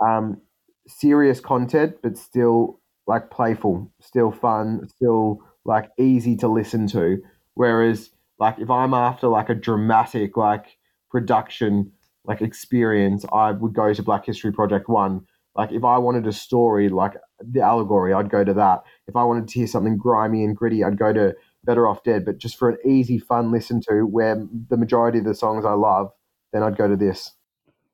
um, 0.00 0.40
serious 0.86 1.40
content, 1.40 1.96
but 2.02 2.16
still 2.16 2.80
like 3.08 3.30
playful, 3.30 3.90
still 4.00 4.30
fun, 4.30 4.88
still 4.88 5.40
like 5.64 5.90
easy 5.98 6.36
to 6.36 6.48
listen 6.48 6.86
to. 6.88 7.20
Whereas 7.54 8.10
like 8.38 8.58
if 8.60 8.70
I'm 8.70 8.94
after 8.94 9.26
like 9.26 9.48
a 9.48 9.54
dramatic 9.54 10.36
like 10.36 10.76
production 11.10 11.92
like 12.26 12.42
experience, 12.42 13.24
I 13.32 13.52
would 13.52 13.74
go 13.74 13.92
to 13.92 14.02
Black 14.02 14.26
Hystori 14.26 14.54
Project 14.54 14.88
One. 14.88 15.26
Like 15.54 15.72
if 15.72 15.84
I 15.84 15.98
wanted 15.98 16.26
a 16.26 16.32
story 16.32 16.88
like 16.88 17.14
the 17.40 17.60
allegory, 17.60 18.12
I'd 18.12 18.30
go 18.30 18.44
to 18.44 18.54
that. 18.54 18.82
If 19.06 19.16
I 19.16 19.24
wanted 19.24 19.48
to 19.48 19.54
hear 19.54 19.66
something 19.66 19.96
grimy 19.96 20.44
and 20.44 20.56
gritty, 20.56 20.84
I'd 20.84 20.98
go 20.98 21.12
to 21.12 21.34
Better 21.64 21.88
Off 21.88 22.04
Dead. 22.04 22.24
But 22.24 22.38
just 22.38 22.58
for 22.58 22.70
an 22.70 22.78
easy, 22.84 23.18
fun 23.18 23.52
listen 23.52 23.80
to, 23.88 24.02
where 24.02 24.46
the 24.68 24.76
majority 24.76 25.18
of 25.18 25.24
the 25.24 25.34
songs 25.34 25.64
I 25.64 25.72
love, 25.72 26.10
then 26.52 26.62
I'd 26.62 26.76
go 26.76 26.88
to 26.88 26.96
this. 26.96 27.32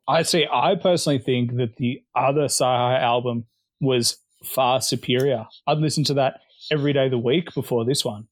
I 0.08 0.22
see. 0.22 0.46
I 0.52 0.74
personally 0.74 1.18
think 1.18 1.56
that 1.56 1.76
the 1.76 2.02
other 2.14 2.46
Cyhi 2.46 3.00
album 3.00 3.46
was 3.80 4.18
far 4.44 4.80
superior. 4.80 5.46
I'd 5.66 5.78
listen 5.78 6.04
to 6.04 6.14
that 6.14 6.40
every 6.70 6.92
day 6.92 7.04
of 7.04 7.12
the 7.12 7.18
week 7.18 7.54
before 7.54 7.84
this 7.84 8.04
one. 8.04 8.26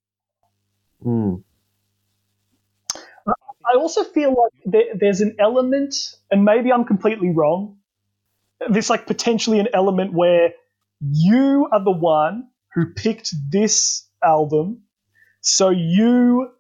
Mm. 1.05 1.45
I 3.71 3.77
also 3.77 4.05
feel 4.05 4.31
like 4.31 4.53
there, 4.65 4.95
there's 4.99 5.21
an 5.21 5.37
element, 5.39 5.95
and 6.31 6.45
maybe 6.45 6.73
I'm 6.73 6.85
completely 6.85 7.31
wrong. 7.31 7.79
There's 8.69 8.91
like 8.91 9.07
potentially 9.07 9.61
an 9.61 9.69
element 9.73 10.13
where 10.13 10.53
you 11.01 11.69
are 11.73 11.83
the 11.83 11.91
one 11.91 12.49
who 12.75 12.87
picked 12.87 13.33
this 13.51 14.07
album, 14.23 14.83
so 15.41 15.71
you 15.71 16.51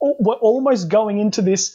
were 0.00 0.36
almost 0.36 0.88
going 0.88 1.18
into 1.18 1.42
this 1.42 1.74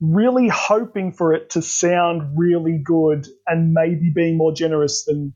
really 0.00 0.48
hoping 0.48 1.12
for 1.12 1.32
it 1.34 1.50
to 1.50 1.62
sound 1.62 2.36
really 2.36 2.78
good 2.82 3.26
and 3.46 3.72
maybe 3.72 4.10
being 4.14 4.36
more 4.36 4.52
generous 4.52 5.04
than 5.04 5.34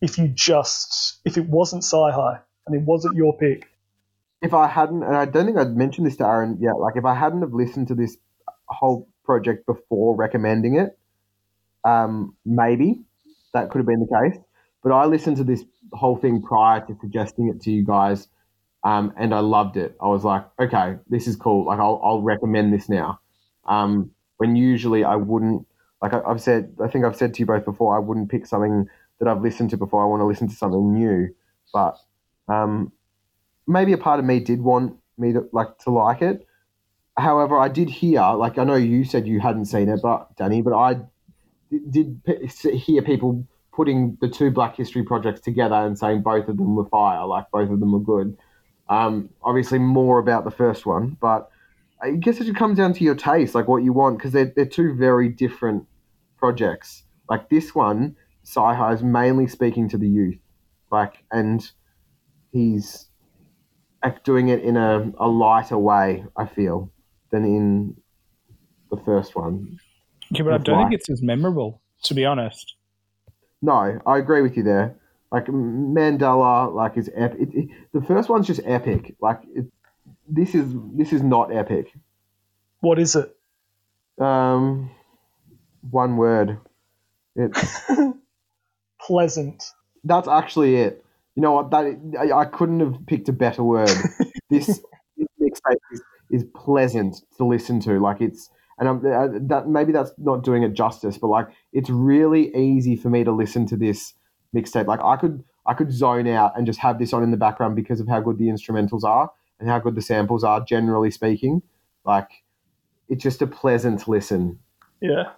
if 0.00 0.18
you 0.18 0.28
just 0.28 1.20
if 1.24 1.36
it 1.36 1.46
wasn't 1.46 1.82
Cyhi 1.82 2.40
and 2.66 2.76
it 2.76 2.82
wasn't 2.82 3.16
your 3.16 3.36
pick. 3.36 3.69
If 4.42 4.54
I 4.54 4.68
hadn't, 4.68 5.02
and 5.02 5.16
I 5.16 5.26
don't 5.26 5.44
think 5.44 5.58
I'd 5.58 5.76
mentioned 5.76 6.06
this 6.06 6.16
to 6.16 6.24
Aaron 6.26 6.58
yet, 6.60 6.78
like 6.78 6.96
if 6.96 7.04
I 7.04 7.14
hadn't 7.14 7.42
have 7.42 7.52
listened 7.52 7.88
to 7.88 7.94
this 7.94 8.16
whole 8.68 9.08
project 9.24 9.66
before 9.66 10.16
recommending 10.16 10.76
it, 10.76 10.98
um, 11.84 12.34
maybe 12.44 13.02
that 13.52 13.70
could 13.70 13.78
have 13.78 13.86
been 13.86 14.00
the 14.00 14.30
case. 14.30 14.40
But 14.82 14.92
I 14.92 15.04
listened 15.04 15.36
to 15.38 15.44
this 15.44 15.64
whole 15.92 16.16
thing 16.16 16.40
prior 16.40 16.80
to 16.86 16.96
suggesting 17.00 17.48
it 17.48 17.60
to 17.62 17.70
you 17.70 17.84
guys, 17.84 18.28
um, 18.82 19.12
and 19.18 19.34
I 19.34 19.40
loved 19.40 19.76
it. 19.76 19.94
I 20.00 20.06
was 20.08 20.24
like, 20.24 20.46
okay, 20.58 20.96
this 21.08 21.26
is 21.26 21.36
cool. 21.36 21.66
Like 21.66 21.78
I'll, 21.78 22.00
I'll 22.02 22.22
recommend 22.22 22.72
this 22.72 22.88
now. 22.88 23.20
Um, 23.66 24.10
when 24.38 24.56
usually 24.56 25.04
I 25.04 25.16
wouldn't. 25.16 25.66
Like 26.00 26.14
I, 26.14 26.22
I've 26.26 26.40
said, 26.40 26.74
I 26.82 26.88
think 26.88 27.04
I've 27.04 27.16
said 27.16 27.34
to 27.34 27.40
you 27.40 27.46
both 27.46 27.66
before, 27.66 27.94
I 27.94 27.98
wouldn't 27.98 28.30
pick 28.30 28.46
something 28.46 28.86
that 29.18 29.28
I've 29.28 29.42
listened 29.42 29.68
to 29.70 29.76
before. 29.76 30.02
I 30.02 30.06
want 30.06 30.20
to 30.22 30.24
listen 30.24 30.48
to 30.48 30.54
something 30.54 30.94
new. 30.94 31.28
But 31.74 31.98
um, 32.48 32.90
maybe 33.70 33.92
a 33.92 33.98
part 33.98 34.18
of 34.18 34.26
me 34.26 34.40
did 34.40 34.60
want 34.60 34.96
me 35.16 35.32
to 35.32 35.48
like 35.52 35.78
to 35.78 35.90
like 35.90 36.22
it. 36.22 36.46
However, 37.16 37.58
I 37.58 37.68
did 37.68 37.90
hear, 37.90 38.20
like 38.32 38.58
I 38.58 38.64
know 38.64 38.76
you 38.76 39.04
said 39.04 39.26
you 39.26 39.40
hadn't 39.40 39.66
seen 39.66 39.88
it, 39.88 40.00
but 40.02 40.36
Danny, 40.36 40.62
but 40.62 40.72
I 40.72 41.00
did, 41.90 42.20
hear 42.72 43.02
people 43.02 43.46
putting 43.72 44.16
the 44.20 44.28
two 44.28 44.50
Black 44.50 44.76
Hystori 44.76 45.04
projects 45.04 45.40
together 45.40 45.74
and 45.74 45.98
saying 45.98 46.22
both 46.22 46.48
of 46.48 46.56
them 46.56 46.76
were 46.76 46.86
fire, 46.86 47.26
like 47.26 47.50
both 47.52 47.70
of 47.70 47.80
them 47.80 47.92
were 47.92 48.00
good. 48.00 48.36
Um, 48.88 49.30
obviously, 49.42 49.78
more 49.78 50.18
about 50.18 50.44
the 50.44 50.50
first 50.50 50.86
one, 50.86 51.16
but 51.20 51.50
I 52.02 52.12
guess 52.12 52.40
it 52.40 52.44
just 52.44 52.56
comes 52.56 52.78
down 52.78 52.94
to 52.94 53.04
your 53.04 53.14
taste, 53.14 53.54
like 53.54 53.68
what 53.68 53.82
you 53.82 53.92
want, 53.92 54.18
because 54.18 54.32
they're 54.32 54.52
they're 54.56 54.64
two 54.64 54.94
very 54.94 55.28
different 55.28 55.86
projects. 56.38 57.04
Like 57.28 57.50
this 57.50 57.74
one, 57.74 58.16
Cyhi 58.44 58.94
is 58.94 59.02
mainly 59.02 59.46
speaking 59.46 59.88
to 59.90 59.98
the 59.98 60.08
youth, 60.08 60.38
like, 60.90 61.22
and 61.30 61.70
he's 62.52 63.09
doing 64.24 64.48
it 64.48 64.62
in 64.62 64.76
a, 64.76 65.12
a 65.18 65.28
lighter 65.28 65.78
way, 65.78 66.24
I 66.36 66.46
feel, 66.46 66.90
than 67.30 67.44
in 67.44 67.96
the 68.90 68.96
first 68.96 69.36
one. 69.36 69.78
Yeah, 70.30 70.42
but 70.44 70.54
I 70.54 70.58
don't 70.58 70.76
why? 70.76 70.82
think 70.84 70.94
it's 70.94 71.10
as 71.10 71.22
memorable, 71.22 71.80
to 72.04 72.14
be 72.14 72.24
honest. 72.24 72.74
No, 73.62 74.00
I 74.06 74.18
agree 74.18 74.42
with 74.42 74.56
you 74.56 74.62
there. 74.62 74.96
Like 75.30 75.46
Mandela, 75.46 76.74
like 76.74 76.96
is 76.96 77.10
epic. 77.14 77.40
It, 77.40 77.48
it, 77.54 77.68
the 77.92 78.02
first 78.02 78.28
one's 78.28 78.46
just 78.46 78.60
epic. 78.64 79.16
Like 79.20 79.42
it, 79.54 79.66
this 80.28 80.54
is 80.54 80.72
this 80.94 81.12
is 81.12 81.22
not 81.22 81.54
epic. 81.54 81.92
What 82.80 82.98
is 82.98 83.16
it? 83.16 83.36
Um, 84.22 84.90
one 85.88 86.16
word. 86.16 86.58
It's 87.36 87.80
Pleasant. 89.00 89.62
that's 90.04 90.28
actually 90.28 90.76
it. 90.76 91.04
You 91.40 91.46
know 91.46 91.52
what? 91.52 91.70
That 91.70 92.18
I, 92.20 92.40
I 92.40 92.44
couldn't 92.44 92.80
have 92.80 93.06
picked 93.06 93.30
a 93.30 93.32
better 93.32 93.62
word. 93.62 93.88
this, 94.50 94.66
this 95.16 95.26
mixtape 95.40 95.78
is, 95.90 96.02
is 96.30 96.44
pleasant 96.54 97.16
to 97.38 97.46
listen 97.46 97.80
to. 97.80 97.98
Like 97.98 98.20
it's, 98.20 98.50
and 98.78 98.86
I'm, 98.86 98.98
uh, 98.98 99.38
that 99.48 99.66
maybe 99.66 99.90
that's 99.90 100.12
not 100.18 100.44
doing 100.44 100.64
it 100.64 100.74
justice, 100.74 101.16
but 101.16 101.28
like 101.28 101.46
it's 101.72 101.88
really 101.88 102.54
easy 102.54 102.94
for 102.94 103.08
me 103.08 103.24
to 103.24 103.32
listen 103.32 103.64
to 103.68 103.76
this 103.78 104.12
mixtape. 104.54 104.86
Like 104.86 105.02
I 105.02 105.16
could, 105.16 105.42
I 105.64 105.72
could 105.72 105.90
zone 105.90 106.26
out 106.26 106.58
and 106.58 106.66
just 106.66 106.80
have 106.80 106.98
this 106.98 107.14
on 107.14 107.22
in 107.22 107.30
the 107.30 107.38
background 107.38 107.74
because 107.74 108.00
of 108.00 108.06
how 108.06 108.20
good 108.20 108.36
the 108.36 108.48
instrumentals 108.48 109.02
are 109.02 109.30
and 109.58 109.66
how 109.66 109.78
good 109.78 109.94
the 109.94 110.02
samples 110.02 110.44
are. 110.44 110.62
Generally 110.62 111.12
speaking, 111.12 111.62
like 112.04 112.28
it's 113.08 113.22
just 113.22 113.40
a 113.40 113.46
pleasant 113.46 114.06
listen. 114.06 114.58
Yeah. 115.00 115.30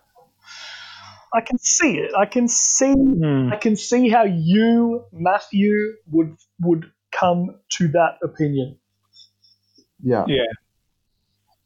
I 1.34 1.40
can 1.40 1.58
see 1.58 1.98
it. 1.98 2.12
I 2.14 2.26
can 2.26 2.48
see 2.48 2.92
Hmm. 2.92 3.52
I 3.52 3.56
can 3.56 3.76
see 3.76 4.08
how 4.08 4.24
you, 4.24 5.04
Matthew, 5.12 5.94
would 6.10 6.36
would 6.60 6.90
come 7.18 7.60
to 7.72 7.88
that 7.88 8.18
opinion. 8.22 8.78
Yeah. 10.02 10.24
Yeah. 10.26 10.44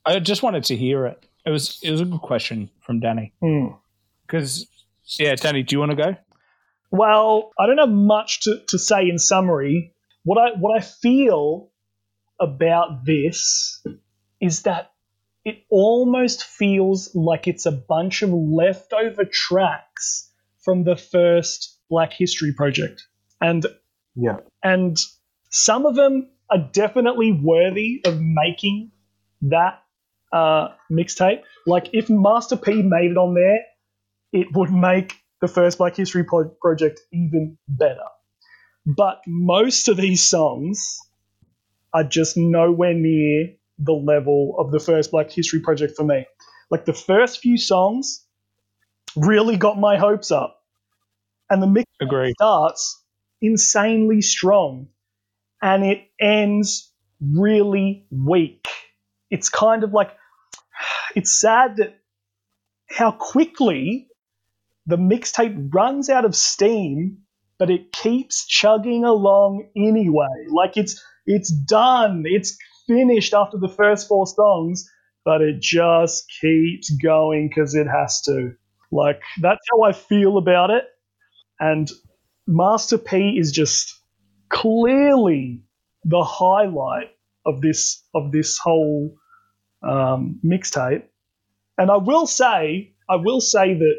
I 0.04 0.18
just 0.20 0.42
wanted 0.42 0.64
to 0.64 0.76
hear 0.76 1.06
it. 1.06 1.26
It 1.44 1.50
was 1.50 1.78
it 1.82 1.90
was 1.90 2.00
a 2.00 2.04
good 2.04 2.20
question 2.20 2.70
from 2.80 3.00
Danny. 3.00 3.32
Hmm. 3.40 3.68
Because 4.26 4.66
yeah, 5.18 5.34
Danny, 5.34 5.62
do 5.62 5.74
you 5.74 5.80
want 5.80 5.92
to 5.92 5.96
go? 5.96 6.16
Well, 6.90 7.50
I 7.58 7.66
don't 7.66 7.78
have 7.78 7.88
much 7.88 8.42
to, 8.42 8.60
to 8.68 8.78
say 8.78 9.08
in 9.08 9.18
summary. 9.18 9.92
What 10.24 10.38
I 10.38 10.56
what 10.58 10.76
I 10.76 10.80
feel 10.82 11.70
about 12.40 13.04
this 13.04 13.82
is 14.40 14.62
that 14.62 14.90
it 15.46 15.64
almost 15.70 16.42
feels 16.42 17.14
like 17.14 17.46
it's 17.46 17.66
a 17.66 17.70
bunch 17.72 18.22
of 18.22 18.30
leftover 18.30 19.24
tracks 19.24 20.28
from 20.64 20.82
the 20.82 20.96
first 20.96 21.78
Black 21.88 22.12
Hystori 22.12 22.54
Project. 22.54 23.06
And 23.40 23.64
Yeah. 24.16 24.38
and 24.64 24.96
some 25.50 25.86
of 25.86 25.94
them 25.94 26.30
are 26.50 26.58
definitely 26.72 27.30
worthy 27.30 28.00
of 28.04 28.20
making 28.20 28.90
that 29.42 29.84
uh, 30.32 30.70
mixtape. 30.90 31.42
Like 31.64 31.90
if 31.92 32.10
Master 32.10 32.56
P 32.56 32.82
made 32.82 33.12
it 33.12 33.16
on 33.16 33.34
there, 33.34 33.60
it 34.32 34.48
would 34.52 34.72
make 34.72 35.14
the 35.40 35.46
first 35.46 35.78
Black 35.78 35.94
Hystori 35.94 36.26
Pro- 36.26 36.48
Project 36.60 37.00
even 37.12 37.56
better. 37.68 38.08
But 38.84 39.20
most 39.28 39.86
of 39.86 39.96
these 39.96 40.24
songs 40.24 40.98
are 41.92 42.02
just 42.04 42.36
nowhere 42.36 42.94
near 42.94 43.55
the 43.78 43.92
level 43.92 44.54
of 44.58 44.70
the 44.70 44.80
first 44.80 45.10
Black 45.10 45.28
Hystori 45.28 45.62
Project 45.62 45.96
for 45.96 46.04
me. 46.04 46.26
Like 46.70 46.84
the 46.84 46.92
first 46.92 47.40
few 47.40 47.58
songs 47.58 48.24
really 49.16 49.56
got 49.56 49.78
my 49.78 49.96
hopes 49.96 50.30
up, 50.30 50.60
and 51.50 51.62
the 51.62 51.66
mix 51.66 51.90
Agree. 52.00 52.32
starts 52.32 53.02
insanely 53.40 54.22
strong 54.22 54.88
and 55.62 55.84
it 55.84 56.02
ends 56.20 56.92
really 57.20 58.06
weak. 58.10 58.66
It's 59.30 59.48
kind 59.48 59.84
of 59.84 59.92
like 59.92 60.10
it's 61.16 61.40
sad 61.40 61.76
that 61.76 61.98
how 62.88 63.10
quickly 63.10 64.08
the 64.86 64.96
mixtape 64.96 65.74
runs 65.74 66.08
out 66.08 66.24
of 66.24 66.36
steam, 66.36 67.18
but 67.58 67.70
it 67.70 67.92
keeps 67.92 68.46
chugging 68.46 69.04
along 69.04 69.68
anyway. 69.76 70.46
Like 70.48 70.76
it's 70.76 71.02
it's 71.26 71.50
done, 71.50 72.22
it's 72.26 72.56
finished 72.86 73.34
after 73.34 73.58
the 73.58 73.68
first 73.68 74.08
four 74.08 74.26
songs, 74.26 74.90
but 75.24 75.42
it 75.42 75.60
just 75.60 76.30
keeps 76.40 76.90
going 76.90 77.48
because 77.48 77.74
it 77.74 77.86
has 77.86 78.22
to. 78.22 78.52
Like 78.92 79.20
that's 79.40 79.66
how 79.70 79.82
I 79.82 79.92
feel 79.92 80.38
about 80.38 80.70
it. 80.70 80.84
And 81.58 81.90
Master 82.46 82.98
P 82.98 83.36
is 83.38 83.50
just 83.50 84.00
clearly 84.48 85.62
the 86.04 86.22
highlight 86.22 87.10
of 87.44 87.60
this 87.60 88.04
of 88.14 88.32
this 88.32 88.58
whole 88.58 89.16
um, 89.82 90.40
mixtape. 90.44 91.04
And 91.78 91.90
I 91.90 91.96
will 91.96 92.26
say, 92.26 92.94
I 93.08 93.16
will 93.16 93.40
say 93.40 93.74
that 93.74 93.96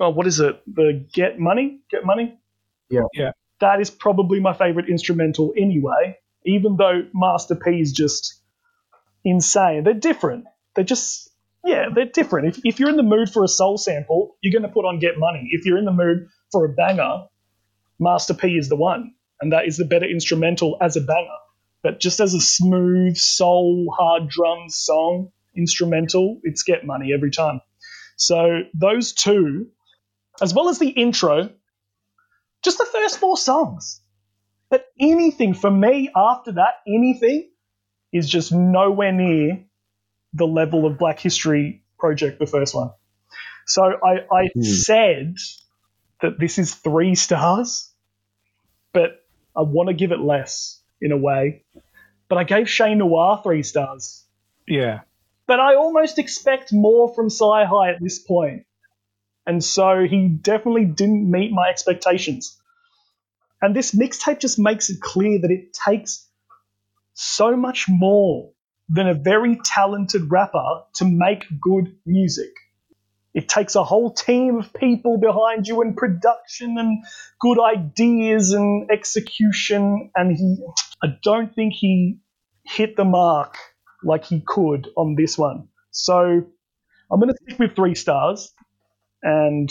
uh, 0.00 0.10
what 0.10 0.26
is 0.26 0.40
it? 0.40 0.60
The 0.66 1.06
Get 1.12 1.38
Money, 1.38 1.80
Get 1.90 2.04
Money. 2.04 2.38
Yeah. 2.90 3.02
Yeah. 3.14 3.32
That 3.60 3.80
is 3.80 3.90
probably 3.90 4.40
my 4.40 4.52
favorite 4.52 4.88
instrumental 4.88 5.54
anyway. 5.56 6.18
Even 6.44 6.76
though 6.76 7.02
Master 7.14 7.54
P 7.54 7.80
is 7.80 7.92
just 7.92 8.40
insane, 9.24 9.84
they're 9.84 9.94
different. 9.94 10.44
They're 10.74 10.84
just 10.84 11.30
yeah, 11.64 11.86
they're 11.94 12.06
different. 12.06 12.48
If, 12.48 12.60
if 12.64 12.80
you're 12.80 12.88
in 12.88 12.96
the 12.96 13.04
mood 13.04 13.30
for 13.30 13.44
a 13.44 13.48
soul 13.48 13.78
sample, 13.78 14.36
you're 14.40 14.52
going 14.52 14.68
to 14.68 14.74
put 14.74 14.84
on 14.84 14.98
Get 14.98 15.16
Money. 15.16 15.48
If 15.52 15.64
you're 15.64 15.78
in 15.78 15.84
the 15.84 15.92
mood 15.92 16.26
for 16.50 16.64
a 16.64 16.68
banger, 16.68 17.26
Master 18.00 18.34
P 18.34 18.56
is 18.56 18.68
the 18.68 18.76
one, 18.76 19.14
and 19.40 19.52
that 19.52 19.66
is 19.66 19.76
the 19.76 19.84
better 19.84 20.06
instrumental 20.06 20.76
as 20.80 20.96
a 20.96 21.00
banger. 21.00 21.28
But 21.82 22.00
just 22.00 22.20
as 22.20 22.34
a 22.34 22.40
smooth 22.40 23.16
soul 23.16 23.94
hard 23.96 24.28
drum 24.28 24.68
song 24.68 25.30
instrumental, 25.56 26.40
it's 26.42 26.64
Get 26.64 26.84
Money 26.84 27.12
every 27.14 27.30
time. 27.30 27.60
So 28.16 28.62
those 28.74 29.12
two, 29.12 29.68
as 30.40 30.52
well 30.52 30.68
as 30.68 30.78
the 30.78 30.90
intro, 30.90 31.50
just 32.64 32.78
the 32.78 32.88
first 32.90 33.18
four 33.18 33.36
songs. 33.36 34.00
But 34.72 34.86
anything 34.98 35.52
for 35.52 35.70
me 35.70 36.08
after 36.16 36.52
that, 36.52 36.76
anything 36.88 37.50
is 38.10 38.26
just 38.26 38.52
nowhere 38.52 39.12
near 39.12 39.66
the 40.32 40.46
level 40.46 40.86
of 40.86 40.96
Black 40.96 41.18
Hystori 41.18 41.82
Project, 41.98 42.38
the 42.38 42.46
first 42.46 42.74
one. 42.74 42.90
So 43.66 43.82
I, 43.82 44.24
I 44.34 44.48
Hmm. 44.54 44.62
said 44.62 45.36
that 46.22 46.38
this 46.38 46.58
is 46.58 46.74
three 46.74 47.14
stars, 47.14 47.92
but 48.94 49.22
I 49.54 49.60
want 49.60 49.90
to 49.90 49.94
give 49.94 50.10
it 50.10 50.20
less 50.20 50.80
in 51.02 51.12
a 51.12 51.18
way. 51.18 51.64
But 52.30 52.38
I 52.38 52.44
gave 52.44 52.66
Che 52.66 52.94
Noir 52.94 53.42
three 53.42 53.62
stars. 53.64 54.24
Yeah. 54.66 55.00
But 55.46 55.60
I 55.60 55.74
almost 55.74 56.18
expect 56.18 56.72
more 56.72 57.14
from 57.14 57.28
Cyhi 57.28 57.94
at 57.94 58.00
this 58.00 58.20
point. 58.20 58.64
And 59.46 59.62
so 59.62 60.06
he 60.08 60.28
definitely 60.28 60.86
didn't 60.86 61.30
meet 61.30 61.52
my 61.52 61.68
expectations. 61.68 62.58
And 63.62 63.74
this 63.76 63.92
mixtape 63.92 64.40
just 64.40 64.58
makes 64.58 64.90
it 64.90 65.00
clear 65.00 65.40
that 65.40 65.50
it 65.50 65.72
takes 65.72 66.28
so 67.14 67.56
much 67.56 67.86
more 67.88 68.50
than 68.88 69.08
a 69.08 69.14
very 69.14 69.58
talented 69.64 70.30
rapper 70.30 70.82
to 70.96 71.04
make 71.04 71.44
good 71.60 71.96
music. 72.04 72.50
It 73.34 73.48
takes 73.48 73.76
a 73.76 73.84
whole 73.84 74.12
team 74.12 74.58
of 74.58 74.74
people 74.74 75.16
behind 75.16 75.66
you 75.66 75.80
and 75.80 75.96
production 75.96 76.76
and 76.76 77.02
good 77.40 77.58
ideas 77.58 78.52
and 78.52 78.90
execution. 78.90 80.10
And 80.14 80.36
he, 80.36 80.58
I 81.02 81.16
don't 81.22 81.54
think 81.54 81.72
he 81.72 82.18
hit 82.64 82.96
the 82.96 83.04
mark 83.04 83.56
like 84.04 84.24
he 84.24 84.42
could 84.46 84.88
on 84.96 85.14
this 85.14 85.38
one. 85.38 85.68
So 85.92 86.44
I'm 87.10 87.20
going 87.20 87.28
to 87.28 87.38
stick 87.42 87.58
with 87.58 87.74
three 87.74 87.94
stars, 87.94 88.52
and 89.22 89.70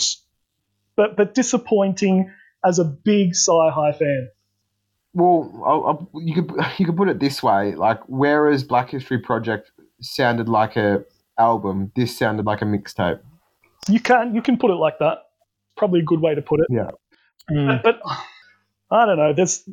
but 0.96 1.16
but 1.16 1.34
disappointing 1.34 2.32
as 2.64 2.78
a 2.78 2.84
big 2.84 3.32
Cyhi 3.32 3.96
fan. 3.98 4.28
Well, 5.14 5.62
I'll, 5.66 5.84
I'll, 6.14 6.22
you 6.22 6.34
could 6.34 6.52
you 6.78 6.86
could 6.86 6.96
put 6.96 7.08
it 7.08 7.20
this 7.20 7.42
way: 7.42 7.74
like, 7.74 8.00
whereas 8.06 8.64
Black 8.64 8.90
Hystori 8.90 9.22
Project 9.22 9.70
sounded 10.00 10.48
like 10.48 10.76
a 10.76 11.04
album, 11.38 11.92
this 11.96 12.16
sounded 12.16 12.46
like 12.46 12.62
a 12.62 12.64
mixtape. 12.64 13.20
You 13.88 14.00
can 14.00 14.34
you 14.34 14.42
can 14.42 14.58
put 14.58 14.70
it 14.70 14.74
like 14.76 14.98
that. 15.00 15.18
Probably 15.76 16.00
a 16.00 16.04
good 16.04 16.20
way 16.20 16.34
to 16.34 16.42
put 16.42 16.60
it. 16.60 16.66
Yeah. 16.70 16.90
Mm. 17.50 17.82
But 17.82 18.00
I 18.90 19.06
don't 19.06 19.16
know. 19.16 19.32
There's 19.34 19.68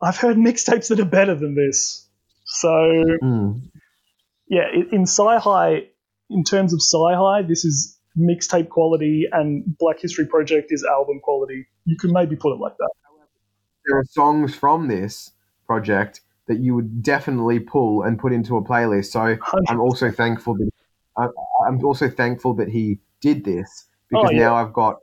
I've 0.00 0.16
heard 0.16 0.36
mixtapes 0.36 0.88
that 0.88 0.98
are 0.98 1.04
better 1.04 1.34
than 1.34 1.54
this. 1.54 2.08
So 2.44 2.68
Mm. 3.22 3.62
yeah, 4.48 4.64
in 4.90 5.04
Cyhi, 5.04 5.86
in 6.30 6.44
terms 6.44 6.72
of 6.72 6.80
Cyhi, 6.80 7.46
this 7.46 7.64
is 7.64 7.98
mixtape 8.18 8.68
quality, 8.68 9.26
and 9.32 9.76
Black 9.78 10.00
Hystori 10.00 10.28
Project 10.28 10.68
is 10.70 10.84
album 10.84 11.20
quality. 11.20 11.66
You 11.84 11.96
can 11.96 12.12
maybe 12.12 12.36
put 12.36 12.52
it 12.52 12.60
like 12.60 12.76
that. 12.78 12.90
There 13.86 13.98
are 13.98 14.04
songs 14.04 14.54
from 14.54 14.88
this 14.88 15.32
project 15.66 16.20
that 16.46 16.58
you 16.58 16.74
would 16.74 17.02
definitely 17.02 17.58
pull 17.58 18.02
and 18.02 18.18
put 18.18 18.32
into 18.32 18.56
a 18.56 18.62
playlist. 18.62 19.06
So 19.06 19.36
I'm 19.68 19.80
also 19.80 20.10
thankful 20.10 20.54
that 20.54 20.70
I, 21.16 21.26
I'm 21.66 21.84
also 21.84 22.08
thankful 22.08 22.54
that 22.54 22.68
he 22.68 22.98
did 23.20 23.44
this 23.44 23.86
because 24.08 24.28
Oh, 24.30 24.32
yeah. 24.32 24.40
now 24.40 24.54
I've 24.56 24.72
got 24.72 24.98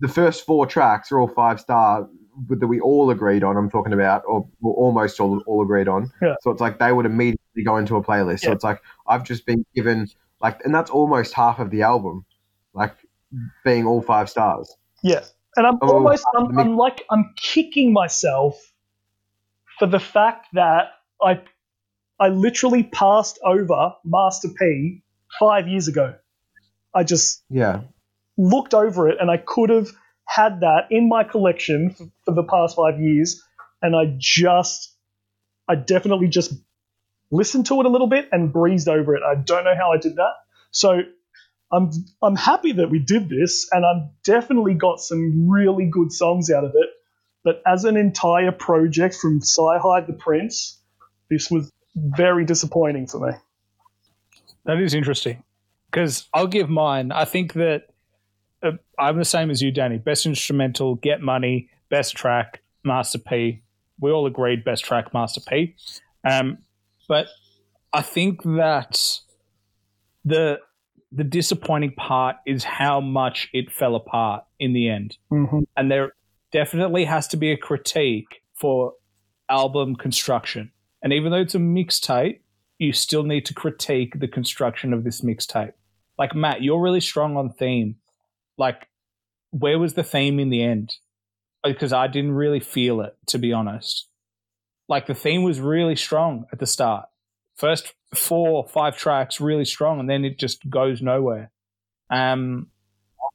the 0.00 0.08
first 0.08 0.46
four 0.46 0.66
tracks 0.66 1.12
are 1.12 1.20
all 1.20 1.28
five 1.28 1.60
star 1.60 2.08
that 2.48 2.66
we 2.66 2.80
all 2.80 3.10
agreed 3.10 3.44
on. 3.44 3.56
I'm 3.56 3.70
talking 3.70 3.92
about, 3.92 4.22
or 4.26 4.48
well, 4.60 4.74
almost 4.74 5.20
all 5.20 5.42
all 5.46 5.62
agreed 5.62 5.88
on. 5.88 6.10
Yeah. 6.22 6.34
So 6.40 6.50
it's 6.50 6.60
like 6.60 6.78
they 6.78 6.92
would 6.92 7.06
immediately 7.06 7.62
go 7.64 7.76
into 7.76 7.96
a 7.96 8.02
playlist. 8.02 8.40
So 8.40 8.52
it's 8.52 8.64
like 8.64 8.80
I've 9.06 9.24
just 9.24 9.46
been 9.46 9.64
given 9.74 10.08
like, 10.42 10.60
and 10.64 10.74
that's 10.74 10.90
almost 10.90 11.34
half 11.34 11.58
of 11.60 11.70
the 11.70 11.82
album, 11.82 12.24
like 12.74 12.94
being 13.64 13.86
all 13.86 14.02
five 14.02 14.28
stars. 14.28 14.74
Yeah, 15.02 15.24
And 15.56 15.66
I'm 15.66 15.78
Oh, 15.82 15.88
almost, 15.88 16.24
I'm, 16.36 16.58
I'm 16.58 16.76
like, 16.76 17.02
I'm 17.10 17.34
kicking 17.36 17.92
myself 17.92 18.60
for 19.78 19.86
the 19.86 19.98
fact 20.00 20.48
that 20.54 20.92
I, 21.20 21.40
I 22.18 22.28
literally 22.28 22.84
passed 22.84 23.38
over 23.44 23.94
Master 24.04 24.48
P 24.58 25.02
five 25.38 25.68
years 25.68 25.88
ago. 25.88 26.14
I 26.94 27.04
just 27.04 27.42
Yeah. 27.50 27.80
looked 28.36 28.74
over 28.74 29.08
it 29.08 29.18
and 29.20 29.30
I 29.30 29.36
could 29.36 29.70
have 29.70 29.88
had 30.26 30.60
that 30.60 30.86
in 30.90 31.08
my 31.08 31.24
collection 31.24 31.90
for, 31.90 32.06
for 32.24 32.34
the 32.34 32.44
past 32.44 32.76
five 32.76 33.00
years, 33.00 33.42
and 33.82 33.94
I 33.96 34.14
just, 34.18 34.96
I 35.68 35.74
definitely 35.74 36.28
just 36.28 36.54
listened 37.32 37.66
to 37.66 37.80
it 37.80 37.86
a 37.86 37.88
little 37.88 38.06
bit 38.06 38.28
and 38.30 38.52
breezed 38.52 38.88
over 38.88 39.16
it. 39.16 39.22
I 39.24 39.34
don't 39.34 39.64
know 39.64 39.74
how 39.76 39.92
I 39.92 39.96
did 39.96 40.16
that. 40.16 40.32
So 40.70 41.00
I'm 41.72 41.90
I'm 42.22 42.36
happy 42.36 42.72
that 42.72 42.90
we 42.90 42.98
did 42.98 43.28
this, 43.28 43.68
and 43.72 43.84
I've 43.84 44.08
definitely 44.22 44.74
got 44.74 45.00
some 45.00 45.48
really 45.48 45.86
good 45.86 46.12
songs 46.12 46.50
out 46.50 46.64
of 46.64 46.72
it. 46.74 46.90
But 47.44 47.62
as 47.66 47.84
an 47.84 47.96
entire 47.96 48.52
project 48.52 49.16
from 49.16 49.40
Cyhi 49.40 50.06
the 50.06 50.12
Prince, 50.12 50.78
this 51.28 51.50
was 51.50 51.70
very 51.96 52.44
disappointing 52.44 53.06
for 53.06 53.26
me. 53.26 53.32
That 54.64 54.80
is 54.80 54.94
interesting 54.94 55.42
because 55.90 56.28
I'll 56.32 56.46
give 56.46 56.68
mine. 56.68 57.10
I 57.10 57.24
think 57.24 57.54
that 57.54 57.88
uh, 58.62 58.72
I'm 58.98 59.18
the 59.18 59.24
same 59.24 59.50
as 59.50 59.60
you, 59.60 59.72
Danny. 59.72 59.98
Best 59.98 60.24
instrumental, 60.24 60.94
Get 60.96 61.20
Money, 61.20 61.68
best 61.88 62.14
track, 62.14 62.62
Master 62.84 63.18
P. 63.18 63.62
We 63.98 64.10
all 64.10 64.26
agreed 64.26 64.64
best 64.64 64.84
track, 64.84 65.12
Master 65.12 65.40
P. 65.40 65.74
Um, 66.28 66.58
but 67.12 67.26
I 67.92 68.00
think 68.00 68.42
that 68.44 69.20
the 70.24 70.60
the 71.10 71.24
disappointing 71.24 71.92
part 71.94 72.36
is 72.46 72.64
how 72.64 73.02
much 73.02 73.50
it 73.52 73.70
fell 73.70 73.94
apart 73.96 74.44
in 74.58 74.72
the 74.72 74.88
end 74.88 75.18
Mm-hmm. 75.30 75.60
and 75.76 75.90
there 75.90 76.14
definitely 76.52 77.04
has 77.04 77.28
to 77.28 77.36
be 77.36 77.50
a 77.52 77.56
critique 77.68 78.42
for 78.54 78.94
album 79.50 79.94
construction. 79.94 80.72
And 81.02 81.12
even 81.12 81.32
though 81.32 81.42
it's 81.42 81.54
a 81.54 81.58
mixtape, 81.58 82.40
you 82.78 82.92
still 82.94 83.24
need 83.24 83.44
to 83.46 83.54
critique 83.54 84.18
the 84.18 84.28
construction 84.28 84.94
of 84.94 85.04
this 85.04 85.20
mixtape. 85.20 85.74
Like 86.18 86.34
Matt, 86.34 86.62
you're 86.62 86.80
really 86.80 87.00
strong 87.00 87.36
on 87.36 87.52
theme. 87.52 87.96
Like, 88.56 88.88
where 89.50 89.78
was 89.78 89.94
the 89.94 90.04
theme 90.04 90.38
in 90.38 90.48
the 90.48 90.62
end? 90.62 90.96
Because 91.62 91.92
I 91.92 92.06
didn't 92.06 92.32
really 92.32 92.60
feel 92.60 93.00
it, 93.02 93.14
to 93.26 93.38
be 93.38 93.52
honest. 93.52 94.08
Like 94.88 95.06
the 95.06 95.14
theme 95.14 95.42
was 95.42 95.60
really 95.60 95.96
strong 95.96 96.46
at 96.52 96.58
the 96.58 96.66
start. 96.66 97.06
First 97.56 97.94
four, 98.14 98.66
five 98.66 98.96
tracks 98.96 99.40
really 99.40 99.64
strong, 99.64 100.00
and 100.00 100.08
then 100.08 100.24
it 100.24 100.38
just 100.38 100.68
goes 100.68 101.00
nowhere. 101.00 101.50
Um, 102.10 102.68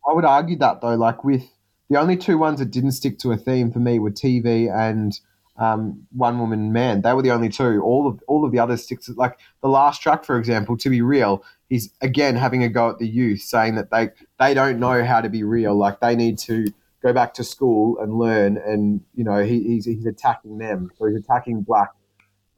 I 0.07 0.13
would 0.13 0.25
argue 0.25 0.57
that 0.59 0.81
though, 0.81 0.95
like 0.95 1.23
with 1.23 1.43
the 1.89 1.99
only 1.99 2.17
two 2.17 2.37
ones 2.37 2.59
that 2.59 2.71
didn't 2.71 2.91
stick 2.91 3.19
to 3.19 3.31
a 3.31 3.37
theme 3.37 3.71
for 3.71 3.79
me 3.79 3.99
were 3.99 4.11
TV 4.11 4.71
and 4.73 5.19
um, 5.57 6.05
One 6.11 6.39
Woman 6.39 6.71
Man. 6.71 7.01
They 7.01 7.13
were 7.13 7.21
the 7.21 7.31
only 7.31 7.49
two. 7.49 7.81
All 7.81 8.07
of 8.07 8.21
all 8.27 8.45
of 8.45 8.51
the 8.51 8.59
others 8.59 8.83
stick 8.83 9.01
to 9.01 9.13
like 9.13 9.39
the 9.61 9.69
last 9.69 10.01
track, 10.01 10.23
for 10.23 10.37
example. 10.37 10.77
To 10.77 10.89
be 10.89 11.01
real, 11.01 11.43
he's 11.69 11.89
again 12.01 12.35
having 12.35 12.63
a 12.63 12.69
go 12.69 12.89
at 12.89 12.99
the 12.99 13.07
youth, 13.07 13.41
saying 13.41 13.75
that 13.75 13.89
they 13.89 14.09
they 14.39 14.53
don't 14.53 14.79
know 14.79 15.03
how 15.03 15.21
to 15.21 15.29
be 15.29 15.43
real. 15.43 15.75
Like 15.75 15.99
they 15.99 16.15
need 16.15 16.37
to 16.39 16.67
go 17.01 17.13
back 17.13 17.33
to 17.35 17.43
school 17.43 17.97
and 17.99 18.17
learn. 18.17 18.57
And 18.57 19.01
you 19.15 19.23
know 19.23 19.43
he, 19.43 19.63
he's 19.63 19.85
he's 19.85 20.05
attacking 20.05 20.57
them. 20.57 20.91
So 20.97 21.05
he's 21.05 21.17
attacking 21.17 21.61
black 21.61 21.89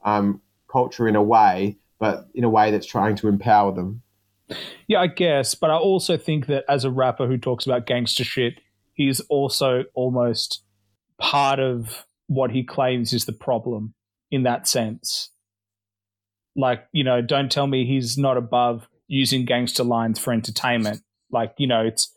um, 0.03 0.41
culture 0.72 1.07
in 1.07 1.16
a 1.16 1.24
way, 1.24 1.78
but 1.99 2.28
in 2.34 2.44
a 2.44 2.49
way 2.49 2.72
that's 2.72 2.88
trying 2.88 3.16
to 3.18 3.28
empower 3.28 3.74
them. 3.74 4.02
Yeah, 4.88 5.02
I 5.02 5.07
guess, 5.07 5.53
but 5.53 5.70
I 5.70 5.76
also 5.76 6.18
think 6.18 6.48
that 6.48 6.66
as 6.68 6.84
a 6.84 6.90
rapper 6.90 7.28
who 7.28 7.38
talks 7.38 7.66
about 7.66 7.86
gangster 7.86 8.24
shit, 8.24 8.56
he's 8.94 9.20
also 9.22 9.84
almost 9.94 10.64
part 11.20 11.60
of 11.60 12.06
what 12.28 12.52
he 12.52 12.64
claims 12.64 13.14
is 13.14 13.26
the 13.26 13.34
problem 13.34 13.94
in 14.32 14.44
that 14.44 14.68
sense. 14.68 15.30
Like, 16.56 16.86
you 16.91 17.03
know, 17.03 17.22
don't 17.22 17.52
tell 17.52 17.68
me 17.68 17.86
he's 17.86 18.18
not 18.18 18.38
above 18.38 18.88
using 19.07 19.45
gangster 19.45 19.84
lines 19.84 20.20
for 20.20 20.34
entertainment. 20.34 21.02
Like, 21.32 21.53
you 21.57 21.68
know, 21.68 21.86
it's 21.86 22.16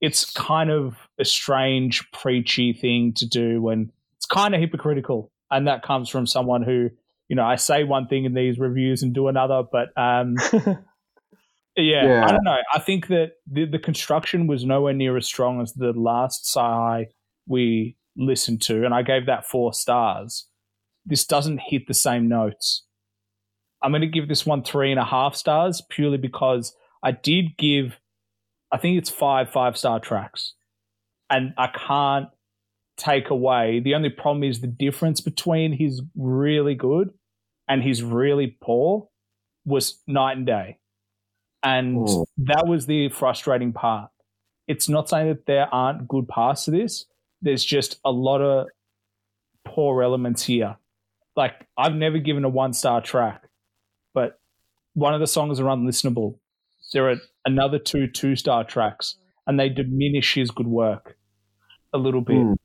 it's 0.00 0.30
kind 0.30 0.70
of 0.70 0.96
a 1.22 1.24
strange 1.24 2.10
preachy 2.12 2.72
thing 2.72 3.14
to 3.14 3.26
do 3.26 3.62
when 3.62 3.90
it's 4.16 4.26
kind 4.26 4.54
of 4.54 4.60
hypocritical. 4.60 5.30
And 5.50 5.66
that 5.68 5.82
comes 5.82 6.08
from 6.08 6.26
someone 6.26 6.62
who, 6.62 6.90
you 7.28 7.36
know, 7.36 7.44
I 7.44 7.56
say 7.56 7.84
one 7.84 8.06
thing 8.08 8.24
in 8.24 8.34
these 8.34 8.58
reviews 8.58 9.02
and 9.02 9.14
do 9.14 9.28
another, 9.28 9.62
but 9.70 9.88
um 9.96 10.36
yeah, 11.76 12.06
Yeah. 12.06 12.26
I 12.26 12.30
don't 12.30 12.44
know. 12.44 12.58
I 12.74 12.78
think 12.78 13.08
that 13.08 13.32
the, 13.50 13.64
the 13.64 13.78
construction 13.78 14.46
was 14.46 14.64
nowhere 14.64 14.92
near 14.92 15.16
as 15.16 15.26
strong 15.26 15.60
as 15.60 15.72
the 15.72 15.92
last 15.92 16.50
Cy 16.50 17.08
we 17.46 17.96
listened 18.16 18.62
to, 18.62 18.84
and 18.84 18.94
I 18.94 19.02
gave 19.02 19.26
that 19.26 19.46
four 19.46 19.72
stars. 19.72 20.46
This 21.04 21.24
doesn't 21.24 21.60
hit 21.60 21.86
the 21.88 21.94
same 21.94 22.28
notes. 22.28 22.84
I'm 23.82 23.90
going 23.90 24.02
to 24.02 24.06
give 24.06 24.28
this 24.28 24.46
one 24.46 24.62
three 24.62 24.90
and 24.90 25.00
a 25.00 25.04
half 25.04 25.34
stars 25.34 25.82
purely 25.90 26.18
because 26.18 26.74
I 27.02 27.10
did 27.12 27.56
give, 27.58 27.98
I 28.70 28.78
think 28.78 28.98
it's 28.98 29.10
five 29.10 29.50
five 29.50 29.76
star 29.76 29.98
tracks, 29.98 30.54
and 31.32 31.54
I 31.56 31.68
can't 31.68 32.28
take 32.98 33.30
away. 33.30 33.80
The 33.80 33.94
only 33.94 34.10
problem 34.10 34.44
is 34.44 34.60
the 34.60 34.66
difference 34.66 35.20
between 35.20 35.72
his 35.72 36.02
really 36.14 36.74
good 36.74 37.12
and 37.68 37.82
his 37.82 38.02
really 38.02 38.56
poor 38.60 39.08
was 39.64 40.00
night 40.06 40.36
and 40.36 40.46
day. 40.46 40.78
And 41.62 42.06
Oh. 42.08 42.26
that 42.36 42.66
was 42.66 42.86
the 42.86 43.08
frustrating 43.08 43.72
part. 43.72 44.10
It's 44.68 44.88
not 44.88 45.08
saying 45.08 45.28
that 45.28 45.46
there 45.46 45.72
aren't 45.74 46.06
good 46.06 46.28
parts 46.28 46.66
to 46.66 46.70
this. 46.70 47.06
There's 47.40 47.64
just 47.64 47.98
a 48.04 48.12
lot 48.12 48.40
of 48.42 48.68
poor 49.64 50.02
elements 50.02 50.44
here. 50.44 50.76
Like 51.34 51.66
I've 51.78 51.94
never 51.94 52.18
given 52.18 52.44
a 52.44 52.48
one 52.48 52.74
star 52.74 53.00
track, 53.00 53.48
but 54.12 54.38
one 54.94 55.14
of 55.14 55.20
the 55.20 55.26
songs 55.26 55.58
are 55.60 55.64
unlistenable. 55.64 56.38
There 56.92 57.08
are 57.10 57.16
another 57.46 57.78
two 57.78 58.06
two 58.06 58.36
star 58.36 58.64
tracks, 58.64 59.16
and 59.46 59.58
they 59.58 59.70
diminish 59.70 60.34
his 60.34 60.50
good 60.50 60.66
work 60.68 61.16
a 61.92 61.98
little 61.98 62.20
bit. 62.20 62.36
Mm. 62.36 62.56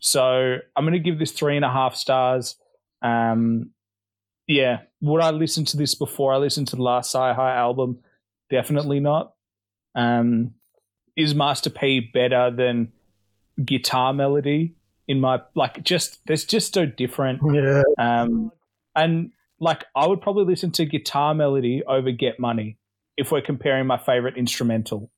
So 0.00 0.56
I'm 0.76 0.84
going 0.84 0.92
to 0.92 0.98
give 0.98 1.18
this 1.18 1.32
three 1.32 1.56
and 1.56 1.64
a 1.64 1.70
half 1.70 1.94
stars. 1.94 2.56
Um, 3.02 3.70
yeah, 4.46 4.80
would 5.00 5.22
I 5.22 5.30
listen 5.30 5.64
to 5.66 5.76
this 5.76 5.94
before 5.94 6.32
I 6.32 6.38
listened 6.38 6.68
to 6.68 6.76
the 6.76 6.82
last 6.82 7.14
Cyhi 7.14 7.38
album? 7.38 8.00
Definitely 8.50 9.00
not. 9.00 9.34
Um, 9.94 10.54
is 11.16 11.34
Master 11.34 11.70
P 11.70 12.00
better 12.00 12.50
than 12.50 12.92
Guitar 13.64 14.12
Melody? 14.12 14.74
In 15.06 15.20
my 15.20 15.40
like, 15.54 15.82
just 15.82 16.20
there's 16.26 16.44
just 16.44 16.72
so 16.72 16.86
different. 16.86 17.40
yeah. 17.52 17.82
Um, 17.98 18.52
and 18.94 19.30
like, 19.58 19.84
I 19.94 20.06
would 20.06 20.20
probably 20.20 20.44
listen 20.44 20.70
to 20.72 20.86
Guitar 20.86 21.34
Melody 21.34 21.82
over 21.86 22.10
Get 22.10 22.40
Money 22.40 22.78
if 23.16 23.30
we're 23.30 23.42
comparing 23.42 23.86
my 23.86 23.98
favorite 23.98 24.36
instrumental 24.36 25.10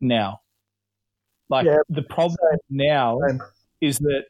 now. 0.00 0.40
Like 1.50 1.66
Yeah. 1.66 1.78
the 1.88 2.02
problem 2.02 2.58
now 2.70 3.18
Same. 3.26 3.40
is 3.80 3.98
that 3.98 4.24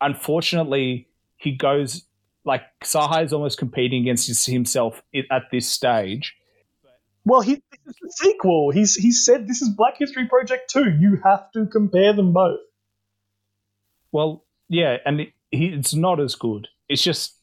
unfortunately 0.00 1.08
he 1.36 1.52
goes 1.52 2.06
like 2.44 2.62
Cyhi 2.82 3.24
is 3.24 3.32
almost 3.32 3.58
competing 3.58 4.02
against 4.02 4.46
himself 4.46 5.02
at 5.30 5.42
this 5.52 5.68
stage. 5.68 6.34
Well, 7.24 7.42
he, 7.42 7.56
this 7.56 7.62
is 7.86 7.96
the 8.00 8.12
sequel. 8.12 8.70
He's 8.70 8.94
he 8.94 9.12
said 9.12 9.46
this 9.46 9.60
is 9.60 9.68
Black 9.68 9.98
Hystori 9.98 10.28
Project 10.28 10.70
2. 10.70 10.96
You 10.98 11.20
have 11.22 11.50
to 11.52 11.66
compare 11.66 12.14
them 12.14 12.32
both. 12.32 12.60
Well, 14.10 14.44
yeah, 14.68 14.96
and 15.04 15.20
it, 15.20 15.28
he, 15.50 15.66
it's 15.66 15.94
not 15.94 16.18
as 16.18 16.34
good. 16.34 16.66
It's 16.88 17.02
just 17.02 17.36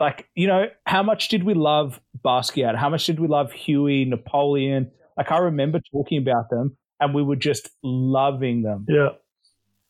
like 0.00 0.26
you 0.34 0.48
know, 0.48 0.66
how 0.86 1.02
much 1.04 1.28
did 1.28 1.44
we 1.44 1.54
love 1.54 2.00
Basquiat? 2.24 2.76
How 2.76 2.88
much 2.90 3.06
did 3.06 3.20
we 3.20 3.28
love 3.28 3.52
Huey, 3.52 4.04
Napoleon? 4.04 4.90
Like 5.16 5.30
I 5.30 5.38
remember 5.38 5.80
talking 5.92 6.18
about 6.20 6.50
them, 6.50 6.76
and 7.02 7.14
we 7.14 7.22
were 7.22 7.36
just 7.36 7.68
loving 7.82 8.62
them. 8.62 8.86
Yeah. 8.88 9.10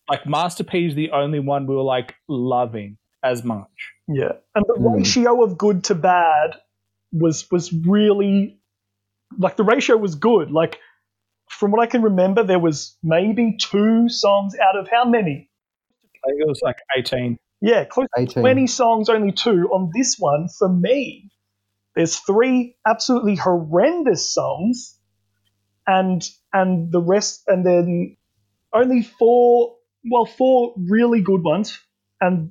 Like 0.09 0.27
Master 0.27 0.65
P 0.65 0.87
is 0.87 0.95
the 0.95 1.11
only 1.13 1.39
one 1.39 1.67
we 1.67 1.77
were 1.77 1.83
like 1.83 2.15
loving 2.29 2.97
as 3.23 3.45
much. 3.45 3.93
Yeah. 4.09 4.33
And 4.55 4.65
the 4.67 4.75
Hmm. 4.81 4.95
ratio 4.97 5.45
of 5.45 5.57
good 5.59 5.85
to 5.85 5.95
bad 5.95 6.57
was 7.13 7.49
was 7.51 7.73
really 7.73 8.59
like 9.39 9.57
the 9.57 9.65
ratio 9.65 9.97
was 9.97 10.15
good. 10.15 10.51
Like 10.51 10.79
from 11.51 11.71
what 11.71 11.81
I 11.83 11.87
can 11.87 12.03
remember, 12.03 12.43
there 12.43 12.59
was 12.59 12.97
maybe 13.03 13.57
two 13.61 14.09
songs 14.09 14.57
out 14.59 14.77
of 14.79 14.89
how 14.91 15.05
many? 15.05 15.51
I 16.25 16.29
think 16.31 16.41
it 16.41 16.49
was 16.49 16.61
like 16.63 16.79
eighteen. 16.97 17.39
Yeah, 17.61 17.85
close 17.85 18.09
to 18.17 18.27
20 18.27 18.67
songs, 18.67 19.09
only 19.09 19.31
two. 19.31 19.69
On 19.73 19.89
this 19.95 20.17
one, 20.19 20.49
for 20.59 20.69
me, 20.69 21.31
there's 21.95 22.17
three 22.17 22.75
absolutely 22.85 23.37
horrendous 23.37 24.35
songs, 24.35 24.99
and 25.87 26.29
and 26.53 26.93
the 26.93 27.01
rest, 27.01 27.45
and 27.47 27.65
then 27.65 28.17
only 28.73 29.03
four, 29.03 29.77
well, 30.11 30.27
four 30.27 30.75
really 30.77 31.21
good 31.21 31.43
ones, 31.43 31.79
and 32.21 32.51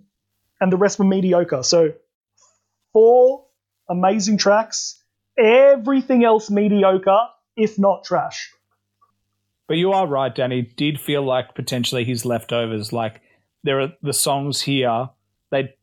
and 0.59 0.71
the 0.71 0.77
rest 0.77 0.99
were 0.99 1.05
mediocre. 1.05 1.63
So 1.63 1.93
four 2.93 3.45
amazing 3.89 4.37
tracks, 4.37 5.01
everything 5.37 6.23
else 6.23 6.49
mediocre, 6.49 7.27
if 7.55 7.77
not 7.77 8.03
trash. 8.03 8.51
But 9.67 9.77
you 9.77 9.91
are 9.93 10.05
right, 10.05 10.33
Danny. 10.33 10.61
Did 10.61 10.99
feel 10.99 11.23
like 11.23 11.55
potentially 11.55 12.03
his 12.03 12.25
leftovers. 12.25 12.91
Like 12.91 13.21
there 13.63 13.79
are 13.81 13.93
the 14.01 14.13
songs 14.13 14.61
here, 14.61 15.09
they 15.49 15.75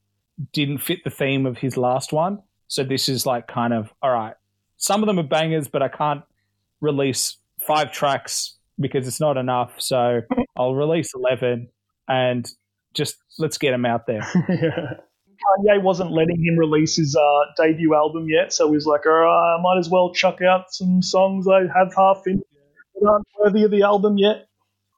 didn't 0.53 0.79
fit 0.79 1.05
the 1.05 1.11
theme 1.11 1.47
of 1.47 1.59
his 1.59 1.77
last 1.77 2.12
one. 2.12 2.43
So 2.69 2.85
this 2.85 3.09
is 3.09 3.25
like 3.25 3.49
kind 3.49 3.73
of 3.73 3.93
all 4.03 4.12
right. 4.12 4.35
Some 4.77 5.03
of 5.03 5.07
them 5.07 5.19
are 5.19 5.25
bangers, 5.25 5.69
but 5.69 5.83
I 5.83 5.89
can't 5.89 6.23
release 6.81 7.37
five 7.67 7.93
tracks 7.93 8.57
because 8.79 9.07
it's 9.07 9.21
not 9.21 9.37
enough. 9.37 9.75
So 9.79 10.23
I'll 10.57 10.75
release 10.75 11.13
eleven 11.15 11.69
and 12.09 12.49
just 12.95 13.17
let's 13.39 13.59
get 13.59 13.75
him 13.75 13.85
out 13.85 14.07
there. 14.07 14.23
Kanye 15.39 15.81
wasn't 15.83 16.11
letting 16.11 16.45
him 16.45 16.59
release 16.59 16.97
his 16.97 17.15
uh, 17.15 17.41
debut 17.57 17.95
album 17.95 18.29
yet, 18.29 18.53
so 18.53 18.73
he's 18.73 18.87
like, 18.87 19.07
all 19.07 19.13
right, 19.13 19.57
I 19.57 19.63
might 19.63 19.79
as 19.79 19.89
well 19.89 20.13
chuck 20.13 20.43
out 20.43 20.73
some 20.73 21.01
songs 21.01 21.47
I 21.47 21.61
have 21.61 21.95
half 21.97 22.27
in 22.27 22.43
that 23.01 23.09
aren't 23.09 23.27
worthy 23.39 23.63
of 23.65 23.71
the 23.71 23.83
album 23.83 24.19
yet. 24.19 24.49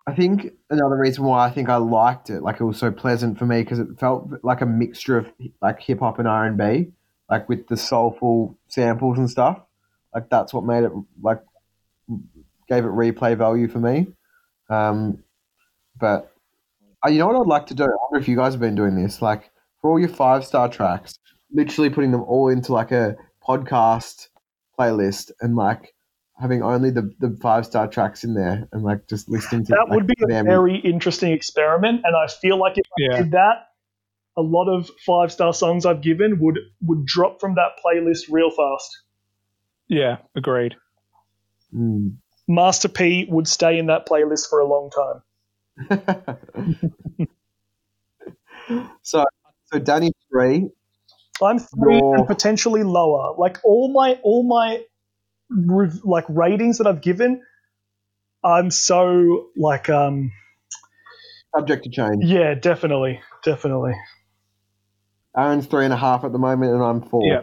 I 0.06 0.14
think 0.14 0.52
another 0.70 0.96
reason 0.96 1.24
why 1.24 1.46
I 1.46 1.50
think 1.50 1.68
I 1.68 1.76
liked 1.76 2.30
it, 2.30 2.42
like 2.42 2.58
it 2.58 2.64
was 2.64 2.78
so 2.78 2.90
pleasant 2.90 3.38
for 3.38 3.46
me, 3.46 3.62
because 3.62 3.78
it 3.78 3.88
felt 3.98 4.30
like 4.42 4.62
a 4.62 4.66
mixture 4.66 5.18
of 5.18 5.30
like 5.60 5.80
hip 5.80 6.00
hop 6.00 6.18
and 6.18 6.26
R 6.26 6.46
and 6.46 6.56
B, 6.56 6.92
like 7.28 7.48
with 7.48 7.68
the 7.68 7.76
soulful 7.76 8.58
samples 8.68 9.18
and 9.18 9.28
stuff. 9.28 9.60
Like 10.14 10.30
that's 10.30 10.52
what 10.52 10.64
made 10.64 10.84
it 10.84 10.92
like 11.22 11.40
gave 12.70 12.84
it 12.84 12.88
replay 12.88 13.36
value 13.36 13.68
for 13.68 13.80
me. 13.80 14.06
Um, 14.70 15.22
but 15.98 16.32
uh, 17.04 17.10
you 17.10 17.18
know 17.18 17.26
what 17.26 17.36
I'd 17.36 17.46
like 17.46 17.66
to 17.66 17.74
do? 17.74 17.84
I 17.84 17.88
wonder 17.88 18.20
if 18.20 18.28
you 18.28 18.36
guys 18.36 18.54
have 18.54 18.60
been 18.60 18.76
doing 18.76 19.02
this. 19.02 19.20
Like 19.20 19.50
for 19.80 19.90
all 19.90 19.98
your 19.98 20.08
five 20.08 20.44
star 20.44 20.68
tracks, 20.68 21.18
literally 21.52 21.90
putting 21.90 22.12
them 22.12 22.22
all 22.22 22.48
into 22.48 22.72
like 22.72 22.92
a 22.92 23.16
podcast 23.46 24.28
playlist 24.78 25.32
and 25.40 25.56
like 25.56 25.94
having 26.40 26.62
only 26.62 26.90
the, 26.90 27.12
the 27.18 27.36
five 27.42 27.66
star 27.66 27.88
tracks 27.88 28.24
in 28.24 28.34
there 28.34 28.68
and 28.72 28.82
like 28.82 29.08
just 29.08 29.28
listening 29.28 29.64
to 29.66 29.72
That 29.72 29.88
like, 29.88 29.96
would 29.96 30.06
be 30.06 30.14
a 30.22 30.42
very 30.42 30.76
interesting 30.76 31.32
experiment, 31.32 32.02
and 32.04 32.16
I 32.16 32.28
feel 32.28 32.58
like 32.58 32.78
if 32.78 32.86
I 33.12 33.22
did 33.22 33.32
that, 33.32 33.66
a 34.36 34.42
lot 34.42 34.68
of 34.68 34.88
five 35.04 35.32
star 35.32 35.52
songs 35.52 35.84
I've 35.84 36.00
given 36.00 36.38
would 36.40 36.58
would 36.82 37.04
drop 37.04 37.40
from 37.40 37.56
that 37.56 37.72
playlist 37.84 38.30
real 38.30 38.50
fast. 38.50 39.02
yeah, 39.88 40.18
agreed. 40.36 40.76
Mm. 41.74 42.16
Master 42.50 42.88
P 42.88 43.26
would 43.30 43.46
stay 43.46 43.78
in 43.78 43.86
that 43.86 44.06
playlist 44.08 44.48
for 44.50 44.58
a 44.58 44.66
long 44.66 44.90
time. 44.90 45.22
so 49.02 49.24
so 49.72 49.78
Danny 49.78 50.10
three, 50.30 50.68
I'm 51.42 51.58
three 51.60 51.94
Your- 51.94 52.16
and 52.16 52.26
potentially 52.26 52.82
lower. 52.82 53.34
Like 53.38 53.58
all 53.64 53.92
my 53.92 54.18
all 54.24 54.42
my 54.42 54.82
like 56.04 56.24
ratings 56.28 56.78
that 56.78 56.88
I've 56.88 57.02
given, 57.02 57.42
I'm 58.42 58.70
so 58.72 59.50
like 59.56 59.88
um 59.88 60.32
subject 61.56 61.84
to 61.84 61.90
change. 61.90 62.24
yeah, 62.24 62.54
definitely, 62.54 63.20
definitely. 63.44 63.94
Aaron's 65.36 65.66
three 65.66 65.84
and 65.84 65.94
a 65.94 65.96
half 65.96 66.24
at 66.24 66.32
the 66.32 66.38
moment, 66.38 66.74
and 66.74 66.82
I'm 66.82 67.02
four. 67.02 67.24
Yeah. 67.24 67.42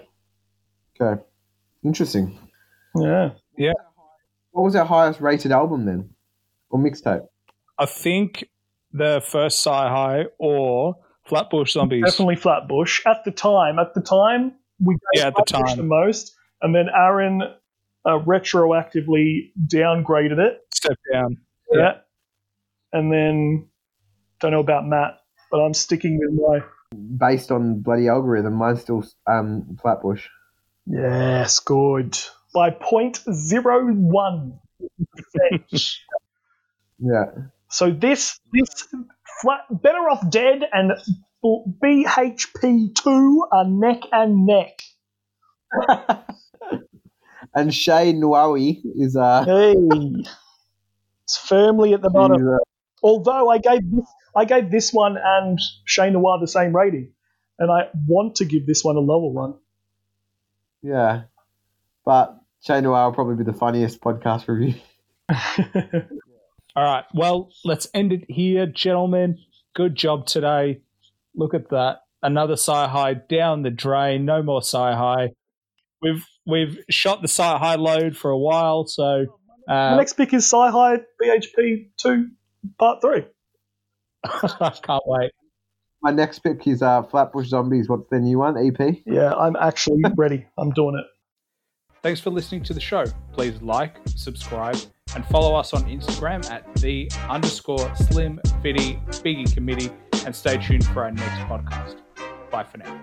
Okay. 1.02 1.22
Interesting. 1.86 2.38
Yeah. 2.94 3.30
Yeah. 3.58 3.74
What 4.58 4.64
was 4.64 4.76
our 4.76 4.86
highest 4.86 5.22
rated 5.22 5.52
album 5.52 5.86
then, 5.86 6.10
or 6.72 6.80
mixtape? 6.80 7.28
I 7.78 7.86
think 7.86 8.50
the 8.92 9.22
first 9.24 9.64
Cyhi 9.64 10.26
or 10.40 10.96
Flatbush 11.26 11.74
Zombies. 11.74 12.04
Definitely 12.04 12.38
Flatbush. 12.38 13.02
At 13.06 13.24
the 13.24 13.30
time, 13.30 13.78
at 13.78 13.94
the 13.94 14.02
time, 14.02 14.54
we 14.80 14.96
gave 14.96 15.22
Yeah, 15.22 15.28
at 15.28 15.36
the 15.36 15.44
time. 15.46 15.78
the 15.78 15.84
most, 15.84 16.36
and 16.64 16.74
then 16.74 16.88
Aaron 16.90 17.44
uh, 17.44 18.18
retroactively 18.26 19.52
downgraded 19.68 20.40
it. 20.40 20.58
Step 20.74 20.98
down. 21.14 21.38
Yeah. 21.72 21.98
And 22.92 23.12
then 23.14 23.68
don't 24.40 24.54
know 24.54 24.60
about 24.60 24.88
Matt, 24.88 25.20
but 25.52 25.58
I'm 25.60 25.76
sticking 25.76 26.18
with 26.18 26.32
my 26.34 26.66
Based 27.30 27.52
on 27.52 27.82
bloody 27.82 28.08
algorithm, 28.08 28.54
mine's 28.54 28.82
still 28.82 29.06
um, 29.28 29.78
Flatbush. 29.80 30.26
yes, 30.88 31.60
good 31.60 32.18
by 32.54 32.70
point 32.72 33.24
zero 33.32 33.88
one 33.94 34.60
percent. 35.16 35.94
Yeah. 37.00 37.26
So 37.70 37.92
this 37.92 38.40
this 38.52 38.88
flat 39.42 39.66
better 39.70 40.00
off 40.10 40.28
dead 40.32 40.64
and 40.74 40.94
BHP 41.46 42.96
two 42.96 43.46
are 43.52 43.66
neck 43.66 44.02
and 44.12 44.48
neck. 44.48 44.82
And 47.54 47.72
Che 47.72 48.14
Noir 48.14 48.58
is 48.58 49.16
uh, 49.16 49.46
Hey, 49.46 49.76
it's 51.24 51.38
firmly 51.38 51.94
at 51.94 52.02
the 52.02 52.10
bottom. 52.10 52.48
uh, 52.48 52.58
Although 53.04 53.50
I 53.50 53.60
gave 53.60 53.90
this, 53.92 54.06
I 54.36 54.46
gave 54.46 54.72
this 54.72 54.92
one 54.92 55.18
and 55.24 55.60
Che 55.86 56.10
Noir 56.10 56.40
the 56.40 56.48
same 56.48 56.76
rating, 56.76 57.14
and 57.60 57.72
I 57.72 57.90
want 58.08 58.36
to 58.38 58.46
give 58.46 58.66
this 58.66 58.84
one 58.84 58.96
a 58.96 59.00
lower 59.02 59.30
one. 59.32 59.56
yeah, 60.82 61.24
but 62.08 62.40
Che 62.64 62.80
Noir 62.80 63.08
will 63.08 63.14
probably 63.14 63.36
be 63.36 63.44
the 63.44 63.58
funniest 63.58 64.00
podcast 64.00 64.48
review. 64.48 64.76
All 66.74 66.84
right. 66.84 67.04
Well, 67.14 67.50
let's 67.66 67.90
end 67.94 68.14
it 68.14 68.24
here, 68.30 68.66
gentlemen. 68.66 69.40
Good 69.76 69.96
job 69.96 70.26
today. 70.26 70.80
Look 71.36 71.54
at 71.54 71.70
that. 71.72 72.04
Another 72.24 72.54
Cyhi 72.54 73.28
down 73.28 73.64
the 73.64 73.72
drain. 73.72 74.24
No 74.24 74.42
more 74.42 74.62
Cyhi. 74.62 75.32
We've 76.02 76.26
we've 76.46 76.80
shot 76.90 77.22
the 77.22 77.28
Cyhi 77.28 77.78
load 77.78 78.16
for 78.16 78.32
a 78.32 78.38
while, 78.38 78.88
so 78.88 79.26
the 79.68 79.74
uh, 79.74 79.98
next 79.98 80.14
pick 80.14 80.34
is 80.34 80.50
Cyhi 80.50 81.04
BHP 81.22 81.90
two 81.98 82.30
part 82.80 83.02
three. 83.02 83.26
I 84.24 84.74
can't 84.82 85.04
wait. 85.06 85.32
My 86.02 86.12
next 86.12 86.40
pick 86.40 86.66
is 86.68 86.82
uh, 86.82 87.04
Flatbush 87.04 87.48
Zombies. 87.48 87.90
What's 87.90 88.10
their 88.10 88.22
new 88.22 88.40
one? 88.40 88.58
E 88.58 88.70
EP. 88.70 88.96
Yeah, 89.06 89.34
I'm 89.34 89.58
actually 89.58 90.04
ready. 90.16 90.46
I'm 90.58 90.72
doing 90.72 90.96
it. 90.96 91.06
Thanks 92.08 92.22
for 92.22 92.30
listening 92.30 92.64
to 92.64 92.74
the 92.74 92.80
show. 92.80 93.04
Please 93.34 93.62
like, 93.62 93.98
subscribe, 94.06 94.78
and 95.14 95.26
follow 95.26 95.54
us 95.56 95.74
on 95.74 95.84
Instagram 95.84 96.50
at 96.50 96.74
the 96.76 97.12
underscore 97.28 97.94
slim 97.98 98.40
fitty 98.64 98.98
biggie 99.26 99.54
committee 99.54 99.90
and 100.26 100.34
stay 100.34 100.56
tuned 100.56 100.86
for 100.86 101.04
our 101.04 101.12
next 101.12 101.42
podcast. 101.50 101.98
Bye 102.50 102.64
for 102.64 102.78
now. 102.78 102.98